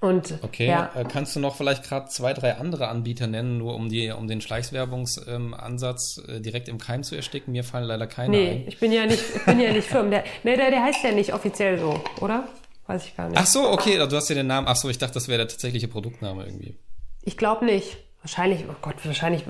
Und, 0.02 0.40
okay, 0.42 0.68
ja. 0.68 0.92
Äh, 0.94 1.06
kannst 1.06 1.36
du 1.36 1.40
noch 1.40 1.56
vielleicht 1.56 1.84
gerade 1.84 2.08
zwei, 2.08 2.34
drei 2.34 2.56
andere 2.56 2.90
Anbieter 2.90 3.28
nennen, 3.28 3.58
nur 3.58 3.76
um, 3.76 3.90
die, 3.90 4.12
um 4.12 4.28
den 4.28 4.42
Schleichwerbungsansatz 4.42 6.22
ähm, 6.28 6.36
äh, 6.36 6.42
direkt 6.42 6.68
im 6.68 6.78
Keim 6.78 7.04
zu 7.04 7.16
ersticken? 7.16 7.54
Mir 7.54 7.64
fallen 7.64 7.86
leider 7.86 8.08
keine 8.08 8.36
nee, 8.36 8.52
ein. 8.52 8.68
ich 8.68 8.80
bin 8.80 8.92
ja 8.92 9.06
nicht, 9.06 9.24
ich 9.36 9.46
bin 9.46 9.60
ja 9.60 9.72
nicht 9.72 9.88
Firmen. 9.88 10.12
Der, 10.12 10.24
nee, 10.44 10.56
der, 10.56 10.70
der 10.70 10.84
heißt 10.84 11.04
ja 11.04 11.12
nicht 11.12 11.34
offiziell 11.34 11.80
so, 11.80 12.00
oder? 12.22 12.48
Weiß 12.88 13.06
ich 13.06 13.16
gar 13.16 13.30
nicht. 13.30 13.38
Ach 13.38 13.46
so, 13.46 13.70
okay, 13.70 13.98
du 13.98 14.16
hast 14.16 14.30
ja 14.30 14.36
den 14.36 14.48
Namen. 14.48 14.68
Ach 14.68 14.76
so, 14.76 14.90
ich 14.90 14.98
dachte, 14.98 15.16
das 15.16 15.28
wäre 15.28 15.40
der 15.40 15.48
tatsächliche 15.48 15.88
Produktname 15.88 16.46
irgendwie. 16.46 16.78
Ich 17.24 17.38
glaube 17.38 17.66
nicht. 17.66 17.98
Wahrscheinlich, 18.22 18.66
oh 18.68 18.76
Gott, 18.82 18.96
wahrscheinlich, 19.04 19.44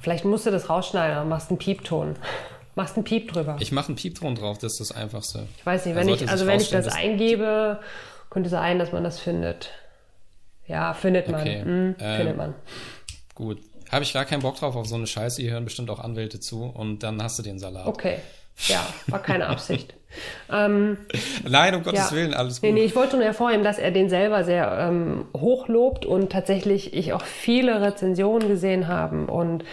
vielleicht 0.00 0.24
musst 0.26 0.44
du 0.46 0.50
das 0.50 0.68
rausschneiden 0.68 1.18
und 1.18 1.28
machst 1.30 1.50
einen 1.50 1.58
Piepton. 1.58 2.16
Machst 2.74 2.94
einen 2.94 3.04
Piep 3.04 3.32
drüber. 3.32 3.56
Ich 3.58 3.72
mache 3.72 3.88
einen 3.88 3.96
Piepton 3.96 4.34
drauf, 4.34 4.58
das 4.58 4.72
ist 4.72 4.90
das 4.90 4.92
Einfachste. 4.92 5.48
Ich 5.56 5.66
weiß 5.66 5.86
nicht, 5.86 5.96
wenn 5.96 6.08
ich, 6.08 6.28
also 6.28 6.46
wenn 6.46 6.60
ich 6.60 6.70
das 6.70 6.88
eingebe, 6.88 7.80
könnte 8.30 8.50
sein, 8.50 8.78
dass 8.78 8.92
man 8.92 9.02
das 9.02 9.18
findet. 9.18 9.70
Ja, 10.68 10.94
findet 10.94 11.28
man. 11.28 11.40
Okay. 11.40 11.62
Hm, 11.62 11.96
ähm, 11.98 12.16
findet 12.16 12.36
man. 12.36 12.54
Gut. 13.34 13.58
Habe 13.90 14.04
ich 14.04 14.12
gar 14.12 14.26
keinen 14.26 14.42
Bock 14.42 14.56
drauf 14.56 14.76
auf 14.76 14.86
so 14.86 14.96
eine 14.96 15.06
Scheiße. 15.06 15.40
Hier 15.40 15.52
hören 15.52 15.64
bestimmt 15.64 15.88
auch 15.90 15.98
Anwälte 15.98 16.40
zu 16.40 16.64
und 16.64 17.02
dann 17.02 17.22
hast 17.22 17.38
du 17.38 17.42
den 17.42 17.58
Salat. 17.58 17.86
Okay. 17.86 18.18
Ja, 18.66 18.86
war 19.06 19.22
keine 19.22 19.46
Absicht. 19.46 19.94
ähm, 20.52 20.98
Nein, 21.48 21.74
um 21.74 21.82
Gottes 21.82 22.10
ja. 22.10 22.16
Willen, 22.16 22.34
alles 22.34 22.60
gut. 22.60 22.68
Nee, 22.68 22.80
nee, 22.80 22.84
ich 22.84 22.96
wollte 22.96 23.16
nur 23.16 23.24
hervorheben, 23.24 23.62
dass 23.64 23.78
er 23.78 23.92
den 23.92 24.08
selber 24.08 24.44
sehr 24.44 24.76
ähm, 24.78 25.26
hochlobt 25.36 26.04
und 26.04 26.32
tatsächlich 26.32 26.92
ich 26.92 27.12
auch 27.12 27.22
viele 27.22 27.80
Rezensionen 27.80 28.48
gesehen 28.48 28.88
habe 28.88 29.30
und 29.30 29.64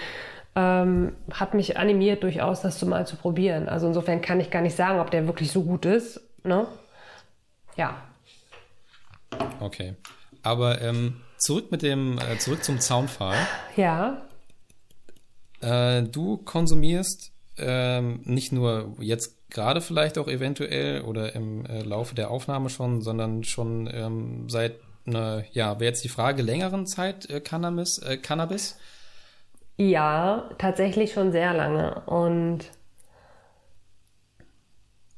ähm, 0.56 1.16
hat 1.34 1.54
mich 1.54 1.78
animiert, 1.78 2.24
durchaus 2.24 2.62
das 2.62 2.78
zu 2.78 2.86
mal 2.86 3.08
zu 3.08 3.18
probieren. 3.18 3.68
Also 3.68 3.88
insofern 3.88 4.22
kann 4.22 4.40
ich 4.40 4.52
gar 4.52 4.62
nicht 4.62 4.76
sagen, 4.76 5.00
ob 5.00 5.12
der 5.12 5.26
wirklich 5.26 5.52
so 5.52 5.64
gut 5.64 5.86
ist. 5.86 6.22
Ne? 6.44 6.68
Ja. 7.76 7.96
Okay. 9.60 9.96
Aber 10.46 10.82
ähm, 10.82 11.22
zurück 11.38 11.72
mit 11.72 11.82
dem, 11.82 12.20
äh, 12.20 12.38
zurück 12.38 12.64
zum 12.64 12.80
Zaunfall. 12.80 13.36
Ja. 13.76 14.22
Äh, 15.60 16.04
du 16.04 16.38
konsumierst 16.38 17.32
ähm, 17.58 18.22
nicht 18.26 18.52
nur 18.52 18.94
jetzt 19.00 19.50
gerade 19.50 19.82
vielleicht 19.82 20.18
auch 20.18 20.28
eventuell 20.28 21.02
oder 21.02 21.34
im 21.34 21.66
äh, 21.66 21.82
Laufe 21.82 22.14
der 22.14 22.30
Aufnahme 22.30 22.70
schon, 22.70 23.02
sondern 23.02 23.44
schon 23.44 23.90
ähm, 23.92 24.48
seit 24.48 24.80
einer, 25.08 25.44
ja, 25.52 25.80
wäre 25.80 25.90
jetzt 25.90 26.04
die 26.04 26.10
Frage, 26.10 26.44
längeren 26.44 26.86
Zeit 26.86 27.30
äh, 27.30 27.40
Cannabis, 27.40 27.98
äh, 28.00 28.18
Cannabis? 28.18 28.78
Ja, 29.78 30.50
tatsächlich 30.58 31.14
schon 31.14 31.32
sehr 31.32 31.54
lange 31.54 32.02
und 32.06 32.66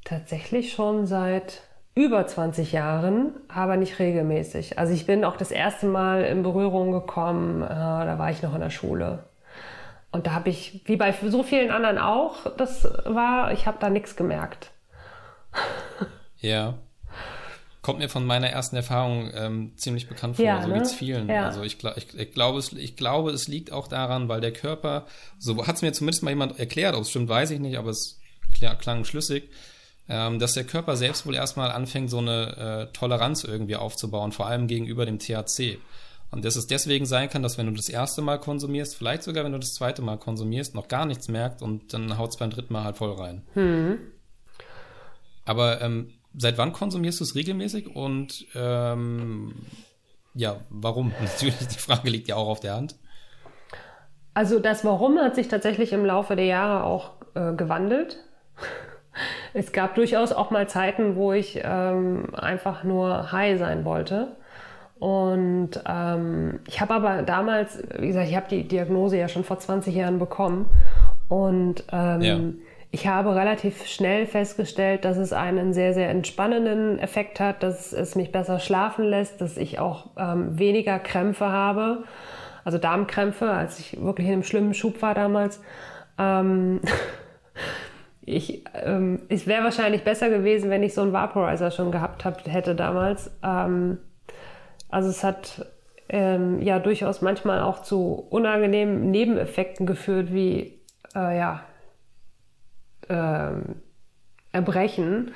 tatsächlich 0.06 0.72
schon 0.72 1.06
seit 1.06 1.67
über 1.98 2.28
20 2.28 2.74
Jahren, 2.74 3.34
aber 3.48 3.76
nicht 3.76 3.98
regelmäßig. 3.98 4.78
Also 4.78 4.94
ich 4.94 5.08
bin 5.08 5.26
auch 5.26 5.36
das 5.36 5.50
erste 5.50 5.88
Mal 5.88 6.26
in 6.26 6.44
Berührung 6.44 6.92
gekommen, 6.92 7.64
äh, 7.64 7.68
da 7.68 8.20
war 8.20 8.30
ich 8.30 8.44
noch 8.44 8.54
in 8.54 8.62
der 8.62 8.70
Schule. 8.70 9.24
Und 10.12 10.28
da 10.28 10.34
habe 10.34 10.50
ich, 10.50 10.82
wie 10.86 10.96
bei 10.96 11.12
so 11.12 11.42
vielen 11.42 11.72
anderen 11.72 11.98
auch, 11.98 12.56
das 12.56 12.88
war, 13.06 13.52
ich 13.52 13.66
habe 13.66 13.78
da 13.80 13.90
nichts 13.90 14.16
gemerkt. 14.16 14.72
Ja. 16.40 16.76
Kommt 17.82 17.98
mir 17.98 18.10
von 18.10 18.28
meiner 18.28 18.50
ersten 18.50 18.76
Erfahrung 18.76 19.32
ähm, 19.34 19.72
ziemlich 19.76 20.08
bekannt 20.08 20.36
vor, 20.36 20.46
ja, 20.46 20.62
so 20.62 20.68
ne? 20.68 20.76
geht's 20.76 20.94
vielen. 20.94 21.28
Ja. 21.28 21.46
Also 21.46 21.64
ich, 21.64 21.84
ich, 21.96 22.14
ich, 22.20 22.32
glaube, 22.32 22.60
es, 22.60 22.74
ich 22.74 22.96
glaube, 22.96 23.32
es 23.32 23.48
liegt 23.48 23.72
auch 23.72 23.88
daran, 23.88 24.30
weil 24.30 24.40
der 24.40 24.54
Körper, 24.54 25.08
so 25.40 25.66
hat 25.66 25.78
es 25.78 25.82
mir 25.82 25.94
zumindest 25.94 26.22
mal 26.22 26.30
jemand 26.30 26.60
erklärt, 26.60 26.94
ob 26.94 27.02
es 27.02 27.10
stimmt, 27.10 27.28
weiß 27.28 27.50
ich 27.50 27.60
nicht, 27.60 27.80
aber 27.80 27.90
es 27.90 28.20
klang 28.80 29.04
schlüssig, 29.04 29.50
dass 30.08 30.54
der 30.54 30.64
Körper 30.64 30.96
selbst 30.96 31.26
wohl 31.26 31.36
erstmal 31.36 31.72
anfängt, 31.72 32.10
so 32.10 32.20
eine 32.20 32.88
äh, 32.90 32.94
Toleranz 32.94 33.44
irgendwie 33.44 33.76
aufzubauen, 33.76 34.32
vor 34.32 34.48
allem 34.48 34.68
gegenüber 34.68 35.06
dem 35.06 35.20
THC. 35.20 35.80
Und 36.30 36.44
dass 36.44 36.56
es 36.56 36.68
deswegen 36.68 37.06
sein 37.06 37.30
kann, 37.30 37.42
dass 37.42 37.58
wenn 37.58 37.68
du 37.68 37.74
das 37.74 37.90
erste 37.90 38.22
Mal 38.22 38.38
konsumierst, 38.38 38.96
vielleicht 38.96 39.24
sogar 39.24 39.46
wenn 39.46 39.54
du 39.54 39.60
das 39.60 39.74
zweite 39.74 40.02
Mal 40.02 40.18
konsumierst, 40.18 40.76
noch 40.76 40.88
gar 40.88 41.06
nichts 41.06 41.28
merkt 41.30 41.62
und 41.62 41.94
dann 41.94 42.18
haut 42.18 42.32
es 42.32 42.38
beim 42.38 42.50
dritten 42.50 42.74
Mal 42.74 42.84
halt 42.84 42.98
voll 42.98 43.14
rein. 43.14 43.44
Hm. 43.54 43.98
Aber 45.46 45.82
ähm, 45.82 46.14
seit 46.36 46.58
wann 46.58 46.74
konsumierst 46.74 47.20
du 47.20 47.24
es 47.24 47.36
regelmäßig 47.36 47.96
und 47.96 48.46
ähm, 48.56 49.54
ja, 50.34 50.60
warum? 50.70 51.14
Natürlich, 51.22 51.68
die 51.68 51.80
Frage 51.80 52.10
liegt 52.10 52.28
ja 52.28 52.36
auch 52.36 52.48
auf 52.48 52.60
der 52.60 52.76
Hand. 52.76 52.96
Also 54.34 54.60
das 54.60 54.86
Warum 54.86 55.18
hat 55.18 55.36
sich 55.36 55.48
tatsächlich 55.48 55.94
im 55.94 56.06
Laufe 56.06 56.36
der 56.36 56.46
Jahre 56.46 56.84
auch 56.84 57.14
äh, 57.34 57.54
gewandelt. 57.54 58.20
Es 59.54 59.72
gab 59.72 59.96
durchaus 59.96 60.32
auch 60.32 60.52
mal 60.52 60.68
Zeiten, 60.68 61.16
wo 61.16 61.34
ich 61.34 61.62
ähm, 61.64 62.34
einfach 62.36 62.84
nur 62.84 63.32
high 63.32 63.58
sein 63.58 63.86
wollte. 63.86 64.36
Und 65.00 65.72
ähm, 65.88 66.60
ich 66.68 66.82
habe 66.82 66.96
aber 66.96 67.22
damals, 67.22 67.84
wie 68.00 68.08
gesagt, 68.08 68.30
ich 68.30 68.36
habe 68.36 68.48
die 68.50 68.68
Diagnose 68.68 69.18
ja 69.18 69.28
schon 69.28 69.44
vor 69.44 69.60
20 69.60 69.94
Jahren 69.94 70.18
bekommen. 70.18 70.68
Und 71.30 71.84
ähm, 71.92 72.22
ja. 72.22 72.40
ich 72.92 73.08
habe 73.08 73.36
relativ 73.36 73.86
schnell 73.86 74.26
festgestellt, 74.26 75.06
dass 75.06 75.18
es 75.18 75.34
einen 75.34 75.74
sehr, 75.74 75.94
sehr 75.94 76.10
entspannenden 76.10 76.98
Effekt 77.00 77.40
hat, 77.40 77.62
dass 77.62 77.94
es 77.94 78.16
mich 78.16 78.32
besser 78.32 78.60
schlafen 78.60 79.06
lässt, 79.06 79.40
dass 79.40 79.58
ich 79.58 79.78
auch 79.78 80.08
ähm, 80.18 80.58
weniger 80.58 80.98
Krämpfe 80.98 81.48
habe. 81.48 82.04
Also 82.64 82.80
Darmkrämpfe, 82.80 83.52
als 83.52 83.80
ich 83.80 84.02
wirklich 84.02 84.28
in 84.28 84.34
einem 84.34 84.44
schlimmen 84.44 84.74
Schub 84.74 85.02
war 85.02 85.14
damals. 85.14 85.62
Ähm, 86.18 86.82
ich, 88.28 88.66
ähm, 88.74 89.22
es 89.30 89.48
wäre 89.48 89.64
wahrscheinlich 89.64 90.04
besser 90.04 90.30
gewesen, 90.30 90.70
wenn 90.70 90.84
ich 90.84 90.94
so 90.94 91.02
einen 91.02 91.14
Vaporizer 91.14 91.72
schon 91.72 91.94
gehabt 91.94 92.26
hab, 92.26 92.46
hätte 92.46 92.76
damals. 92.76 93.32
Ähm, 93.42 94.00
also 94.90 95.10
es 95.10 95.24
hat 95.24 95.66
ähm, 96.10 96.62
ja 96.62 96.80
durchaus 96.80 97.22
manchmal 97.22 97.62
auch 97.62 97.84
zu 97.84 98.12
unangenehmen 98.30 99.12
Nebeneffekten 99.12 99.86
geführt, 99.86 100.34
wie 100.34 100.82
äh, 101.16 101.38
ja, 101.38 101.64
ähm, 103.08 103.82
Erbrechen. 104.52 105.32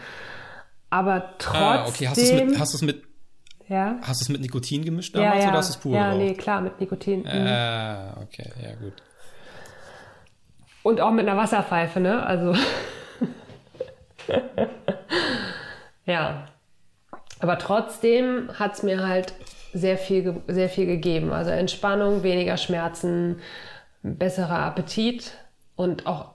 Aber 0.89 1.35
trotzdem. 1.37 1.61
Ah, 1.61 1.87
okay, 1.87 2.07
hast 2.09 2.17
du 2.17 2.21
es 2.23 2.43
mit, 2.43 2.59
hast 2.59 2.81
mit, 2.81 3.03
ja? 3.69 3.99
Hast 4.01 4.19
du 4.19 4.25
es 4.25 4.29
mit 4.29 4.41
Nikotin 4.41 4.83
gemischt 4.83 5.15
damals 5.15 5.35
ja, 5.35 5.41
ja. 5.43 5.49
oder 5.49 5.57
hast 5.59 5.69
du 5.69 5.77
es 5.77 5.81
pur 5.81 5.95
Ja, 5.95 6.11
geraucht? 6.11 6.25
nee, 6.25 6.33
klar, 6.33 6.59
mit 6.59 6.77
Nikotin. 6.81 7.25
Ah, 7.25 8.17
okay, 8.21 8.51
ja, 8.61 8.75
gut. 8.75 9.01
Und 10.83 11.01
auch 11.01 11.11
mit 11.11 11.27
einer 11.27 11.37
Wasserpfeife, 11.37 11.99
ne? 11.99 12.25
Also. 12.25 12.55
ja. 16.05 16.45
Aber 17.39 17.57
trotzdem 17.57 18.49
hat 18.57 18.73
es 18.73 18.83
mir 18.83 19.07
halt 19.07 19.33
sehr 19.73 19.97
viel, 19.97 20.41
sehr 20.47 20.69
viel 20.69 20.85
gegeben. 20.85 21.31
Also 21.31 21.51
Entspannung, 21.51 22.23
weniger 22.23 22.57
Schmerzen, 22.57 23.39
besserer 24.03 24.59
Appetit 24.59 25.33
und 25.75 26.07
auch, 26.07 26.31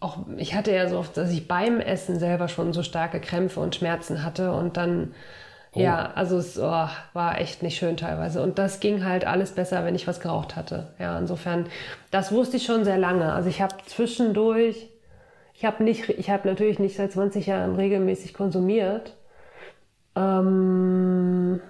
auch, 0.00 0.18
ich 0.36 0.54
hatte 0.54 0.72
ja 0.72 0.88
so 0.88 0.98
oft, 0.98 1.16
dass 1.16 1.30
ich 1.30 1.48
beim 1.48 1.80
Essen 1.80 2.18
selber 2.18 2.48
schon 2.48 2.72
so 2.72 2.82
starke 2.82 3.20
Krämpfe 3.20 3.60
und 3.60 3.74
Schmerzen 3.74 4.24
hatte 4.24 4.52
und 4.52 4.76
dann, 4.76 5.14
oh. 5.74 5.80
ja, 5.80 6.10
also 6.14 6.36
es 6.38 6.58
oh, 6.58 6.88
war 7.12 7.40
echt 7.40 7.62
nicht 7.62 7.76
schön 7.76 7.96
teilweise. 7.96 8.42
Und 8.42 8.58
das 8.58 8.80
ging 8.80 9.04
halt 9.04 9.26
alles 9.26 9.52
besser, 9.52 9.84
wenn 9.84 9.94
ich 9.94 10.06
was 10.06 10.20
geraucht 10.20 10.56
hatte. 10.56 10.88
Ja, 10.98 11.18
insofern, 11.18 11.66
das 12.10 12.32
wusste 12.32 12.56
ich 12.56 12.64
schon 12.64 12.84
sehr 12.84 12.98
lange. 12.98 13.32
Also 13.32 13.48
ich 13.48 13.62
habe 13.62 13.74
zwischendurch, 13.86 14.88
ich 15.54 15.64
habe 15.64 15.82
nicht, 15.84 16.08
ich 16.08 16.30
habe 16.30 16.48
natürlich 16.48 16.78
nicht 16.78 16.96
seit 16.96 17.12
20 17.12 17.46
Jahren 17.46 17.76
regelmäßig 17.76 18.34
konsumiert. 18.34 19.16
Ähm, 20.14 21.60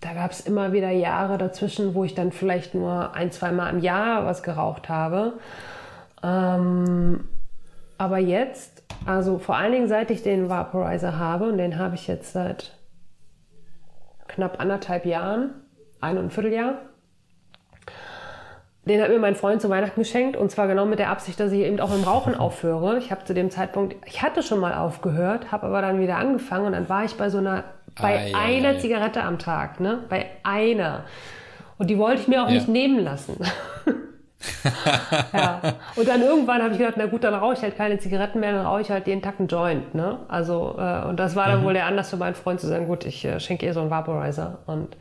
da 0.00 0.14
gab 0.14 0.32
es 0.32 0.40
immer 0.40 0.72
wieder 0.72 0.90
Jahre 0.90 1.38
dazwischen, 1.38 1.94
wo 1.94 2.02
ich 2.02 2.14
dann 2.14 2.32
vielleicht 2.32 2.74
nur 2.74 3.14
ein, 3.14 3.30
zwei 3.30 3.52
Mal 3.52 3.70
im 3.70 3.78
Jahr 3.78 4.26
was 4.26 4.42
geraucht 4.42 4.88
habe. 4.88 5.34
Ähm, 6.24 7.28
aber 7.98 8.18
jetzt, 8.18 8.82
also 9.06 9.38
vor 9.38 9.56
allen 9.56 9.72
Dingen 9.72 9.88
seit 9.88 10.10
ich 10.10 10.24
den 10.24 10.48
Vaporizer 10.48 11.18
habe, 11.18 11.44
und 11.44 11.58
den 11.58 11.78
habe 11.78 11.94
ich 11.94 12.08
jetzt 12.08 12.32
seit 12.32 12.72
knapp 14.34 14.60
anderthalb 14.60 15.06
Jahren, 15.06 15.50
ein 16.00 16.18
und 16.18 16.24
ein 16.24 16.30
Vierteljahr, 16.30 16.78
den 18.84 19.00
hat 19.00 19.10
mir 19.10 19.20
mein 19.20 19.36
Freund 19.36 19.62
zu 19.62 19.70
Weihnachten 19.70 20.00
geschenkt 20.00 20.36
und 20.36 20.50
zwar 20.50 20.66
genau 20.66 20.86
mit 20.86 20.98
der 20.98 21.10
Absicht, 21.10 21.38
dass 21.38 21.52
ich 21.52 21.60
eben 21.60 21.78
auch 21.78 21.94
im 21.94 22.02
Rauchen 22.02 22.34
aufhöre. 22.34 22.98
Ich 22.98 23.12
habe 23.12 23.24
zu 23.24 23.32
dem 23.32 23.50
Zeitpunkt, 23.50 23.94
ich 24.06 24.22
hatte 24.22 24.42
schon 24.42 24.58
mal 24.58 24.74
aufgehört, 24.74 25.52
habe 25.52 25.66
aber 25.66 25.82
dann 25.82 26.00
wieder 26.00 26.16
angefangen 26.16 26.66
und 26.66 26.72
dann 26.72 26.88
war 26.88 27.04
ich 27.04 27.14
bei 27.14 27.30
so 27.30 27.38
einer 27.38 27.64
bei 28.00 28.32
ah, 28.32 28.46
einer 28.46 28.72
ja. 28.72 28.78
Zigarette 28.78 29.22
am 29.22 29.38
Tag, 29.38 29.78
ne? 29.78 29.98
Bei 30.08 30.26
einer. 30.42 31.04
Und 31.78 31.90
die 31.90 31.98
wollte 31.98 32.22
ich 32.22 32.28
mir 32.28 32.42
auch 32.42 32.48
ja. 32.48 32.54
nicht 32.54 32.68
nehmen 32.68 32.98
lassen. 32.98 33.36
ja. 35.32 35.60
Und 35.96 36.08
dann 36.08 36.22
irgendwann 36.22 36.62
habe 36.62 36.72
ich 36.72 36.78
gedacht, 36.78 36.94
na 36.96 37.06
gut, 37.06 37.24
dann 37.24 37.34
rauche 37.34 37.54
ich 37.54 37.62
halt 37.62 37.76
keine 37.76 37.98
Zigaretten 37.98 38.40
mehr, 38.40 38.52
dann 38.52 38.66
rauche 38.66 38.80
ich 38.80 38.90
halt 38.90 39.06
jeden 39.06 39.22
Tag 39.22 39.34
einen 39.38 39.48
Joint. 39.48 39.94
Ne? 39.94 40.18
Also, 40.28 40.76
äh, 40.78 41.06
und 41.06 41.18
das 41.18 41.36
war 41.36 41.48
dann 41.48 41.60
mhm. 41.60 41.64
wohl 41.64 41.74
der 41.74 41.86
Anlass 41.86 42.10
für 42.10 42.16
meinen 42.16 42.34
Freund 42.34 42.60
zu 42.60 42.66
sagen, 42.66 42.86
gut, 42.86 43.04
ich 43.04 43.24
äh, 43.24 43.40
schenke 43.40 43.66
ihr 43.66 43.74
so 43.74 43.80
einen 43.80 43.90
Vaporizer. 43.90 44.58
Und 44.66 44.96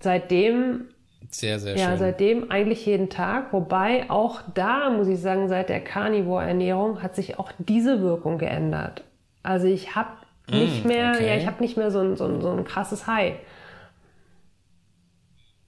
seitdem. 0.00 0.86
Sehr, 1.30 1.58
sehr 1.58 1.72
ja, 1.72 1.78
schön. 1.78 1.90
Ja, 1.90 1.96
seitdem 1.98 2.50
eigentlich 2.50 2.86
jeden 2.86 3.10
Tag. 3.10 3.52
Wobei 3.52 4.08
auch 4.08 4.40
da, 4.54 4.90
muss 4.90 5.08
ich 5.08 5.20
sagen, 5.20 5.48
seit 5.48 5.68
der 5.68 5.80
Carnivore-Ernährung 5.80 7.02
hat 7.02 7.14
sich 7.14 7.38
auch 7.38 7.52
diese 7.58 8.00
Wirkung 8.00 8.38
geändert. 8.38 9.02
Also 9.42 9.66
ich 9.66 9.94
habe 9.94 10.10
nicht 10.50 10.84
mm, 10.84 10.88
mehr, 10.88 11.12
okay. 11.14 11.28
ja, 11.28 11.36
ich 11.36 11.46
habe 11.46 11.62
nicht 11.62 11.76
mehr 11.76 11.90
so 11.90 12.00
ein, 12.00 12.16
so, 12.16 12.24
ein, 12.24 12.40
so 12.40 12.50
ein 12.50 12.64
krasses 12.64 13.06
High. 13.06 13.34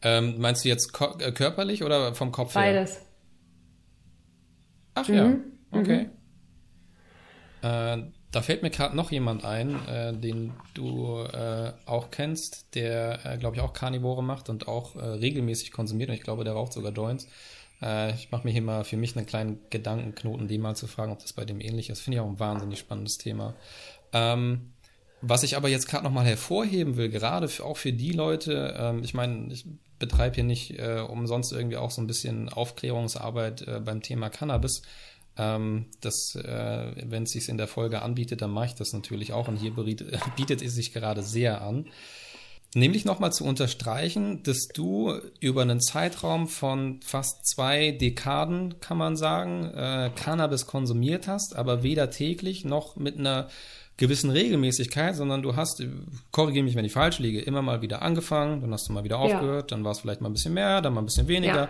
Ähm, 0.02 0.38
meinst 0.38 0.64
du 0.64 0.68
jetzt 0.68 0.92
äh, 1.18 1.32
körperlich 1.32 1.82
oder 1.82 2.14
vom 2.14 2.32
Kopf 2.32 2.54
Beides. 2.54 2.92
her? 2.94 3.00
Ach 4.94 5.08
mhm. 5.08 5.14
ja, 5.14 5.36
okay. 5.78 6.08
Mhm. 7.62 7.68
Äh, 7.68 8.10
da 8.32 8.42
fällt 8.42 8.62
mir 8.62 8.70
gerade 8.70 8.96
noch 8.96 9.10
jemand 9.10 9.44
ein, 9.44 9.86
äh, 9.88 10.12
den 10.14 10.52
du 10.74 11.18
äh, 11.18 11.72
auch 11.84 12.10
kennst, 12.10 12.74
der, 12.74 13.26
äh, 13.26 13.38
glaube 13.38 13.56
ich, 13.56 13.62
auch 13.62 13.72
Karnivore 13.72 14.22
macht 14.22 14.48
und 14.48 14.68
auch 14.68 14.96
äh, 14.96 15.04
regelmäßig 15.04 15.72
konsumiert. 15.72 16.10
Und 16.10 16.14
ich 16.14 16.22
glaube, 16.22 16.44
der 16.44 16.52
raucht 16.54 16.72
sogar 16.72 16.92
Joints. 16.92 17.26
ich 18.14 18.30
mache 18.30 18.44
mir 18.44 18.50
hier 18.50 18.60
mal 18.60 18.84
für 18.84 18.98
mich 18.98 19.16
einen 19.16 19.24
kleinen 19.24 19.58
Gedankenknoten, 19.70 20.48
den 20.48 20.60
mal 20.60 20.76
zu 20.76 20.86
fragen, 20.86 21.12
ob 21.12 21.20
das 21.20 21.32
bei 21.32 21.46
dem 21.46 21.62
ähnlich 21.62 21.88
ist. 21.88 22.00
Finde 22.00 22.16
ich 22.16 22.20
auch 22.20 22.28
ein 22.28 22.38
wahnsinnig 22.38 22.78
spannendes 22.78 23.16
Thema. 23.16 23.54
Ähm, 24.12 24.72
was 25.22 25.42
ich 25.42 25.56
aber 25.56 25.68
jetzt 25.68 25.88
gerade 25.88 26.04
nochmal 26.04 26.26
hervorheben 26.26 26.96
will, 26.96 27.08
gerade 27.08 27.48
für, 27.48 27.64
auch 27.64 27.76
für 27.76 27.92
die 27.92 28.12
Leute, 28.12 28.74
ähm, 28.78 29.02
ich 29.02 29.14
meine, 29.14 29.52
ich 29.52 29.66
betreibe 30.00 30.34
hier 30.34 30.44
nicht 30.44 30.78
äh, 30.80 31.04
umsonst 31.06 31.52
irgendwie 31.52 31.76
auch 31.76 31.92
so 31.92 32.02
ein 32.02 32.08
bisschen 32.08 32.48
Aufklärungsarbeit 32.48 33.62
äh, 33.62 33.80
beim 33.84 34.02
Thema 34.02 34.30
Cannabis. 34.30 34.82
Ähm, 35.36 35.86
das, 36.00 36.34
äh, 36.34 36.92
wenn 37.08 37.22
es 37.22 37.30
sich 37.30 37.48
in 37.48 37.58
der 37.58 37.68
Folge 37.68 38.02
anbietet, 38.02 38.42
dann 38.42 38.50
mache 38.50 38.66
ich 38.66 38.74
das 38.74 38.92
natürlich 38.92 39.32
auch 39.32 39.46
und 39.46 39.56
hier 39.56 39.72
bietet 40.36 40.62
es 40.62 40.74
sich 40.74 40.92
gerade 40.92 41.22
sehr 41.22 41.62
an. 41.62 41.86
Nämlich 42.74 43.04
nochmal 43.04 43.32
zu 43.32 43.44
unterstreichen, 43.44 44.44
dass 44.44 44.68
du 44.68 45.12
über 45.40 45.62
einen 45.62 45.80
Zeitraum 45.80 46.46
von 46.46 47.00
fast 47.02 47.44
zwei 47.44 47.90
Dekaden, 47.90 48.78
kann 48.78 48.96
man 48.96 49.16
sagen, 49.16 49.64
äh, 49.74 50.10
Cannabis 50.14 50.66
konsumiert 50.66 51.26
hast, 51.26 51.56
aber 51.56 51.82
weder 51.82 52.10
täglich 52.10 52.64
noch 52.64 52.94
mit 52.94 53.18
einer 53.18 53.48
gewissen 54.00 54.30
Regelmäßigkeit, 54.30 55.14
sondern 55.14 55.42
du 55.42 55.54
hast, 55.54 55.82
korrigiere 56.32 56.64
mich, 56.64 56.74
wenn 56.74 56.86
ich 56.86 56.92
falsch 56.92 57.18
liege, 57.18 57.40
immer 57.40 57.60
mal 57.60 57.82
wieder 57.82 58.00
angefangen, 58.02 58.62
dann 58.62 58.72
hast 58.72 58.88
du 58.88 58.92
mal 58.92 59.04
wieder 59.04 59.18
aufgehört, 59.18 59.70
ja. 59.70 59.76
dann 59.76 59.84
war 59.84 59.92
es 59.92 60.00
vielleicht 60.00 60.22
mal 60.22 60.30
ein 60.30 60.32
bisschen 60.32 60.54
mehr, 60.54 60.80
dann 60.80 60.94
mal 60.94 61.02
ein 61.02 61.04
bisschen 61.04 61.28
weniger. 61.28 61.54
Ja. 61.54 61.68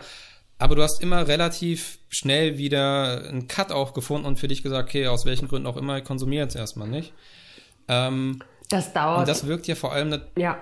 Aber 0.56 0.76
du 0.76 0.82
hast 0.82 1.02
immer 1.02 1.26
relativ 1.26 1.98
schnell 2.08 2.56
wieder 2.56 3.24
einen 3.28 3.48
Cut 3.48 3.72
auch 3.72 3.94
gefunden 3.94 4.26
und 4.26 4.38
für 4.38 4.46
dich 4.46 4.62
gesagt, 4.62 4.88
okay, 4.88 5.08
aus 5.08 5.26
welchen 5.26 5.48
Gründen 5.48 5.66
auch 5.66 5.76
immer, 5.76 5.98
ich 5.98 6.04
konsumiere 6.04 6.44
jetzt 6.44 6.54
erstmal 6.54 6.86
nicht. 6.86 7.12
Ähm, 7.88 8.40
das 8.68 8.92
dauert. 8.92 9.20
Und 9.20 9.28
das 9.28 9.46
wirkt 9.46 9.66
ja 9.66 9.74
vor 9.74 9.92
allem. 9.92 10.20
Ja. 10.36 10.58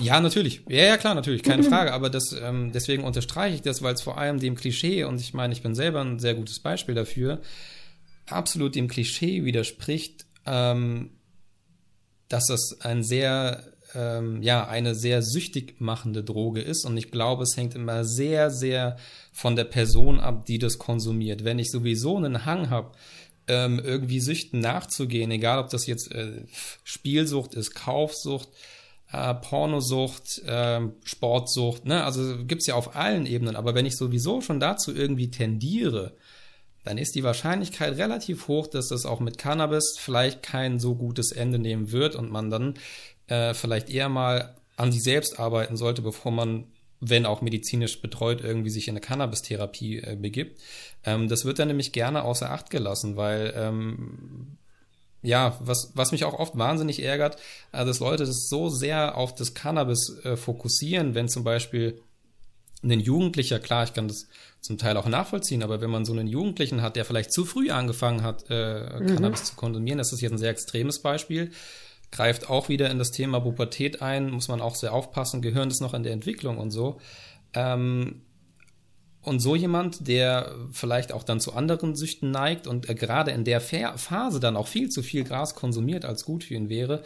Ja, 0.00 0.20
natürlich. 0.20 0.62
Ja, 0.68 0.84
ja, 0.84 0.96
klar, 0.96 1.14
natürlich, 1.14 1.44
keine 1.44 1.62
Frage. 1.70 1.92
Aber 1.92 2.10
das, 2.10 2.34
ähm, 2.42 2.72
deswegen 2.72 3.04
unterstreiche 3.04 3.54
ich 3.54 3.62
das, 3.62 3.82
weil 3.82 3.94
es 3.94 4.02
vor 4.02 4.18
allem 4.18 4.40
dem 4.40 4.56
Klischee, 4.56 5.04
und 5.04 5.20
ich 5.20 5.32
meine, 5.34 5.52
ich 5.52 5.62
bin 5.62 5.76
selber 5.76 6.00
ein 6.00 6.18
sehr 6.18 6.34
gutes 6.34 6.58
Beispiel 6.58 6.96
dafür, 6.96 7.40
absolut 8.26 8.74
dem 8.74 8.88
Klischee 8.88 9.44
widerspricht, 9.44 10.23
ähm, 10.46 11.10
dass 12.28 12.46
das 12.46 12.80
ein 12.80 13.02
sehr, 13.02 13.64
ähm, 13.94 14.42
ja, 14.42 14.66
eine 14.66 14.94
sehr 14.94 15.22
süchtig 15.22 15.80
machende 15.80 16.24
Droge 16.24 16.60
ist. 16.60 16.84
Und 16.84 16.96
ich 16.96 17.10
glaube, 17.10 17.44
es 17.44 17.56
hängt 17.56 17.74
immer 17.74 18.04
sehr, 18.04 18.50
sehr 18.50 18.96
von 19.32 19.56
der 19.56 19.64
Person 19.64 20.20
ab, 20.20 20.46
die 20.46 20.58
das 20.58 20.78
konsumiert. 20.78 21.44
Wenn 21.44 21.58
ich 21.58 21.70
sowieso 21.70 22.16
einen 22.16 22.44
Hang 22.44 22.70
habe, 22.70 22.92
ähm, 23.46 23.78
irgendwie 23.78 24.20
Süchten 24.20 24.60
nachzugehen, 24.60 25.30
egal 25.30 25.58
ob 25.58 25.68
das 25.68 25.86
jetzt 25.86 26.10
äh, 26.12 26.44
Spielsucht 26.82 27.54
ist, 27.54 27.74
Kaufsucht, 27.74 28.48
äh, 29.12 29.34
Pornosucht, 29.34 30.38
äh, 30.46 30.80
Sportsucht, 31.04 31.84
ne? 31.84 32.04
Also 32.04 32.44
gibt's 32.46 32.66
ja 32.66 32.74
auf 32.74 32.96
allen 32.96 33.26
Ebenen. 33.26 33.54
Aber 33.54 33.74
wenn 33.74 33.86
ich 33.86 33.96
sowieso 33.96 34.40
schon 34.40 34.60
dazu 34.60 34.94
irgendwie 34.94 35.30
tendiere, 35.30 36.16
dann 36.84 36.98
ist 36.98 37.14
die 37.14 37.24
Wahrscheinlichkeit 37.24 37.96
relativ 37.96 38.48
hoch, 38.48 38.66
dass 38.66 38.88
das 38.88 39.06
auch 39.06 39.20
mit 39.20 39.38
Cannabis 39.38 39.96
vielleicht 39.98 40.42
kein 40.42 40.78
so 40.78 40.94
gutes 40.94 41.32
Ende 41.32 41.58
nehmen 41.58 41.92
wird 41.92 42.14
und 42.14 42.30
man 42.30 42.50
dann 42.50 42.74
äh, 43.26 43.54
vielleicht 43.54 43.90
eher 43.90 44.08
mal 44.08 44.54
an 44.76 44.92
sich 44.92 45.02
selbst 45.02 45.38
arbeiten 45.38 45.76
sollte, 45.76 46.02
bevor 46.02 46.30
man, 46.32 46.66
wenn 47.00 47.26
auch 47.26 47.42
medizinisch 47.42 48.00
betreut, 48.00 48.42
irgendwie 48.42 48.70
sich 48.70 48.88
in 48.88 48.92
eine 48.92 49.00
Cannabis-Therapie 49.00 49.98
äh, 49.98 50.16
begibt. 50.16 50.60
Ähm, 51.04 51.28
das 51.28 51.44
wird 51.44 51.58
dann 51.58 51.68
nämlich 51.68 51.92
gerne 51.92 52.22
außer 52.22 52.50
Acht 52.50 52.70
gelassen, 52.70 53.16
weil 53.16 53.54
ähm, 53.56 54.58
ja, 55.22 55.58
was, 55.60 55.90
was 55.94 56.12
mich 56.12 56.24
auch 56.24 56.38
oft 56.38 56.56
wahnsinnig 56.58 57.02
ärgert, 57.02 57.36
äh, 57.72 57.84
dass 57.84 58.00
Leute 58.00 58.26
das 58.26 58.48
so 58.48 58.68
sehr 58.68 59.16
auf 59.16 59.34
das 59.34 59.54
Cannabis 59.54 60.18
äh, 60.22 60.36
fokussieren, 60.36 61.14
wenn 61.14 61.28
zum 61.28 61.44
Beispiel 61.44 62.00
ein 62.82 63.00
Jugendlicher, 63.00 63.58
klar, 63.58 63.84
ich 63.84 63.94
kann 63.94 64.08
das 64.08 64.28
zum 64.64 64.78
Teil 64.78 64.96
auch 64.96 65.06
nachvollziehen, 65.06 65.62
aber 65.62 65.82
wenn 65.82 65.90
man 65.90 66.06
so 66.06 66.14
einen 66.14 66.26
Jugendlichen 66.26 66.80
hat, 66.80 66.96
der 66.96 67.04
vielleicht 67.04 67.34
zu 67.34 67.44
früh 67.44 67.70
angefangen 67.70 68.22
hat, 68.22 68.46
äh, 68.48 68.98
mhm. 68.98 69.06
Cannabis 69.08 69.44
zu 69.44 69.56
konsumieren, 69.56 69.98
das 69.98 70.10
ist 70.10 70.22
jetzt 70.22 70.32
ein 70.32 70.38
sehr 70.38 70.48
extremes 70.48 71.02
Beispiel, 71.02 71.50
greift 72.10 72.48
auch 72.48 72.70
wieder 72.70 72.90
in 72.90 72.98
das 72.98 73.10
Thema 73.10 73.40
Pubertät 73.40 74.00
ein, 74.00 74.30
muss 74.30 74.48
man 74.48 74.62
auch 74.62 74.74
sehr 74.74 74.94
aufpassen, 74.94 75.42
Gehirn 75.42 75.68
ist 75.68 75.82
noch 75.82 75.92
in 75.92 76.02
der 76.02 76.14
Entwicklung 76.14 76.56
und 76.56 76.70
so. 76.70 76.98
Ähm, 77.52 78.22
und 79.20 79.40
so 79.40 79.54
jemand, 79.54 80.08
der 80.08 80.54
vielleicht 80.72 81.12
auch 81.12 81.24
dann 81.24 81.40
zu 81.40 81.52
anderen 81.52 81.94
Süchten 81.94 82.30
neigt 82.30 82.66
und 82.66 82.88
äh, 82.88 82.94
gerade 82.94 83.32
in 83.32 83.44
der 83.44 83.60
Phase 83.60 84.40
dann 84.40 84.56
auch 84.56 84.66
viel 84.66 84.88
zu 84.88 85.02
viel 85.02 85.24
Gras 85.24 85.54
konsumiert, 85.54 86.06
als 86.06 86.24
gut 86.24 86.42
für 86.42 86.54
ihn 86.54 86.70
wäre, 86.70 87.02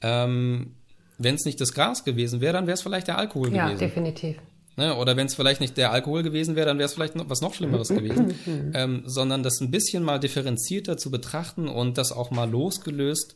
ähm, 0.00 0.74
wenn 1.18 1.36
es 1.36 1.44
nicht 1.44 1.60
das 1.60 1.72
Gras 1.72 2.02
gewesen 2.02 2.40
wäre, 2.40 2.54
dann 2.54 2.66
wäre 2.66 2.74
es 2.74 2.82
vielleicht 2.82 3.06
der 3.06 3.16
Alkohol 3.16 3.54
ja, 3.54 3.66
gewesen. 3.66 3.80
Ja, 3.80 3.86
definitiv. 3.86 4.36
Ne? 4.76 4.94
Oder 4.94 5.16
wenn 5.16 5.26
es 5.26 5.34
vielleicht 5.34 5.60
nicht 5.60 5.76
der 5.76 5.90
Alkohol 5.90 6.22
gewesen 6.22 6.54
wäre, 6.54 6.66
dann 6.66 6.78
wäre 6.78 6.86
es 6.86 6.94
vielleicht 6.94 7.16
noch, 7.16 7.28
was 7.30 7.40
noch 7.40 7.54
Schlimmeres 7.54 7.88
gewesen. 7.88 8.34
ähm, 8.74 9.02
sondern 9.06 9.42
das 9.42 9.60
ein 9.60 9.70
bisschen 9.70 10.02
mal 10.02 10.18
differenzierter 10.18 10.98
zu 10.98 11.10
betrachten 11.10 11.68
und 11.68 11.96
das 11.96 12.12
auch 12.12 12.30
mal 12.30 12.48
losgelöst 12.48 13.34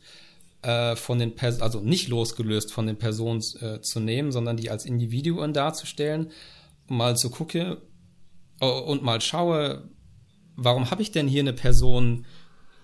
äh, 0.61 0.95
von 0.95 1.17
den 1.17 1.33
Personen, 1.33 1.63
also 1.63 1.79
nicht 1.79 2.07
losgelöst 2.09 2.71
von 2.71 2.85
den 2.85 2.97
Personen 2.97 3.41
äh, 3.59 3.81
zu 3.81 3.99
nehmen, 3.99 4.31
sondern 4.31 4.57
die 4.57 4.69
als 4.69 4.85
Individuen 4.85 5.53
darzustellen, 5.53 6.31
mal 6.87 7.17
zu 7.17 7.31
gucken 7.31 7.77
äh, 8.59 8.65
und 8.65 9.01
mal 9.01 9.19
schaue, 9.19 9.89
warum 10.55 10.91
habe 10.91 11.01
ich 11.01 11.11
denn 11.11 11.27
hier 11.27 11.41
eine 11.41 11.53
Person, 11.53 12.25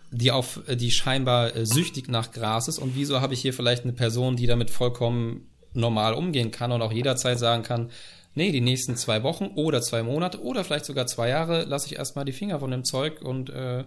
die 0.09 0.31
auf, 0.31 0.61
die 0.67 0.89
scheinbar 0.89 1.55
äh, 1.55 1.67
süchtig 1.67 2.07
nach 2.07 2.31
Gras 2.31 2.67
ist 2.67 2.79
und 2.79 2.95
wieso 2.95 3.21
habe 3.21 3.35
ich 3.35 3.41
hier 3.41 3.53
vielleicht 3.53 3.83
eine 3.83 3.93
Person, 3.93 4.35
die 4.35 4.47
damit 4.47 4.71
vollkommen 4.71 5.51
normal 5.73 6.15
umgehen 6.15 6.49
kann 6.49 6.71
und 6.71 6.81
auch 6.81 6.91
jederzeit 6.91 7.37
sagen 7.37 7.61
kann, 7.61 7.91
nee, 8.37 8.51
die 8.51 8.61
nächsten 8.61 8.95
zwei 8.95 9.23
Wochen 9.23 9.47
oder 9.55 9.81
zwei 9.81 10.03
Monate 10.03 10.41
oder 10.41 10.63
vielleicht 10.63 10.85
sogar 10.85 11.07
zwei 11.07 11.29
Jahre 11.29 11.65
lasse 11.65 11.87
ich 11.87 11.97
erstmal 11.97 12.23
die 12.23 12.31
Finger 12.31 12.59
von 12.59 12.71
dem 12.71 12.85
Zeug 12.85 13.21
und 13.21 13.49
äh, 13.49 13.83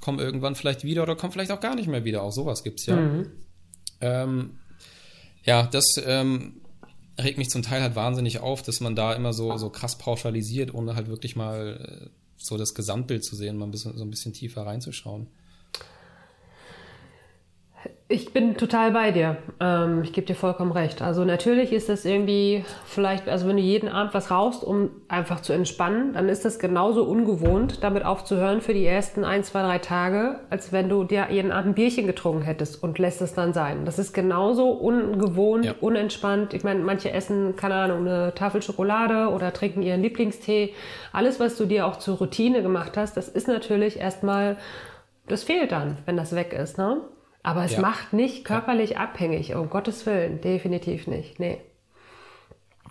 komme 0.00 0.22
irgendwann 0.22 0.54
vielleicht 0.54 0.84
wieder 0.84 1.02
oder 1.02 1.16
komme 1.16 1.32
vielleicht 1.32 1.50
auch 1.50 1.60
gar 1.60 1.74
nicht 1.74 1.88
mehr 1.88 2.04
wieder. 2.04 2.22
Auch 2.22 2.32
sowas 2.32 2.62
gibt's 2.62 2.86
ja. 2.86 2.96
Mhm. 2.96 3.32
Ähm, 4.00 4.50
ja, 5.44 5.66
das 5.66 6.00
ähm, 6.04 6.60
regt 7.18 7.38
mich 7.38 7.48
zum 7.48 7.62
Teil 7.62 7.82
halt 7.82 7.96
wahnsinnig 7.96 8.40
auf, 8.40 8.62
dass 8.62 8.80
man 8.80 8.94
da 8.94 9.14
immer 9.14 9.32
so, 9.32 9.56
so 9.56 9.70
krass 9.70 9.98
pauschalisiert, 9.98 10.74
ohne 10.74 10.94
halt 10.94 11.08
wirklich 11.08 11.34
mal 11.34 12.08
äh, 12.08 12.10
so 12.36 12.56
das 12.56 12.74
Gesamtbild 12.74 13.24
zu 13.24 13.34
sehen, 13.34 13.56
mal 13.56 13.66
ein 13.66 13.70
bisschen, 13.70 13.96
so 13.96 14.04
ein 14.04 14.10
bisschen 14.10 14.32
tiefer 14.32 14.66
reinzuschauen. 14.66 15.28
Ich 18.12 18.32
bin 18.32 18.56
total 18.56 18.90
bei 18.90 19.12
dir. 19.12 19.36
Ähm, 19.60 20.02
ich 20.02 20.12
gebe 20.12 20.26
dir 20.26 20.34
vollkommen 20.34 20.72
recht. 20.72 21.00
Also 21.00 21.24
natürlich 21.24 21.72
ist 21.72 21.88
das 21.88 22.04
irgendwie 22.04 22.64
vielleicht, 22.84 23.28
also 23.28 23.46
wenn 23.46 23.56
du 23.56 23.62
jeden 23.62 23.88
Abend 23.88 24.14
was 24.14 24.32
rauchst, 24.32 24.64
um 24.64 24.90
einfach 25.06 25.42
zu 25.42 25.52
entspannen, 25.52 26.14
dann 26.14 26.28
ist 26.28 26.44
das 26.44 26.58
genauso 26.58 27.04
ungewohnt, 27.04 27.84
damit 27.84 28.04
aufzuhören 28.04 28.62
für 28.62 28.74
die 28.74 28.84
ersten 28.84 29.24
ein, 29.24 29.44
zwei, 29.44 29.62
drei 29.62 29.78
Tage, 29.78 30.40
als 30.50 30.72
wenn 30.72 30.88
du 30.88 31.04
dir 31.04 31.28
jeden 31.30 31.52
Abend 31.52 31.70
ein 31.70 31.74
Bierchen 31.74 32.08
getrunken 32.08 32.42
hättest 32.42 32.82
und 32.82 32.98
lässt 32.98 33.22
es 33.22 33.34
dann 33.34 33.52
sein. 33.52 33.84
Das 33.84 34.00
ist 34.00 34.12
genauso 34.12 34.70
ungewohnt, 34.70 35.66
ja. 35.66 35.74
unentspannt. 35.80 36.52
Ich 36.52 36.64
meine, 36.64 36.80
manche 36.80 37.12
essen, 37.12 37.54
keine 37.54 37.74
Ahnung, 37.76 38.08
eine 38.08 38.34
Tafel 38.34 38.60
Schokolade 38.60 39.28
oder 39.28 39.52
trinken 39.52 39.82
ihren 39.82 40.02
Lieblingstee. 40.02 40.74
Alles, 41.12 41.38
was 41.38 41.56
du 41.56 41.64
dir 41.64 41.86
auch 41.86 41.94
zur 41.94 42.18
Routine 42.18 42.62
gemacht 42.62 42.96
hast, 42.96 43.16
das 43.16 43.28
ist 43.28 43.46
natürlich 43.46 44.00
erstmal, 44.00 44.56
das 45.28 45.44
fehlt 45.44 45.70
dann, 45.70 45.98
wenn 46.06 46.16
das 46.16 46.34
weg 46.34 46.52
ist, 46.52 46.76
ne? 46.76 47.02
Aber 47.42 47.64
es 47.64 47.72
ja. 47.72 47.80
macht 47.80 48.12
nicht 48.12 48.44
körperlich 48.44 48.90
ja. 48.90 48.98
abhängig, 48.98 49.54
um 49.54 49.70
Gottes 49.70 50.04
Willen, 50.06 50.40
definitiv 50.40 51.06
nicht. 51.06 51.38
Nee. 51.40 51.60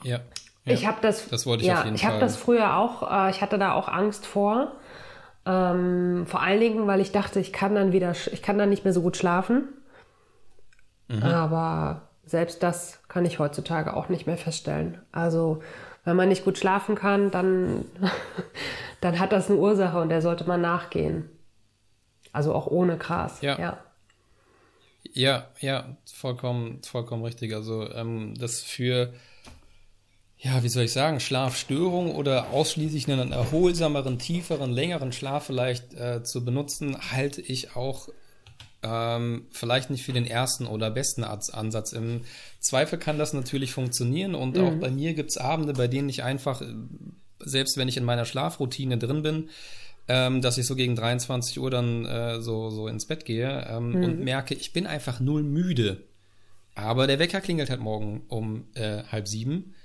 Ja. 0.03 0.19
ja. 0.65 0.73
Ich 0.73 0.87
habe 0.87 0.97
das, 1.01 1.29
das 1.29 1.45
wollte 1.45 1.63
ich 1.63 1.67
ja, 1.67 1.79
auf 1.79 1.85
jeden 1.85 1.95
ich 1.95 2.05
habe 2.05 2.19
das 2.19 2.35
früher 2.35 2.77
auch, 2.77 3.09
äh, 3.11 3.29
ich 3.29 3.41
hatte 3.41 3.59
da 3.59 3.73
auch 3.73 3.87
Angst 3.87 4.25
vor. 4.25 4.71
Ähm, 5.45 6.25
vor 6.27 6.41
allen 6.41 6.59
Dingen, 6.59 6.87
weil 6.87 6.99
ich 6.99 7.11
dachte, 7.11 7.39
ich 7.39 7.53
kann 7.53 7.75
dann 7.75 7.91
wieder, 7.91 8.11
ich 8.11 8.41
kann 8.41 8.57
dann 8.57 8.69
nicht 8.69 8.83
mehr 8.83 8.93
so 8.93 9.01
gut 9.01 9.17
schlafen. 9.17 9.69
Mhm. 11.07 11.23
Aber 11.23 12.09
selbst 12.25 12.61
das 12.63 13.01
kann 13.07 13.25
ich 13.25 13.39
heutzutage 13.39 13.95
auch 13.95 14.09
nicht 14.09 14.27
mehr 14.27 14.37
feststellen. 14.37 14.99
Also, 15.11 15.61
wenn 16.05 16.15
man 16.15 16.29
nicht 16.29 16.43
gut 16.43 16.57
schlafen 16.57 16.95
kann, 16.95 17.31
dann, 17.31 17.85
dann 19.01 19.19
hat 19.19 19.31
das 19.31 19.49
eine 19.49 19.59
Ursache 19.59 19.99
und 19.99 20.09
der 20.09 20.21
sollte 20.21 20.45
man 20.45 20.61
nachgehen. 20.61 21.29
Also 22.31 22.53
auch 22.53 22.67
ohne 22.67 22.97
Gras. 22.97 23.41
Ja. 23.41 23.77
Ja. 25.13 25.47
Ja, 25.59 25.97
vollkommen, 26.11 26.81
vollkommen 26.83 27.23
richtig. 27.23 27.53
Also 27.53 27.89
ähm, 27.91 28.33
das 28.37 28.61
für, 28.61 29.13
ja, 30.37 30.63
wie 30.63 30.69
soll 30.69 30.83
ich 30.83 30.93
sagen, 30.93 31.19
Schlafstörung 31.19 32.15
oder 32.15 32.49
ausschließlich 32.51 33.09
einen 33.09 33.31
erholsameren, 33.31 34.19
tieferen, 34.19 34.71
längeren 34.71 35.11
Schlaf 35.11 35.45
vielleicht 35.45 35.93
äh, 35.93 36.23
zu 36.23 36.45
benutzen, 36.45 36.97
halte 37.11 37.41
ich 37.41 37.75
auch 37.75 38.09
ähm, 38.81 39.47
vielleicht 39.51 39.89
nicht 39.89 40.05
für 40.05 40.13
den 40.13 40.25
ersten 40.25 40.65
oder 40.65 40.89
besten 40.89 41.23
Ansatz. 41.23 41.91
Im 41.91 42.21
Zweifel 42.59 42.97
kann 42.97 43.17
das 43.17 43.33
natürlich 43.33 43.73
funktionieren 43.73 44.35
und 44.35 44.55
mhm. 44.55 44.63
auch 44.63 44.75
bei 44.75 44.89
mir 44.89 45.13
gibt 45.13 45.31
es 45.31 45.37
Abende, 45.37 45.73
bei 45.73 45.87
denen 45.87 46.09
ich 46.09 46.23
einfach, 46.23 46.61
selbst 47.39 47.77
wenn 47.77 47.89
ich 47.89 47.97
in 47.97 48.05
meiner 48.05 48.25
Schlafroutine 48.25 48.97
drin 48.97 49.21
bin, 49.21 49.49
ähm, 50.09 50.41
dass 50.41 50.57
ich 50.57 50.65
so 50.65 50.75
gegen 50.75 50.95
23 50.95 51.59
Uhr 51.59 51.69
dann 51.69 52.03
äh, 52.05 52.41
so, 52.41 52.71
so 52.71 52.87
ins 52.87 53.05
Bett 53.05 53.25
gehe 53.25 53.65
ähm, 53.69 53.91
mhm. 53.91 54.03
und 54.03 54.19
merke, 54.19 54.55
ich 54.55 54.73
bin 54.73 54.87
einfach 54.87 55.19
null 55.19 55.43
müde. 55.43 56.03
Aber 56.73 57.05
der 57.05 57.19
Wecker 57.19 57.41
klingelt 57.41 57.69
halt 57.69 57.79
morgen 57.79 58.23
um 58.27 58.65
äh, 58.73 59.03
halb 59.03 59.27
sieben. 59.27 59.75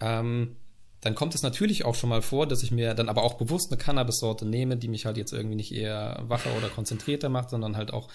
Ähm, 0.00 0.56
dann 1.00 1.14
kommt 1.14 1.36
es 1.36 1.42
natürlich 1.42 1.84
auch 1.84 1.94
schon 1.94 2.10
mal 2.10 2.22
vor, 2.22 2.48
dass 2.48 2.64
ich 2.64 2.72
mir 2.72 2.94
dann 2.94 3.08
aber 3.08 3.22
auch 3.22 3.34
bewusst 3.34 3.70
eine 3.70 3.80
Cannabis-Sorte 3.80 4.44
nehme, 4.44 4.76
die 4.76 4.88
mich 4.88 5.06
halt 5.06 5.16
jetzt 5.16 5.32
irgendwie 5.32 5.54
nicht 5.54 5.72
eher 5.72 6.24
wacher 6.26 6.50
oder 6.56 6.68
konzentrierter 6.68 7.28
macht, 7.28 7.50
sondern 7.50 7.76
halt 7.76 7.92
auch 7.92 8.08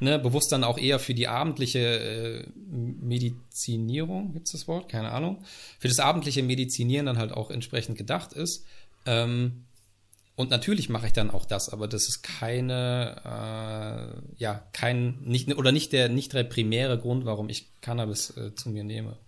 ne, 0.00 0.18
bewusst 0.18 0.50
dann 0.52 0.64
auch 0.64 0.78
eher 0.78 0.98
für 0.98 1.12
die 1.12 1.28
abendliche 1.28 1.78
äh, 1.78 2.46
Medizinierung, 2.56 4.32
gibt's 4.32 4.52
das 4.52 4.68
Wort? 4.68 4.88
Keine 4.88 5.10
Ahnung. 5.10 5.44
Für 5.78 5.88
das 5.88 5.98
abendliche 5.98 6.42
Medizinieren 6.42 7.04
dann 7.04 7.18
halt 7.18 7.32
auch 7.32 7.50
entsprechend 7.50 7.98
gedacht 7.98 8.32
ist. 8.32 8.64
Ähm, 9.04 9.64
und 10.40 10.50
natürlich 10.50 10.88
mache 10.88 11.06
ich 11.06 11.12
dann 11.12 11.30
auch 11.30 11.44
das, 11.44 11.68
aber 11.68 11.86
das 11.86 12.08
ist 12.08 12.22
keine, 12.22 13.20
äh, 13.24 14.34
ja, 14.36 14.66
kein, 14.72 15.20
nicht, 15.20 15.54
oder 15.54 15.70
nicht 15.70 15.92
der, 15.92 16.08
nicht 16.08 16.32
der 16.32 16.44
primäre 16.44 16.98
Grund, 16.98 17.26
warum 17.26 17.50
ich 17.50 17.78
Cannabis 17.82 18.34
äh, 18.38 18.54
zu 18.54 18.70
mir 18.70 18.82
nehme. 18.82 19.18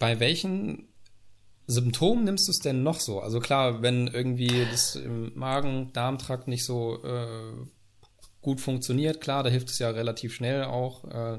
Bei 0.00 0.18
welchen 0.18 0.88
Symptomen 1.68 2.24
nimmst 2.24 2.48
du 2.48 2.50
es 2.50 2.58
denn 2.58 2.82
noch 2.82 2.98
so? 2.98 3.20
Also 3.20 3.38
klar, 3.38 3.82
wenn 3.82 4.08
irgendwie 4.08 4.66
das 4.68 4.96
im 4.96 5.30
Magen-Darm-Trakt 5.38 6.48
nicht 6.48 6.64
so 6.64 7.04
äh, 7.04 7.52
gut 8.42 8.60
funktioniert, 8.60 9.20
klar, 9.20 9.44
da 9.44 9.50
hilft 9.50 9.70
es 9.70 9.78
ja 9.78 9.90
relativ 9.90 10.34
schnell 10.34 10.64
auch. 10.64 11.04
Äh, 11.04 11.38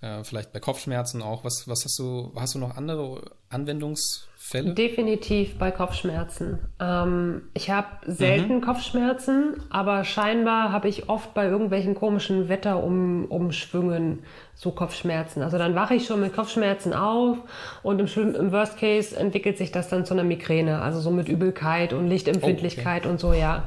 äh, 0.00 0.24
vielleicht 0.24 0.52
bei 0.52 0.60
Kopfschmerzen 0.60 1.22
auch. 1.22 1.44
Was, 1.44 1.64
was 1.66 1.84
hast 1.84 1.98
du, 1.98 2.32
hast 2.36 2.54
du 2.54 2.58
noch 2.58 2.76
andere 2.76 3.22
Anwendungs- 3.50 4.28
Fälle? 4.48 4.72
Definitiv 4.72 5.58
bei 5.58 5.70
Kopfschmerzen. 5.70 6.58
Ähm, 6.80 7.42
ich 7.52 7.68
habe 7.68 7.88
selten 8.06 8.56
mhm. 8.56 8.60
Kopfschmerzen, 8.62 9.62
aber 9.68 10.04
scheinbar 10.04 10.72
habe 10.72 10.88
ich 10.88 11.10
oft 11.10 11.34
bei 11.34 11.46
irgendwelchen 11.46 11.94
komischen 11.94 12.48
Wetterumschwüngen 12.48 14.20
so 14.54 14.70
Kopfschmerzen. 14.70 15.42
Also 15.42 15.58
dann 15.58 15.74
wache 15.74 15.96
ich 15.96 16.06
schon 16.06 16.20
mit 16.20 16.34
Kopfschmerzen 16.34 16.94
auf 16.94 17.36
und 17.82 17.98
im, 18.00 18.34
im, 18.34 18.50
Worst 18.50 18.78
Case 18.78 19.14
entwickelt 19.14 19.58
sich 19.58 19.70
das 19.70 19.90
dann 19.90 20.06
zu 20.06 20.14
einer 20.14 20.24
Migräne, 20.24 20.80
also 20.80 21.00
so 21.00 21.10
mit 21.10 21.28
Übelkeit 21.28 21.92
und 21.92 22.08
Lichtempfindlichkeit 22.08 23.02
oh, 23.02 23.04
okay. 23.04 23.08
und 23.10 23.20
so, 23.20 23.32
ja. 23.34 23.64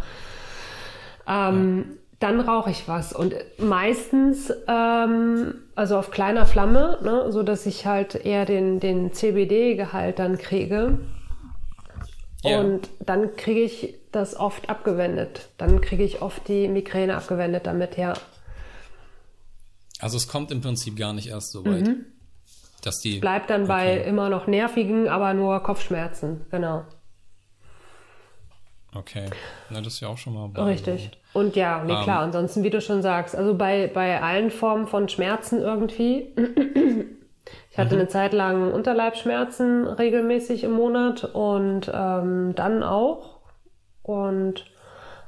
Ähm, 1.27 1.85
ja 1.87 1.95
dann 2.21 2.39
rauche 2.39 2.69
ich 2.69 2.87
was 2.87 3.13
und 3.13 3.33
meistens 3.57 4.53
ähm, 4.67 5.55
also 5.81 5.97
auf 5.97 6.11
kleiner 6.11 6.45
Flamme, 6.45 6.99
ne, 7.01 7.31
so 7.31 7.41
dass 7.41 7.65
ich 7.65 7.87
halt 7.87 8.13
eher 8.13 8.45
den, 8.45 8.79
den 8.79 9.13
CBD-Gehalt 9.13 10.19
dann 10.19 10.37
kriege. 10.37 10.99
Ja. 12.43 12.59
Und 12.59 12.87
dann 12.99 13.35
kriege 13.35 13.61
ich 13.61 13.95
das 14.11 14.35
oft 14.35 14.69
abgewendet. 14.69 15.49
Dann 15.57 15.81
kriege 15.81 16.03
ich 16.03 16.21
oft 16.21 16.47
die 16.47 16.67
Migräne 16.67 17.15
abgewendet 17.15 17.65
damit, 17.65 17.97
ja. 17.97 18.13
Also 19.99 20.17
es 20.17 20.27
kommt 20.27 20.51
im 20.51 20.61
Prinzip 20.61 20.95
gar 20.97 21.13
nicht 21.13 21.29
erst 21.29 21.51
so 21.51 21.65
weit. 21.65 21.87
Mhm. 21.87 22.05
Dass 22.83 22.99
die. 22.99 23.19
Bleibt 23.19 23.49
dann 23.49 23.63
okay. 23.63 23.71
bei 23.71 23.97
immer 24.03 24.29
noch 24.29 24.45
nervigen, 24.45 25.07
aber 25.07 25.33
nur 25.33 25.63
Kopfschmerzen, 25.63 26.45
genau. 26.51 26.85
Okay, 28.93 29.31
na 29.71 29.81
das 29.81 29.95
ist 29.95 30.01
ja 30.01 30.09
auch 30.09 30.19
schon 30.19 30.35
mal. 30.35 30.45
Richtig. 30.63 31.09
Und 31.33 31.55
ja, 31.55 31.83
nee, 31.85 31.93
um, 31.93 32.03
klar, 32.03 32.19
ähm. 32.19 32.25
ansonsten, 32.25 32.63
wie 32.63 32.69
du 32.69 32.81
schon 32.81 33.01
sagst, 33.01 33.35
also 33.35 33.55
bei, 33.55 33.89
bei 33.93 34.21
allen 34.21 34.51
Formen 34.51 34.87
von 34.87 35.07
Schmerzen 35.09 35.61
irgendwie. 35.61 36.33
Ich 37.71 37.77
hatte 37.77 37.95
mhm. 37.95 38.01
eine 38.01 38.09
Zeit 38.09 38.33
lang 38.33 38.71
Unterleibschmerzen 38.71 39.87
regelmäßig 39.87 40.63
im 40.63 40.71
Monat 40.71 41.23
und 41.23 41.91
ähm, 41.93 42.53
dann 42.55 42.83
auch. 42.83 43.39
Und 44.03 44.65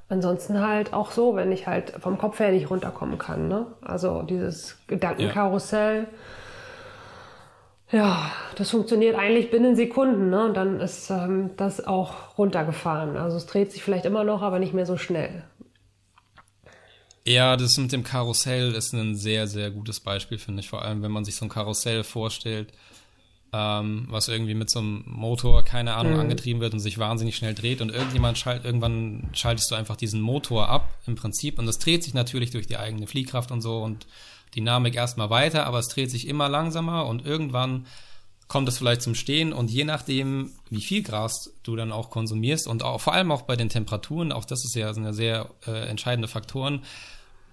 ansonsten 0.09 0.61
halt 0.61 0.93
auch 0.93 1.11
so, 1.11 1.35
wenn 1.35 1.51
ich 1.51 1.67
halt 1.67 1.91
vom 1.99 2.17
Kopf 2.17 2.39
her 2.39 2.51
nicht 2.51 2.69
runterkommen 2.69 3.17
kann. 3.17 3.47
Ne? 3.47 3.65
Also 3.81 4.21
dieses 4.23 4.77
Gedankenkarussell. 4.88 6.01
Ja 6.01 6.07
ja, 7.93 8.31
das 8.55 8.71
funktioniert 8.71 9.15
eigentlich 9.15 9.51
binnen 9.51 9.75
Sekunden. 9.75 10.31
Ne? 10.31 10.45
Und 10.45 10.57
dann 10.57 10.80
ist 10.80 11.11
ähm, 11.11 11.51
das 11.57 11.85
auch 11.85 12.39
runtergefahren. 12.39 13.17
Also 13.17 13.38
es 13.38 13.45
dreht 13.45 13.71
sich 13.71 13.84
vielleicht 13.84 14.05
immer 14.05 14.23
noch, 14.23 14.41
aber 14.41 14.57
nicht 14.57 14.73
mehr 14.73 14.88
so 14.88 14.97
schnell. 14.97 15.43
Ja, 17.25 17.55
das 17.55 17.77
mit 17.77 17.91
dem 17.91 18.03
Karussell 18.03 18.73
ist 18.73 18.93
ein 18.93 19.15
sehr, 19.15 19.47
sehr 19.47 19.71
gutes 19.71 20.01
Beispiel, 20.01 20.37
finde 20.37 20.59
ich. 20.59 20.69
Vor 20.69 20.81
allem, 20.81 21.01
wenn 21.03 21.11
man 21.11 21.23
sich 21.23 21.35
so 21.35 21.45
ein 21.45 21.49
Karussell 21.49 22.03
vorstellt, 22.03 22.73
ähm, 23.53 24.07
was 24.09 24.27
irgendwie 24.27 24.55
mit 24.55 24.69
so 24.69 24.79
einem 24.79 25.03
Motor, 25.05 25.63
keine 25.63 25.93
Ahnung, 25.93 26.13
mhm. 26.13 26.19
angetrieben 26.21 26.59
wird 26.59 26.73
und 26.73 26.79
sich 26.79 26.97
wahnsinnig 26.97 27.35
schnell 27.35 27.53
dreht 27.53 27.81
und 27.81 27.91
irgendjemand 27.91 28.37
schalt, 28.37 28.65
irgendwann 28.65 29.29
schaltest 29.33 29.71
du 29.71 29.75
einfach 29.75 29.95
diesen 29.95 30.19
Motor 30.19 30.69
ab 30.69 30.89
im 31.05 31.15
Prinzip 31.15 31.59
und 31.59 31.67
das 31.67 31.79
dreht 31.79 32.03
sich 32.03 32.13
natürlich 32.13 32.49
durch 32.51 32.67
die 32.67 32.77
eigene 32.77 33.07
Fliehkraft 33.07 33.51
und 33.51 33.61
so 33.61 33.81
und 33.83 34.07
Dynamik 34.55 34.95
erstmal 34.95 35.29
weiter, 35.29 35.65
aber 35.65 35.79
es 35.79 35.87
dreht 35.87 36.11
sich 36.11 36.27
immer 36.27 36.49
langsamer 36.49 37.05
und 37.05 37.25
irgendwann 37.25 37.85
kommt 38.47 38.67
es 38.67 38.77
vielleicht 38.77 39.01
zum 39.01 39.15
Stehen 39.15 39.53
und 39.53 39.71
je 39.71 39.83
nachdem, 39.83 40.51
wie 40.69 40.81
viel 40.81 41.03
Gras 41.03 41.53
du 41.63 41.75
dann 41.75 41.91
auch 41.91 42.09
konsumierst 42.09 42.67
und 42.67 42.83
auch, 42.83 43.01
vor 43.01 43.13
allem 43.13 43.31
auch 43.31 43.43
bei 43.43 43.55
den 43.55 43.69
Temperaturen, 43.69 44.31
auch 44.31 44.45
das 44.45 44.65
ist 44.65 44.75
ja, 44.75 44.93
sind 44.93 45.05
ja 45.05 45.13
sehr 45.13 45.49
äh, 45.65 45.87
entscheidende 45.87 46.27
Faktoren, 46.27 46.81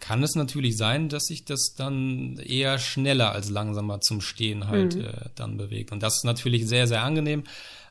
kann 0.01 0.23
es 0.23 0.35
natürlich 0.35 0.77
sein, 0.77 1.09
dass 1.09 1.27
sich 1.27 1.45
das 1.45 1.75
dann 1.77 2.39
eher 2.39 2.79
schneller 2.79 3.33
als 3.33 3.51
langsamer 3.51 4.01
zum 4.01 4.21
Stehen 4.21 4.69
halt 4.69 4.97
mhm. 4.97 5.05
äh, 5.05 5.13
dann 5.35 5.57
bewegt. 5.57 5.93
Und 5.93 6.03
das 6.03 6.17
ist 6.17 6.25
natürlich 6.25 6.67
sehr, 6.67 6.87
sehr 6.87 7.03
angenehm, 7.03 7.45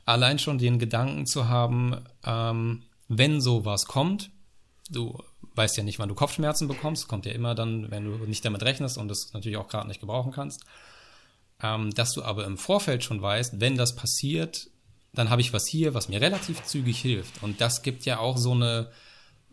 allein 0.05 0.39
schon 0.39 0.57
den 0.57 0.79
Gedanken 0.79 1.25
zu 1.25 1.47
haben, 1.47 1.95
ähm, 2.25 2.83
wenn 3.07 3.41
sowas 3.41 3.85
kommt, 3.85 4.31
du 4.89 5.17
weißt 5.55 5.77
ja 5.77 5.83
nicht, 5.83 5.99
wann 5.99 6.09
du 6.09 6.15
Kopfschmerzen 6.15 6.67
bekommst. 6.67 7.07
Kommt 7.07 7.25
ja 7.25 7.33
immer 7.33 7.53
dann, 7.53 7.91
wenn 7.91 8.05
du 8.05 8.25
nicht 8.25 8.45
damit 8.45 8.63
rechnest 8.63 8.97
und 8.97 9.07
das 9.07 9.33
natürlich 9.33 9.57
auch 9.57 9.67
gerade 9.67 9.87
nicht 9.87 9.99
gebrauchen 9.99 10.31
kannst. 10.31 10.63
Ähm, 11.61 11.91
dass 11.93 12.13
du 12.13 12.23
aber 12.23 12.45
im 12.45 12.57
Vorfeld 12.57 13.03
schon 13.03 13.21
weißt, 13.21 13.59
wenn 13.59 13.75
das 13.75 13.95
passiert, 13.95 14.69
dann 15.13 15.29
habe 15.29 15.41
ich 15.41 15.51
was 15.51 15.67
hier, 15.67 15.93
was 15.93 16.07
mir 16.07 16.21
relativ 16.21 16.63
zügig 16.63 16.99
hilft. 16.99 17.43
Und 17.43 17.59
das 17.59 17.81
gibt 17.81 18.05
ja 18.05 18.19
auch 18.19 18.37
so 18.37 18.53
eine, 18.53 18.89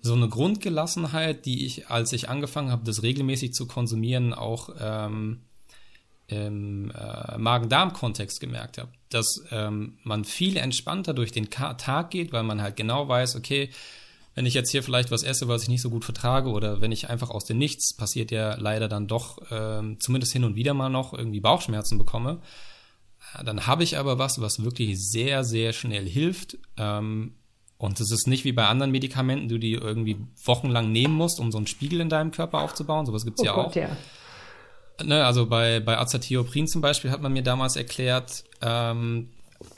so 0.02 0.14
eine 0.14 0.28
Grundgelassenheit, 0.28 1.46
die 1.46 1.66
ich, 1.66 1.88
als 1.88 2.12
ich 2.12 2.28
angefangen 2.28 2.70
habe, 2.70 2.84
das 2.84 3.02
regelmäßig 3.02 3.52
zu 3.52 3.66
konsumieren, 3.66 4.32
auch 4.32 4.70
ähm, 4.78 5.40
im 6.28 6.90
äh, 6.90 7.38
Magen-Darm-Kontext 7.38 8.40
gemerkt 8.40 8.78
habe, 8.78 8.90
dass 9.10 9.42
ähm, 9.50 9.98
man 10.02 10.24
viel 10.24 10.56
entspannter 10.56 11.14
durch 11.14 11.32
den 11.32 11.50
Ka 11.50 11.74
Tag 11.74 12.10
geht, 12.10 12.32
weil 12.32 12.42
man 12.42 12.60
halt 12.60 12.76
genau 12.76 13.08
weiß, 13.08 13.36
okay, 13.36 13.70
wenn 14.34 14.46
ich 14.46 14.54
jetzt 14.54 14.70
hier 14.70 14.82
vielleicht 14.82 15.10
was 15.10 15.22
esse, 15.22 15.48
was 15.48 15.62
ich 15.62 15.68
nicht 15.68 15.80
so 15.80 15.88
gut 15.88 16.04
vertrage, 16.04 16.50
oder 16.50 16.80
wenn 16.80 16.92
ich 16.92 17.08
einfach 17.08 17.30
aus 17.30 17.44
dem 17.44 17.58
Nichts, 17.58 17.96
passiert 17.96 18.30
ja 18.30 18.54
leider 18.56 18.88
dann 18.88 19.06
doch 19.06 19.38
ähm, 19.50 19.98
zumindest 20.00 20.32
hin 20.32 20.44
und 20.44 20.56
wieder 20.56 20.74
mal 20.74 20.90
noch 20.90 21.14
irgendwie 21.14 21.40
Bauchschmerzen 21.40 21.96
bekomme, 21.96 22.40
äh, 23.34 23.44
dann 23.44 23.66
habe 23.66 23.84
ich 23.84 23.96
aber 23.96 24.18
was, 24.18 24.40
was 24.40 24.62
wirklich 24.62 24.98
sehr, 24.98 25.44
sehr 25.44 25.72
schnell 25.72 26.06
hilft. 26.08 26.58
Ähm, 26.76 27.34
und 27.78 28.00
es 28.00 28.10
ist 28.10 28.26
nicht 28.26 28.44
wie 28.44 28.52
bei 28.52 28.66
anderen 28.66 28.90
Medikamenten, 28.90 29.48
du 29.48 29.58
die 29.58 29.74
irgendwie 29.74 30.16
wochenlang 30.44 30.92
nehmen 30.92 31.14
musst, 31.14 31.40
um 31.40 31.52
so 31.52 31.58
einen 31.58 31.66
Spiegel 31.66 32.00
in 32.00 32.08
deinem 32.08 32.30
Körper 32.30 32.60
aufzubauen. 32.60 33.04
Sowas 33.04 33.24
gibt's 33.24 33.42
oh 33.42 33.44
ja 33.44 33.54
Gott, 33.54 33.66
auch. 33.66 33.74
Ja. 33.74 33.88
Ne, 35.04 35.24
also 35.24 35.46
bei, 35.46 35.80
bei 35.80 35.98
Azathioprin 35.98 36.66
zum 36.66 36.80
Beispiel 36.80 37.10
hat 37.10 37.20
man 37.20 37.32
mir 37.32 37.42
damals 37.42 37.76
erklärt, 37.76 38.44
ähm, 38.62 39.28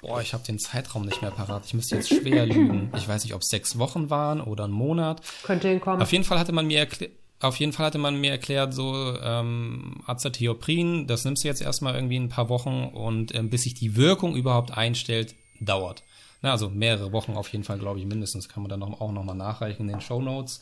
boah, 0.01 0.21
ich 0.21 0.33
habe 0.33 0.45
den 0.45 0.61
Zeitraum 0.61 1.07
nicht 1.07 1.23
mehr 1.23 1.33
parat. 1.33 1.65
Ich 1.67 1.75
müsste 1.75 1.97
jetzt 1.97 2.09
schwer 2.09 2.47
lügen. 2.47 2.93
Ich 2.97 3.09
weiß 3.09 3.25
nicht, 3.25 3.35
ob 3.35 3.41
es 3.41 3.49
sechs 3.49 3.79
Wochen 3.79 4.11
waren 4.11 4.41
oder 4.41 4.65
ein 4.65 4.71
Monat. 4.71 5.21
Könnte 5.43 5.69
hinkommen. 5.69 6.01
Auf 6.01 6.13
jeden 6.13 6.23
Fall 6.23 6.39
hatte 6.39 6.53
man 6.53 6.69
mir 6.69 6.79
erklärt, 6.79 7.13
auf 7.41 7.57
jeden 7.57 7.73
Fall 7.73 7.87
hatte 7.87 7.99
man 7.99 8.21
mir 8.21 8.31
erklärt, 8.33 8.75
so 8.75 9.17
ähm, 9.23 10.03
Azathioprin, 10.07 11.07
das 11.07 11.25
nimmst 11.25 11.45
du 11.45 11.49
jetzt 11.49 11.63
erstmal 11.63 11.95
irgendwie 11.95 12.19
ein 12.19 12.29
paar 12.29 12.49
Wochen 12.49 12.91
und 12.93 13.35
ähm, 13.35 13.49
bis 13.49 13.63
sich 13.63 13.75
die 13.75 13.97
Wirkung 13.97 14.35
überhaupt 14.35 14.77
einstellt, 14.77 15.35
dauert. 15.61 16.03
Na, 16.41 16.53
also 16.53 16.71
mehrere 16.71 17.13
Wochen 17.13 17.33
auf 17.33 17.49
jeden 17.49 17.65
Fall, 17.65 17.79
glaube 17.79 17.99
ich, 17.99 18.07
mindestens. 18.07 18.49
Kann 18.49 18.63
man 18.63 18.71
dann 18.71 18.83
auch 18.83 19.13
nochmal 19.13 19.37
nachreichen 19.37 19.83
in 19.83 19.89
den 19.89 20.01
Show 20.01 20.23
Notes, 20.23 20.61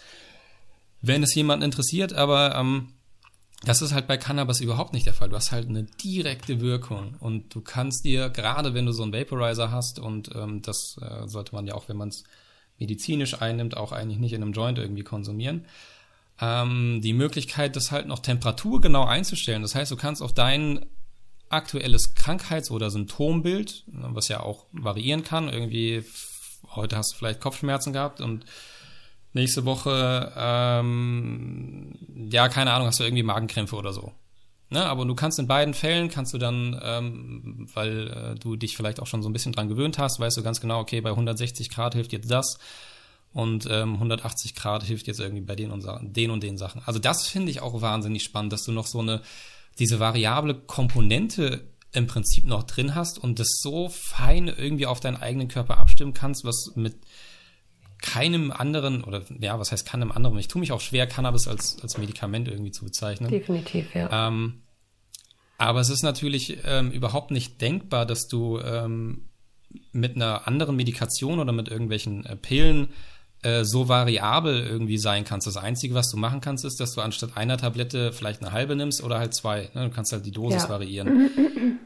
wenn 1.02 1.22
es 1.22 1.34
jemanden 1.34 1.64
interessiert. 1.64 2.12
Aber 2.12 2.54
ähm, 2.54 2.94
das 3.64 3.82
ist 3.82 3.92
halt 3.92 4.06
bei 4.06 4.16
Cannabis 4.16 4.60
überhaupt 4.60 4.92
nicht 4.92 5.06
der 5.06 5.14
Fall. 5.14 5.28
Du 5.28 5.36
hast 5.36 5.52
halt 5.52 5.68
eine 5.68 5.84
direkte 5.84 6.60
Wirkung 6.60 7.16
und 7.20 7.54
du 7.54 7.60
kannst 7.60 8.04
dir, 8.04 8.28
gerade 8.28 8.74
wenn 8.74 8.86
du 8.86 8.92
so 8.92 9.02
einen 9.02 9.12
Vaporizer 9.12 9.70
hast, 9.70 9.98
und 9.98 10.30
ähm, 10.34 10.62
das 10.62 10.96
äh, 11.00 11.26
sollte 11.26 11.54
man 11.54 11.66
ja 11.66 11.74
auch, 11.74 11.88
wenn 11.88 11.96
man 11.96 12.08
es 12.08 12.24
medizinisch 12.78 13.40
einnimmt, 13.40 13.76
auch 13.76 13.92
eigentlich 13.92 14.18
nicht 14.18 14.34
in 14.34 14.42
einem 14.42 14.52
Joint 14.52 14.78
irgendwie 14.78 15.02
konsumieren, 15.02 15.64
ähm, 16.40 17.00
die 17.02 17.14
Möglichkeit, 17.14 17.76
das 17.76 17.90
halt 17.90 18.06
noch 18.06 18.18
temperaturgenau 18.18 19.04
einzustellen. 19.04 19.62
Das 19.62 19.74
heißt, 19.74 19.90
du 19.90 19.96
kannst 19.96 20.22
auf 20.22 20.34
dein 20.34 20.84
aktuelles 21.48 22.14
Krankheits- 22.14 22.70
oder 22.70 22.90
Symptombild, 22.90 23.84
was 23.86 24.28
ja 24.28 24.40
auch 24.40 24.66
variieren 24.72 25.24
kann, 25.24 25.48
irgendwie 25.48 26.04
heute 26.74 26.96
hast 26.96 27.12
du 27.12 27.18
vielleicht 27.18 27.40
Kopfschmerzen 27.40 27.92
gehabt 27.92 28.20
und 28.20 28.44
nächste 29.32 29.64
Woche, 29.64 30.32
ähm, 30.36 31.94
ja, 32.30 32.48
keine 32.48 32.72
Ahnung, 32.72 32.88
hast 32.88 32.98
du 32.98 33.04
irgendwie 33.04 33.22
Magenkrämpfe 33.22 33.76
oder 33.76 33.92
so. 33.92 34.12
Ne? 34.70 34.84
Aber 34.84 35.04
du 35.04 35.14
kannst 35.14 35.38
in 35.38 35.46
beiden 35.46 35.74
Fällen, 35.74 36.08
kannst 36.08 36.34
du 36.34 36.38
dann, 36.38 36.80
ähm, 36.82 37.68
weil 37.74 38.08
äh, 38.08 38.34
du 38.38 38.56
dich 38.56 38.76
vielleicht 38.76 39.00
auch 39.00 39.06
schon 39.06 39.22
so 39.22 39.28
ein 39.28 39.32
bisschen 39.32 39.52
dran 39.52 39.68
gewöhnt 39.68 39.98
hast, 39.98 40.18
weißt 40.18 40.36
du 40.36 40.42
ganz 40.42 40.60
genau, 40.60 40.80
okay, 40.80 41.00
bei 41.00 41.10
160 41.10 41.70
Grad 41.70 41.94
hilft 41.94 42.12
jetzt 42.12 42.30
das 42.30 42.58
und 43.32 43.68
ähm, 43.70 43.94
180 43.94 44.54
Grad 44.56 44.82
hilft 44.82 45.06
jetzt 45.06 45.20
irgendwie 45.20 45.42
bei 45.42 45.54
den 45.54 45.70
und, 45.70 45.86
den 46.00 46.30
und 46.30 46.42
den 46.42 46.58
Sachen. 46.58 46.82
Also 46.84 46.98
das 46.98 47.26
finde 47.26 47.50
ich 47.50 47.60
auch 47.60 47.80
wahnsinnig 47.80 48.24
spannend, 48.24 48.52
dass 48.52 48.64
du 48.64 48.72
noch 48.72 48.86
so 48.86 48.98
eine, 48.98 49.22
diese 49.78 50.00
variable 50.00 50.54
Komponente 50.54 51.68
im 51.92 52.06
Prinzip 52.06 52.44
noch 52.44 52.64
drin 52.64 52.94
hast 52.94 53.18
und 53.18 53.38
das 53.38 53.58
so 53.60 53.88
fein 53.88 54.48
irgendwie 54.48 54.86
auf 54.86 55.00
deinen 55.00 55.16
eigenen 55.16 55.48
Körper 55.48 55.78
abstimmen 55.78 56.14
kannst, 56.14 56.44
was 56.44 56.72
mit 56.74 56.96
keinem 58.02 58.52
anderen, 58.52 59.02
oder 59.04 59.22
ja, 59.40 59.58
was 59.58 59.72
heißt 59.72 59.86
keinem 59.86 60.12
anderen? 60.12 60.38
Ich 60.38 60.48
tue 60.48 60.60
mich 60.60 60.72
auch 60.72 60.80
schwer, 60.80 61.06
Cannabis 61.06 61.48
als, 61.48 61.78
als 61.82 61.96
Medikament 61.96 62.48
irgendwie 62.48 62.70
zu 62.70 62.84
bezeichnen. 62.84 63.30
Definitiv, 63.30 63.94
ja. 63.94 64.28
Ähm, 64.28 64.62
aber 65.58 65.80
es 65.80 65.88
ist 65.88 66.02
natürlich 66.02 66.58
ähm, 66.64 66.90
überhaupt 66.90 67.30
nicht 67.30 67.60
denkbar, 67.62 68.04
dass 68.04 68.28
du 68.28 68.58
ähm, 68.60 69.30
mit 69.92 70.16
einer 70.16 70.46
anderen 70.46 70.76
Medikation 70.76 71.38
oder 71.38 71.52
mit 71.52 71.68
irgendwelchen 71.68 72.26
äh, 72.26 72.36
Pillen 72.36 72.88
äh, 73.46 73.64
so 73.64 73.88
variabel 73.88 74.66
irgendwie 74.66 74.98
sein 74.98 75.24
kannst. 75.24 75.46
Das 75.46 75.56
Einzige, 75.56 75.94
was 75.94 76.10
du 76.10 76.16
machen 76.16 76.40
kannst, 76.40 76.64
ist, 76.64 76.80
dass 76.80 76.94
du 76.94 77.00
anstatt 77.00 77.36
einer 77.36 77.56
Tablette 77.56 78.12
vielleicht 78.12 78.42
eine 78.42 78.50
halbe 78.50 78.74
nimmst 78.74 79.04
oder 79.04 79.18
halt 79.20 79.34
zwei. 79.34 79.70
Ne? 79.74 79.88
Du 79.88 79.90
kannst 79.90 80.12
halt 80.12 80.26
die 80.26 80.32
Dosis 80.32 80.64
ja. 80.64 80.68
variieren. 80.68 81.30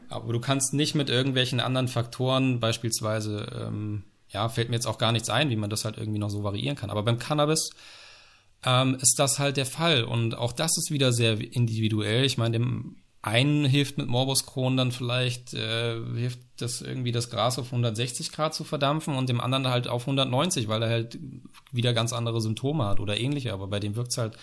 Aber 0.09 0.33
du 0.33 0.39
kannst 0.39 0.73
nicht 0.73 0.95
mit 0.95 1.11
irgendwelchen 1.11 1.59
anderen 1.59 1.87
Faktoren, 1.87 2.59
beispielsweise 2.59 3.45
ähm, 3.55 4.03
ja, 4.29 4.49
fällt 4.49 4.69
mir 4.69 4.75
jetzt 4.75 4.87
auch 4.87 4.97
gar 4.97 5.11
nichts 5.11 5.29
ein, 5.29 5.51
wie 5.51 5.55
man 5.55 5.69
das 5.69 5.85
halt 5.85 5.97
irgendwie 5.97 6.19
noch 6.19 6.31
so 6.31 6.43
variieren 6.43 6.75
kann. 6.75 6.89
Aber 6.89 7.03
beim 7.03 7.19
Cannabis 7.19 7.69
ähm, 8.65 8.97
ist 8.99 9.19
das 9.19 9.37
halt 9.37 9.57
der 9.57 9.67
Fall. 9.67 10.03
Und 10.03 10.35
auch 10.35 10.53
das 10.53 10.77
ist 10.79 10.89
wieder 10.89 11.13
sehr 11.13 11.39
individuell. 11.39 12.25
Ich 12.25 12.39
meine, 12.39 12.53
dem 12.53 12.95
einen 13.21 13.65
hilft 13.65 13.97
mit 13.97 14.07
Morbus 14.07 14.45
Crohn 14.45 14.77
dann 14.77 14.91
vielleicht, 14.91 15.53
äh, 15.53 16.03
hilft 16.15 16.39
das 16.57 16.81
irgendwie 16.81 17.11
das 17.11 17.29
Gras 17.29 17.59
auf 17.59 17.67
160 17.67 18.31
Grad 18.31 18.55
zu 18.55 18.63
verdampfen 18.63 19.15
und 19.15 19.29
dem 19.29 19.39
anderen 19.39 19.67
halt 19.67 19.87
auf 19.87 20.03
190, 20.03 20.67
weil 20.67 20.81
er 20.81 20.89
halt 20.89 21.19
wieder 21.71 21.93
ganz 21.93 22.13
andere 22.13 22.41
Symptome 22.41 22.85
hat 22.85 22.99
oder 22.99 23.19
ähnliche. 23.19 23.53
Aber 23.53 23.67
bei 23.67 23.79
dem 23.79 23.95
wirkt 23.95 24.11
es 24.11 24.17
halt 24.17 24.37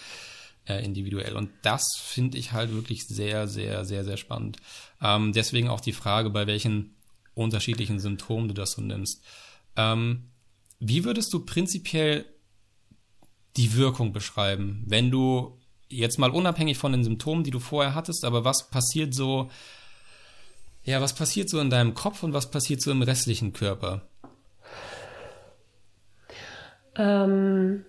äh, 0.66 0.84
individuell. 0.84 1.36
Und 1.36 1.50
das 1.62 1.84
finde 2.00 2.38
ich 2.38 2.52
halt 2.52 2.72
wirklich 2.72 3.06
sehr, 3.08 3.48
sehr, 3.48 3.84
sehr, 3.84 4.04
sehr 4.04 4.16
spannend. 4.16 4.58
Ähm, 5.02 5.32
deswegen 5.32 5.68
auch 5.68 5.80
die 5.80 5.92
Frage, 5.92 6.30
bei 6.30 6.46
welchen 6.46 6.94
unterschiedlichen 7.34 7.98
Symptomen 7.98 8.48
du 8.48 8.54
das 8.54 8.72
so 8.72 8.82
nimmst. 8.82 9.24
Ähm, 9.76 10.30
wie 10.78 11.04
würdest 11.04 11.32
du 11.32 11.44
prinzipiell 11.44 12.26
die 13.56 13.74
Wirkung 13.74 14.12
beschreiben, 14.12 14.84
wenn 14.86 15.10
du 15.10 15.57
jetzt 15.88 16.18
mal 16.18 16.30
unabhängig 16.30 16.78
von 16.78 16.92
den 16.92 17.04
Symptomen, 17.04 17.44
die 17.44 17.50
du 17.50 17.60
vorher 17.60 17.94
hattest, 17.94 18.24
aber 18.24 18.44
was 18.44 18.68
passiert 18.70 19.14
so, 19.14 19.50
ja, 20.84 21.00
was 21.00 21.14
passiert 21.14 21.48
so 21.48 21.60
in 21.60 21.70
deinem 21.70 21.94
Kopf 21.94 22.22
und 22.22 22.32
was 22.32 22.50
passiert 22.50 22.80
so 22.80 22.90
im 22.90 23.02
restlichen 23.02 23.52
Körper? 23.52 24.02
Ähm. 26.96 27.84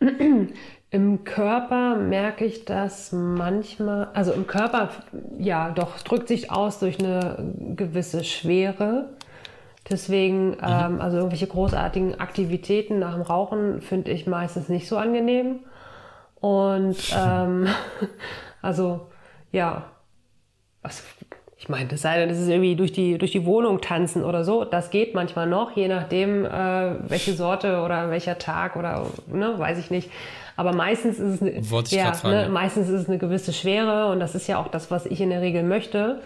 Im 0.92 1.22
Körper 1.22 1.94
merke 1.94 2.44
ich 2.44 2.64
das 2.64 3.12
manchmal, 3.12 4.06
also 4.06 4.32
im 4.32 4.48
Körper, 4.48 4.90
ja, 5.38 5.70
doch, 5.70 6.00
drückt 6.00 6.26
sich 6.26 6.50
aus 6.50 6.80
durch 6.80 6.98
eine 6.98 7.54
gewisse 7.76 8.24
Schwere. 8.24 9.16
Deswegen, 9.90 10.50
mhm. 10.50 10.56
ähm, 10.62 11.00
also 11.00 11.16
irgendwelche 11.16 11.46
großartigen 11.46 12.20
Aktivitäten 12.20 12.98
nach 12.98 13.14
dem 13.14 13.22
Rauchen 13.22 13.80
finde 13.80 14.10
ich 14.12 14.26
meistens 14.26 14.68
nicht 14.68 14.88
so 14.88 14.96
angenehm. 14.96 15.60
Und 16.40 16.96
ähm, 17.16 17.68
also, 18.62 19.08
ja, 19.52 19.84
also, 20.82 21.02
ich 21.58 21.68
meine, 21.68 21.88
das 21.88 22.00
sei 22.00 22.18
denn, 22.18 22.30
das 22.30 22.38
ist 22.38 22.48
irgendwie 22.48 22.74
durch 22.74 22.92
die, 22.92 23.18
durch 23.18 23.32
die 23.32 23.44
Wohnung 23.44 23.82
tanzen 23.82 24.24
oder 24.24 24.44
so. 24.44 24.64
Das 24.64 24.90
geht 24.90 25.14
manchmal 25.14 25.46
noch, 25.46 25.76
je 25.76 25.88
nachdem, 25.88 26.46
äh, 26.46 27.10
welche 27.10 27.34
Sorte 27.34 27.82
oder 27.82 28.10
welcher 28.10 28.38
Tag 28.38 28.76
oder, 28.76 29.06
ne, 29.26 29.58
weiß 29.58 29.78
ich 29.78 29.90
nicht. 29.90 30.10
Aber 30.56 30.72
meistens 30.72 31.18
ist 31.18 31.34
es 31.34 31.42
eine, 31.42 31.60
ja, 31.88 32.12
ne, 32.24 32.48
meistens 32.48 32.88
ist 32.88 33.02
es 33.02 33.08
eine 33.08 33.18
gewisse 33.18 33.52
Schwere 33.52 34.10
und 34.10 34.20
das 34.20 34.34
ist 34.34 34.46
ja 34.46 34.58
auch 34.58 34.68
das, 34.68 34.90
was 34.90 35.04
ich 35.04 35.20
in 35.20 35.30
der 35.30 35.42
Regel 35.42 35.62
möchte. 35.62 36.20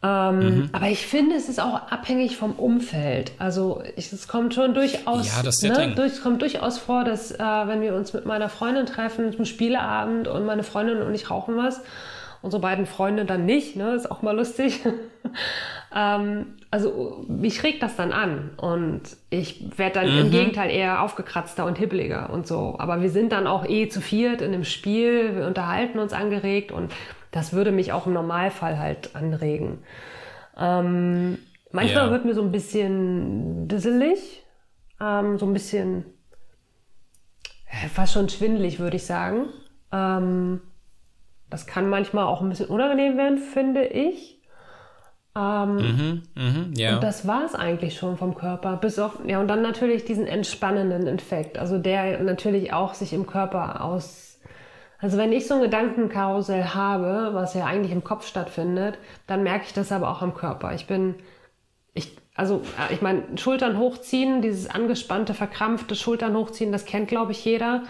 Ähm, 0.00 0.38
mhm. 0.38 0.68
Aber 0.72 0.88
ich 0.88 1.06
finde, 1.06 1.34
es 1.34 1.48
ist 1.48 1.60
auch 1.60 1.90
abhängig 1.90 2.36
vom 2.36 2.52
Umfeld. 2.52 3.32
Also 3.38 3.82
ich, 3.96 4.12
es 4.12 4.28
kommt 4.28 4.54
schon 4.54 4.72
durchaus, 4.72 5.26
ja, 5.26 5.42
das 5.42 5.60
ne, 5.62 5.92
durch, 5.96 6.22
kommt 6.22 6.40
durchaus 6.40 6.78
vor, 6.78 7.02
dass 7.02 7.32
äh, 7.32 7.38
wenn 7.38 7.80
wir 7.80 7.94
uns 7.94 8.12
mit 8.12 8.24
meiner 8.24 8.48
Freundin 8.48 8.86
treffen 8.86 9.32
zum 9.34 9.44
Spieleabend 9.44 10.28
und 10.28 10.46
meine 10.46 10.62
Freundin 10.62 11.02
und 11.02 11.14
ich 11.14 11.30
rauchen 11.30 11.56
was, 11.56 11.82
unsere 12.42 12.62
beiden 12.62 12.86
Freunde 12.86 13.24
dann 13.24 13.44
nicht, 13.44 13.74
ne, 13.74 13.94
ist 13.94 14.08
auch 14.08 14.22
mal 14.22 14.36
lustig. 14.36 14.80
ähm, 15.96 16.46
also 16.70 17.24
mich 17.26 17.64
regt 17.64 17.82
das 17.82 17.96
dann 17.96 18.12
an 18.12 18.50
und 18.56 19.02
ich 19.30 19.78
werde 19.78 20.00
dann 20.00 20.12
mhm. 20.12 20.20
im 20.20 20.30
Gegenteil 20.30 20.70
eher 20.70 21.02
aufgekratzter 21.02 21.64
und 21.64 21.76
hibbeliger 21.76 22.30
und 22.30 22.46
so. 22.46 22.76
Aber 22.78 23.02
wir 23.02 23.10
sind 23.10 23.32
dann 23.32 23.48
auch 23.48 23.66
eh 23.68 23.88
zu 23.88 24.00
viert 24.00 24.42
in 24.42 24.52
dem 24.52 24.64
Spiel, 24.64 25.34
wir 25.34 25.46
unterhalten 25.46 25.98
uns 25.98 26.12
angeregt 26.12 26.70
und 26.70 26.92
das 27.30 27.52
würde 27.52 27.72
mich 27.72 27.92
auch 27.92 28.06
im 28.06 28.12
Normalfall 28.12 28.78
halt 28.78 29.14
anregen. 29.14 29.78
Ähm, 30.56 31.38
manchmal 31.72 32.06
ja. 32.06 32.10
wird 32.10 32.24
mir 32.24 32.34
so 32.34 32.42
ein 32.42 32.52
bisschen 32.52 33.68
disselig, 33.68 34.44
ähm, 35.00 35.38
so 35.38 35.46
ein 35.46 35.52
bisschen 35.52 36.04
fast 37.92 38.14
schon 38.14 38.28
schwindelig, 38.28 38.78
würde 38.78 38.96
ich 38.96 39.06
sagen. 39.06 39.46
Ähm, 39.92 40.60
das 41.50 41.66
kann 41.66 41.88
manchmal 41.88 42.24
auch 42.24 42.42
ein 42.42 42.48
bisschen 42.48 42.66
unangenehm 42.66 43.16
werden, 43.16 43.38
finde 43.38 43.84
ich. 43.84 44.38
Ähm, 45.36 45.76
mhm, 45.76 46.22
mh, 46.34 46.66
ja. 46.76 46.94
Und 46.94 47.02
das 47.02 47.26
war 47.26 47.44
es 47.44 47.54
eigentlich 47.54 47.96
schon 47.96 48.16
vom 48.16 48.34
Körper. 48.34 48.76
Bis 48.76 48.98
auf, 48.98 49.18
ja, 49.26 49.40
und 49.40 49.48
dann 49.48 49.62
natürlich 49.62 50.04
diesen 50.04 50.26
entspannenden 50.26 51.06
Infekt, 51.06 51.58
also 51.58 51.78
der 51.78 52.22
natürlich 52.22 52.72
auch 52.72 52.94
sich 52.94 53.12
im 53.12 53.26
Körper 53.26 53.84
aus, 53.84 54.27
Also 55.00 55.16
wenn 55.16 55.32
ich 55.32 55.46
so 55.46 55.54
ein 55.54 55.60
Gedankenkarussell 55.60 56.64
habe, 56.74 57.30
was 57.32 57.54
ja 57.54 57.64
eigentlich 57.64 57.92
im 57.92 58.02
Kopf 58.02 58.26
stattfindet, 58.26 58.98
dann 59.26 59.44
merke 59.44 59.66
ich 59.66 59.72
das 59.72 59.92
aber 59.92 60.10
auch 60.10 60.22
am 60.22 60.34
Körper. 60.34 60.74
Ich 60.74 60.86
bin, 60.86 61.14
ich, 61.94 62.16
also 62.34 62.62
äh, 62.78 62.92
ich 62.92 63.00
meine, 63.00 63.38
Schultern 63.38 63.78
hochziehen, 63.78 64.42
dieses 64.42 64.68
angespannte, 64.68 65.34
verkrampfte 65.34 65.94
Schultern 65.94 66.36
hochziehen, 66.36 66.72
das 66.72 66.84
kennt, 66.84 67.08
glaube 67.08 67.30
ich, 67.30 67.44
jeder. 67.44 67.84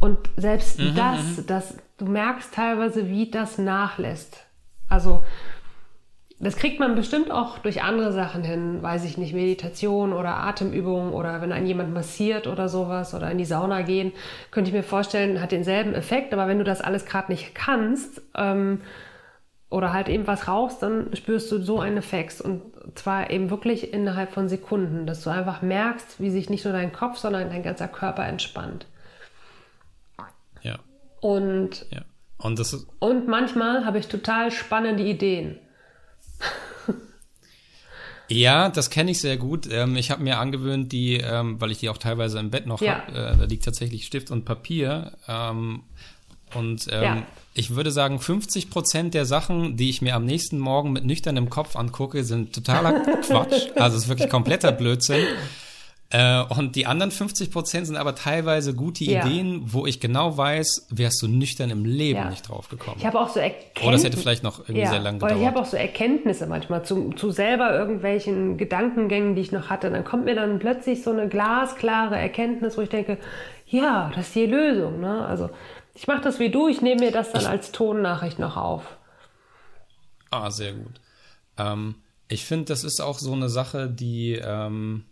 Und 0.00 0.18
selbst 0.36 0.80
mhm, 0.80 0.96
das, 0.96 1.38
mhm. 1.38 1.46
das, 1.46 1.76
du 1.96 2.06
merkst 2.06 2.52
teilweise, 2.52 3.08
wie 3.08 3.30
das 3.30 3.58
nachlässt. 3.58 4.44
Also 4.88 5.22
das 6.40 6.56
kriegt 6.56 6.78
man 6.78 6.94
bestimmt 6.94 7.32
auch 7.32 7.58
durch 7.58 7.82
andere 7.82 8.12
Sachen 8.12 8.44
hin, 8.44 8.80
weiß 8.80 9.04
ich 9.04 9.18
nicht, 9.18 9.34
Meditation 9.34 10.12
oder 10.12 10.36
Atemübungen 10.36 11.12
oder 11.12 11.40
wenn 11.40 11.50
einen 11.50 11.66
jemand 11.66 11.92
massiert 11.92 12.46
oder 12.46 12.68
sowas 12.68 13.12
oder 13.12 13.30
in 13.30 13.38
die 13.38 13.44
Sauna 13.44 13.82
gehen, 13.82 14.12
könnte 14.52 14.68
ich 14.68 14.74
mir 14.74 14.84
vorstellen, 14.84 15.40
hat 15.40 15.50
denselben 15.50 15.94
Effekt, 15.94 16.32
aber 16.32 16.46
wenn 16.46 16.58
du 16.58 16.64
das 16.64 16.80
alles 16.80 17.06
gerade 17.06 17.32
nicht 17.32 17.56
kannst 17.56 18.22
ähm, 18.36 18.82
oder 19.68 19.92
halt 19.92 20.08
eben 20.08 20.28
was 20.28 20.46
rauchst, 20.46 20.80
dann 20.80 21.14
spürst 21.16 21.50
du 21.50 21.60
so 21.60 21.80
einen 21.80 21.96
Effekt 21.96 22.40
und 22.40 22.62
zwar 22.94 23.30
eben 23.30 23.50
wirklich 23.50 23.92
innerhalb 23.92 24.30
von 24.30 24.48
Sekunden, 24.48 25.06
dass 25.06 25.24
du 25.24 25.30
einfach 25.30 25.60
merkst, 25.60 26.20
wie 26.20 26.30
sich 26.30 26.48
nicht 26.50 26.64
nur 26.64 26.72
dein 26.72 26.92
Kopf, 26.92 27.18
sondern 27.18 27.50
dein 27.50 27.64
ganzer 27.64 27.88
Körper 27.88 28.24
entspannt. 28.24 28.86
Ja. 30.62 30.78
Und, 31.20 31.84
ja. 31.90 32.02
und, 32.38 32.60
das 32.60 32.86
und 33.00 33.26
manchmal 33.26 33.84
habe 33.84 33.98
ich 33.98 34.06
total 34.06 34.52
spannende 34.52 35.02
Ideen. 35.02 35.58
Ja, 38.30 38.68
das 38.68 38.90
kenne 38.90 39.10
ich 39.10 39.20
sehr 39.20 39.38
gut. 39.38 39.66
Ähm, 39.70 39.96
ich 39.96 40.10
habe 40.10 40.22
mir 40.22 40.38
angewöhnt, 40.38 40.92
die, 40.92 41.14
ähm, 41.14 41.58
weil 41.60 41.70
ich 41.70 41.78
die 41.78 41.88
auch 41.88 41.96
teilweise 41.96 42.38
im 42.38 42.50
Bett 42.50 42.66
noch 42.66 42.82
ja. 42.82 43.06
habe, 43.06 43.12
äh, 43.12 43.36
da 43.38 43.44
liegt 43.44 43.64
tatsächlich 43.64 44.04
Stift 44.04 44.30
und 44.30 44.44
Papier. 44.44 45.12
Ähm, 45.26 45.82
und 46.54 46.88
ähm, 46.90 47.02
ja. 47.02 47.22
ich 47.54 47.74
würde 47.74 47.90
sagen, 47.90 48.20
50 48.20 48.70
Prozent 48.70 49.14
der 49.14 49.24
Sachen, 49.24 49.76
die 49.76 49.88
ich 49.88 50.02
mir 50.02 50.14
am 50.14 50.24
nächsten 50.24 50.58
Morgen 50.58 50.92
mit 50.92 51.04
nüchternem 51.04 51.48
Kopf 51.48 51.74
angucke, 51.76 52.22
sind 52.24 52.54
totaler 52.54 53.00
Quatsch. 53.22 53.70
Also 53.76 53.96
es 53.96 54.04
ist 54.04 54.08
wirklich 54.08 54.28
kompletter 54.28 54.72
Blödsinn. 54.72 55.26
Äh, 56.10 56.42
und 56.44 56.74
die 56.74 56.86
anderen 56.86 57.10
50 57.10 57.50
Prozent 57.50 57.86
sind 57.86 57.96
aber 57.96 58.14
teilweise 58.14 58.74
gute 58.74 59.04
ja. 59.04 59.26
Ideen, 59.26 59.62
wo 59.66 59.84
ich 59.84 60.00
genau 60.00 60.38
weiß, 60.38 60.86
wärst 60.88 61.20
du 61.20 61.28
nüchtern 61.28 61.68
im 61.68 61.84
Leben 61.84 62.20
ja. 62.20 62.30
nicht 62.30 62.48
drauf 62.48 62.70
gekommen. 62.70 62.96
Ich 62.98 63.04
habe 63.04 63.20
auch 63.20 63.28
so 63.28 63.40
Erkenntnisse. 63.40 63.86
Oder 63.86 63.96
es 63.96 64.04
hätte 64.04 64.16
vielleicht 64.16 64.42
noch 64.42 64.60
irgendwie 64.60 64.80
ja. 64.80 64.90
sehr 64.90 65.00
lange 65.00 65.18
gedauert. 65.18 65.32
Oder 65.32 65.42
ich 65.42 65.46
habe 65.46 65.60
auch 65.60 65.66
so 65.66 65.76
Erkenntnisse 65.76 66.46
manchmal 66.46 66.82
zu, 66.82 67.10
zu 67.10 67.30
selber 67.30 67.74
irgendwelchen 67.78 68.56
Gedankengängen, 68.56 69.34
die 69.34 69.42
ich 69.42 69.52
noch 69.52 69.68
hatte. 69.68 69.90
Dann 69.90 70.04
kommt 70.04 70.24
mir 70.24 70.34
dann 70.34 70.58
plötzlich 70.58 71.02
so 71.02 71.10
eine 71.10 71.28
glasklare 71.28 72.16
Erkenntnis, 72.16 72.78
wo 72.78 72.80
ich 72.80 72.88
denke, 72.88 73.18
ja, 73.66 74.10
das 74.14 74.28
ist 74.28 74.34
die 74.34 74.46
Lösung. 74.46 75.00
Ne? 75.00 75.26
Also 75.26 75.50
ich 75.92 76.06
mache 76.06 76.22
das 76.22 76.38
wie 76.38 76.48
du, 76.48 76.68
ich 76.68 76.80
nehme 76.80 77.00
mir 77.00 77.10
das 77.10 77.32
dann 77.32 77.42
ich, 77.42 77.48
als 77.48 77.70
Tonnachricht 77.70 78.38
noch 78.38 78.56
auf. 78.56 78.96
Ah, 80.30 80.50
sehr 80.50 80.72
gut. 80.72 81.00
Ähm, 81.58 81.96
ich 82.28 82.46
finde, 82.46 82.64
das 82.66 82.82
ist 82.82 83.00
auch 83.00 83.18
so 83.18 83.34
eine 83.34 83.50
Sache, 83.50 83.90
die 83.90 84.40
ähm, 84.42 85.04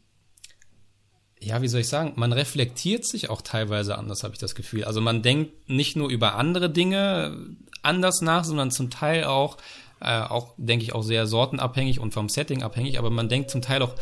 ja, 1.41 1.63
wie 1.63 1.69
soll 1.69 1.81
ich 1.81 1.89
sagen, 1.89 2.15
man 2.17 2.33
reflektiert 2.33 3.05
sich 3.05 3.31
auch 3.31 3.43
teilweise 3.43 3.99
anders, 3.99 4.23
habe 4.23 4.35
ich 4.35 4.41
das 4.41 4.55
Gefühl. 4.55 4.85
Also 4.85 5.01
man 5.01 5.23
denkt 5.23 5.69
nicht 5.69 5.97
nur 5.97 6.09
über 6.09 6.35
andere 6.35 6.71
Dinge 6.71 7.37
anders 7.83 8.21
nach, 8.23 8.45
sondern 8.45 8.71
zum 8.71 8.91
Teil 8.91 9.25
auch, 9.25 9.59
äh, 10.01 10.21
auch 10.21 10.55
denke 10.57 10.85
ich 10.85 10.95
auch 10.95 11.03
sehr 11.03 11.27
sortenabhängig 11.27 12.01
und 12.01 12.15
vom 12.15 12.29
Setting 12.29 12.63
abhängig, 12.63 12.99
aber 12.99 13.11
man 13.11 13.29
denkt 13.29 13.51
zum 13.51 13.63
Teil 13.63 13.83
auch 13.83 13.95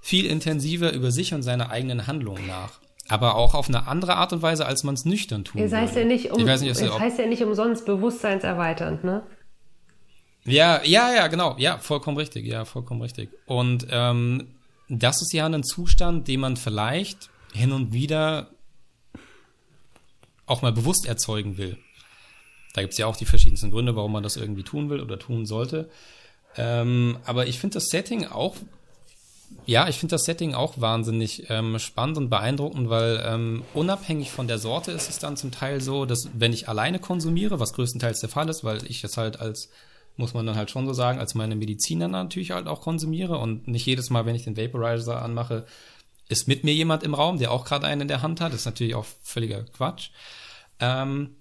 viel 0.00 0.26
intensiver 0.26 0.92
über 0.92 1.10
sich 1.10 1.32
und 1.32 1.42
seine 1.42 1.70
eigenen 1.70 2.06
Handlungen 2.06 2.46
nach. 2.46 2.80
Aber 3.08 3.36
auch 3.36 3.54
auf 3.54 3.68
eine 3.68 3.86
andere 3.86 4.16
Art 4.16 4.32
und 4.32 4.42
Weise, 4.42 4.66
als 4.66 4.82
man 4.82 4.94
es 4.94 5.04
nüchtern 5.04 5.44
tut. 5.44 5.60
Das 5.60 5.72
heißt 5.72 5.96
ja 5.96 6.04
nicht, 6.04 6.30
um, 6.30 6.40
ich 6.40 6.46
weiß 6.46 6.62
nicht, 6.62 6.70
es 6.70 6.98
heißt 6.98 7.18
ja 7.18 7.26
nicht 7.26 7.42
umsonst 7.42 7.84
bewusstseinserweiternd, 7.86 9.04
ne? 9.04 9.22
Ja, 10.44 10.82
ja, 10.84 11.14
ja, 11.14 11.26
genau. 11.28 11.54
Ja, 11.58 11.78
vollkommen 11.78 12.16
richtig. 12.16 12.46
Ja, 12.46 12.64
vollkommen 12.64 13.00
richtig. 13.00 13.30
Und 13.46 13.86
ähm, 13.90 14.53
das 14.88 15.22
ist 15.22 15.32
ja 15.32 15.46
ein 15.46 15.64
Zustand, 15.64 16.28
den 16.28 16.40
man 16.40 16.56
vielleicht 16.56 17.30
hin 17.52 17.72
und 17.72 17.92
wieder 17.92 18.50
auch 20.46 20.62
mal 20.62 20.72
bewusst 20.72 21.06
erzeugen 21.06 21.56
will. 21.56 21.78
Da 22.74 22.82
gibt 22.82 22.92
es 22.92 22.98
ja 22.98 23.06
auch 23.06 23.16
die 23.16 23.24
verschiedensten 23.24 23.70
Gründe, 23.70 23.96
warum 23.96 24.12
man 24.12 24.22
das 24.22 24.36
irgendwie 24.36 24.64
tun 24.64 24.90
will 24.90 25.00
oder 25.00 25.18
tun 25.18 25.46
sollte. 25.46 25.88
Ähm, 26.56 27.18
aber 27.24 27.46
ich 27.46 27.58
finde 27.58 27.74
das 27.74 27.86
Setting 27.86 28.26
auch, 28.26 28.56
ja, 29.66 29.88
ich 29.88 29.98
finde 29.98 30.14
das 30.14 30.24
Setting 30.24 30.54
auch 30.54 30.80
wahnsinnig 30.80 31.48
ähm, 31.48 31.78
spannend 31.78 32.18
und 32.18 32.30
beeindruckend, 32.30 32.90
weil 32.90 33.22
ähm, 33.24 33.62
unabhängig 33.74 34.30
von 34.32 34.48
der 34.48 34.58
Sorte 34.58 34.92
ist 34.92 35.08
es 35.08 35.18
dann 35.18 35.36
zum 35.36 35.52
Teil 35.52 35.80
so, 35.80 36.04
dass 36.04 36.28
wenn 36.34 36.52
ich 36.52 36.68
alleine 36.68 36.98
konsumiere, 36.98 37.60
was 37.60 37.72
größtenteils 37.72 38.20
der 38.20 38.28
Fall 38.28 38.48
ist, 38.48 38.64
weil 38.64 38.84
ich 38.90 39.02
es 39.04 39.16
halt 39.16 39.40
als 39.40 39.70
muss 40.16 40.34
man 40.34 40.46
dann 40.46 40.56
halt 40.56 40.70
schon 40.70 40.86
so 40.86 40.92
sagen, 40.92 41.18
als 41.18 41.34
meine 41.34 41.56
Mediziner 41.56 42.08
natürlich 42.08 42.52
halt 42.52 42.66
auch 42.66 42.80
konsumiere 42.80 43.38
und 43.38 43.66
nicht 43.68 43.86
jedes 43.86 44.10
Mal, 44.10 44.26
wenn 44.26 44.34
ich 44.34 44.44
den 44.44 44.56
Vaporizer 44.56 45.20
anmache, 45.20 45.66
ist 46.28 46.48
mit 46.48 46.64
mir 46.64 46.72
jemand 46.72 47.02
im 47.02 47.14
Raum, 47.14 47.38
der 47.38 47.50
auch 47.50 47.64
gerade 47.64 47.86
einen 47.86 48.02
in 48.02 48.08
der 48.08 48.22
Hand 48.22 48.40
hat. 48.40 48.52
Das 48.52 48.60
ist 48.60 48.66
natürlich 48.66 48.94
auch 48.94 49.06
völliger 49.22 49.64
Quatsch. 49.64 50.10
Ähm, 50.80 51.36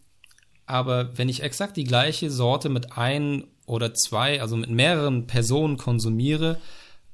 aber 0.65 1.17
wenn 1.17 1.29
ich 1.29 1.43
exakt 1.43 1.77
die 1.77 1.83
gleiche 1.83 2.29
Sorte 2.29 2.69
mit 2.69 2.97
ein 2.97 3.45
oder 3.65 3.93
zwei, 3.93 4.41
also 4.41 4.55
mit 4.57 4.69
mehreren 4.69 5.27
Personen 5.27 5.77
konsumiere, 5.77 6.59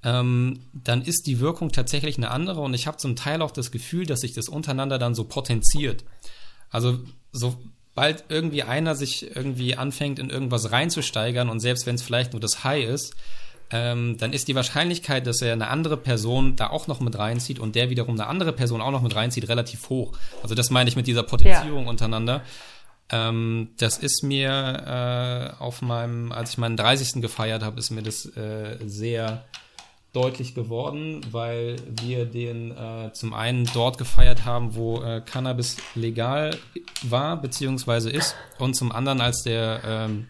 ähm, 0.04 0.62
dann 0.74 1.02
ist 1.02 1.28
die 1.28 1.40
Wirkung 1.40 1.72
tatsächlich 1.72 2.18
eine 2.18 2.32
andere 2.32 2.62
und 2.62 2.74
ich 2.74 2.88
habe 2.88 2.98
zum 2.98 3.16
Teil 3.16 3.42
auch 3.42 3.52
das 3.52 3.72
Gefühl, 3.72 4.06
dass 4.06 4.22
sich 4.22 4.34
das 4.34 4.48
untereinander 4.48 4.98
dann 4.98 5.14
so 5.14 5.26
potenziert. 5.26 6.06
Also 6.70 7.00
so 7.32 7.58
sobald 7.94 8.26
irgendwie 8.30 8.64
einer 8.64 8.96
sich 8.96 9.36
irgendwie 9.36 9.76
anfängt, 9.76 10.20
in 10.20 10.30
irgendwas 10.30 10.72
reinzusteigern 10.72 11.50
und 11.50 11.60
selbst 11.60 11.86
wenn 11.86 11.96
es 11.96 12.02
vielleicht 12.02 12.34
nur 12.34 12.40
das 12.40 12.64
High 12.64 12.88
ist, 12.88 13.16
ähm, 13.72 14.18
dann 14.18 14.34
ist 14.34 14.48
die 14.48 14.56
Wahrscheinlichkeit, 14.56 15.28
dass 15.28 15.42
er 15.42 15.54
eine 15.54 15.68
andere 15.68 15.98
Person 15.98 16.56
da 16.56 16.70
auch 16.70 16.88
noch 16.88 17.02
mit 17.02 17.18
reinzieht 17.18 17.60
und 17.60 17.76
der 17.76 17.90
wiederum 17.90 18.16
eine 18.16 18.28
andere 18.28 18.54
Person 18.54 18.82
auch 18.82 18.92
noch 18.92 19.02
mit 19.02 19.16
reinzieht, 19.16 19.48
relativ 19.48 19.90
hoch. 19.90 20.14
Also 20.42 20.56
das 20.56 20.70
meine 20.70 20.90
ich 20.90 20.96
mit 20.96 21.08
dieser 21.08 21.24
Potenzierung 21.24 21.84
ja. 21.84 21.90
untereinander. 21.90 22.42
Ähm, 23.12 23.70
das 23.78 23.98
ist 23.98 24.24
mir 24.24 25.54
äh, 25.60 25.62
auf 25.62 25.82
meinem, 25.82 26.32
als 26.32 26.52
ich 26.52 26.58
meinen 26.58 26.78
30. 26.78 27.22
gefeiert 27.22 27.64
habe, 27.64 27.80
ist 27.80 27.92
mir 27.92 28.02
das 28.02 28.26
äh, 28.38 28.78
sehr 28.86 29.46
deutlich 30.14 30.56
geworden, 30.56 31.22
weil 31.32 31.76
wir 32.02 32.26
den 32.26 32.72
äh, 32.72 33.12
zum 33.14 33.34
einen 33.34 33.70
dort 33.74 33.98
gefeiert 33.98 34.44
haben, 34.44 34.76
wo 34.76 35.02
äh, 35.02 35.22
Cannabis 35.22 35.78
legal 35.94 36.58
war 37.04 37.40
beziehungsweise 37.40 38.10
ist 38.10 38.36
und 38.58 38.76
zum 38.76 38.92
anderen, 38.92 39.22
als 39.22 39.44
der 39.44 39.82
ähm, 39.86 40.28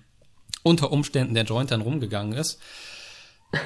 unter 0.63 0.91
Umständen 0.91 1.33
der 1.33 1.45
Joint 1.45 1.71
dann 1.71 1.81
rumgegangen 1.81 2.33
ist, 2.33 2.59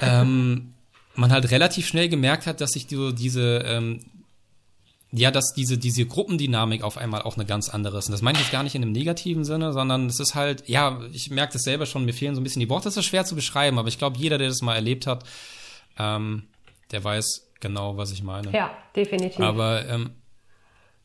ähm, 0.02 0.73
man 1.15 1.31
halt 1.31 1.49
relativ 1.49 1.88
schnell 1.88 2.10
gemerkt 2.10 2.45
hat, 2.45 2.61
dass 2.61 2.72
sich 2.72 2.85
die, 2.85 3.14
diese 3.15 3.64
ähm, 3.65 3.99
ja, 5.15 5.30
dass 5.30 5.53
diese, 5.53 5.77
diese 5.77 6.07
Gruppendynamik 6.07 6.81
auf 6.81 6.98
einmal 6.98 7.22
auch 7.22 7.35
eine 7.35 7.45
ganz 7.45 7.69
andere 7.69 7.99
ist. 7.99 8.07
Und 8.07 8.14
das 8.14 8.23
meine 8.23 8.38
ich 8.38 8.45
jetzt 8.45 8.52
gar 8.52 8.64
nicht 8.64 8.73
in 8.73 8.81
einem 8.81 8.94
negativen 8.94 9.45
Sinne, 9.45 9.72
sondern 9.72 10.07
es 10.07 10.19
ist 10.19 10.34
halt, 10.34 10.68
ja, 10.68 11.02
ich 11.11 11.30
merke 11.30 11.53
das 11.53 11.61
selber 11.61 11.85
schon, 11.85 12.06
mir 12.06 12.14
fehlen 12.14 12.34
so 12.34 12.41
ein 12.41 12.44
bisschen 12.44 12.61
die 12.61 12.69
Worte. 12.69 12.85
Das 12.85 12.98
ist 12.98 13.06
schwer 13.06 13.23
zu 13.23 13.35
beschreiben, 13.35 13.77
aber 13.77 13.90
ich 13.90 13.99
glaube, 13.99 14.18
jeder, 14.18 14.40
der 14.40 14.48
das 14.48 14.64
mal 14.64 14.73
erlebt 14.73 15.06
hat, 15.06 15.23
ähm, 15.98 16.48
der 16.91 17.03
weiß 17.03 17.52
genau, 17.60 17.98
was 17.98 18.11
ich 18.11 18.24
meine. 18.24 18.52
Ja, 18.52 18.72
definitiv. 18.95 19.40
Aber 19.40 19.86
ähm, 19.88 20.11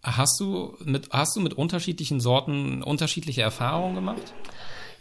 hast 0.03 0.39
du 0.41 0.77
mit 0.85 1.11
hast 1.13 1.37
du 1.37 1.41
mit 1.41 1.55
unterschiedlichen 1.55 2.21
Sorten 2.21 2.83
unterschiedliche 2.83 3.43
Erfahrungen 3.43 3.95
gemacht? 3.95 4.35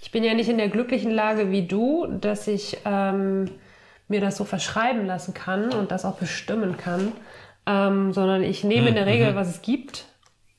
Ich 0.02 0.12
bin 0.12 0.24
ja 0.24 0.34
nicht 0.34 0.50
in 0.50 0.58
der 0.58 0.70
glücklichen 0.70 1.12
Lage 1.12 1.52
wie 1.52 1.68
du, 1.68 2.08
dass 2.08 2.48
ich 2.48 2.78
ähm, 2.86 3.50
mir 4.08 4.22
das 4.22 4.38
so 4.38 4.46
verschreiben 4.46 5.06
lassen 5.06 5.34
kann 5.34 5.74
und 5.74 5.92
das 5.92 6.06
auch 6.06 6.16
bestimmen 6.16 6.78
kann, 6.78 7.12
ähm, 7.66 8.14
sondern 8.14 8.44
ich 8.44 8.64
nehme 8.64 8.84
hm, 8.84 8.88
in 8.90 8.96
der 8.96 9.06
Regel, 9.06 9.32
mhm. 9.32 9.36
was 9.36 9.50
es 9.50 9.62
gibt, 9.62 10.06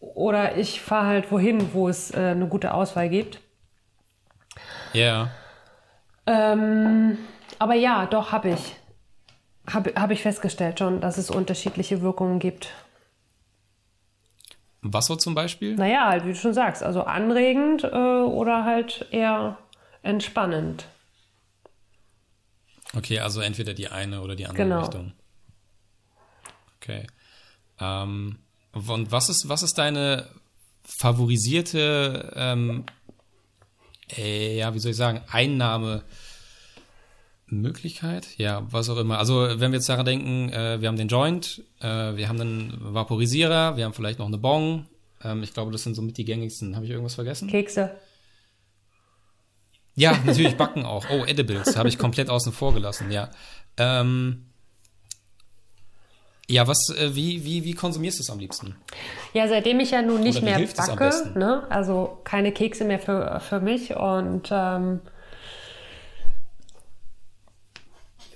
oder 0.00 0.56
ich 0.56 0.80
fahre 0.80 1.06
halt 1.06 1.32
wohin, 1.32 1.72
wo 1.72 1.88
es 1.88 2.12
äh, 2.12 2.18
eine 2.18 2.46
gute 2.46 2.74
Auswahl 2.74 3.08
gibt. 3.08 3.40
Ja. 4.92 5.30
Yeah. 6.26 6.52
Ähm, 6.52 7.18
aber 7.58 7.74
ja, 7.74 8.06
doch 8.06 8.32
habe 8.32 8.50
ich. 8.50 8.76
Habe 9.68 9.92
hab 9.96 10.10
ich 10.10 10.22
festgestellt 10.22 10.78
schon, 10.78 11.00
dass 11.00 11.18
es 11.18 11.30
unterschiedliche 11.30 12.00
Wirkungen 12.00 12.38
gibt. 12.38 12.72
Was 14.80 15.06
so 15.06 15.16
zum 15.16 15.34
Beispiel? 15.34 15.74
Naja, 15.74 16.06
halt, 16.08 16.24
wie 16.24 16.30
du 16.30 16.36
schon 16.36 16.54
sagst, 16.54 16.82
also 16.82 17.02
anregend 17.02 17.84
äh, 17.84 17.88
oder 17.88 18.64
halt 18.64 19.06
eher 19.10 19.58
entspannend. 20.02 20.86
Okay, 22.96 23.18
also 23.18 23.40
entweder 23.40 23.74
die 23.74 23.88
eine 23.88 24.22
oder 24.22 24.36
die 24.36 24.46
andere 24.46 24.64
genau. 24.64 24.80
Richtung. 24.80 25.12
Okay. 26.80 27.06
Ähm, 27.80 28.38
und 28.72 29.12
was 29.12 29.28
ist, 29.28 29.48
was 29.48 29.62
ist 29.62 29.76
deine 29.76 30.28
favorisierte, 30.84 32.32
ähm, 32.34 32.84
äh, 34.16 34.56
ja, 34.56 34.72
wie 34.74 34.78
soll 34.78 34.92
ich 34.92 34.96
sagen, 34.96 35.20
Einnahme? 35.30 36.04
Möglichkeit, 37.50 38.28
ja, 38.36 38.66
was 38.70 38.88
auch 38.90 38.98
immer. 38.98 39.18
Also 39.18 39.40
wenn 39.40 39.72
wir 39.72 39.78
jetzt 39.78 39.88
daran 39.88 40.06
denken, 40.06 40.50
äh, 40.50 40.80
wir 40.80 40.88
haben 40.88 40.96
den 40.96 41.08
Joint, 41.08 41.62
äh, 41.80 41.86
wir 41.86 42.28
haben 42.28 42.40
einen 42.40 42.76
Vaporisierer, 42.78 43.76
wir 43.76 43.84
haben 43.84 43.94
vielleicht 43.94 44.18
noch 44.18 44.26
eine 44.26 44.38
Bong, 44.38 44.86
Ähm, 45.24 45.42
ich 45.42 45.52
glaube, 45.52 45.72
das 45.72 45.82
sind 45.82 45.94
somit 45.96 46.16
die 46.16 46.24
gängigsten. 46.24 46.76
Habe 46.76 46.84
ich 46.84 46.92
irgendwas 46.92 47.16
vergessen? 47.16 47.48
Kekse. 47.48 47.90
Ja, 49.96 50.16
natürlich 50.26 50.56
Backen 50.56 50.84
auch. 50.84 51.06
Oh, 51.10 51.24
Edibles 51.24 51.76
habe 51.76 51.88
ich 51.88 51.98
komplett 51.98 52.30
außen 52.30 52.52
vor 52.52 52.72
gelassen, 52.72 53.10
ja. 53.10 53.30
Ähm, 53.76 54.48
ja, 56.50 56.66
was, 56.66 56.78
äh, 56.96 57.14
wie, 57.14 57.44
wie, 57.44 57.64
wie 57.64 57.74
konsumierst 57.74 58.18
du 58.18 58.22
es 58.22 58.30
am 58.30 58.38
liebsten? 58.38 58.76
Ja, 59.34 59.48
seitdem 59.48 59.80
ich 59.80 59.90
ja 59.90 60.00
nun 60.00 60.20
nicht 60.22 60.42
mehr 60.42 60.58
backe, 60.58 61.38
ne? 61.38 61.66
also 61.68 62.18
keine 62.24 62.52
Kekse 62.52 62.84
mehr 62.84 62.98
für, 62.98 63.40
für 63.40 63.60
mich 63.60 63.94
und 63.96 64.48
ähm, 64.50 65.00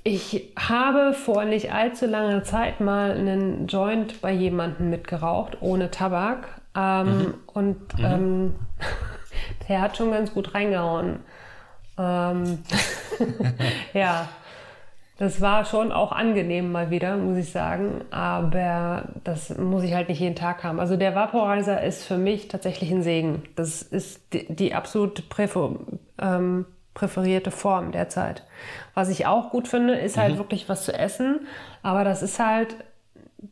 ich 0.04 0.52
habe 0.58 1.12
vor 1.12 1.44
nicht 1.44 1.72
allzu 1.72 2.06
langer 2.06 2.42
Zeit 2.42 2.80
mal 2.80 3.12
einen 3.12 3.66
Joint 3.68 4.20
bei 4.20 4.32
jemandem 4.32 4.90
mitgeraucht, 4.90 5.58
ohne 5.60 5.90
Tabak. 5.90 6.48
Ähm, 6.76 7.06
Mhm. 7.06 7.34
Und 7.46 7.76
Ähm, 8.02 8.54
der 9.68 9.80
hat 9.80 9.96
schon 9.96 10.10
ganz 10.10 10.32
gut 10.32 10.54
reingehauen. 10.54 11.20
Ähm, 11.98 12.58
ja, 13.92 14.28
das 15.18 15.40
war 15.40 15.64
schon 15.64 15.92
auch 15.92 16.10
angenehm 16.10 16.72
mal 16.72 16.90
wieder, 16.90 17.16
muss 17.16 17.36
ich 17.36 17.52
sagen. 17.52 18.00
Aber 18.10 19.04
das 19.22 19.56
muss 19.56 19.84
ich 19.84 19.94
halt 19.94 20.08
nicht 20.08 20.20
jeden 20.20 20.34
Tag 20.34 20.64
haben. 20.64 20.80
Also 20.80 20.96
der 20.96 21.14
Vaporizer 21.14 21.82
ist 21.82 22.04
für 22.04 22.18
mich 22.18 22.48
tatsächlich 22.48 22.90
ein 22.90 23.02
Segen. 23.02 23.42
Das 23.54 23.82
ist 23.82 24.32
die, 24.32 24.52
die 24.52 24.74
absolut 24.74 25.28
präfer, 25.28 25.76
ähm, 26.20 26.66
präferierte 26.94 27.50
Form 27.50 27.92
derzeit. 27.92 28.42
Was 28.94 29.08
ich 29.08 29.26
auch 29.26 29.50
gut 29.50 29.68
finde, 29.68 29.94
ist 29.94 30.16
halt 30.18 30.36
wirklich 30.36 30.68
was 30.68 30.84
zu 30.84 30.92
essen. 30.92 31.46
Aber 31.82 32.04
das 32.04 32.22
ist 32.22 32.38
halt, 32.38 32.76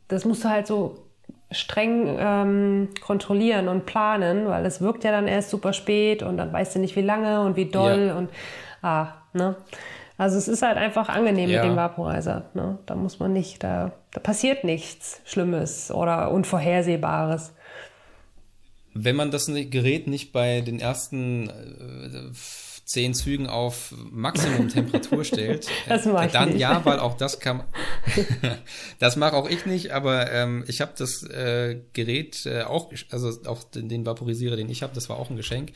das 0.07 0.23
musst 0.25 0.43
du 0.43 0.49
halt 0.49 0.67
so 0.67 0.99
streng 1.49 2.15
ähm, 2.19 2.89
kontrollieren 3.05 3.67
und 3.67 3.85
planen, 3.85 4.47
weil 4.47 4.65
es 4.65 4.79
wirkt 4.81 5.03
ja 5.03 5.11
dann 5.11 5.27
erst 5.27 5.49
super 5.49 5.73
spät 5.73 6.23
und 6.23 6.37
dann 6.37 6.53
weißt 6.53 6.75
du 6.75 6.79
nicht, 6.79 6.95
wie 6.95 7.01
lange 7.01 7.41
und 7.41 7.55
wie 7.57 7.65
doll 7.65 8.07
Ja. 8.07 8.15
und 8.17 8.29
ah, 8.81 9.07
ne? 9.33 9.55
Also 10.17 10.37
es 10.37 10.47
ist 10.47 10.61
halt 10.61 10.77
einfach 10.77 11.09
angenehm 11.09 11.49
Ja. 11.49 11.63
mit 11.63 11.71
dem 11.71 11.75
Vaporizer. 11.75 12.43
Ne? 12.53 12.77
Da 12.85 12.95
muss 12.95 13.19
man 13.19 13.33
nicht, 13.33 13.63
da, 13.63 13.91
da 14.11 14.19
passiert 14.19 14.63
nichts 14.63 15.19
Schlimmes 15.25 15.89
oder 15.91 16.29
Unvorhersehbares. 16.31 17.53
Wenn 18.93 19.15
man 19.15 19.31
das 19.31 19.47
Gerät 19.47 20.07
nicht 20.07 20.31
bei 20.31 20.61
den 20.61 20.79
ersten 20.79 21.49
äh, 21.49 22.29
zehn 22.91 23.13
Zügen 23.13 23.47
auf 23.47 23.93
Maximum 24.11 24.67
Temperatur 24.67 25.23
stellt, 25.23 25.67
Das 25.87 26.05
mach 26.05 26.23
äh, 26.23 26.25
ich 26.25 26.31
dann 26.31 26.49
nicht. 26.49 26.59
ja, 26.59 26.83
weil 26.83 26.99
auch 26.99 27.15
das 27.15 27.39
kann. 27.39 27.63
das 28.99 29.15
mache 29.15 29.35
auch 29.35 29.49
ich 29.49 29.65
nicht, 29.65 29.91
aber 29.91 30.31
ähm, 30.31 30.65
ich 30.67 30.81
habe 30.81 30.91
das 30.97 31.23
äh, 31.23 31.79
Gerät 31.93 32.45
äh, 32.45 32.63
auch, 32.63 32.91
also 33.09 33.31
auch 33.45 33.63
den, 33.63 33.87
den 33.87 34.05
Vaporisierer, 34.05 34.57
den 34.57 34.69
ich 34.69 34.83
habe, 34.83 34.93
das 34.93 35.07
war 35.09 35.17
auch 35.17 35.29
ein 35.29 35.37
Geschenk. 35.37 35.71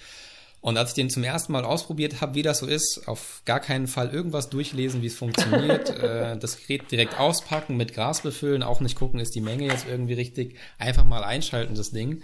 Und 0.60 0.78
als 0.78 0.90
ich 0.90 0.96
den 0.96 1.10
zum 1.10 1.24
ersten 1.24 1.54
Mal 1.54 1.64
ausprobiert 1.64 2.22
habe, 2.22 2.34
wie 2.34 2.42
das 2.42 2.58
so 2.58 2.66
ist, 2.66 3.04
auf 3.06 3.44
gar 3.46 3.60
keinen 3.60 3.88
Fall 3.88 4.10
irgendwas 4.10 4.50
durchlesen, 4.50 5.02
wie 5.02 5.08
es 5.08 5.16
funktioniert, 5.16 5.90
äh, 6.02 6.38
das 6.38 6.58
Gerät 6.58 6.92
direkt 6.92 7.20
auspacken, 7.20 7.78
mit 7.78 7.94
Gras 7.94 8.22
befüllen, 8.22 8.64
auch 8.64 8.82
nicht 8.82 8.98
gucken, 8.98 9.20
ist 9.20 9.36
die 9.36 9.42
Menge 9.42 9.68
jetzt 9.68 9.86
irgendwie 9.88 10.16
richtig, 10.16 10.58
einfach 10.80 11.06
mal 11.06 11.24
einschalten, 11.24 11.76
das 11.76 11.92
Ding. 11.92 12.24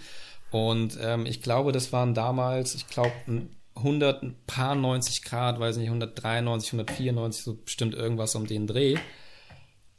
Und 0.50 0.98
ähm, 1.00 1.24
ich 1.24 1.40
glaube, 1.40 1.72
das 1.72 1.92
waren 1.92 2.14
damals, 2.14 2.74
ich 2.74 2.88
glaube, 2.88 3.12
ein 3.26 3.56
100, 3.74 4.22
ein 4.22 4.36
paar 4.46 4.74
90 4.74 5.22
Grad, 5.22 5.58
weiß 5.58 5.76
nicht, 5.76 5.88
193, 5.88 6.72
194, 6.72 7.44
so 7.44 7.54
bestimmt 7.56 7.94
irgendwas 7.94 8.34
um 8.34 8.46
den 8.46 8.66
Dreh. 8.66 8.96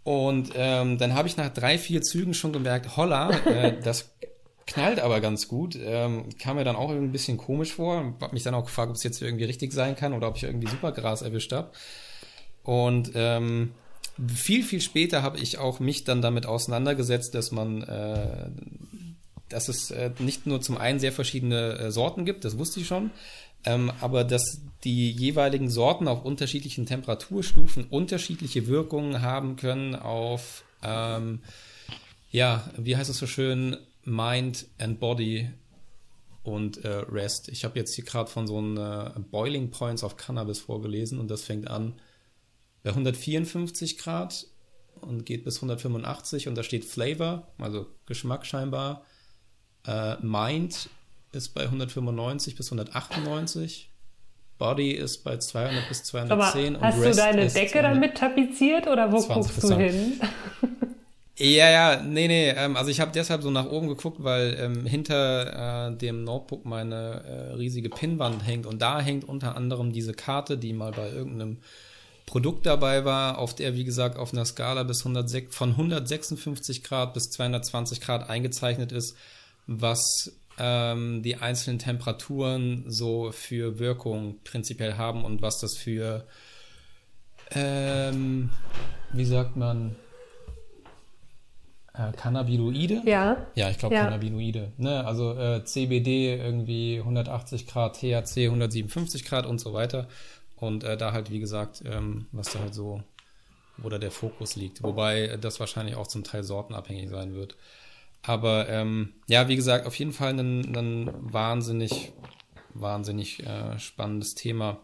Und 0.03 0.51
ähm, 0.55 0.97
dann 0.97 1.13
habe 1.15 1.27
ich 1.27 1.37
nach 1.37 1.49
drei, 1.49 1.77
vier 1.77 2.01
Zügen 2.01 2.33
schon 2.33 2.53
gemerkt, 2.53 2.97
holla, 2.97 3.31
äh, 3.45 3.79
das 3.83 4.11
knallt 4.67 4.99
aber 4.99 5.21
ganz 5.21 5.47
gut. 5.47 5.77
Ähm, 5.81 6.29
kam 6.39 6.57
mir 6.57 6.63
dann 6.63 6.75
auch 6.75 6.89
irgendwie 6.89 7.09
ein 7.09 7.13
bisschen 7.13 7.37
komisch 7.37 7.73
vor. 7.73 8.13
Hab 8.19 8.33
mich 8.33 8.43
dann 8.43 8.53
auch 8.53 8.65
gefragt, 8.65 8.89
ob 8.89 8.95
es 8.95 9.03
jetzt 9.03 9.21
irgendwie 9.21 9.45
richtig 9.45 9.73
sein 9.73 9.95
kann 9.95 10.13
oder 10.13 10.27
ob 10.27 10.37
ich 10.37 10.43
irgendwie 10.43 10.67
Supergras 10.67 11.21
erwischt 11.21 11.51
habe. 11.51 11.71
Und 12.63 13.11
ähm, 13.15 13.71
viel, 14.33 14.63
viel 14.63 14.81
später 14.81 15.21
habe 15.21 15.39
ich 15.39 15.57
auch 15.57 15.79
mich 15.79 16.03
dann 16.03 16.21
damit 16.21 16.45
auseinandergesetzt, 16.45 17.33
dass 17.35 17.51
man, 17.51 17.81
äh, 17.83 18.49
dass 19.49 19.69
es 19.69 19.91
äh, 19.91 20.11
nicht 20.19 20.45
nur 20.45 20.61
zum 20.61 20.77
einen 20.77 20.99
sehr 20.99 21.11
verschiedene 21.11 21.77
äh, 21.77 21.91
Sorten 21.91 22.25
gibt, 22.25 22.45
das 22.45 22.57
wusste 22.57 22.79
ich 22.79 22.87
schon, 22.87 23.11
ähm, 23.65 23.91
aber 24.01 24.23
dass 24.23 24.61
die 24.83 25.11
jeweiligen 25.11 25.69
Sorten 25.69 26.07
auf 26.07 26.25
unterschiedlichen 26.25 26.85
Temperaturstufen 26.85 27.85
unterschiedliche 27.85 28.67
Wirkungen 28.67 29.21
haben 29.21 29.55
können 29.55 29.95
auf, 29.95 30.63
ähm, 30.83 31.41
ja, 32.31 32.69
wie 32.77 32.97
heißt 32.97 33.09
es 33.09 33.17
so 33.17 33.27
schön, 33.27 33.77
Mind 34.03 34.65
and 34.79 34.99
Body 34.99 35.49
und 36.43 36.83
äh, 36.83 36.89
Rest. 36.89 37.47
Ich 37.47 37.63
habe 37.63 37.79
jetzt 37.79 37.95
hier 37.95 38.03
gerade 38.03 38.29
von 38.29 38.47
so 38.47 38.57
einem 38.57 38.77
äh, 38.77 39.19
Boiling 39.31 39.71
Points 39.71 40.03
of 40.03 40.17
Cannabis 40.17 40.59
vorgelesen 40.59 41.19
und 41.19 41.31
das 41.31 41.43
fängt 41.43 41.69
an 41.69 41.93
bei 42.83 42.89
154 42.89 43.97
Grad 43.97 44.45
und 44.99 45.25
geht 45.25 45.45
bis 45.45 45.57
185 45.57 46.49
und 46.49 46.55
da 46.55 46.63
steht 46.63 46.83
Flavor, 46.83 47.47
also 47.57 47.87
Geschmack 48.05 48.45
scheinbar. 48.45 49.05
Äh, 49.85 50.17
Mind 50.21 50.89
ist 51.33 51.49
bei 51.49 51.63
195 51.63 52.55
bis 52.55 52.71
198. 52.71 53.89
Body 54.57 54.91
ist 54.91 55.23
bei 55.23 55.37
200 55.37 55.89
bis 55.89 56.13
Aber 56.15 56.51
210 56.51 56.79
hast 56.79 56.95
und 56.95 57.01
du 57.01 57.07
Rest 57.07 57.19
deine 57.19 57.47
Decke 57.47 57.71
200 57.71 57.95
damit 57.95 58.17
tapeziert 58.17 58.87
oder 58.87 59.11
wo 59.11 59.19
20 59.19 59.33
guckst 59.33 59.63
du 59.63 59.77
hin? 59.77 60.21
Ja, 61.35 61.69
ja, 61.69 62.03
nee, 62.03 62.27
nee. 62.27 62.49
Ähm, 62.51 62.77
also 62.77 62.91
ich 62.91 62.99
habe 62.99 63.11
deshalb 63.11 63.41
so 63.41 63.49
nach 63.49 63.65
oben 63.65 63.87
geguckt, 63.87 64.23
weil 64.23 64.55
ähm, 64.59 64.85
hinter 64.85 65.89
äh, 65.89 65.97
dem 65.97 66.23
Notebook 66.23 66.63
meine 66.63 67.23
äh, 67.25 67.53
riesige 67.55 67.89
Pinnwand 67.89 68.45
hängt 68.45 68.67
und 68.67 68.83
da 68.83 69.01
hängt 69.01 69.27
unter 69.27 69.57
anderem 69.57 69.91
diese 69.91 70.13
Karte, 70.13 70.59
die 70.59 70.73
mal 70.73 70.91
bei 70.91 71.09
irgendeinem 71.09 71.57
Produkt 72.27 72.67
dabei 72.67 73.03
war, 73.03 73.39
auf 73.39 73.55
der, 73.55 73.75
wie 73.75 73.83
gesagt, 73.83 74.17
auf 74.17 74.31
einer 74.31 74.45
Skala 74.45 74.83
bis 74.83 74.99
106, 74.99 75.55
von 75.55 75.71
156 75.71 76.83
Grad 76.83 77.15
bis 77.15 77.31
220 77.31 77.99
Grad 77.99 78.29
eingezeichnet 78.29 78.91
ist, 78.91 79.17
was 79.65 80.31
ähm, 80.59 81.23
die 81.23 81.37
einzelnen 81.37 81.79
Temperaturen 81.79 82.85
so 82.87 83.31
für 83.31 83.79
Wirkung 83.79 84.39
prinzipiell 84.43 84.97
haben 84.97 85.23
und 85.23 85.41
was 85.41 85.59
das 85.59 85.75
für, 85.75 86.25
ähm, 87.51 88.49
wie 89.11 89.25
sagt 89.25 89.55
man, 89.55 89.95
äh, 91.93 92.11
Cannabinoide? 92.13 93.01
Ja. 93.05 93.45
Ja, 93.55 93.69
ich 93.69 93.77
glaube 93.77 93.95
Ja. 93.95 94.05
Cannabinoide. 94.05 94.71
Ne? 94.77 95.05
Also 95.05 95.37
äh, 95.37 95.63
CBD 95.63 96.35
irgendwie 96.35 96.99
180 96.99 97.67
Grad, 97.67 97.97
THC 97.99 98.45
157 98.45 99.25
Grad 99.25 99.45
und 99.45 99.59
so 99.59 99.73
weiter. 99.73 100.07
Und 100.55 100.83
äh, 100.83 100.97
da 100.97 101.11
halt, 101.11 101.29
wie 101.29 101.39
gesagt, 101.39 101.83
ähm, 101.85 102.27
was 102.31 102.51
da 102.51 102.59
halt 102.59 102.73
so, 102.73 103.03
wo 103.77 103.89
da 103.89 103.97
der 103.97 104.11
Fokus 104.11 104.55
liegt. 104.55 104.81
Wobei 104.81 105.23
äh, 105.23 105.37
das 105.37 105.59
wahrscheinlich 105.59 105.95
auch 105.95 106.07
zum 106.07 106.23
Teil 106.23 106.43
sortenabhängig 106.43 107.09
sein 107.09 107.33
wird. 107.35 107.55
Aber 108.23 108.69
ähm, 108.69 109.13
ja, 109.27 109.47
wie 109.49 109.55
gesagt, 109.55 109.85
auf 109.85 109.95
jeden 109.95 110.13
Fall 110.13 110.31
ein, 110.31 110.75
ein 110.75 111.09
wahnsinnig, 111.21 112.13
wahnsinnig 112.73 113.45
äh, 113.45 113.77
spannendes 113.77 114.33
Thema. 114.33 114.79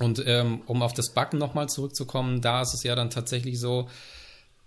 Und 0.00 0.22
ähm, 0.26 0.62
um 0.66 0.82
auf 0.82 0.92
das 0.92 1.14
Backen 1.14 1.38
nochmal 1.38 1.68
zurückzukommen, 1.68 2.40
da 2.40 2.62
ist 2.62 2.74
es 2.74 2.82
ja 2.82 2.96
dann 2.96 3.10
tatsächlich 3.10 3.60
so, 3.60 3.88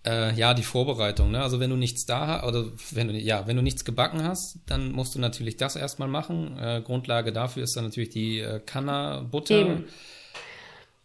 äh, 0.05 0.33
ja, 0.35 0.53
die 0.53 0.63
Vorbereitung. 0.63 1.31
Ne? 1.31 1.41
Also 1.41 1.59
wenn 1.59 1.69
du 1.69 1.75
nichts 1.75 2.05
da 2.05 2.27
hast, 2.27 2.43
oder 2.45 2.67
wenn 2.91 3.09
du, 3.09 3.13
ja, 3.13 3.45
wenn 3.45 3.57
du 3.57 3.61
nichts 3.61 3.83
gebacken 3.83 4.23
hast, 4.23 4.59
dann 4.65 4.93
musst 4.93 5.15
du 5.15 5.19
natürlich 5.19 5.57
das 5.57 5.75
erstmal 5.75 6.07
machen. 6.07 6.57
Äh, 6.57 6.81
Grundlage 6.81 7.33
dafür 7.33 7.63
ist 7.63 7.75
dann 7.75 7.83
natürlich 7.83 8.09
die 8.09 8.39
äh, 8.39 8.61
Canna-Butter, 8.65 9.59
Eben. 9.59 9.85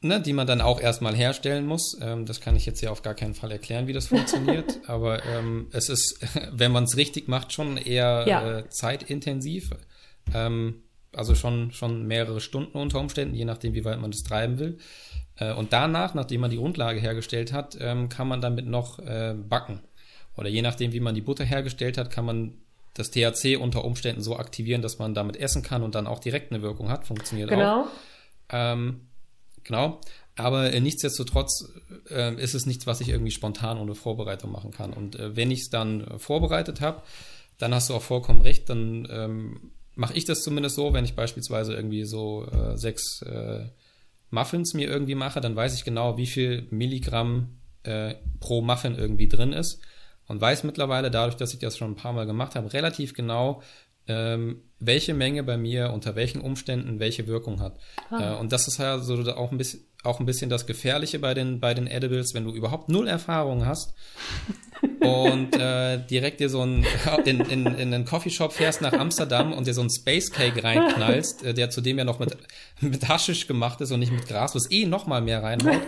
Ne, 0.02 0.20
die 0.20 0.32
man 0.32 0.46
dann 0.46 0.60
auch 0.60 0.80
erstmal 0.80 1.14
herstellen 1.14 1.66
muss. 1.66 1.96
Ähm, 2.00 2.26
das 2.26 2.40
kann 2.40 2.56
ich 2.56 2.66
jetzt 2.66 2.80
hier 2.80 2.92
auf 2.92 3.02
gar 3.02 3.14
keinen 3.14 3.34
Fall 3.34 3.50
erklären, 3.50 3.86
wie 3.86 3.92
das 3.92 4.08
funktioniert. 4.08 4.80
Aber 4.86 5.24
ähm, 5.24 5.68
es 5.72 5.88
ist, 5.88 6.18
wenn 6.52 6.72
man 6.72 6.84
es 6.84 6.96
richtig 6.96 7.28
macht, 7.28 7.52
schon 7.52 7.76
eher 7.76 8.24
Ja. 8.26 8.58
äh, 8.58 8.68
zeitintensiv. 8.68 9.70
Ähm, 10.34 10.82
also 11.14 11.34
schon, 11.34 11.72
schon 11.72 12.06
mehrere 12.06 12.40
Stunden 12.40 12.78
unter 12.78 12.98
Umständen, 12.98 13.34
je 13.34 13.44
nachdem, 13.44 13.74
wie 13.74 13.84
weit 13.84 14.00
man 14.00 14.10
das 14.10 14.22
treiben 14.22 14.58
will. 14.58 14.78
Äh, 15.36 15.52
und 15.52 15.72
danach, 15.72 16.14
nachdem 16.14 16.40
man 16.40 16.50
die 16.50 16.56
Grundlage 16.56 17.00
hergestellt 17.00 17.52
hat, 17.52 17.76
ähm, 17.80 18.08
kann 18.08 18.28
man 18.28 18.40
damit 18.40 18.66
noch 18.66 18.98
äh, 18.98 19.34
backen. 19.36 19.80
Oder 20.36 20.48
je 20.48 20.62
nachdem, 20.62 20.92
wie 20.92 21.00
man 21.00 21.14
die 21.14 21.20
Butter 21.20 21.44
hergestellt 21.44 21.98
hat, 21.98 22.10
kann 22.10 22.24
man 22.24 22.54
das 22.94 23.10
THC 23.10 23.56
unter 23.56 23.84
Umständen 23.84 24.22
so 24.22 24.36
aktivieren, 24.36 24.82
dass 24.82 24.98
man 24.98 25.14
damit 25.14 25.36
essen 25.36 25.62
kann 25.62 25.82
und 25.82 25.94
dann 25.94 26.06
auch 26.06 26.18
direkt 26.18 26.52
eine 26.52 26.62
Wirkung 26.62 26.90
hat. 26.90 27.06
Funktioniert 27.06 27.50
auch. 27.50 27.56
Genau. 27.56 27.86
Ähm, 28.50 29.00
genau. 29.64 30.00
Aber 30.36 30.72
äh, 30.72 30.80
nichtsdestotrotz 30.80 31.72
äh, 32.10 32.34
ist 32.36 32.54
es 32.54 32.66
nichts, 32.66 32.86
was 32.86 33.00
ich 33.00 33.10
irgendwie 33.10 33.30
spontan 33.30 33.78
ohne 33.78 33.94
Vorbereitung 33.94 34.50
machen 34.50 34.70
kann. 34.70 34.92
Und 34.92 35.16
äh, 35.16 35.36
wenn 35.36 35.50
ich 35.50 35.60
es 35.60 35.70
dann 35.70 36.02
äh, 36.02 36.18
vorbereitet 36.18 36.80
habe, 36.80 37.02
dann 37.58 37.74
hast 37.74 37.90
du 37.90 37.94
auch 37.94 38.02
vollkommen 38.02 38.40
recht. 38.40 38.68
Dann 38.70 39.06
ähm, 39.10 39.72
mache 39.94 40.14
ich 40.14 40.24
das 40.24 40.42
zumindest 40.42 40.76
so, 40.76 40.94
wenn 40.94 41.04
ich 41.04 41.14
beispielsweise 41.14 41.74
irgendwie 41.74 42.04
so 42.04 42.46
äh, 42.46 42.76
sechs 42.78 43.22
äh, 43.22 43.66
Muffins 44.30 44.72
mir 44.72 44.88
irgendwie 44.88 45.14
mache, 45.14 45.42
dann 45.42 45.54
weiß 45.54 45.74
ich 45.74 45.84
genau, 45.84 46.16
wie 46.16 46.26
viel 46.26 46.66
Milligramm 46.70 47.58
pro 48.38 48.62
Muffin 48.62 48.94
irgendwie 48.94 49.26
drin 49.26 49.52
ist. 49.52 49.80
Und 50.28 50.40
weiß 50.40 50.62
mittlerweile, 50.62 51.10
dadurch, 51.10 51.34
dass 51.34 51.52
ich 51.52 51.58
das 51.58 51.76
schon 51.76 51.90
ein 51.90 51.96
paar 51.96 52.12
Mal 52.12 52.26
gemacht 52.26 52.54
habe, 52.54 52.72
relativ 52.72 53.12
genau, 53.12 53.60
ähm, 54.08 54.62
welche 54.80 55.14
Menge 55.14 55.42
bei 55.42 55.56
mir 55.56 55.92
unter 55.92 56.16
welchen 56.16 56.40
Umständen 56.40 56.98
welche 56.98 57.26
Wirkung 57.26 57.60
hat. 57.60 57.78
Ah. 58.10 58.34
Äh, 58.34 58.40
und 58.40 58.52
das 58.52 58.68
ist 58.68 58.78
ja 58.78 58.98
so 58.98 59.14
auch 59.32 59.52
ein 59.52 59.58
bisschen 59.58 59.84
auch 60.04 60.18
ein 60.18 60.26
bisschen 60.26 60.50
das 60.50 60.66
Gefährliche 60.66 61.20
bei 61.20 61.32
den 61.32 61.60
bei 61.60 61.74
den 61.74 61.86
Edibles, 61.86 62.34
wenn 62.34 62.44
du 62.44 62.52
überhaupt 62.52 62.88
null 62.88 63.06
Erfahrung 63.06 63.64
hast 63.64 63.94
und 65.00 65.56
äh, 65.56 66.04
direkt 66.06 66.40
dir 66.40 66.48
so 66.48 66.62
ein 66.62 66.84
in, 67.24 67.40
in, 67.40 67.66
in 67.66 67.94
einen 67.94 68.04
Coffeeshop 68.04 68.52
fährst 68.52 68.82
nach 68.82 68.92
Amsterdam 68.92 69.52
und 69.52 69.66
dir 69.66 69.74
so 69.74 69.80
einen 69.80 69.90
Space 69.90 70.32
Cake 70.32 70.62
reinknallst, 70.62 71.44
äh, 71.44 71.54
der 71.54 71.70
zudem 71.70 71.98
ja 71.98 72.04
noch 72.04 72.18
mit 72.18 72.36
mit 72.80 73.08
Haschisch 73.08 73.46
gemacht 73.46 73.80
ist 73.80 73.92
und 73.92 74.00
nicht 74.00 74.12
mit 74.12 74.26
Gras, 74.26 74.54
was 74.56 74.70
eh 74.70 74.86
noch 74.86 75.06
mal 75.06 75.20
mehr 75.20 75.42
reinhaut. 75.42 75.82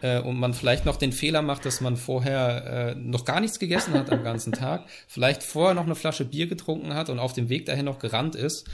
Äh, 0.00 0.20
und 0.20 0.38
man 0.38 0.54
vielleicht 0.54 0.84
noch 0.84 0.96
den 0.96 1.12
Fehler 1.12 1.42
macht, 1.42 1.64
dass 1.64 1.80
man 1.80 1.96
vorher 1.96 2.66
äh, 2.66 2.94
noch 2.94 3.24
gar 3.24 3.40
nichts 3.40 3.58
gegessen 3.58 3.94
hat 3.94 4.10
am 4.10 4.24
ganzen 4.24 4.52
Tag, 4.52 4.86
vielleicht 5.08 5.42
vorher 5.42 5.74
noch 5.74 5.84
eine 5.84 5.94
Flasche 5.94 6.24
Bier 6.24 6.46
getrunken 6.46 6.94
hat 6.94 7.10
und 7.10 7.18
auf 7.18 7.32
dem 7.32 7.48
Weg 7.48 7.66
dahin 7.66 7.84
noch 7.84 7.98
gerannt 7.98 8.34
ist. 8.34 8.68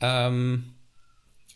Ähm, 0.00 0.74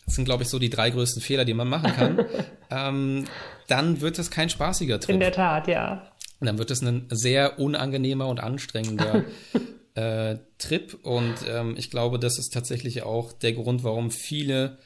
das 0.05 0.15
sind, 0.15 0.25
glaube 0.25 0.43
ich, 0.43 0.49
so 0.49 0.57
die 0.57 0.71
drei 0.71 0.89
größten 0.89 1.21
Fehler, 1.21 1.45
die 1.45 1.53
man 1.53 1.67
machen 1.67 1.93
kann. 1.93 2.25
ähm, 2.71 3.25
dann 3.67 4.01
wird 4.01 4.17
es 4.17 4.31
kein 4.31 4.49
spaßiger 4.49 4.99
Trip. 4.99 5.13
In 5.13 5.19
der 5.19 5.31
Tat, 5.31 5.67
ja. 5.67 6.11
Und 6.39 6.47
dann 6.47 6.57
wird 6.57 6.71
es 6.71 6.81
ein 6.81 7.05
sehr 7.09 7.59
unangenehmer 7.59 8.27
und 8.27 8.39
anstrengender 8.39 9.23
äh, 9.95 10.37
Trip. 10.57 10.97
Und 11.03 11.35
ähm, 11.47 11.75
ich 11.77 11.91
glaube, 11.91 12.17
das 12.17 12.39
ist 12.39 12.53
tatsächlich 12.53 13.03
auch 13.03 13.33
der 13.33 13.53
Grund, 13.53 13.83
warum 13.83 14.09
viele 14.09 14.79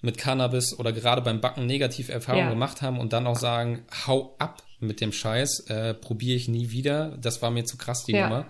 mit 0.00 0.18
Cannabis 0.18 0.78
oder 0.78 0.92
gerade 0.92 1.22
beim 1.22 1.40
Backen 1.40 1.66
negativ 1.66 2.08
Erfahrungen 2.08 2.46
ja. 2.46 2.50
gemacht 2.50 2.82
haben 2.82 2.98
und 2.98 3.12
dann 3.12 3.26
auch 3.26 3.36
sagen, 3.36 3.84
hau 4.06 4.34
ab 4.38 4.62
mit 4.80 5.00
dem 5.00 5.12
Scheiß, 5.12 5.66
äh, 5.68 5.94
probiere 5.94 6.36
ich 6.36 6.48
nie 6.48 6.70
wieder. 6.70 7.16
Das 7.20 7.42
war 7.42 7.50
mir 7.50 7.64
zu 7.64 7.76
krass, 7.76 8.04
die 8.04 8.12
ja. 8.12 8.28
Nummer. 8.28 8.46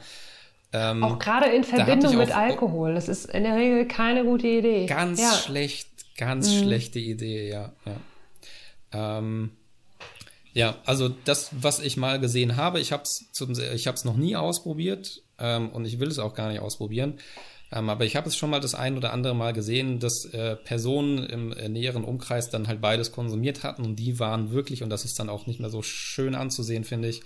Ähm, 0.72 1.02
auch 1.02 1.18
gerade 1.18 1.46
in 1.46 1.64
Verbindung 1.64 2.16
mit 2.18 2.36
Alkohol. 2.36 2.94
Das 2.94 3.08
ist 3.08 3.24
in 3.24 3.44
der 3.44 3.56
Regel 3.56 3.88
keine 3.88 4.24
gute 4.24 4.46
Idee. 4.46 4.84
Ganz 4.84 5.18
ja. 5.18 5.32
schlecht 5.32 5.88
Ganz 6.18 6.50
mhm. 6.50 6.64
schlechte 6.64 6.98
Idee, 6.98 7.48
ja. 7.48 7.72
Ja. 7.86 9.18
Ähm, 9.18 9.52
ja, 10.52 10.76
also 10.84 11.08
das, 11.08 11.50
was 11.52 11.78
ich 11.78 11.96
mal 11.96 12.18
gesehen 12.18 12.56
habe, 12.56 12.80
ich 12.80 12.90
habe 12.90 13.04
es 13.04 13.30
ich 13.72 13.86
hab's 13.86 14.04
noch 14.04 14.16
nie 14.16 14.34
ausprobiert 14.34 15.22
ähm, 15.38 15.70
und 15.70 15.84
ich 15.84 16.00
will 16.00 16.08
es 16.08 16.18
auch 16.18 16.34
gar 16.34 16.48
nicht 16.50 16.60
ausprobieren. 16.60 17.18
Ähm, 17.70 17.90
aber 17.90 18.04
ich 18.04 18.16
habe 18.16 18.28
es 18.28 18.36
schon 18.36 18.50
mal 18.50 18.60
das 18.60 18.74
ein 18.74 18.96
oder 18.96 19.12
andere 19.12 19.34
Mal 19.34 19.52
gesehen, 19.52 19.98
dass 19.98 20.24
äh, 20.26 20.56
Personen 20.56 21.18
im 21.24 21.52
äh, 21.52 21.68
näheren 21.68 22.04
Umkreis 22.04 22.48
dann 22.48 22.66
halt 22.66 22.80
beides 22.80 23.12
konsumiert 23.12 23.62
hatten 23.62 23.84
und 23.84 23.96
die 23.96 24.18
waren 24.18 24.50
wirklich, 24.52 24.82
und 24.82 24.90
das 24.90 25.04
ist 25.04 25.18
dann 25.18 25.28
auch 25.28 25.46
nicht 25.46 25.60
mehr 25.60 25.70
so 25.70 25.82
schön 25.82 26.34
anzusehen, 26.34 26.84
finde 26.84 27.08
ich, 27.08 27.22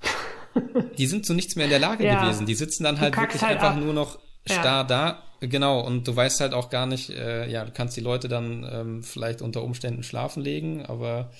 die 0.98 1.06
sind 1.06 1.26
zu 1.26 1.34
nichts 1.34 1.56
mehr 1.56 1.64
in 1.64 1.70
der 1.70 1.80
Lage 1.80 2.04
ja. 2.04 2.22
gewesen. 2.22 2.46
Die 2.46 2.54
sitzen 2.54 2.84
dann 2.84 3.00
halt 3.00 3.16
wirklich 3.16 3.42
halt 3.42 3.56
einfach 3.56 3.76
ab. 3.76 3.80
nur 3.80 3.92
noch 3.92 4.18
starr 4.44 4.64
ja. 4.64 4.84
da. 4.84 5.22
Genau, 5.40 5.80
und 5.80 6.08
du 6.08 6.16
weißt 6.16 6.40
halt 6.40 6.54
auch 6.54 6.70
gar 6.70 6.86
nicht, 6.86 7.10
äh, 7.10 7.46
ja, 7.50 7.64
du 7.64 7.72
kannst 7.72 7.96
die 7.96 8.00
Leute 8.00 8.28
dann 8.28 8.66
ähm, 8.70 9.02
vielleicht 9.02 9.42
unter 9.42 9.62
Umständen 9.62 10.02
schlafen 10.02 10.42
legen, 10.42 10.86
aber 10.86 11.30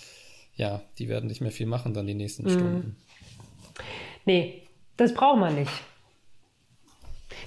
ja, 0.55 0.83
die 0.99 1.09
werden 1.09 1.29
nicht 1.29 1.41
mehr 1.41 1.51
viel 1.51 1.67
machen 1.67 1.95
dann 1.95 2.07
die 2.07 2.15
nächsten 2.15 2.45
mhm. 2.45 2.51
Stunden. 2.51 2.97
Nee, 4.25 4.63
das 4.97 5.15
braucht 5.15 5.39
man 5.39 5.55
nicht. 5.55 5.71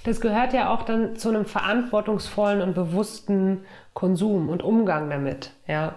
Das 0.04 0.20
gehört 0.20 0.52
ja 0.52 0.72
auch 0.72 0.82
dann 0.82 1.16
zu 1.16 1.28
einem 1.28 1.44
verantwortungsvollen 1.44 2.62
und 2.62 2.74
bewussten 2.74 3.64
Konsum 3.94 4.48
und 4.48 4.62
Umgang 4.62 5.10
damit, 5.10 5.52
ja. 5.66 5.94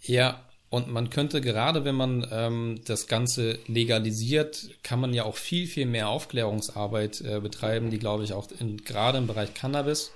Ja, 0.00 0.40
und 0.70 0.88
man 0.88 1.08
könnte 1.08 1.40
gerade, 1.40 1.84
wenn 1.84 1.94
man 1.94 2.26
ähm, 2.30 2.80
das 2.84 3.06
Ganze 3.06 3.58
legalisiert, 3.66 4.68
kann 4.82 5.00
man 5.00 5.14
ja 5.14 5.24
auch 5.24 5.36
viel, 5.36 5.66
viel 5.66 5.86
mehr 5.86 6.08
Aufklärungsarbeit 6.08 7.22
äh, 7.22 7.40
betreiben, 7.40 7.90
die, 7.90 7.98
glaube 7.98 8.24
ich, 8.24 8.34
auch 8.34 8.48
in, 8.58 8.76
gerade 8.78 9.18
im 9.18 9.26
Bereich 9.26 9.54
Cannabis, 9.54 10.12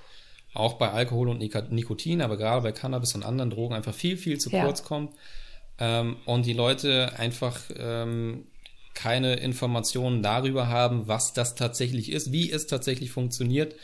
auch 0.53 0.73
bei 0.73 0.91
Alkohol 0.91 1.29
und 1.29 1.39
Nikotin, 1.39 2.21
aber 2.21 2.37
gerade 2.37 2.61
bei 2.61 2.71
Cannabis 2.71 3.15
und 3.15 3.23
anderen 3.23 3.49
Drogen 3.49 3.73
einfach 3.73 3.95
viel, 3.95 4.15
viel 4.15 4.37
zu 4.37 4.51
ja. 4.51 4.63
kurz 4.63 4.83
kommt. 4.83 5.15
Ähm, 5.79 6.17
und 6.25 6.45
die 6.45 6.53
Leute 6.53 7.13
einfach 7.17 7.59
ähm, 7.75 8.45
keine 8.93 9.35
Informationen 9.35 10.21
darüber 10.21 10.67
haben, 10.67 11.07
was 11.07 11.33
das 11.33 11.55
tatsächlich 11.55 12.11
ist, 12.11 12.31
wie 12.31 12.51
es 12.51 12.67
tatsächlich 12.67 13.11
funktioniert 13.11 13.75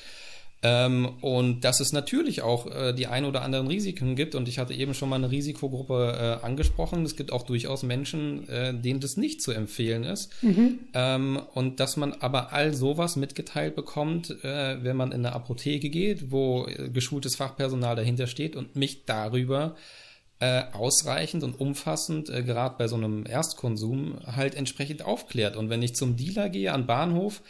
ähm, 0.62 1.08
und 1.22 1.62
dass 1.62 1.80
es 1.80 1.94
natürlich 1.94 2.42
auch 2.42 2.68
äh, 2.68 2.94
die 2.94 3.08
ein 3.08 3.24
oder 3.24 3.44
anderen 3.44 3.68
Risiken 3.68 4.16
gibt. 4.16 4.36
Und 4.36 4.48
ich 4.50 4.60
hatte 4.60 4.74
eben 4.74 4.94
schon 4.94 5.10
mal 5.10 5.16
eine 5.16 5.32
Risikogruppe 5.32 6.40
äh, 6.42 6.46
angesprochen. 6.46 7.06
Es 7.06 7.16
gibt 7.16 7.32
auch 7.32 7.44
durchaus 7.44 7.84
Menschen, 7.84 8.48
äh, 8.50 8.74
denen 8.74 9.00
das 9.00 9.16
nicht 9.16 9.42
zu 9.42 9.52
empfehlen 9.52 10.04
ist. 10.04 10.32
Mhm. 10.44 10.80
Ähm, 10.94 11.40
und 11.54 11.80
dass 11.80 11.96
man 11.96 12.14
aber 12.14 12.52
all 12.52 12.74
sowas 12.74 13.16
mitgeteilt 13.16 13.76
bekommt, 13.76 14.32
äh, 14.44 14.84
wenn 14.84 14.98
man 14.98 15.12
in 15.14 15.26
eine 15.26 15.34
Apotheke 15.34 15.90
geht, 15.90 16.32
wo 16.32 16.66
äh, 16.66 16.90
geschultes 16.90 17.38
Fachpersonal 17.38 17.96
dahinter 17.96 18.28
steht 18.28 18.58
und 18.58 18.76
mich 18.76 19.06
darüber 19.06 19.76
äh, 19.76 20.09
ausreichend 20.42 21.44
und 21.44 21.60
umfassend, 21.60 22.30
äh, 22.30 22.44
gerade 22.44 22.76
bei 22.78 22.88
so 22.88 22.96
einem 22.96 23.26
Erstkonsum, 23.26 24.20
halt 24.26 24.56
entsprechend 24.56 25.04
aufklärt. 25.04 25.58
Und 25.58 25.70
wenn 25.70 25.82
ich 25.82 25.96
zum 25.96 26.16
Dealer 26.16 26.50
gehe 26.50 26.72
an 26.72 26.88
Bahnhof, 26.88 27.42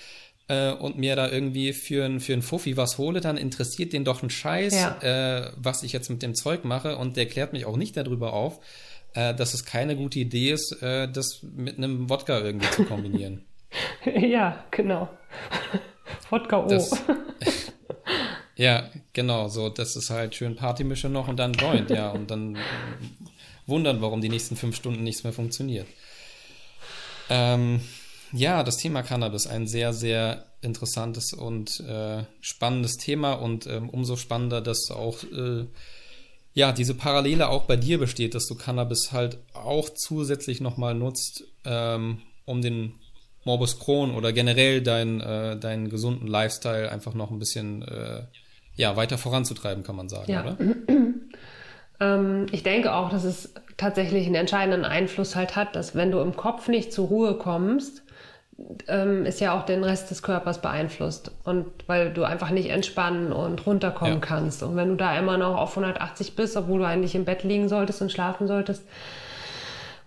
äh, 0.49 0.71
und 0.73 0.97
mir 0.97 1.15
da 1.15 1.29
irgendwie 1.29 1.73
für 1.73 2.03
ein, 2.03 2.19
für 2.19 2.33
ein 2.33 2.41
Fuffi 2.41 2.75
was 2.75 2.97
hole, 2.97 3.21
dann 3.21 3.37
interessiert 3.37 3.93
den 3.93 4.03
doch 4.03 4.23
ein 4.23 4.29
Scheiß, 4.29 4.73
ja. 4.73 4.97
äh, 5.01 5.51
was 5.55 5.83
ich 5.83 5.93
jetzt 5.93 6.09
mit 6.09 6.21
dem 6.21 6.35
Zeug 6.35 6.65
mache 6.65 6.97
und 6.97 7.15
der 7.15 7.27
klärt 7.27 7.53
mich 7.53 7.65
auch 7.65 7.77
nicht 7.77 7.95
darüber 7.95 8.33
auf, 8.33 8.59
äh, 9.13 9.33
dass 9.33 9.53
es 9.53 9.63
keine 9.63 9.95
gute 9.95 10.19
Idee 10.19 10.51
ist, 10.51 10.81
äh, 10.81 11.07
das 11.07 11.41
mit 11.43 11.77
einem 11.77 12.09
Wodka 12.09 12.39
irgendwie 12.39 12.69
zu 12.71 12.83
kombinieren. 12.83 13.45
ja, 14.05 14.63
genau. 14.71 15.07
Wodka 16.31 16.65
O. 16.65 16.67
Das, 16.67 16.89
ja, 18.59 18.89
genau, 19.13 19.47
so, 19.47 19.69
das 19.69 19.95
ist 19.95 20.09
halt 20.09 20.35
schön 20.35 20.57
Partymische 20.57 21.07
noch 21.07 21.29
und 21.29 21.37
dann 21.37 21.53
Joint, 21.53 21.89
ja, 21.89 22.09
und 22.09 22.29
dann 22.29 22.57
wundern, 23.65 24.01
warum 24.01 24.19
die 24.19 24.27
nächsten 24.27 24.57
fünf 24.57 24.75
Stunden 24.75 25.01
nichts 25.01 25.23
mehr 25.23 25.31
funktioniert. 25.31 25.87
Ähm, 27.29 27.79
ja, 28.33 28.63
das 28.63 28.75
Thema 28.75 29.01
Cannabis, 29.01 29.47
ein 29.47 29.65
sehr, 29.65 29.93
sehr 29.93 30.43
interessantes 30.61 31.31
und 31.31 31.79
äh, 31.79 32.25
spannendes 32.41 32.97
Thema 32.97 33.35
und 33.35 33.65
ähm, 33.65 33.89
umso 33.89 34.17
spannender, 34.17 34.59
dass 34.59 34.91
auch 34.91 35.23
äh, 35.23 35.65
ja 36.53 36.73
diese 36.73 36.95
Parallele 36.95 37.47
auch 37.47 37.63
bei 37.63 37.77
dir 37.77 37.97
besteht, 37.97 38.35
dass 38.35 38.45
du 38.45 38.55
Cannabis 38.55 39.13
halt 39.13 39.37
auch 39.53 39.87
zusätzlich 39.87 40.59
nochmal 40.59 40.95
nutzt, 40.95 41.45
ähm, 41.63 42.23
um 42.43 42.61
den 42.61 42.95
Morbus 43.45 43.79
Crohn 43.79 44.13
oder 44.13 44.33
generell 44.33 44.81
deinen 44.81 45.21
äh, 45.21 45.57
deinen 45.57 45.89
gesunden 45.89 46.27
Lifestyle 46.27 46.91
einfach 46.91 47.13
noch 47.13 47.31
ein 47.31 47.39
bisschen 47.39 47.83
äh, 47.83 48.23
ja 48.79 48.95
weiter 48.95 49.17
voranzutreiben, 49.17 49.83
kann 49.83 49.95
man 49.95 50.09
sagen, 50.09 50.31
ja. 50.31 50.41
oder? 50.41 50.57
Ähm, 52.01 52.45
ich 52.53 52.63
denke 52.63 52.93
auch, 52.93 53.09
dass 53.09 53.25
es 53.25 53.53
tatsächlich 53.75 54.25
einen 54.25 54.35
entscheidenden 54.35 54.85
Einfluss 54.85 55.35
halt 55.35 55.57
hat, 55.57 55.75
dass 55.75 55.95
wenn 55.95 56.11
du 56.11 56.19
im 56.19 56.33
Kopf 56.37 56.69
nicht 56.69 56.93
zur 56.93 57.09
Ruhe 57.09 57.33
kommst, 57.33 58.03
ähm, 58.87 59.25
ist 59.25 59.41
ja 59.41 59.53
auch 59.53 59.65
den 59.65 59.83
Rest 59.83 60.09
des 60.09 60.23
Körpers 60.23 60.61
beeinflusst. 60.61 61.31
Und 61.43 61.65
weil 61.87 62.13
du 62.13 62.23
einfach 62.23 62.51
nicht 62.51 62.69
entspannen 62.69 63.33
und 63.33 63.65
runterkommen 63.65 64.13
ja. 64.13 64.19
kannst. 64.21 64.63
Und 64.63 64.77
wenn 64.77 64.87
du 64.87 64.95
da 64.95 65.19
immer 65.19 65.37
noch 65.37 65.57
auf 65.57 65.71
180 65.71 66.37
bist, 66.37 66.55
obwohl 66.55 66.79
du 66.79 66.87
eigentlich 66.87 67.15
im 67.15 67.25
Bett 67.25 67.43
liegen 67.43 67.67
solltest 67.67 68.01
und 68.01 68.13
schlafen 68.13 68.47
solltest 68.47 68.87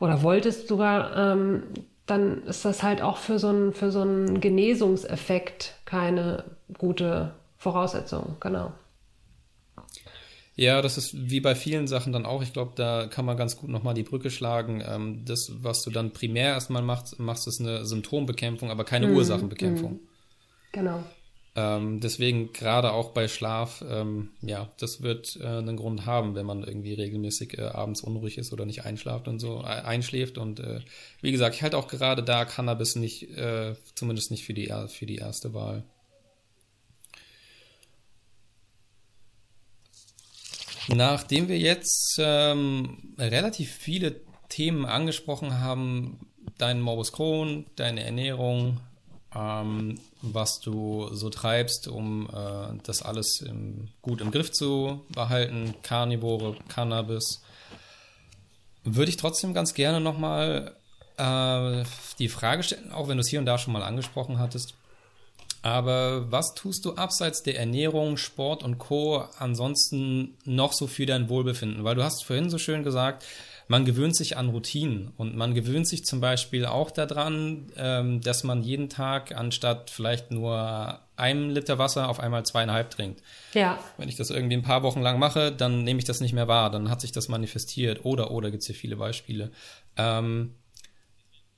oder 0.00 0.22
wolltest 0.22 0.68
sogar, 0.68 1.14
ähm, 1.14 1.64
dann 2.06 2.42
ist 2.44 2.64
das 2.64 2.82
halt 2.82 3.02
auch 3.02 3.18
für 3.18 3.38
so 3.38 3.48
einen, 3.48 3.74
für 3.74 3.92
so 3.92 4.00
einen 4.00 4.40
Genesungseffekt 4.40 5.74
keine 5.84 6.44
gute 6.78 7.32
Voraussetzung. 7.62 8.36
Genau. 8.40 8.72
Ja, 10.56 10.82
das 10.82 10.98
ist 10.98 11.30
wie 11.30 11.40
bei 11.40 11.54
vielen 11.54 11.86
Sachen 11.86 12.12
dann 12.12 12.26
auch. 12.26 12.42
Ich 12.42 12.52
glaube, 12.52 12.72
da 12.74 13.06
kann 13.06 13.24
man 13.24 13.36
ganz 13.36 13.56
gut 13.56 13.70
nochmal 13.70 13.94
die 13.94 14.02
Brücke 14.02 14.30
schlagen. 14.30 14.82
Ähm, 14.84 15.24
das, 15.24 15.52
was 15.60 15.82
du 15.82 15.90
dann 15.90 16.12
primär 16.12 16.48
erstmal 16.48 16.82
machst, 16.82 17.20
machst 17.20 17.46
ist 17.46 17.60
eine 17.60 17.86
Symptombekämpfung, 17.86 18.70
aber 18.70 18.84
keine 18.84 19.06
mm, 19.06 19.14
Ursachenbekämpfung. 19.14 19.92
Mm. 19.92 20.08
Genau. 20.72 21.04
Ähm, 21.54 22.00
deswegen 22.00 22.52
gerade 22.52 22.92
auch 22.92 23.10
bei 23.10 23.28
Schlaf, 23.28 23.84
ähm, 23.88 24.30
ja, 24.40 24.70
das 24.80 25.02
wird 25.02 25.38
äh, 25.40 25.46
einen 25.46 25.76
Grund 25.76 26.04
haben, 26.04 26.34
wenn 26.34 26.46
man 26.46 26.64
irgendwie 26.64 26.94
regelmäßig 26.94 27.58
äh, 27.58 27.62
abends 27.62 28.00
unruhig 28.00 28.38
ist 28.38 28.52
oder 28.52 28.66
nicht 28.66 28.84
einschlaft 28.84 29.28
und 29.28 29.38
so, 29.38 29.60
äh, 29.60 29.66
einschläft. 29.66 30.36
Und 30.36 30.58
äh, 30.58 30.80
wie 31.20 31.30
gesagt, 31.30 31.54
ich 31.54 31.62
halte 31.62 31.78
auch 31.78 31.86
gerade 31.86 32.24
da 32.24 32.44
Cannabis 32.44 32.96
nicht, 32.96 33.30
äh, 33.36 33.76
zumindest 33.94 34.32
nicht 34.32 34.44
für 34.44 34.54
die, 34.54 34.72
für 34.88 35.06
die 35.06 35.16
erste 35.16 35.54
Wahl. 35.54 35.84
Nachdem 40.88 41.48
wir 41.48 41.58
jetzt 41.58 42.16
ähm, 42.18 43.14
relativ 43.18 43.72
viele 43.72 44.20
Themen 44.48 44.84
angesprochen 44.84 45.60
haben, 45.60 46.18
deinen 46.58 46.80
Morbus 46.80 47.12
Crohn, 47.12 47.66
deine 47.76 48.04
Ernährung, 48.04 48.80
ähm, 49.34 49.98
was 50.20 50.60
du 50.60 51.08
so 51.12 51.30
treibst, 51.30 51.88
um 51.88 52.28
äh, 52.28 52.78
das 52.82 53.02
alles 53.02 53.40
im, 53.40 53.88
gut 54.02 54.20
im 54.20 54.30
Griff 54.30 54.52
zu 54.52 55.04
behalten, 55.10 55.74
Carnivore, 55.82 56.56
Cannabis, 56.68 57.42
würde 58.84 59.10
ich 59.10 59.16
trotzdem 59.16 59.54
ganz 59.54 59.74
gerne 59.74 60.00
nochmal 60.00 60.76
äh, 61.16 61.84
die 62.18 62.28
Frage 62.28 62.62
stellen, 62.62 62.92
auch 62.92 63.08
wenn 63.08 63.16
du 63.16 63.22
es 63.22 63.28
hier 63.28 63.38
und 63.38 63.46
da 63.46 63.58
schon 63.58 63.72
mal 63.72 63.82
angesprochen 63.82 64.38
hattest, 64.38 64.74
Aber 65.62 66.30
was 66.32 66.54
tust 66.54 66.84
du 66.84 66.94
abseits 66.94 67.44
der 67.44 67.58
Ernährung, 67.58 68.16
Sport 68.16 68.64
und 68.64 68.78
Co. 68.78 69.24
ansonsten 69.38 70.36
noch 70.44 70.72
so 70.72 70.88
für 70.88 71.06
dein 71.06 71.28
Wohlbefinden? 71.28 71.84
Weil 71.84 71.94
du 71.94 72.02
hast 72.02 72.24
vorhin 72.24 72.50
so 72.50 72.58
schön 72.58 72.82
gesagt, 72.82 73.24
man 73.68 73.84
gewöhnt 73.84 74.16
sich 74.16 74.36
an 74.36 74.48
Routinen 74.48 75.12
und 75.16 75.36
man 75.36 75.54
gewöhnt 75.54 75.86
sich 75.88 76.04
zum 76.04 76.20
Beispiel 76.20 76.66
auch 76.66 76.90
daran, 76.90 77.68
ähm, 77.76 78.20
dass 78.20 78.42
man 78.42 78.62
jeden 78.62 78.88
Tag 78.88 79.34
anstatt 79.36 79.88
vielleicht 79.88 80.32
nur 80.32 80.98
einem 81.16 81.50
Liter 81.50 81.78
Wasser 81.78 82.08
auf 82.08 82.18
einmal 82.18 82.44
zweieinhalb 82.44 82.90
trinkt. 82.90 83.22
Ja. 83.54 83.78
Wenn 83.96 84.08
ich 84.08 84.16
das 84.16 84.30
irgendwie 84.30 84.56
ein 84.56 84.62
paar 84.62 84.82
Wochen 84.82 85.00
lang 85.00 85.20
mache, 85.20 85.52
dann 85.52 85.84
nehme 85.84 86.00
ich 86.00 86.04
das 86.04 86.20
nicht 86.20 86.32
mehr 86.32 86.48
wahr, 86.48 86.70
dann 86.70 86.90
hat 86.90 87.00
sich 87.00 87.12
das 87.12 87.28
manifestiert. 87.28 88.04
Oder, 88.04 88.32
oder 88.32 88.50
gibt 88.50 88.62
es 88.62 88.66
hier 88.66 88.74
viele 88.74 88.96
Beispiele. 88.96 89.52
Ähm, 89.96 90.54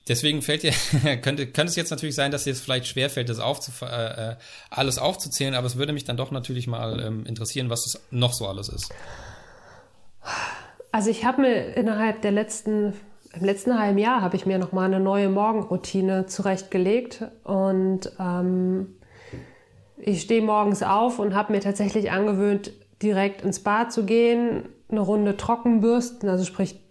Deswegen 0.07 0.43
fällt 0.43 0.63
dir, 0.63 0.73
könnte, 1.23 1.47
könnte 1.47 1.71
es 1.71 1.77
jetzt 1.77 1.91
natürlich 1.91 2.15
sein, 2.15 2.31
dass 2.31 2.45
dir 2.45 2.53
es 2.53 2.61
vielleicht 2.61 2.87
schwerfällt, 2.87 3.29
das 3.29 3.39
aufzuf 3.39 3.83
äh, 3.83 3.87
äh, 3.87 4.37
alles 4.71 4.99
aufzuzählen, 4.99 5.55
aber 5.55 5.67
es 5.67 5.77
würde 5.77 5.93
mich 5.93 6.05
dann 6.05 6.17
doch 6.17 6.31
natürlich 6.31 6.67
mal 6.67 7.01
ähm, 7.01 7.27
interessieren, 7.27 7.71
was 7.71 7.85
das 7.85 8.03
noch 8.11 8.35
so 8.35 8.47
alles 8.47 8.69
ist. 8.69 8.93
Also 10.93 11.11
ich 11.11 11.25
habe 11.25 11.43
mir 11.43 11.77
innerhalb 11.77 12.23
der 12.23 12.33
letzten, 12.33 12.93
im 13.33 13.45
letzten 13.45 13.79
halben 13.79 13.99
Jahr 13.99 14.21
habe 14.21 14.37
ich 14.37 14.47
mir 14.47 14.59
nochmal 14.59 14.87
eine 14.87 15.01
neue 15.01 15.29
Morgenroutine 15.29 16.27
zurechtgelegt 16.27 17.25
und 17.43 18.13
ähm, 18.21 18.95
ich 19.97 20.21
stehe 20.21 20.43
morgens 20.43 20.83
auf 20.83 21.19
und 21.19 21.35
habe 21.35 21.53
mir 21.53 21.61
tatsächlich 21.61 22.11
angewöhnt, 22.11 22.73
direkt 23.03 23.43
ins 23.43 23.61
Bad 23.61 23.93
zu 23.93 24.05
gehen, 24.05 24.69
eine 24.91 25.01
Runde 25.01 25.37
trocken 25.37 25.81
bürsten, 25.81 26.29
also 26.29 26.45
sprich 26.45 26.84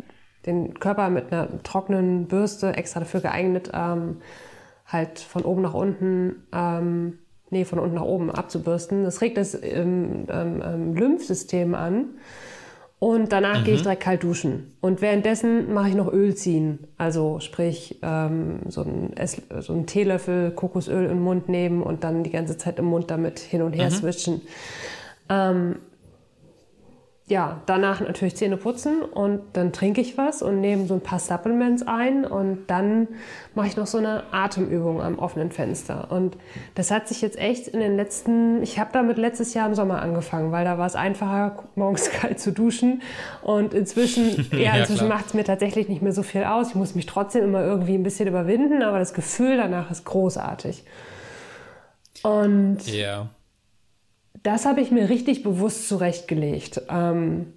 den 0.45 0.79
Körper 0.79 1.09
mit 1.09 1.31
einer 1.31 1.47
trockenen 1.63 2.27
Bürste 2.27 2.75
extra 2.75 2.99
dafür 2.99 3.21
geeignet, 3.21 3.71
ähm, 3.73 4.17
halt 4.85 5.19
von 5.19 5.43
oben 5.43 5.61
nach 5.61 5.73
unten, 5.73 6.43
ähm, 6.53 7.19
nee, 7.49 7.65
von 7.65 7.79
unten 7.79 7.95
nach 7.95 8.03
oben 8.03 8.31
abzubürsten. 8.31 9.03
Das 9.03 9.21
regt 9.21 9.37
das 9.37 9.57
ähm, 9.61 10.25
ähm, 10.29 10.95
Lymphsystem 10.95 11.75
an. 11.75 12.09
Und 12.99 13.33
danach 13.33 13.59
mhm. 13.59 13.63
gehe 13.65 13.73
ich 13.75 13.81
direkt 13.81 14.01
kalt 14.01 14.23
duschen. 14.23 14.77
Und 14.79 15.01
währenddessen 15.01 15.73
mache 15.73 15.89
ich 15.89 15.95
noch 15.95 16.09
Öl 16.09 16.35
ziehen. 16.35 16.87
Also 16.97 17.41
sprich, 17.41 17.99
ähm, 18.01 18.61
so, 18.69 18.81
ein 18.81 19.13
so 19.59 19.73
einen 19.73 19.87
Teelöffel 19.87 20.51
Kokosöl 20.51 21.09
im 21.09 21.19
Mund 21.21 21.49
nehmen 21.49 21.83
und 21.83 22.05
dann 22.05 22.23
die 22.23 22.29
ganze 22.29 22.57
Zeit 22.57 22.79
im 22.79 22.85
Mund 22.85 23.11
damit 23.11 23.39
hin 23.39 23.61
und 23.61 23.73
her 23.73 23.89
mhm. 23.89 23.93
switchen. 23.93 24.41
Ähm, 25.27 25.79
ja, 27.33 27.61
danach 27.65 27.99
natürlich 27.99 28.35
Zähne 28.35 28.57
putzen 28.57 29.01
und 29.01 29.41
dann 29.53 29.73
trinke 29.73 30.01
ich 30.01 30.19
was 30.19 30.43
und 30.43 30.61
nehme 30.61 30.85
so 30.85 30.93
ein 30.93 31.01
paar 31.01 31.17
Supplements 31.17 31.81
ein 31.81 32.25
und 32.25 32.67
dann 32.67 33.07
mache 33.55 33.65
ich 33.65 33.75
noch 33.75 33.87
so 33.87 33.97
eine 33.97 34.25
Atemübung 34.31 35.01
am 35.01 35.17
offenen 35.17 35.49
Fenster. 35.49 36.11
Und 36.11 36.37
das 36.75 36.91
hat 36.91 37.07
sich 37.07 37.23
jetzt 37.23 37.39
echt 37.39 37.67
in 37.67 37.79
den 37.79 37.95
letzten, 37.95 38.61
ich 38.61 38.77
habe 38.77 38.91
damit 38.93 39.17
letztes 39.17 39.55
Jahr 39.55 39.67
im 39.67 39.73
Sommer 39.73 39.99
angefangen, 40.03 40.51
weil 40.51 40.63
da 40.63 40.77
war 40.77 40.85
es 40.85 40.93
einfacher, 40.93 41.63
morgens 41.75 42.11
kalt 42.11 42.39
zu 42.39 42.51
duschen. 42.51 43.01
Und 43.41 43.73
inzwischen, 43.73 44.47
ja, 44.55 44.75
inzwischen 44.75 45.07
macht 45.07 45.25
es 45.25 45.33
mir 45.33 45.43
tatsächlich 45.43 45.89
nicht 45.89 46.03
mehr 46.03 46.13
so 46.13 46.21
viel 46.21 46.43
aus. 46.43 46.69
Ich 46.69 46.75
muss 46.75 46.93
mich 46.93 47.07
trotzdem 47.07 47.45
immer 47.45 47.63
irgendwie 47.63 47.95
ein 47.95 48.03
bisschen 48.03 48.27
überwinden, 48.27 48.83
aber 48.83 48.99
das 48.99 49.15
Gefühl 49.15 49.57
danach 49.57 49.89
ist 49.89 50.05
großartig. 50.05 50.83
Und 52.21 52.85
ja 52.85 53.27
das 54.43 54.65
habe 54.65 54.81
ich 54.81 54.91
mir 54.91 55.09
richtig 55.09 55.43
bewusst 55.43 55.87
zurechtgelegt. 55.87 56.81
Ähm, 56.89 57.53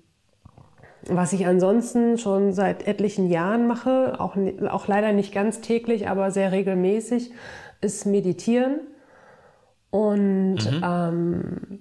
was 1.09 1.33
ich 1.33 1.47
ansonsten 1.47 2.19
schon 2.19 2.53
seit 2.53 2.87
etlichen 2.87 3.29
Jahren 3.29 3.67
mache, 3.67 4.17
auch, 4.19 4.37
auch 4.69 4.89
leider 4.89 5.13
nicht 5.13 5.33
ganz 5.33 5.61
täglich, 5.61 6.09
aber 6.09 6.31
sehr 6.31 6.53
regelmäßig, 6.53 7.31
ist 7.81 8.07
meditieren. 8.07 8.81
Und 9.91 10.57
mhm. 10.57 10.83
ähm, 10.85 11.81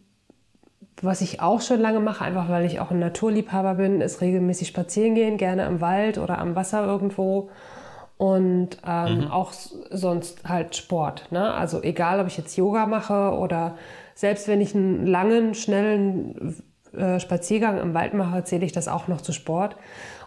was 1.02 1.22
ich 1.22 1.42
auch 1.42 1.62
schon 1.62 1.80
lange 1.80 2.00
mache, 2.00 2.24
einfach 2.24 2.50
weil 2.50 2.66
ich 2.66 2.80
auch 2.80 2.92
ein 2.92 3.00
Naturliebhaber 3.00 3.76
bin, 3.76 4.02
ist 4.02 4.22
regelmäßig 4.22 4.68
spazieren 4.68 5.16
gehen, 5.16 5.38
gerne 5.38 5.66
im 5.66 5.82
Wald 5.82 6.18
oder 6.18 6.38
am 6.40 6.56
Wasser 6.56 6.86
irgendwo. 6.86 7.50
Und 8.18 8.78
ähm, 8.88 9.22
mhm. 9.22 9.28
auch 9.32 9.52
sonst 9.52 10.48
halt 10.48 10.76
Sport. 10.76 11.32
Ne? 11.32 11.54
Also 11.54 11.82
egal, 11.84 12.20
ob 12.22 12.28
ich 12.28 12.38
jetzt 12.38 12.56
Yoga 12.56 12.86
mache 12.86 13.32
oder 13.38 13.76
selbst 14.16 14.48
wenn 14.48 14.62
ich 14.62 14.74
einen 14.74 15.06
langen, 15.06 15.54
schnellen 15.54 16.56
äh, 16.94 17.20
Spaziergang 17.20 17.80
im 17.80 17.94
Wald 17.94 18.14
mache, 18.14 18.44
zähle 18.46 18.66
ich 18.66 18.72
das 18.72 18.88
auch 18.88 19.08
noch 19.08 19.22
zu 19.22 19.34
Sport. 19.34 19.76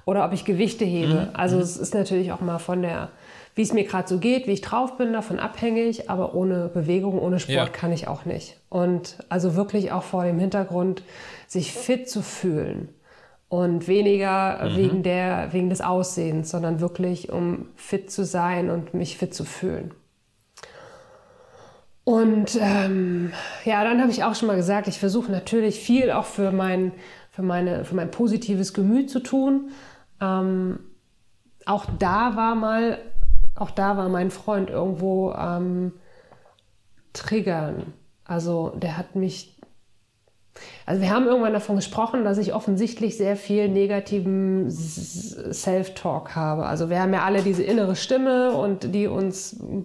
Oder 0.05 0.25
ob 0.25 0.33
ich 0.33 0.45
Gewichte 0.45 0.85
hebe. 0.85 1.15
Mhm. 1.15 1.29
Also 1.33 1.57
mhm. 1.57 1.63
es 1.63 1.77
ist 1.77 1.95
natürlich 1.95 2.31
auch 2.33 2.41
mal 2.41 2.59
von 2.59 2.83
der, 2.83 3.11
wie 3.55 3.63
es 3.63 3.73
mir 3.73 3.85
gerade 3.85 4.07
so 4.09 4.19
geht, 4.19 4.47
wie 4.47 4.53
ich 4.53 4.61
drauf 4.61 4.97
bin, 4.97 5.13
davon 5.13 5.39
abhängig. 5.39 6.11
Aber 6.11 6.35
ohne 6.35 6.69
Bewegung, 6.69 7.19
ohne 7.19 7.41
Sport 7.41 7.57
ja. 7.57 7.69
kann 7.69 7.93
ich 7.93 8.09
auch 8.09 8.27
nicht. 8.27 8.59
Und 8.69 9.19
also 9.31 9.57
wirklich 9.57 9.91
auch 9.91 10.03
vor 10.03 10.25
dem 10.25 10.39
Hintergrund, 10.39 11.03
sich 11.47 11.73
fit 11.73 12.09
zu 12.09 12.23
fühlen. 12.23 12.91
Und 13.49 13.89
weniger 13.89 14.69
mhm. 14.69 14.77
wegen, 14.77 15.03
der, 15.03 15.49
wegen 15.53 15.71
des 15.71 15.81
Aussehens, 15.81 16.51
sondern 16.51 16.81
wirklich, 16.81 17.33
um 17.33 17.69
fit 17.77 18.11
zu 18.11 18.27
sein 18.27 18.69
und 18.69 18.93
mich 18.93 19.17
fit 19.17 19.33
zu 19.35 19.45
fühlen. 19.45 19.93
Und 22.09 22.59
ähm, 22.59 23.35
ja, 23.67 23.85
dann 23.85 24.01
habe 24.01 24.11
ich 24.11 24.25
auch 24.25 24.35
schon 24.35 24.49
mal 24.49 24.57
gesagt, 24.57 24.89
ich 24.89 24.99
versuche 24.99 25.31
natürlich 25.31 25.79
viel 25.79 26.11
auch 26.11 26.25
für 26.25 26.53
mein, 26.53 26.93
für 27.31 27.43
meine, 27.43 27.85
für 27.85 27.95
mein 27.95 28.11
positives 28.11 28.73
Gemüt 28.73 29.11
zu 29.11 29.21
tun. 29.21 29.69
Ähm, 30.19 30.79
auch 31.67 31.85
da 31.99 32.35
war 32.35 32.55
mal, 32.55 32.97
auch 33.57 33.71
da 33.71 33.99
war 33.99 34.09
mein 34.09 34.31
Freund 34.31 34.71
irgendwo 34.71 35.35
ähm, 35.35 35.93
triggern. 37.13 37.93
Also 38.25 38.71
der 38.71 38.97
hat 38.97 39.15
mich 39.15 39.58
also 40.89 41.03
wir 41.03 41.11
haben 41.11 41.27
irgendwann 41.27 41.53
davon 41.53 41.77
gesprochen, 41.77 42.25
dass 42.25 42.39
ich 42.39 42.55
offensichtlich 42.55 43.19
sehr 43.19 43.37
viel 43.37 43.69
negativen 43.69 44.71
Self-Talk 44.71 46.35
habe. 46.35 46.65
Also 46.65 46.89
wir 46.89 47.03
haben 47.03 47.13
ja 47.13 47.25
alle 47.25 47.43
diese 47.43 47.63
innere 47.63 47.95
Stimme 47.95 48.53
und 48.53 48.95
die 48.95 49.07
uns 49.07 49.59
mhm. 49.61 49.85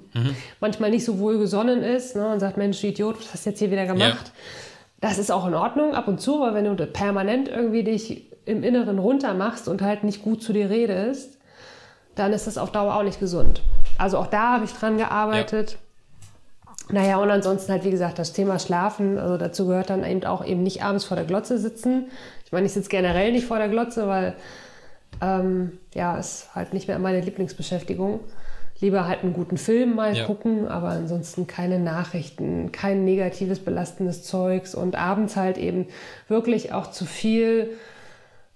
manchmal 0.61 0.91
nicht 0.91 1.03
so 1.03 1.19
wohl 1.19 1.39
gesonnen 1.39 1.83
ist 1.83 2.15
ne, 2.15 2.31
und 2.31 2.39
sagt, 2.39 2.55
Mensch, 2.55 2.79
du 2.79 2.87
Idiot, 2.87 3.19
was 3.19 3.33
hast 3.33 3.45
du 3.45 3.49
jetzt 3.49 3.59
hier 3.59 3.69
wieder 3.69 3.85
gemacht? 3.85 4.27
Ja. 4.27 5.09
Das 5.09 5.17
ist 5.17 5.29
auch 5.29 5.45
in 5.45 5.55
Ordnung 5.55 5.93
ab 5.93 6.07
und 6.07 6.21
zu, 6.21 6.39
weil 6.39 6.53
wenn 6.53 6.63
du 6.63 6.87
permanent 6.87 7.49
irgendwie 7.49 7.83
dich 7.83 8.31
im 8.45 8.63
Inneren 8.63 8.97
runter 8.97 9.33
machst 9.33 9.67
und 9.67 9.81
halt 9.81 10.05
nicht 10.05 10.23
gut 10.23 10.41
zu 10.41 10.53
dir 10.53 10.69
redest, 10.69 11.37
dann 12.15 12.31
ist 12.31 12.47
das 12.47 12.57
auf 12.57 12.71
Dauer 12.71 12.95
auch 12.95 13.03
nicht 13.03 13.19
gesund. 13.19 13.61
Also 13.97 14.19
auch 14.19 14.27
da 14.27 14.53
habe 14.53 14.63
ich 14.63 14.71
dran 14.71 14.97
gearbeitet. 14.97 15.71
Ja. 15.71 15.77
Naja, 16.89 17.17
und 17.17 17.29
ansonsten 17.29 17.71
halt, 17.71 17.85
wie 17.85 17.91
gesagt, 17.91 18.19
das 18.19 18.33
Thema 18.33 18.59
Schlafen, 18.59 19.17
also 19.17 19.37
dazu 19.37 19.67
gehört 19.67 19.89
dann 19.89 20.03
eben 20.03 20.25
auch 20.25 20.45
eben 20.45 20.63
nicht 20.63 20.83
abends 20.83 21.05
vor 21.05 21.15
der 21.15 21.25
Glotze 21.25 21.57
sitzen. 21.57 22.07
Ich 22.45 22.51
meine, 22.51 22.65
ich 22.65 22.73
sitze 22.73 22.89
generell 22.89 23.31
nicht 23.31 23.45
vor 23.45 23.57
der 23.57 23.69
Glotze, 23.69 24.07
weil 24.07 24.35
ähm, 25.21 25.79
ja, 25.93 26.17
ist 26.17 26.53
halt 26.55 26.73
nicht 26.73 26.87
mehr 26.87 26.99
meine 26.99 27.21
Lieblingsbeschäftigung. 27.21 28.19
Lieber 28.79 29.07
halt 29.07 29.23
einen 29.23 29.33
guten 29.33 29.57
Film 29.57 29.95
mal 29.95 30.15
ja. 30.15 30.25
gucken, 30.25 30.67
aber 30.67 30.89
ansonsten 30.89 31.47
keine 31.47 31.79
Nachrichten, 31.79 32.71
kein 32.73 33.05
negatives, 33.05 33.59
belastendes 33.59 34.23
Zeugs 34.23 34.75
und 34.75 34.95
abends 34.97 35.37
halt 35.37 35.57
eben 35.57 35.87
wirklich 36.27 36.73
auch 36.73 36.91
zu 36.91 37.05
viel 37.05 37.69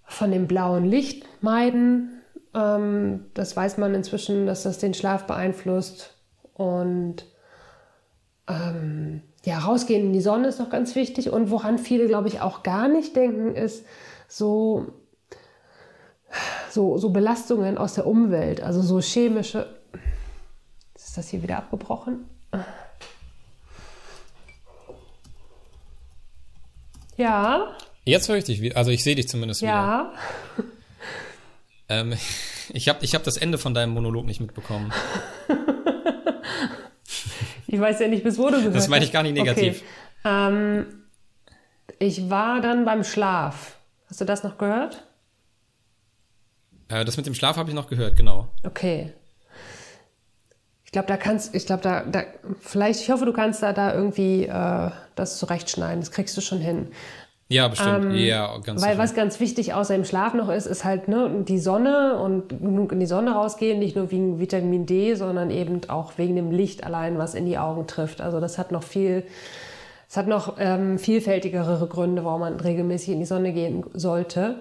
von 0.04 0.32
dem 0.32 0.48
blauen 0.48 0.84
Licht 0.86 1.26
meiden. 1.42 2.22
Ähm, 2.54 3.26
das 3.36 3.56
weiß 3.56 3.78
man 3.78 3.96
inzwischen, 3.96 4.48
dass 4.48 4.64
das 4.64 4.80
den 4.80 4.94
Schlaf 4.94 5.28
beeinflusst 5.28 6.16
und 6.56 7.26
ähm, 8.48 9.22
ja, 9.46 9.60
rausgehen 9.60 10.08
in 10.08 10.14
die 10.14 10.22
Sonne 10.22 10.48
ist 10.48 10.60
noch 10.60 10.70
ganz 10.70 10.96
wichtig. 10.96 11.30
Und 11.30 11.52
woran 11.52 11.78
viele, 11.78 12.08
glaube 12.08 12.28
ich, 12.28 12.42
auch 12.42 12.64
gar 12.64 12.88
nicht 12.88 13.16
denken, 13.16 13.56
ist 13.56 13.86
so, 14.28 14.88
so, 16.70 16.98
so 16.98 17.10
Belastungen 17.10 17.78
aus 17.78 17.94
der 17.94 18.08
Umwelt, 18.08 18.62
also 18.62 18.82
so 18.82 19.00
chemische. 19.00 19.68
Ist 20.96 21.18
das 21.18 21.30
hier 21.30 21.44
wieder 21.44 21.58
abgebrochen? 21.58 22.26
Ja. 27.16 27.76
Jetzt 28.06 28.30
höre 28.30 28.38
ich 28.38 28.46
dich 28.46 28.62
wieder. 28.62 28.78
Also 28.78 28.92
ich 28.92 29.04
sehe 29.04 29.16
dich 29.16 29.28
zumindest 29.28 29.62
ja. 29.62 30.12
wieder. 30.58 30.72
Ähm, 31.90 32.14
ich 32.74 32.90
habe 32.90 33.04
ich 33.04 33.16
hab 33.16 33.24
das 33.24 33.38
Ende 33.38 33.58
von 33.58 33.74
deinem 33.74 33.94
Monolog 33.94 34.26
nicht 34.26 34.40
mitbekommen. 34.40 34.94
Ich 37.68 37.80
weiß 37.80 38.00
ja 38.00 38.08
nicht, 38.08 38.24
bis 38.24 38.38
wo 38.38 38.50
du 38.50 38.58
gehört 38.58 38.76
Das 38.76 38.88
meine 38.88 39.06
ich 39.06 39.12
gar 39.12 39.24
nicht 39.24 39.34
negativ. 39.34 39.84
Okay. 40.24 40.48
Ähm, 40.48 40.86
ich 42.00 42.30
war 42.30 42.62
dann 42.62 42.86
beim 42.86 43.04
Schlaf. 43.04 43.78
Hast 44.10 44.22
du 44.22 44.26
das 44.26 44.44
noch 44.44 44.58
gehört? 44.58 45.04
Äh, 46.88 47.04
das 47.04 47.18
mit 47.18 47.26
dem 47.26 47.34
Schlaf 47.34 47.58
habe 47.58 47.70
ich 47.70 47.76
noch 47.76 47.90
gehört, 47.90 48.16
genau. 48.16 48.48
Okay. 48.64 49.14
Ich 50.86 50.94
glaube, 50.94 51.10
da 51.10 51.18
kannst, 51.18 51.54
ich 51.54 51.66
glaube, 51.66 51.84
da, 51.84 52.04
da, 52.04 52.24
vielleicht, 52.62 53.02
ich 53.02 53.12
hoffe, 53.12 53.26
du 53.26 53.34
kannst 53.34 53.62
da, 53.62 53.74
da 53.74 53.94
irgendwie 53.94 54.46
äh, 54.46 54.92
das 55.16 55.38
zurechtschneiden. 55.38 56.00
Das 56.00 56.12
kriegst 56.12 56.38
du 56.38 56.42
schon 56.42 56.60
hin. 56.60 56.88
Ja, 57.50 57.70
bestimmt. 57.70 58.06
Ähm, 58.06 58.16
ja, 58.16 58.58
ganz 58.58 58.82
Weil 58.82 58.92
sicher. 58.92 58.98
was 58.98 59.14
ganz 59.14 59.40
wichtig 59.40 59.74
außer 59.74 59.96
im 59.96 60.04
Schlaf 60.04 60.34
noch 60.34 60.50
ist, 60.50 60.66
ist 60.66 60.84
halt 60.84 61.08
ne, 61.08 61.46
die 61.48 61.60
Sonne 61.60 62.20
und 62.20 62.50
genug 62.50 62.92
in 62.92 63.00
die 63.00 63.06
Sonne 63.06 63.32
rausgehen, 63.32 63.80
nicht 63.80 63.96
nur 63.96 64.12
wegen 64.12 64.40
Vitamin 64.40 64.86
D, 64.86 65.16
sondern 65.16 65.50
eben 65.50 65.82
auch 65.88 66.14
wegen 66.18 66.36
dem 66.36 66.52
Licht 66.52 66.84
allein, 66.84 67.18
was 67.18 67.36
in 67.36 67.46
die 67.46 67.58
Augen 67.58 67.88
trifft. 67.88 68.20
Also 68.20 68.42
das 68.42 68.58
hat 68.58 68.74
noch 68.74 68.84
viel, 68.84 69.24
es 70.10 70.18
hat 70.18 70.28
noch 70.28 70.56
ähm, 70.60 71.00
vielfältigere 71.00 71.88
Gründe, 71.88 72.26
warum 72.26 72.42
man 72.42 72.60
regelmäßig 72.60 73.14
in 73.14 73.20
die 73.20 73.26
Sonne 73.26 73.54
gehen 73.54 73.86
sollte. 73.94 74.58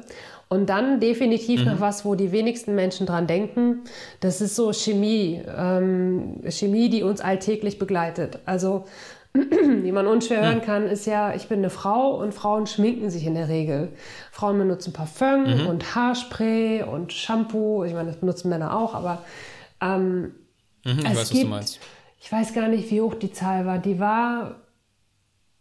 Und 0.49 0.69
dann 0.69 1.01
definitiv 1.01 1.65
mhm. 1.65 1.73
noch 1.73 1.81
was, 1.81 2.05
wo 2.05 2.15
die 2.15 2.31
wenigsten 2.31 2.77
Menschen 2.77 3.05
dran 3.05 3.27
denken. 3.27 3.81
Das 4.21 4.41
ist 4.41 4.55
so 4.55 4.73
Chemie, 4.73 5.43
ähm, 5.59 6.41
Chemie, 6.51 6.89
die 6.89 7.03
uns 7.03 7.21
alltäglich 7.21 7.81
begleitet. 7.81 8.39
Also 8.47 8.85
wie 9.83 9.93
man 9.93 10.07
unschwer 10.07 10.43
hören 10.45 10.63
kann, 10.63 10.87
ist 10.87 11.07
ja, 11.07 11.35
ich 11.35 11.49
bin 11.49 11.59
eine 11.59 11.71
Frau 11.71 12.17
und 12.21 12.33
Frauen 12.33 12.67
schminken 12.67 13.11
sich 13.11 13.27
in 13.27 13.35
der 13.35 13.49
Regel. 13.49 13.93
Frauen 14.33 14.59
benutzen 14.59 14.93
Parfum 14.93 15.45
mhm. 15.45 15.67
und 15.67 15.95
Haarspray 15.95 16.83
und 16.83 17.13
Shampoo. 17.13 17.85
Ich 17.85 17.93
meine, 17.93 18.09
das 18.09 18.21
benutzen 18.21 18.49
Männer 18.49 18.77
auch, 18.77 18.95
aber 18.95 19.23
ähm, 19.81 20.35
mhm, 20.85 20.99
ich 20.99 21.17
weiß, 21.17 21.31
gibt. 21.31 21.81
Ich 22.21 22.33
weiß 22.33 22.55
gar 22.55 22.69
nicht, 22.69 22.91
wie 22.91 23.01
hoch 23.01 23.15
die 23.15 23.33
Zahl 23.33 23.67
war. 23.67 23.79
Die 23.79 23.99
war, 23.99 24.57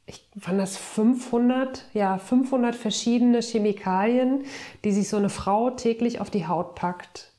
ich 0.06 0.28
fand 0.40 0.60
das 0.60 0.78
500, 0.78 1.86
ja, 1.94 2.18
500 2.18 2.76
verschiedene 2.76 3.42
Chemikalien, 3.42 4.46
die 4.84 4.92
sich 4.92 5.10
so 5.10 5.18
eine 5.18 5.30
Frau 5.30 5.72
täglich 5.72 6.22
auf 6.22 6.30
die 6.30 6.48
Haut 6.48 6.76
packt. 6.76 7.32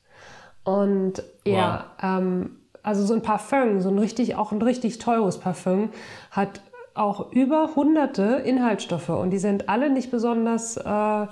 Und 0.63 1.23
wow. 1.45 1.55
ja, 1.55 1.91
ähm, 2.01 2.56
also 2.87 3.05
so 3.05 3.13
ein 3.13 3.21
Parfum, 3.21 3.81
so 3.81 3.89
ein 3.89 3.99
richtig, 3.99 4.35
auch 4.35 4.53
ein 4.53 4.61
richtig 4.61 4.97
teures 4.97 5.39
Parfum, 5.39 5.89
hat 6.31 6.61
auch 6.93 7.33
über 7.33 7.75
hunderte 7.75 8.23
Inhaltsstoffe 8.23 9.09
und 9.09 9.31
die 9.31 9.39
sind 9.39 9.67
alle 9.67 9.89
nicht 9.89 10.09
besonders 10.09 10.77
äh, 10.77 11.27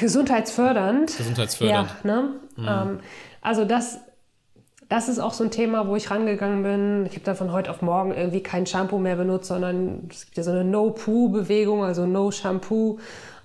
gesundheitsfördernd. 0.00 1.16
Gesundheitsfördernd. 1.16 1.90
Ja, 2.02 2.10
ne? 2.10 2.28
Mhm. 2.56 2.68
Ähm, 2.68 3.00
also 3.40 3.64
das, 3.64 4.00
das 4.88 5.08
ist 5.08 5.20
auch 5.20 5.32
so 5.32 5.44
ein 5.44 5.52
Thema, 5.52 5.86
wo 5.86 5.94
ich 5.94 6.10
rangegangen 6.10 6.64
bin. 6.64 7.06
Ich 7.06 7.12
habe 7.12 7.24
da 7.24 7.36
von 7.36 7.52
heute 7.52 7.70
auf 7.70 7.80
morgen 7.80 8.12
irgendwie 8.12 8.42
kein 8.42 8.66
Shampoo 8.66 8.98
mehr 8.98 9.14
benutzt, 9.14 9.46
sondern 9.46 10.08
es 10.10 10.24
gibt 10.24 10.36
ja 10.36 10.42
so 10.42 10.50
eine 10.50 10.64
No-Poo-Bewegung, 10.64 11.84
also 11.84 12.04
No-Shampoo. 12.04 12.98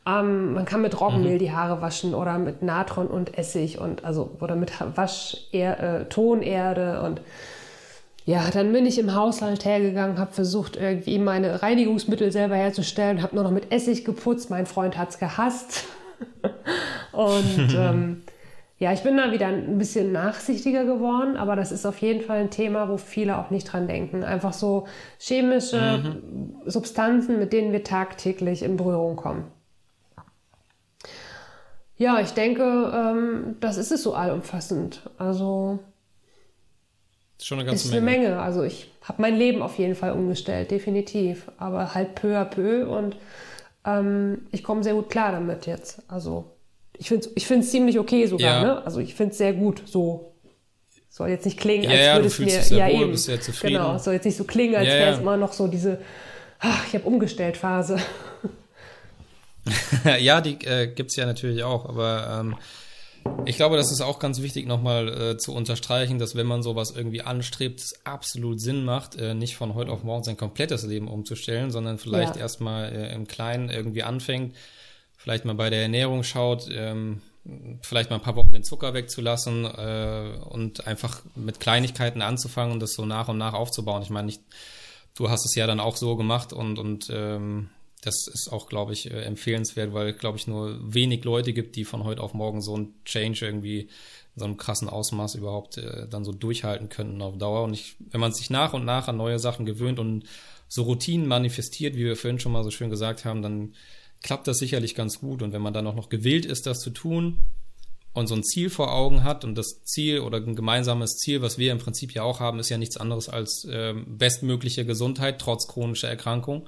Ähm, 0.07 0.53
man 0.53 0.65
kann 0.65 0.82
mit 0.82 0.99
Roggenmehl 1.02 1.36
mhm. 1.36 1.40
die 1.40 1.52
Haare 1.52 1.82
waschen 1.82 2.14
oder 2.14 2.38
mit 2.38 2.61
Natron 2.61 3.07
und 3.07 3.38
Essig 3.38 3.80
und 3.80 4.06
also 4.06 4.38
oder 4.40 4.56
mit 4.56 4.72
Wasch 4.95 5.38
äh, 5.52 6.06
Tonerde 6.06 7.02
und 7.02 7.22
ja, 8.26 8.49
dann 8.52 8.73
bin 8.73 8.88
ich 8.88 8.98
im 8.98 9.14
Haushalt 9.14 9.65
hergegangen, 9.65 10.18
habe 10.18 10.34
versucht 10.34 10.77
irgendwie 10.77 11.19
meine 11.19 11.61
Reinigungsmittel 11.61 12.32
selber 12.32 12.56
herzustellen, 12.56 13.22
habe 13.22 13.36
nur 13.36 13.44
noch 13.44 13.52
mit 13.52 13.72
Essig 13.72 14.03
geputzt. 14.03 14.49
Mein 14.49 14.65
Freund 14.65 14.98
hat 14.98 15.10
es 15.10 15.19
gehasst 15.19 15.86
und 17.11 17.76
ähm, 17.77 18.23
ja, 18.77 18.91
ich 18.91 19.03
bin 19.03 19.15
da 19.15 19.32
wieder 19.32 19.48
ein 19.48 19.77
bisschen 19.77 20.11
nachsichtiger 20.11 20.86
geworden, 20.86 21.38
aber 21.38 21.56
das 21.56 21.72
ist 21.72 21.86
auf 21.86 21.99
jeden 21.99 22.22
Fall 22.22 22.40
ein 22.40 22.49
Thema, 22.49 22.90
wo 22.90 22.98
viele 22.98 23.38
auch 23.38 23.52
nicht 23.52 23.72
dran 23.72 23.88
denken. 23.88 24.23
Einfach 24.23 24.53
so 24.53 24.86
chemische 25.19 25.99
mhm. 25.99 26.56
Substanzen, 26.65 27.40
mit 27.40 27.53
denen 27.53 27.72
wir 27.72 27.84
tagtäglich 27.84 28.64
in 28.64 28.76
Berührung 28.76 29.15
kommen. 29.15 29.45
Ja, 31.98 32.20
ich 32.20 32.32
denke, 32.32 32.64
ähm, 32.94 33.56
das 33.62 33.78
ist 33.78 33.92
es 33.92 34.04
so 34.04 34.14
allumfassend. 34.14 35.02
Also 35.18 35.80
schon 37.42 37.60
eine 37.60 37.68
ganze 37.68 37.88
ist 37.88 37.94
Menge. 37.94 38.08
eine 38.10 38.20
Menge. 38.30 38.42
Also 38.42 38.64
ich 38.64 38.92
habe 39.02 39.22
mein 39.22 39.38
Leben 39.38 39.62
auf 39.62 39.78
jeden 39.78 39.96
Fall 39.96 40.12
umgestellt, 40.12 40.72
definitiv. 40.72 41.50
Aber 41.58 41.94
halt 41.94 42.16
peu 42.16 42.38
à 42.38 42.46
peu 42.46 42.88
und 42.88 43.16
ähm, 43.86 44.48
ich 44.52 44.64
komme 44.64 44.84
sehr 44.84 44.94
gut 44.94 45.10
klar 45.10 45.32
damit 45.32 45.68
jetzt. 45.68 46.02
Also 46.08 46.56
ich 46.98 47.10
finde 47.10 47.28
es 47.28 47.32
ich 47.36 47.70
ziemlich 47.70 48.00
okay 48.00 48.26
sogar. 48.26 48.62
Ja. 48.62 48.62
Ne? 48.62 48.86
Also 48.86 49.00
ich 49.00 49.16
finde 49.16 49.32
es 49.32 49.38
sehr 49.38 49.54
gut 49.54 49.84
so. 49.86 50.32
Soll 51.10 51.30
jetzt 51.30 51.46
nicht 51.46 51.58
klingen, 51.58 51.90
als 51.90 51.98
ja, 51.98 52.16
würde 52.16 52.28
es 52.28 52.40
mir 52.40 52.48
ja, 52.48 52.88
ja 52.88 52.94
wohl, 52.94 53.04
eben. 53.04 53.12
Bist 53.12 53.24
sehr 53.24 53.40
zufrieden. 53.40 53.76
Genau, 53.76 53.98
soll 53.98 54.16
jetzt 54.16 54.26
nicht 54.26 54.36
so 54.36 54.44
klingen, 54.44 54.76
als 54.76 54.88
wäre 54.88 55.14
es 55.14 55.20
immer 55.20 55.38
noch 55.38 55.54
so 55.54 55.68
diese, 55.68 56.00
ach, 56.60 56.86
ich 56.88 56.94
habe 56.94 57.06
umgestellt 57.06 57.56
Phase. 57.56 57.98
ja, 60.20 60.42
die 60.42 60.64
äh, 60.66 60.88
gibt 60.88 61.16
ja 61.16 61.26
natürlich 61.26 61.64
auch, 61.64 61.86
aber 61.86 62.40
ähm, 62.40 62.56
ich 63.46 63.56
glaube, 63.56 63.78
das 63.78 63.92
ist 63.92 64.02
auch 64.02 64.20
ganz 64.20 64.42
wichtig 64.42 64.68
nochmal 64.68 65.08
äh, 65.10 65.38
zu 65.38 65.54
unterstreichen, 65.54 66.20
dass 66.20 66.36
wenn 66.36 66.48
man 66.48 66.64
sowas 66.64 66.92
irgendwie 66.96 67.22
anstrebt, 67.22 67.80
es 67.80 68.06
absolut 68.06 68.62
Sinn 68.62 68.86
macht, 68.86 69.16
äh, 69.16 69.34
nicht 69.34 69.56
von 69.56 69.74
heute 69.74 69.92
auf 69.92 70.04
morgen 70.04 70.24
sein 70.24 70.38
komplettes 70.38 70.84
Leben 70.84 71.08
umzustellen, 71.08 71.72
sondern 71.72 71.98
vielleicht 71.98 72.36
ja. 72.36 72.42
erstmal 72.42 72.92
äh, 72.92 73.14
im 73.14 73.28
Kleinen 73.28 73.70
irgendwie 73.70 74.04
anfängt, 74.04 74.56
vielleicht 75.18 75.46
mal 75.46 75.56
bei 75.56 75.70
der 75.70 75.82
Ernährung 75.82 76.24
schaut, 76.24 76.68
ähm, 76.72 77.22
vielleicht 77.82 78.10
mal 78.10 78.18
ein 78.18 78.22
paar 78.22 78.36
Wochen 78.36 78.54
den 78.54 78.64
Zucker 78.64 78.94
wegzulassen 78.94 79.66
äh, 79.66 80.40
und 80.50 80.88
einfach 80.88 81.22
mit 81.36 81.60
Kleinigkeiten 81.60 82.22
anzufangen 82.22 82.74
und 82.74 82.80
das 82.80 82.94
so 82.94 83.06
nach 83.06 83.28
und 83.28 83.38
nach 83.38 83.54
aufzubauen. 83.54 84.02
Ich 84.02 84.10
meine, 84.10 84.28
nicht, 84.28 84.42
du 85.16 85.30
hast 85.30 85.46
es 85.46 85.56
ja 85.56 85.68
dann 85.68 85.80
auch 85.80 85.96
so 85.96 86.16
gemacht 86.16 86.54
und, 86.54 86.80
und 86.80 87.10
ähm, 87.12 87.70
das 88.06 88.27
ist 88.27 88.52
auch, 88.52 88.68
glaube 88.68 88.94
ich, 88.94 89.10
äh, 89.10 89.22
empfehlenswert, 89.23 89.94
weil, 89.94 90.14
glaube 90.14 90.38
ich, 90.38 90.45
nur 90.45 90.80
wenig 90.94 91.23
Leute 91.23 91.53
gibt, 91.53 91.76
die 91.76 91.86
von 91.86 92.03
heute 92.03 92.22
auf 92.22 92.34
morgen 92.34 92.61
so 92.61 92.77
ein 92.77 92.94
Change 93.03 93.45
irgendwie 93.45 93.82
in 93.82 94.40
so 94.40 94.45
einem 94.45 94.57
krassen 94.57 94.90
Ausmaß 94.90 95.36
überhaupt 95.36 95.77
äh, 95.77 96.07
dann 96.07 96.23
so 96.23 96.32
durchhalten 96.32 96.90
könnten 96.90 97.22
auf 97.22 97.38
Dauer. 97.38 97.64
Und 97.64 97.73
ich, 97.73 97.95
wenn 97.99 98.22
man 98.22 98.34
sich 98.34 98.49
nach 98.49 98.73
und 98.73 98.86
nach 98.86 99.07
an 99.07 99.18
neue 99.18 99.40
Sachen 99.40 99.65
gewöhnt 99.65 99.98
und 99.98 100.26
so 100.68 100.84
Routinen 100.84 101.27
manifestiert, 101.27 101.95
wie 101.95 102.06
wir 102.06 102.15
vorhin 102.15 102.40
schon 102.40 102.52
mal 102.52 102.64
so 102.64 102.69
schön 102.69 102.90
gesagt 102.90 103.26
haben, 103.26 103.41
dann 103.41 103.73
klappt 104.22 104.48
das 104.48 104.57
sicherlich 104.57 104.94
ganz 104.94 105.19
gut. 105.19 105.41
Und 105.41 105.52
wenn 105.52 105.61
man 105.61 105.73
dann 105.73 105.88
auch 105.88 105.95
noch 105.95 106.10
gewillt 106.10 106.45
ist, 106.45 106.68
das 106.68 106.82
zu 106.82 106.91
tun 106.91 107.40
und 108.14 108.27
so 108.27 108.36
ein 108.36 108.44
Ziel 108.44 108.69
vor 108.69 108.94
Augen 108.94 109.23
hat 109.23 109.44
und 109.44 109.56
das 109.56 109.84
Ziel 109.84 110.19
oder 110.19 110.38
ein 110.38 110.56
gemeinsames 110.56 111.18
Ziel, 111.18 111.41
was 111.41 111.57
wir 111.57 111.72
im 111.72 111.80
Prinzip 111.80 112.14
ja 112.14 112.22
auch 112.22 112.40
haben, 112.40 112.60
ist 112.60 112.69
ja 112.69 112.77
nichts 112.77 112.98
anderes 112.98 113.30
als 113.30 113.65
äh, 113.65 113.94
bestmögliche 114.06 114.86
Gesundheit 114.86 115.40
trotz 115.40 115.68
chronischer 115.68 116.07
Erkrankung 116.07 116.68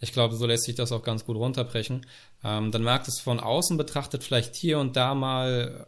ich 0.00 0.12
glaube, 0.12 0.36
so 0.36 0.46
lässt 0.46 0.64
sich 0.64 0.74
das 0.74 0.92
auch 0.92 1.02
ganz 1.02 1.24
gut 1.24 1.36
runterbrechen. 1.36 2.06
Ähm, 2.44 2.70
dann 2.70 2.82
mag 2.82 3.06
es 3.08 3.20
von 3.20 3.40
außen 3.40 3.76
betrachtet 3.76 4.22
vielleicht 4.22 4.54
hier 4.54 4.78
und 4.78 4.96
da 4.96 5.14
mal 5.14 5.86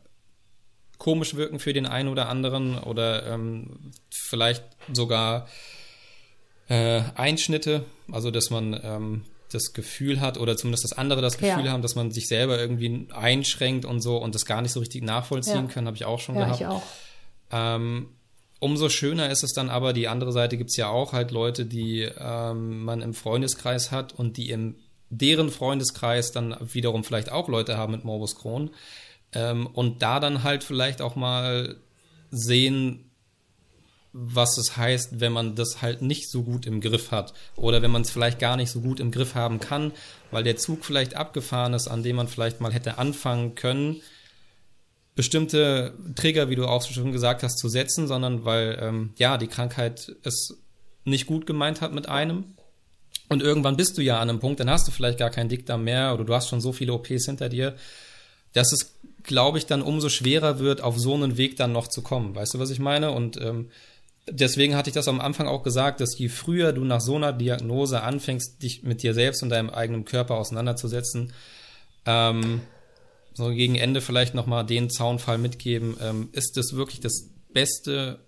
komisch 0.98 1.34
wirken 1.34 1.58
für 1.58 1.72
den 1.72 1.86
einen 1.86 2.08
oder 2.08 2.28
anderen 2.28 2.78
oder 2.78 3.26
ähm, 3.26 3.92
vielleicht 4.10 4.64
sogar 4.92 5.48
äh, 6.68 7.02
Einschnitte, 7.14 7.84
also 8.12 8.30
dass 8.30 8.50
man 8.50 8.78
ähm, 8.82 9.24
das 9.50 9.72
Gefühl 9.72 10.20
hat 10.20 10.38
oder 10.38 10.56
zumindest 10.56 10.84
das 10.84 10.92
andere 10.92 11.20
das 11.20 11.38
Gefühl 11.38 11.64
ja. 11.64 11.72
haben, 11.72 11.82
dass 11.82 11.96
man 11.96 12.10
sich 12.10 12.28
selber 12.28 12.58
irgendwie 12.58 13.08
einschränkt 13.12 13.84
und 13.84 14.00
so 14.00 14.18
und 14.18 14.34
das 14.34 14.44
gar 14.44 14.62
nicht 14.62 14.72
so 14.72 14.80
richtig 14.80 15.02
nachvollziehen 15.02 15.66
ja. 15.66 15.72
kann, 15.72 15.86
habe 15.86 15.96
ich 15.96 16.04
auch 16.04 16.20
schon 16.20 16.36
ja, 16.36 16.44
gehabt. 16.44 16.60
Ich 16.60 16.66
auch. 16.66 16.82
Ähm, 17.50 18.10
Umso 18.60 18.90
schöner 18.90 19.30
ist 19.30 19.42
es 19.42 19.54
dann 19.54 19.70
aber, 19.70 19.94
die 19.94 20.06
andere 20.06 20.32
Seite 20.32 20.58
gibt 20.58 20.70
es 20.70 20.76
ja 20.76 20.88
auch 20.88 21.14
halt 21.14 21.30
Leute, 21.30 21.64
die 21.64 22.02
ähm, 22.02 22.84
man 22.84 23.00
im 23.00 23.14
Freundeskreis 23.14 23.90
hat 23.90 24.12
und 24.12 24.36
die 24.36 24.50
in 24.50 24.76
deren 25.08 25.50
Freundeskreis 25.50 26.30
dann 26.30 26.54
wiederum 26.60 27.02
vielleicht 27.02 27.32
auch 27.32 27.48
Leute 27.48 27.78
haben 27.78 27.92
mit 27.92 28.04
Morbus 28.04 28.36
Crohn 28.36 28.70
ähm, 29.32 29.66
und 29.66 30.02
da 30.02 30.20
dann 30.20 30.42
halt 30.42 30.62
vielleicht 30.62 31.00
auch 31.00 31.16
mal 31.16 31.76
sehen, 32.30 33.10
was 34.12 34.58
es 34.58 34.76
heißt, 34.76 35.20
wenn 35.20 35.32
man 35.32 35.54
das 35.54 35.80
halt 35.80 36.02
nicht 36.02 36.28
so 36.30 36.42
gut 36.42 36.66
im 36.66 36.82
Griff 36.82 37.12
hat 37.12 37.32
oder 37.56 37.80
wenn 37.80 37.90
man 37.90 38.02
es 38.02 38.10
vielleicht 38.10 38.40
gar 38.40 38.56
nicht 38.56 38.70
so 38.70 38.82
gut 38.82 39.00
im 39.00 39.10
Griff 39.10 39.34
haben 39.34 39.58
kann, 39.58 39.92
weil 40.30 40.44
der 40.44 40.56
Zug 40.56 40.84
vielleicht 40.84 41.14
abgefahren 41.16 41.72
ist, 41.72 41.88
an 41.88 42.02
dem 42.02 42.16
man 42.16 42.28
vielleicht 42.28 42.60
mal 42.60 42.74
hätte 42.74 42.98
anfangen 42.98 43.54
können 43.54 44.02
bestimmte 45.20 45.92
Trigger, 46.16 46.48
wie 46.48 46.56
du 46.56 46.64
auch 46.64 46.82
schon 46.82 47.12
gesagt 47.12 47.42
hast, 47.42 47.58
zu 47.58 47.68
setzen, 47.68 48.08
sondern 48.08 48.46
weil 48.46 48.78
ähm, 48.80 49.10
ja 49.18 49.36
die 49.36 49.48
Krankheit 49.48 50.16
es 50.22 50.56
nicht 51.04 51.26
gut 51.26 51.46
gemeint 51.46 51.82
hat 51.82 51.92
mit 51.92 52.08
einem. 52.08 52.54
Und 53.28 53.42
irgendwann 53.42 53.76
bist 53.76 53.98
du 53.98 54.02
ja 54.02 54.18
an 54.18 54.30
einem 54.30 54.40
Punkt, 54.40 54.60
dann 54.60 54.70
hast 54.70 54.88
du 54.88 54.92
vielleicht 54.92 55.18
gar 55.18 55.28
keinen 55.28 55.50
Dickdarm 55.50 55.84
mehr 55.84 56.14
oder 56.14 56.24
du 56.24 56.34
hast 56.34 56.48
schon 56.48 56.62
so 56.62 56.72
viele 56.72 56.94
OPs 56.94 57.26
hinter 57.26 57.50
dir, 57.50 57.76
dass 58.54 58.72
es, 58.72 58.94
glaube 59.22 59.58
ich, 59.58 59.66
dann 59.66 59.82
umso 59.82 60.08
schwerer 60.08 60.58
wird, 60.58 60.80
auf 60.80 60.98
so 60.98 61.12
einen 61.12 61.36
Weg 61.36 61.56
dann 61.56 61.72
noch 61.72 61.88
zu 61.88 62.00
kommen. 62.00 62.34
Weißt 62.34 62.54
du, 62.54 62.58
was 62.58 62.70
ich 62.70 62.78
meine? 62.78 63.10
Und 63.10 63.38
ähm, 63.42 63.68
deswegen 64.26 64.74
hatte 64.74 64.88
ich 64.88 64.94
das 64.94 65.06
am 65.06 65.20
Anfang 65.20 65.48
auch 65.48 65.62
gesagt, 65.62 66.00
dass 66.00 66.18
je 66.18 66.30
früher 66.30 66.72
du 66.72 66.82
nach 66.82 67.02
so 67.02 67.16
einer 67.16 67.34
Diagnose 67.34 68.00
anfängst, 68.00 68.62
dich 68.62 68.84
mit 68.84 69.02
dir 69.02 69.12
selbst 69.12 69.42
und 69.42 69.50
deinem 69.50 69.68
eigenen 69.68 70.06
Körper 70.06 70.36
auseinanderzusetzen, 70.36 71.34
ähm, 72.06 72.62
so 73.40 73.50
gegen 73.50 73.74
Ende 73.74 74.00
vielleicht 74.00 74.34
nochmal 74.34 74.64
den 74.64 74.90
Zaunfall 74.90 75.38
mitgeben. 75.38 75.96
Ähm, 76.02 76.28
ist 76.32 76.56
das 76.56 76.74
wirklich 76.74 77.00
das 77.00 77.30
Beste, 77.52 78.20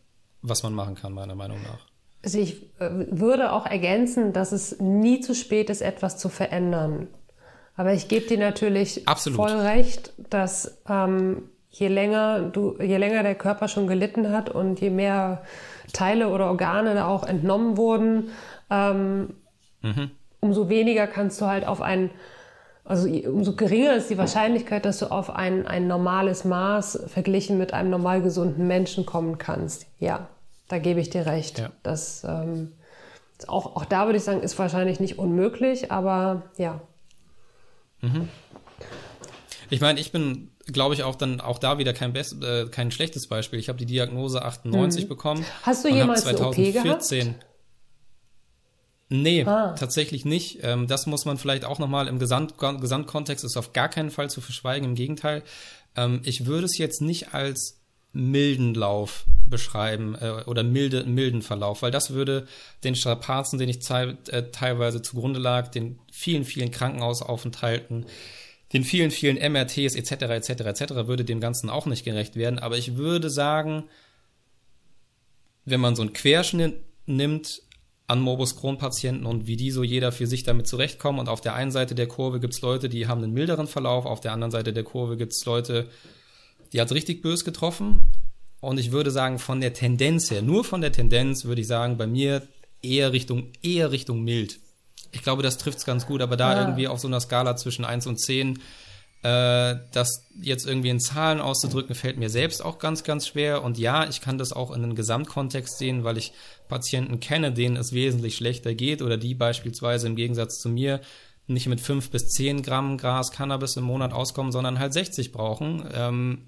was 0.42 0.62
man 0.62 0.74
machen 0.74 0.94
kann, 0.94 1.12
meiner 1.12 1.34
Meinung 1.34 1.62
nach? 1.62 1.86
Also 2.24 2.38
ich 2.38 2.70
äh, 2.80 2.90
würde 3.10 3.52
auch 3.52 3.66
ergänzen, 3.66 4.32
dass 4.32 4.52
es 4.52 4.80
nie 4.80 5.20
zu 5.20 5.34
spät 5.34 5.70
ist, 5.70 5.80
etwas 5.80 6.18
zu 6.18 6.28
verändern. 6.28 7.08
Aber 7.76 7.94
ich 7.94 8.08
gebe 8.08 8.26
dir 8.26 8.38
natürlich 8.38 9.08
Absolut. 9.08 9.36
voll 9.36 9.60
recht, 9.60 10.12
dass 10.30 10.78
ähm, 10.88 11.44
je 11.70 11.88
länger 11.88 12.42
du, 12.42 12.76
je 12.80 12.96
länger 12.96 13.22
der 13.22 13.34
Körper 13.34 13.68
schon 13.68 13.86
gelitten 13.86 14.30
hat 14.30 14.50
und 14.50 14.80
je 14.80 14.90
mehr 14.90 15.42
Teile 15.92 16.28
oder 16.28 16.46
Organe 16.46 16.94
da 16.94 17.06
auch 17.06 17.24
entnommen 17.24 17.76
wurden, 17.76 18.30
ähm, 18.70 19.34
mhm 19.80 20.10
umso 20.42 20.68
weniger 20.68 21.06
kannst 21.06 21.40
du 21.40 21.46
halt 21.46 21.66
auf 21.66 21.80
ein, 21.80 22.10
also 22.84 23.08
umso 23.08 23.54
geringer 23.54 23.94
ist 23.94 24.10
die 24.10 24.18
Wahrscheinlichkeit, 24.18 24.84
dass 24.84 24.98
du 24.98 25.06
auf 25.06 25.30
ein, 25.30 25.66
ein 25.66 25.86
normales 25.86 26.44
Maß 26.44 27.04
verglichen 27.06 27.56
mit 27.56 27.72
einem 27.72 27.90
normal 27.90 28.22
gesunden 28.22 28.66
Menschen 28.66 29.06
kommen 29.06 29.38
kannst. 29.38 29.86
Ja, 30.00 30.28
da 30.68 30.78
gebe 30.78 31.00
ich 31.00 31.08
dir 31.08 31.26
recht. 31.26 31.60
Ja. 31.60 31.70
Das, 31.82 32.24
ähm, 32.24 32.72
auch, 33.46 33.76
auch 33.76 33.84
da 33.84 34.06
würde 34.06 34.16
ich 34.16 34.24
sagen, 34.24 34.40
ist 34.40 34.58
wahrscheinlich 34.58 34.98
nicht 34.98 35.18
unmöglich, 35.18 35.92
aber 35.92 36.42
ja. 36.58 36.80
Mhm. 38.00 38.28
Ich 39.70 39.80
meine, 39.80 40.00
ich 40.00 40.12
bin, 40.12 40.50
glaube 40.66 40.94
ich, 40.94 41.02
auch 41.04 41.14
dann 41.14 41.40
auch 41.40 41.58
da 41.58 41.78
wieder 41.78 41.92
kein, 41.92 42.12
best, 42.12 42.42
äh, 42.42 42.66
kein 42.66 42.90
schlechtes 42.90 43.28
Beispiel. 43.28 43.58
Ich 43.58 43.68
habe 43.68 43.78
die 43.78 43.86
Diagnose 43.86 44.44
98 44.44 45.04
mhm. 45.04 45.08
bekommen. 45.08 45.46
Hast 45.62 45.84
du 45.84 45.88
jemals 45.88 46.22
2014, 46.22 47.20
eine 47.20 47.28
OP 47.28 47.34
gehabt? 47.34 47.51
Nee, 49.12 49.44
ah. 49.44 49.74
tatsächlich 49.78 50.24
nicht. 50.24 50.60
Ähm, 50.62 50.86
das 50.86 51.06
muss 51.06 51.26
man 51.26 51.36
vielleicht 51.36 51.66
auch 51.66 51.78
nochmal 51.78 52.08
im 52.08 52.18
Gesamt 52.18 52.54
Gesamtkontext 52.56 53.44
ist 53.44 53.58
auf 53.58 53.74
gar 53.74 53.90
keinen 53.90 54.10
Fall 54.10 54.30
zu 54.30 54.40
verschweigen. 54.40 54.88
Im 54.88 54.94
Gegenteil, 54.94 55.42
ähm, 55.96 56.22
ich 56.24 56.46
würde 56.46 56.64
es 56.64 56.78
jetzt 56.78 57.02
nicht 57.02 57.34
als 57.34 57.78
milden 58.14 58.74
Lauf 58.74 59.24
beschreiben 59.46 60.14
äh, 60.18 60.44
oder 60.46 60.62
milde, 60.62 61.04
milden 61.04 61.42
Verlauf, 61.42 61.82
weil 61.82 61.90
das 61.90 62.12
würde 62.12 62.46
den 62.84 62.94
Strapazen, 62.94 63.58
den 63.58 63.68
ich 63.68 63.88
äh, 63.90 64.44
teilweise 64.50 65.02
zugrunde 65.02 65.40
lag, 65.40 65.68
den 65.68 65.98
vielen, 66.10 66.46
vielen 66.46 66.70
Krankenhausaufenthalten, 66.70 68.06
den 68.72 68.82
vielen, 68.82 69.10
vielen 69.10 69.36
MRTs 69.36 69.94
etc. 69.94 70.12
etc. 70.22 70.50
etc. 70.50 70.94
würde 71.06 71.26
dem 71.26 71.40
Ganzen 71.40 71.68
auch 71.68 71.84
nicht 71.84 72.04
gerecht 72.04 72.36
werden. 72.36 72.58
Aber 72.58 72.78
ich 72.78 72.96
würde 72.96 73.28
sagen, 73.28 73.84
wenn 75.66 75.80
man 75.80 75.96
so 75.96 76.00
einen 76.02 76.14
Querschnitt 76.14 76.80
nimmt 77.04 77.60
an 78.12 78.20
Morbus 78.20 78.56
Crohn-Patienten 78.56 79.24
und 79.24 79.46
wie 79.46 79.56
die 79.56 79.70
so 79.70 79.82
jeder 79.82 80.12
für 80.12 80.26
sich 80.26 80.42
damit 80.42 80.66
zurechtkommen. 80.66 81.18
Und 81.18 81.30
auf 81.30 81.40
der 81.40 81.54
einen 81.54 81.70
Seite 81.70 81.94
der 81.94 82.06
Kurve 82.06 82.40
gibt 82.40 82.52
es 82.52 82.60
Leute, 82.60 82.90
die 82.90 83.08
haben 83.08 83.22
einen 83.22 83.32
milderen 83.32 83.66
Verlauf, 83.66 84.04
auf 84.04 84.20
der 84.20 84.32
anderen 84.32 84.50
Seite 84.50 84.74
der 84.74 84.84
Kurve 84.84 85.16
gibt 85.16 85.32
es 85.32 85.42
Leute, 85.46 85.88
die 86.74 86.80
hat 86.80 86.88
es 86.88 86.94
richtig 86.94 87.22
bös 87.22 87.42
getroffen. 87.42 88.08
Und 88.60 88.78
ich 88.78 88.92
würde 88.92 89.10
sagen, 89.10 89.38
von 89.38 89.62
der 89.62 89.72
Tendenz 89.72 90.30
her, 90.30 90.42
nur 90.42 90.62
von 90.62 90.82
der 90.82 90.92
Tendenz 90.92 91.46
würde 91.46 91.62
ich 91.62 91.66
sagen, 91.66 91.96
bei 91.96 92.06
mir 92.06 92.46
eher 92.82 93.14
Richtung, 93.14 93.48
eher 93.62 93.92
Richtung 93.92 94.22
mild. 94.22 94.60
Ich 95.12 95.22
glaube, 95.22 95.42
das 95.42 95.56
trifft 95.56 95.78
es 95.78 95.86
ganz 95.86 96.06
gut, 96.06 96.20
aber 96.20 96.36
da 96.36 96.52
ja. 96.52 96.60
irgendwie 96.60 96.88
auf 96.88 97.00
so 97.00 97.08
einer 97.08 97.20
Skala 97.20 97.56
zwischen 97.56 97.86
1 97.86 98.06
und 98.06 98.20
10, 98.20 98.58
äh, 99.22 99.76
das 99.92 100.26
jetzt 100.40 100.66
irgendwie 100.66 100.88
in 100.88 101.00
Zahlen 101.00 101.40
auszudrücken, 101.40 101.94
fällt 101.94 102.18
mir 102.18 102.30
selbst 102.30 102.64
auch 102.64 102.78
ganz, 102.78 103.04
ganz 103.04 103.26
schwer. 103.26 103.62
Und 103.62 103.78
ja, 103.78 104.08
ich 104.08 104.20
kann 104.20 104.38
das 104.38 104.52
auch 104.52 104.70
in 104.70 104.82
einem 104.82 104.94
Gesamtkontext 104.94 105.78
sehen, 105.78 106.04
weil 106.04 106.18
ich 106.18 106.32
Patienten 106.68 107.20
kenne, 107.20 107.52
denen 107.52 107.76
es 107.76 107.92
wesentlich 107.92 108.36
schlechter 108.36 108.74
geht 108.74 109.02
oder 109.02 109.16
die 109.16 109.34
beispielsweise 109.34 110.06
im 110.06 110.16
Gegensatz 110.16 110.60
zu 110.60 110.68
mir 110.68 111.00
nicht 111.46 111.66
mit 111.66 111.80
5 111.80 112.10
bis 112.10 112.28
10 112.30 112.62
Gramm 112.62 112.98
Gras 112.98 113.30
Cannabis 113.30 113.76
im 113.76 113.84
Monat 113.84 114.12
auskommen, 114.12 114.52
sondern 114.52 114.78
halt 114.78 114.92
60 114.92 115.32
brauchen. 115.32 115.88
Ähm, 115.92 116.46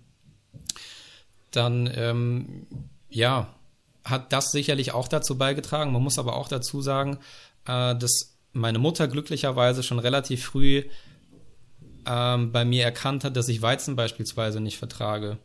dann, 1.51 1.91
ähm, 1.95 2.67
ja, 3.09 3.55
hat 4.05 4.33
das 4.33 4.51
sicherlich 4.51 4.93
auch 4.93 5.09
dazu 5.09 5.39
beigetragen. 5.39 5.93
Man 5.93 6.03
muss 6.03 6.19
aber 6.19 6.37
auch 6.37 6.49
dazu 6.49 6.83
sagen, 6.83 7.19
äh, 7.67 7.95
dass 7.97 8.37
meine 8.53 8.79
Mutter 8.79 9.09
glücklicherweise 9.09 9.83
schon 9.83 9.99
relativ 9.99 10.45
früh 10.45 10.85
ähm, 12.07 12.53
bei 12.53 12.65
mir 12.65 12.85
erkannt 12.85 13.25
hat, 13.25 13.37
dass 13.37 13.49
ich 13.49 13.63
Weizen 13.63 13.97
beispielsweise 13.97 14.61
nicht 14.61 14.79
vertrage. 14.79 15.39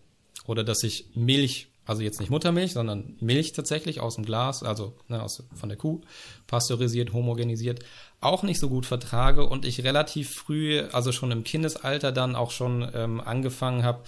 Oder 0.45 0.64
dass 0.64 0.84
ich 0.84 1.06
Milch, 1.15 1.68
also 1.86 2.02
jetzt 2.02 2.19
nicht 2.19 2.30
Muttermilch, 2.30 2.73
sondern 2.73 3.15
Milch 3.19 3.53
tatsächlich 3.53 3.99
aus 3.99 4.15
dem 4.15 4.26
Glas, 4.26 4.64
also 4.64 4.94
ne, 5.07 5.22
aus, 5.22 5.44
von 5.53 5.69
der 5.69 5.77
Kuh, 5.77 6.02
pasteurisiert, 6.48 7.14
homogenisiert, 7.14 7.84
auch 8.22 8.44
nicht 8.44 8.60
so 8.60 8.69
gut 8.69 8.86
vertrage 8.86 9.45
und 9.45 9.65
ich 9.65 9.84
relativ 9.84 10.34
früh, 10.34 10.81
also 10.91 11.11
schon 11.11 11.31
im 11.31 11.44
Kindesalter 11.44 12.11
dann 12.11 12.36
auch 12.36 12.52
schon 12.52 12.90
ähm, 12.94 13.22
angefangen 13.22 13.84
habe, 13.84 14.03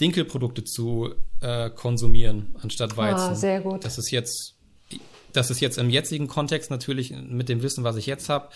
Dinkelprodukte 0.00 0.64
zu 0.64 1.14
äh, 1.40 1.70
konsumieren 1.70 2.54
anstatt 2.62 2.92
ah, 2.94 2.96
Weizen. 2.96 3.32
Ah, 3.32 3.34
sehr 3.34 3.60
gut. 3.60 3.84
Das 3.84 3.98
ist 3.98 4.10
jetzt 4.10 4.56
das 5.36 5.50
ist 5.50 5.60
jetzt 5.60 5.78
im 5.78 5.90
jetzigen 5.90 6.28
Kontext 6.28 6.70
natürlich 6.70 7.10
mit 7.10 7.48
dem 7.48 7.62
Wissen, 7.62 7.84
was 7.84 7.96
ich 7.96 8.06
jetzt 8.06 8.28
habe, 8.28 8.48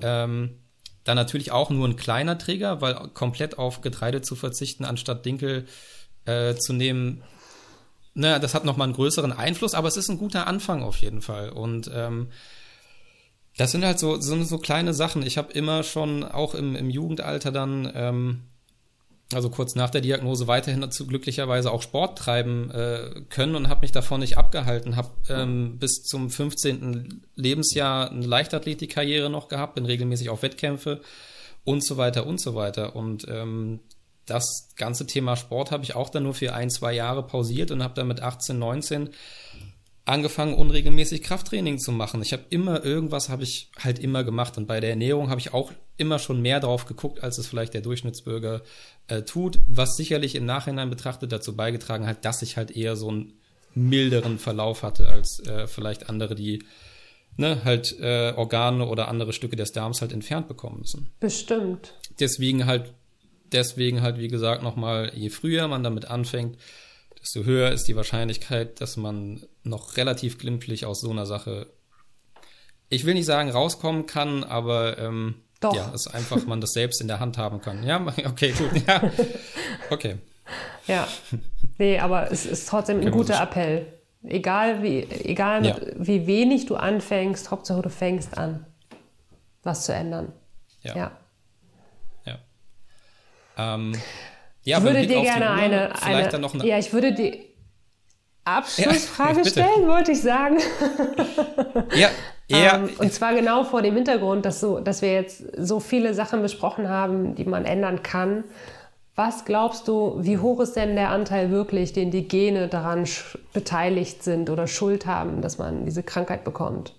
ähm, 0.00 0.56
dann 1.04 1.16
natürlich 1.16 1.50
auch 1.50 1.70
nur 1.70 1.88
ein 1.88 1.96
kleiner 1.96 2.38
Träger, 2.38 2.80
weil 2.80 2.94
komplett 3.14 3.58
auf 3.58 3.80
Getreide 3.80 4.22
zu 4.22 4.36
verzichten, 4.36 4.84
anstatt 4.84 5.24
Dinkel 5.24 5.66
äh, 6.24 6.54
zu 6.54 6.72
nehmen, 6.72 7.22
naja, 8.14 8.38
das 8.38 8.54
hat 8.54 8.64
nochmal 8.64 8.86
einen 8.86 8.94
größeren 8.94 9.32
Einfluss, 9.32 9.74
aber 9.74 9.88
es 9.88 9.96
ist 9.96 10.10
ein 10.10 10.18
guter 10.18 10.46
Anfang 10.46 10.82
auf 10.82 10.98
jeden 10.98 11.22
Fall. 11.22 11.50
Und 11.50 11.90
ähm, 11.94 12.28
das 13.56 13.72
sind 13.72 13.84
halt 13.84 13.98
so, 13.98 14.20
so, 14.20 14.42
so 14.42 14.58
kleine 14.58 14.94
Sachen. 14.94 15.22
Ich 15.22 15.38
habe 15.38 15.52
immer 15.52 15.82
schon, 15.82 16.24
auch 16.24 16.54
im, 16.54 16.76
im 16.76 16.90
Jugendalter 16.90 17.50
dann, 17.52 17.90
ähm, 17.94 18.42
also 19.34 19.50
kurz 19.50 19.74
nach 19.74 19.90
der 19.90 20.00
Diagnose 20.00 20.46
weiterhin 20.46 20.80
dazu 20.80 21.06
glücklicherweise 21.06 21.70
auch 21.70 21.82
Sport 21.82 22.18
treiben 22.18 22.70
äh, 22.70 23.22
können 23.28 23.54
und 23.54 23.68
habe 23.68 23.82
mich 23.82 23.92
davon 23.92 24.20
nicht 24.20 24.38
abgehalten. 24.38 24.96
Habe 24.96 25.10
ähm, 25.28 25.78
bis 25.78 26.02
zum 26.02 26.30
15. 26.30 27.24
Lebensjahr 27.36 28.10
eine 28.10 28.26
Leichtathletikkarriere 28.26 29.30
noch 29.30 29.48
gehabt, 29.48 29.74
bin 29.74 29.86
regelmäßig 29.86 30.30
auf 30.30 30.42
Wettkämpfe 30.42 31.00
und 31.64 31.84
so 31.84 31.96
weiter 31.96 32.26
und 32.26 32.40
so 32.40 32.54
weiter. 32.54 32.96
Und 32.96 33.26
ähm, 33.28 33.80
das 34.26 34.70
ganze 34.76 35.06
Thema 35.06 35.36
Sport 35.36 35.70
habe 35.70 35.84
ich 35.84 35.94
auch 35.94 36.08
dann 36.08 36.22
nur 36.24 36.34
für 36.34 36.54
ein, 36.54 36.70
zwei 36.70 36.92
Jahre 36.92 37.22
pausiert 37.26 37.70
und 37.70 37.82
habe 37.82 37.94
dann 37.94 38.08
mit 38.08 38.20
18, 38.20 38.58
19 38.58 39.10
angefangen, 40.04 40.54
unregelmäßig 40.54 41.22
Krafttraining 41.22 41.78
zu 41.78 41.92
machen. 41.92 42.22
Ich 42.22 42.32
habe 42.32 42.44
immer 42.50 42.84
irgendwas 42.84 43.28
habe 43.28 43.44
ich 43.44 43.70
halt 43.78 43.98
immer 43.98 44.24
gemacht 44.24 44.58
und 44.58 44.66
bei 44.66 44.80
der 44.80 44.90
Ernährung 44.90 45.30
habe 45.30 45.40
ich 45.40 45.54
auch 45.54 45.72
immer 45.96 46.18
schon 46.18 46.40
mehr 46.40 46.60
drauf 46.60 46.86
geguckt, 46.86 47.22
als 47.22 47.38
es 47.38 47.46
vielleicht 47.46 47.74
der 47.74 47.80
Durchschnittsbürger 47.80 48.62
äh, 49.08 49.22
tut, 49.22 49.58
was 49.66 49.96
sicherlich 49.96 50.34
im 50.34 50.46
Nachhinein 50.46 50.90
betrachtet 50.90 51.32
dazu 51.32 51.54
beigetragen 51.54 52.06
hat, 52.06 52.24
dass 52.24 52.42
ich 52.42 52.56
halt 52.56 52.70
eher 52.70 52.96
so 52.96 53.08
einen 53.08 53.34
milderen 53.74 54.38
Verlauf 54.38 54.82
hatte 54.82 55.08
als 55.08 55.40
äh, 55.46 55.66
vielleicht 55.66 56.08
andere, 56.08 56.34
die 56.34 56.64
ne, 57.36 57.64
halt 57.64 57.98
äh, 58.00 58.32
Organe 58.36 58.86
oder 58.86 59.08
andere 59.08 59.32
Stücke 59.32 59.56
des 59.56 59.72
Darms 59.72 60.00
halt 60.00 60.12
entfernt 60.12 60.48
bekommen 60.48 60.80
müssen. 60.80 61.10
Bestimmt. 61.20 61.94
Deswegen 62.20 62.66
halt, 62.66 62.92
deswegen 63.50 64.02
halt, 64.02 64.18
wie 64.18 64.28
gesagt, 64.28 64.62
nochmal, 64.62 65.12
je 65.14 65.30
früher 65.30 65.68
man 65.68 65.82
damit 65.82 66.06
anfängt, 66.06 66.58
desto 67.20 67.44
höher 67.44 67.70
ist 67.70 67.84
die 67.84 67.96
Wahrscheinlichkeit, 67.96 68.80
dass 68.80 68.96
man 68.96 69.46
noch 69.62 69.96
relativ 69.96 70.38
glimpflich 70.38 70.84
aus 70.84 71.00
so 71.00 71.10
einer 71.10 71.26
Sache, 71.26 71.68
ich 72.88 73.04
will 73.06 73.14
nicht 73.14 73.26
sagen 73.26 73.50
rauskommen 73.50 74.06
kann, 74.06 74.44
aber 74.44 74.98
ähm, 74.98 75.36
Doch. 75.62 75.74
ja, 75.74 75.92
es 75.94 76.06
einfach 76.08 76.44
man 76.44 76.60
das 76.60 76.72
selbst 76.72 77.00
in 77.00 77.08
der 77.08 77.20
Hand 77.20 77.38
haben 77.38 77.60
kann. 77.60 77.82
Ja, 77.84 78.04
okay, 78.24 78.52
gut, 78.52 78.86
ja, 78.86 79.02
okay. 79.90 80.16
Ja, 80.86 81.06
nee, 81.78 81.98
aber 81.98 82.30
es 82.30 82.44
ist 82.44 82.68
trotzdem 82.68 83.00
ein 83.00 83.10
guter 83.10 83.40
Appell. 83.40 83.86
Egal 84.24 84.82
wie, 84.82 85.02
egal 85.24 85.64
ja. 85.64 85.76
wie 85.96 86.26
wenig 86.26 86.66
du 86.66 86.76
anfängst, 86.76 87.50
Hauptsache 87.50 87.82
du 87.82 87.90
fängst 87.90 88.36
an, 88.36 88.66
was 89.62 89.84
zu 89.84 89.94
ändern. 89.94 90.32
Ja. 90.82 90.96
Ja. 90.96 91.12
ja. 92.26 92.38
Ähm, 93.74 93.94
ja, 94.64 94.78
ich 94.78 94.84
würde 94.84 95.06
dir 95.06 95.22
gerne 95.22 95.50
eine, 95.50 96.02
eine, 96.02 96.34
eine, 96.34 96.66
ja, 96.66 96.78
ich 96.78 96.92
würde 96.92 97.14
die 97.14 97.52
Abschlussfrage 98.44 99.40
ja, 99.44 99.50
stellen, 99.50 99.88
wollte 99.88 100.12
ich 100.12 100.22
sagen. 100.22 100.58
ja, 101.94 102.10
ja. 102.56 102.76
Ähm, 102.76 102.90
und 102.98 103.12
zwar 103.12 103.34
genau 103.34 103.64
vor 103.64 103.82
dem 103.82 103.94
Hintergrund, 103.94 104.44
dass, 104.44 104.60
so, 104.60 104.80
dass 104.80 105.02
wir 105.02 105.12
jetzt 105.12 105.42
so 105.56 105.80
viele 105.80 106.14
Sachen 106.14 106.42
besprochen 106.42 106.88
haben, 106.88 107.34
die 107.34 107.44
man 107.44 107.64
ändern 107.64 108.02
kann. 108.02 108.44
Was 109.14 109.44
glaubst 109.44 109.88
du, 109.88 110.16
wie 110.20 110.38
hoch 110.38 110.60
ist 110.60 110.74
denn 110.74 110.96
der 110.96 111.10
Anteil 111.10 111.50
wirklich, 111.50 111.92
den 111.92 112.10
die 112.10 112.26
Gene 112.26 112.68
daran 112.68 113.06
beteiligt 113.52 114.22
sind 114.22 114.48
oder 114.48 114.66
Schuld 114.66 115.04
haben, 115.04 115.42
dass 115.42 115.58
man 115.58 115.84
diese 115.84 116.02
Krankheit 116.02 116.44
bekommt? 116.44 116.94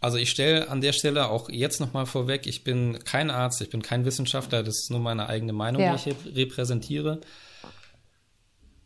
Also 0.00 0.18
ich 0.18 0.30
stelle 0.30 0.68
an 0.68 0.80
der 0.80 0.92
Stelle 0.92 1.28
auch 1.28 1.48
jetzt 1.48 1.78
nochmal 1.78 2.06
vorweg, 2.06 2.48
ich 2.48 2.64
bin 2.64 2.98
kein 3.04 3.30
Arzt, 3.30 3.62
ich 3.62 3.70
bin 3.70 3.82
kein 3.82 4.04
Wissenschaftler, 4.04 4.64
das 4.64 4.80
ist 4.80 4.90
nur 4.90 4.98
meine 4.98 5.28
eigene 5.28 5.52
Meinung, 5.52 5.80
ja. 5.80 5.94
die 5.94 6.10
ich 6.10 6.36
repräsentiere. 6.36 7.20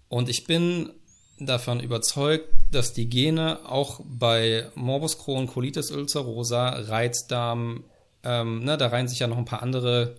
Und 0.09 0.29
ich 0.29 0.45
bin 0.45 0.91
davon 1.39 1.81
überzeugt, 1.81 2.49
dass 2.71 2.93
die 2.93 3.09
Gene 3.09 3.61
auch 3.69 4.01
bei 4.05 4.71
Morbus 4.75 5.19
Crohn, 5.19 5.47
Colitis 5.47 5.91
ulcerosa, 5.91 6.69
Reizdarm, 6.71 7.85
ähm, 8.23 8.65
ne, 8.65 8.77
da 8.77 8.89
reihen 8.89 9.09
sich 9.09 9.19
ja 9.19 9.27
noch 9.27 9.39
ein 9.39 9.45
paar 9.45 9.63
andere 9.63 10.17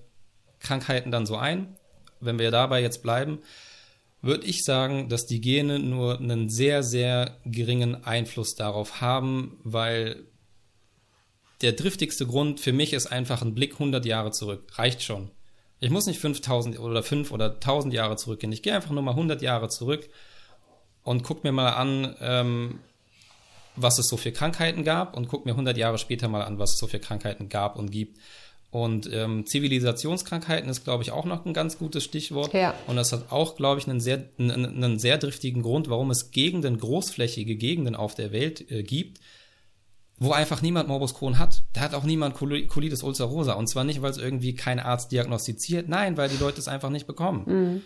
Krankheiten 0.59 1.11
dann 1.11 1.25
so 1.25 1.35
ein. 1.35 1.75
Wenn 2.19 2.39
wir 2.39 2.51
dabei 2.51 2.81
jetzt 2.81 3.03
bleiben, 3.03 3.39
würde 4.21 4.45
ich 4.45 4.63
sagen, 4.63 5.09
dass 5.09 5.25
die 5.25 5.41
Gene 5.41 5.79
nur 5.79 6.19
einen 6.19 6.49
sehr, 6.49 6.83
sehr 6.83 7.37
geringen 7.45 8.03
Einfluss 8.03 8.55
darauf 8.55 9.01
haben, 9.01 9.59
weil 9.63 10.23
der 11.61 11.73
driftigste 11.73 12.25
Grund 12.25 12.59
für 12.59 12.73
mich 12.73 12.93
ist 12.93 13.07
einfach 13.07 13.41
ein 13.41 13.55
Blick 13.55 13.73
100 13.73 14.05
Jahre 14.05 14.31
zurück. 14.31 14.67
Reicht 14.77 15.03
schon. 15.03 15.31
Ich 15.79 15.89
muss 15.89 16.07
nicht 16.07 16.19
5000 16.19 16.79
oder 16.79 17.03
5 17.03 17.31
oder 17.31 17.53
1000 17.53 17.93
Jahre 17.93 18.15
zurückgehen. 18.15 18.51
Ich 18.51 18.63
gehe 18.63 18.73
einfach 18.73 18.91
nur 18.91 19.03
mal 19.03 19.11
100 19.11 19.41
Jahre 19.41 19.69
zurück 19.69 20.09
und 21.07 21.23
guck 21.23 21.45
mir 21.45 21.53
mal 21.53 21.69
an, 21.69 22.15
ähm, 22.19 22.79
was 23.77 23.97
es 23.97 24.09
so 24.09 24.17
für 24.17 24.33
Krankheiten 24.33 24.83
gab 24.83 25.15
und 25.15 25.29
gucke 25.29 25.47
mir 25.47 25.53
100 25.53 25.77
Jahre 25.77 25.97
später 25.97 26.27
mal 26.27 26.41
an, 26.41 26.59
was 26.59 26.73
es 26.73 26.79
so 26.79 26.87
für 26.87 26.99
Krankheiten 26.99 27.47
gab 27.47 27.77
und 27.77 27.91
gibt. 27.91 28.19
Und 28.71 29.09
ähm, 29.13 29.45
Zivilisationskrankheiten 29.45 30.69
ist, 30.69 30.83
glaube 30.83 31.03
ich, 31.03 31.11
auch 31.11 31.23
noch 31.23 31.45
ein 31.45 31.53
ganz 31.53 31.77
gutes 31.77 32.03
Stichwort. 32.03 32.53
Ja. 32.53 32.73
Und 32.87 32.97
das 32.97 33.13
hat 33.13 33.31
auch, 33.31 33.55
glaube 33.55 33.79
ich, 33.79 33.87
einen 33.87 34.01
sehr, 34.01 34.25
einen, 34.37 34.83
einen 34.83 34.99
sehr 34.99 35.17
driftigen 35.17 35.61
Grund, 35.61 35.89
warum 35.89 36.11
es 36.11 36.31
Gegenden, 36.31 36.77
großflächige 36.77 37.55
Gegenden 37.55 37.95
auf 37.95 38.13
der 38.13 38.33
Welt 38.33 38.69
äh, 38.69 38.83
gibt, 38.83 39.21
wo 40.19 40.33
einfach 40.33 40.61
niemand 40.61 40.89
Morbus 40.89 41.13
Crohn 41.13 41.39
hat. 41.39 41.63
Da 41.71 41.79
hat 41.79 41.93
auch 41.93 42.03
niemand 42.03 42.35
Colitis 42.35 43.01
ulcerosa. 43.01 43.53
Und 43.53 43.67
zwar 43.67 43.85
nicht, 43.85 44.01
weil 44.01 44.11
es 44.11 44.17
irgendwie 44.17 44.55
kein 44.55 44.81
Arzt 44.81 45.13
diagnostiziert, 45.13 45.87
nein, 45.87 46.17
weil 46.17 46.27
die 46.27 46.37
Leute 46.37 46.59
es 46.59 46.67
einfach 46.67 46.89
nicht 46.89 47.07
bekommen. 47.07 47.43
Mhm. 47.45 47.81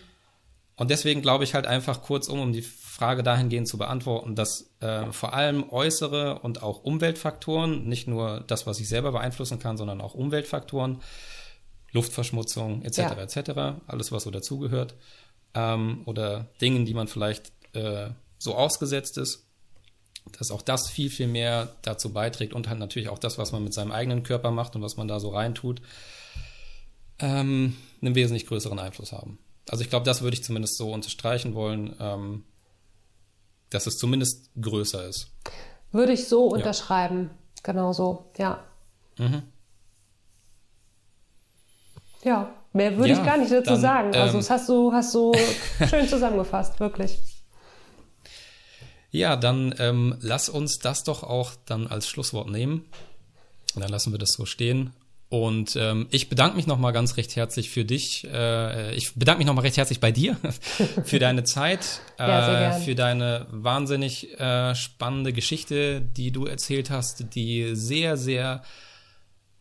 Und 0.76 0.90
deswegen 0.90 1.22
glaube 1.22 1.44
ich 1.44 1.54
halt 1.54 1.68
einfach 1.68 2.02
kurzum, 2.02 2.40
um 2.40 2.54
die 2.54 2.62
Frage 2.62 3.24
dahingehend 3.24 3.68
zu 3.68 3.78
beantworten, 3.78 4.36
dass 4.36 4.72
äh, 4.80 5.12
vor 5.12 5.34
allem 5.34 5.70
äußere 5.70 6.40
und 6.40 6.64
auch 6.64 6.84
Umweltfaktoren, 6.84 7.88
nicht 7.88 8.08
nur 8.08 8.42
das, 8.48 8.66
was 8.68 8.80
ich 8.80 8.90
selber 8.90 9.12
beeinflussen 9.12 9.60
kann, 9.60 9.78
sondern 9.78 10.02
auch 10.02 10.14
Umweltfaktoren, 10.14 11.02
Luftverschmutzung 11.92 12.84
etc. 12.84 12.98
Ja. 12.98 13.12
etc., 13.18 13.82
alles, 13.88 14.12
was 14.12 14.24
so 14.24 14.32
dazugehört, 14.32 14.96
ähm, 15.54 16.04
oder 16.06 16.48
Dingen, 16.62 16.86
die 16.86 16.94
man 16.94 17.08
vielleicht 17.08 17.52
äh, 17.74 18.10
so 18.38 18.56
ausgesetzt 18.56 19.18
ist, 19.18 19.46
dass 20.38 20.52
auch 20.52 20.62
das 20.62 20.90
viel, 20.90 21.10
viel 21.10 21.28
mehr 21.28 21.76
dazu 21.82 22.14
beiträgt 22.14 22.54
und 22.54 22.70
halt 22.70 22.80
natürlich 22.80 23.10
auch 23.10 23.20
das, 23.20 23.38
was 23.38 23.52
man 23.52 23.64
mit 23.64 23.74
seinem 23.74 23.92
eigenen 23.92 24.24
Körper 24.24 24.52
macht 24.52 24.76
und 24.76 24.82
was 24.82 24.98
man 24.98 25.08
da 25.08 25.20
so 25.20 25.30
reintut, 25.30 25.82
ähm, 27.20 27.76
einen 28.02 28.16
wesentlich 28.16 28.48
größeren 28.48 28.80
Einfluss 28.80 29.12
haben. 29.12 29.40
Also 29.70 29.84
ich 29.84 29.90
glaube, 29.90 30.06
das 30.06 30.22
würde 30.22 30.36
ich 30.36 30.44
zumindest 30.44 30.78
so 30.78 30.92
unterstreichen 30.92 31.54
wollen, 31.54 31.96
ähm, 32.00 32.44
dass 33.70 33.88
es 33.88 33.98
zumindest 33.98 34.50
größer 34.60 35.08
ist. 35.08 35.32
Würde 35.92 36.14
ich 36.14 36.28
so 36.28 36.46
unterschreiben. 36.46 37.30
Ja. 37.32 37.62
Genau 37.64 37.94
so, 37.94 38.32
ja. 38.38 38.64
Mhm. 39.18 39.44
Ja, 42.24 42.54
mehr 42.74 42.98
würde 42.98 43.10
ja, 43.10 43.20
ich 43.20 43.26
gar 43.26 43.38
nicht 43.38 43.52
dazu 43.52 43.72
dann, 43.72 43.82
sagen. 43.82 44.16
Also 44.16 44.34
ähm, 44.34 44.40
das 44.40 44.50
hast 44.50 44.70
du, 44.70 44.92
hast 44.94 45.14
du 45.14 45.34
schön 45.90 46.08
zusammengefasst, 46.08 46.80
wirklich. 46.80 47.20
Ja, 49.12 49.36
dann 49.36 49.76
ähm, 49.78 50.16
lass 50.22 50.48
uns 50.48 50.80
das 50.80 51.04
doch 51.04 51.24
auch 51.24 51.52
dann 51.66 51.88
als 51.88 52.08
Schlusswort 52.08 52.50
nehmen. 52.50 52.86
Und 53.76 53.82
dann 53.82 53.92
lassen 53.92 54.12
wir 54.12 54.20
das 54.20 54.32
so 54.32 54.46
stehen. 54.46 54.94
Und 55.32 55.78
ähm, 55.78 56.08
ich 56.12 56.28
bedanke 56.28 56.58
mich 56.58 56.68
nochmal 56.68 56.92
ganz 56.92 57.16
recht 57.16 57.38
herzlich 57.38 57.70
für 57.70 57.86
dich. 57.86 58.28
Äh, 58.30 58.94
ich 58.96 59.16
bedanke 59.16 59.38
mich 59.38 59.48
nochmal 59.48 59.64
recht 59.64 59.78
herzlich 59.78 60.02
bei 60.02 60.12
dir 60.12 60.36
für 61.06 61.20
deine 61.20 61.46
Zeit, 61.46 62.02
ja, 62.20 62.76
äh, 62.76 62.82
für 62.82 62.96
deine 62.96 63.48
wahnsinnig 63.50 64.38
äh, 64.38 64.76
spannende 64.76 65.32
Geschichte, 65.32 66.02
die 66.02 66.34
du 66.34 66.48
erzählt 66.48 66.90
hast, 66.90 67.34
die 67.34 67.78
sehr, 67.78 68.18
sehr 68.18 68.62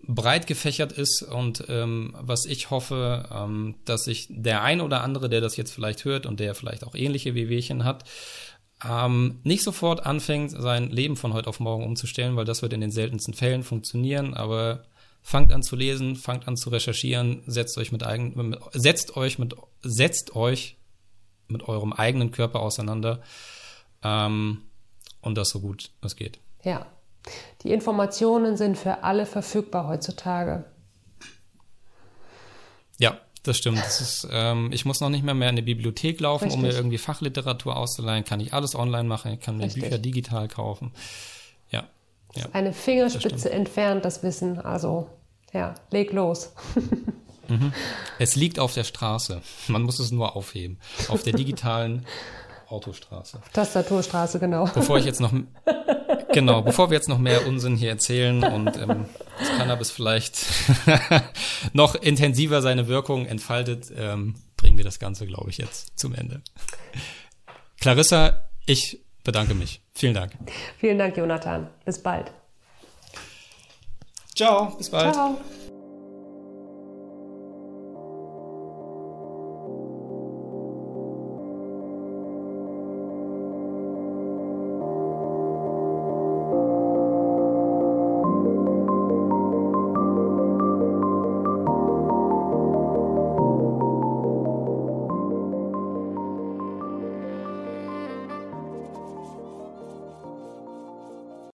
breit 0.02 0.48
gefächert 0.48 0.90
ist 0.90 1.22
und 1.22 1.62
ähm, 1.68 2.16
was 2.18 2.46
ich 2.46 2.70
hoffe, 2.70 3.28
ähm, 3.32 3.76
dass 3.84 4.06
sich 4.06 4.26
der 4.28 4.62
ein 4.62 4.80
oder 4.80 5.04
andere, 5.04 5.28
der 5.28 5.40
das 5.40 5.56
jetzt 5.56 5.70
vielleicht 5.70 6.04
hört 6.04 6.26
und 6.26 6.40
der 6.40 6.56
vielleicht 6.56 6.82
auch 6.82 6.96
ähnliche 6.96 7.36
Wehwehchen 7.36 7.84
hat, 7.84 8.02
ähm, 8.84 9.38
nicht 9.44 9.62
sofort 9.62 10.04
anfängt, 10.04 10.50
sein 10.50 10.90
Leben 10.90 11.14
von 11.14 11.32
heute 11.32 11.48
auf 11.48 11.60
morgen 11.60 11.84
umzustellen, 11.84 12.34
weil 12.34 12.44
das 12.44 12.62
wird 12.62 12.72
in 12.72 12.80
den 12.80 12.90
seltensten 12.90 13.34
Fällen 13.34 13.62
funktionieren, 13.62 14.34
aber 14.34 14.82
Fangt 15.22 15.52
an 15.52 15.62
zu 15.62 15.76
lesen, 15.76 16.16
fangt 16.16 16.48
an 16.48 16.56
zu 16.56 16.70
recherchieren, 16.70 17.42
setzt 17.46 17.76
euch 17.78 17.92
mit 17.92 18.02
eigen, 18.02 18.56
setzt 18.72 19.16
euch 19.16 19.38
mit, 19.38 19.54
setzt 19.82 20.34
euch 20.34 20.78
mit 21.48 21.68
eurem 21.68 21.92
eigenen 21.92 22.30
Körper 22.30 22.60
auseinander 22.60 23.22
ähm, 24.02 24.62
und 25.20 25.36
das 25.36 25.50
so 25.50 25.60
gut 25.60 25.90
es 26.02 26.16
geht. 26.16 26.38
Ja, 26.64 26.86
die 27.62 27.70
Informationen 27.70 28.56
sind 28.56 28.78
für 28.78 29.02
alle 29.02 29.26
verfügbar 29.26 29.88
heutzutage. 29.88 30.64
Ja, 32.98 33.18
das 33.42 33.56
stimmt. 33.56 33.78
Das 33.78 34.00
ist, 34.00 34.28
ähm, 34.30 34.70
ich 34.72 34.84
muss 34.84 35.00
noch 35.00 35.08
nicht 35.08 35.24
mehr 35.24 35.34
mehr 35.34 35.50
in 35.50 35.56
die 35.56 35.62
Bibliothek 35.62 36.20
laufen, 36.20 36.44
Richtig. 36.44 36.62
um 36.62 36.66
mir 36.66 36.74
irgendwie 36.74 36.98
Fachliteratur 36.98 37.76
auszuleihen. 37.76 38.24
Kann 38.24 38.40
ich 38.40 38.52
alles 38.52 38.74
online 38.74 39.08
machen. 39.08 39.32
Ich 39.32 39.40
kann 39.40 39.56
mir 39.56 39.64
Richtig. 39.64 39.84
Bücher 39.84 39.98
digital 39.98 40.48
kaufen. 40.48 40.92
Ja. 42.34 42.46
Eine 42.52 42.72
Fingerspitze 42.72 43.50
entfernt, 43.50 44.04
das 44.04 44.22
Wissen. 44.22 44.58
Also, 44.60 45.08
ja, 45.52 45.74
leg 45.90 46.12
los. 46.12 46.52
mhm. 47.48 47.72
Es 48.18 48.36
liegt 48.36 48.58
auf 48.58 48.74
der 48.74 48.84
Straße. 48.84 49.42
Man 49.68 49.82
muss 49.82 49.98
es 49.98 50.10
nur 50.10 50.36
aufheben. 50.36 50.78
Auf 51.08 51.22
der 51.22 51.32
digitalen 51.32 52.06
Autostraße. 52.70 53.40
Tastaturstraße, 53.52 54.38
genau. 54.38 54.66
Bevor 54.72 54.98
ich 54.98 55.04
jetzt 55.04 55.20
noch, 55.20 55.32
genau, 56.32 56.62
bevor 56.62 56.90
wir 56.90 56.96
jetzt 56.96 57.08
noch 57.08 57.18
mehr 57.18 57.46
Unsinn 57.46 57.74
hier 57.74 57.90
erzählen 57.90 58.44
und 58.44 58.76
ähm, 58.76 59.06
das 59.38 59.48
Cannabis 59.56 59.90
vielleicht 59.90 60.38
noch 61.72 61.96
intensiver 61.96 62.62
seine 62.62 62.86
Wirkung 62.86 63.26
entfaltet, 63.26 63.92
ähm, 63.96 64.36
bringen 64.56 64.76
wir 64.76 64.84
das 64.84 65.00
Ganze, 65.00 65.26
glaube 65.26 65.50
ich, 65.50 65.58
jetzt 65.58 65.98
zum 65.98 66.14
Ende. 66.14 66.42
Clarissa, 67.80 68.48
ich 68.66 69.00
bedanke 69.24 69.54
mich. 69.54 69.82
Vielen 70.00 70.14
Dank. 70.14 70.32
Vielen 70.78 70.96
Dank, 70.96 71.14
Jonathan. 71.14 71.68
Bis 71.84 72.02
bald. 72.02 72.32
Ciao, 74.34 74.74
bis 74.78 74.88
bald. 74.88 75.12
Ciao. 75.12 75.38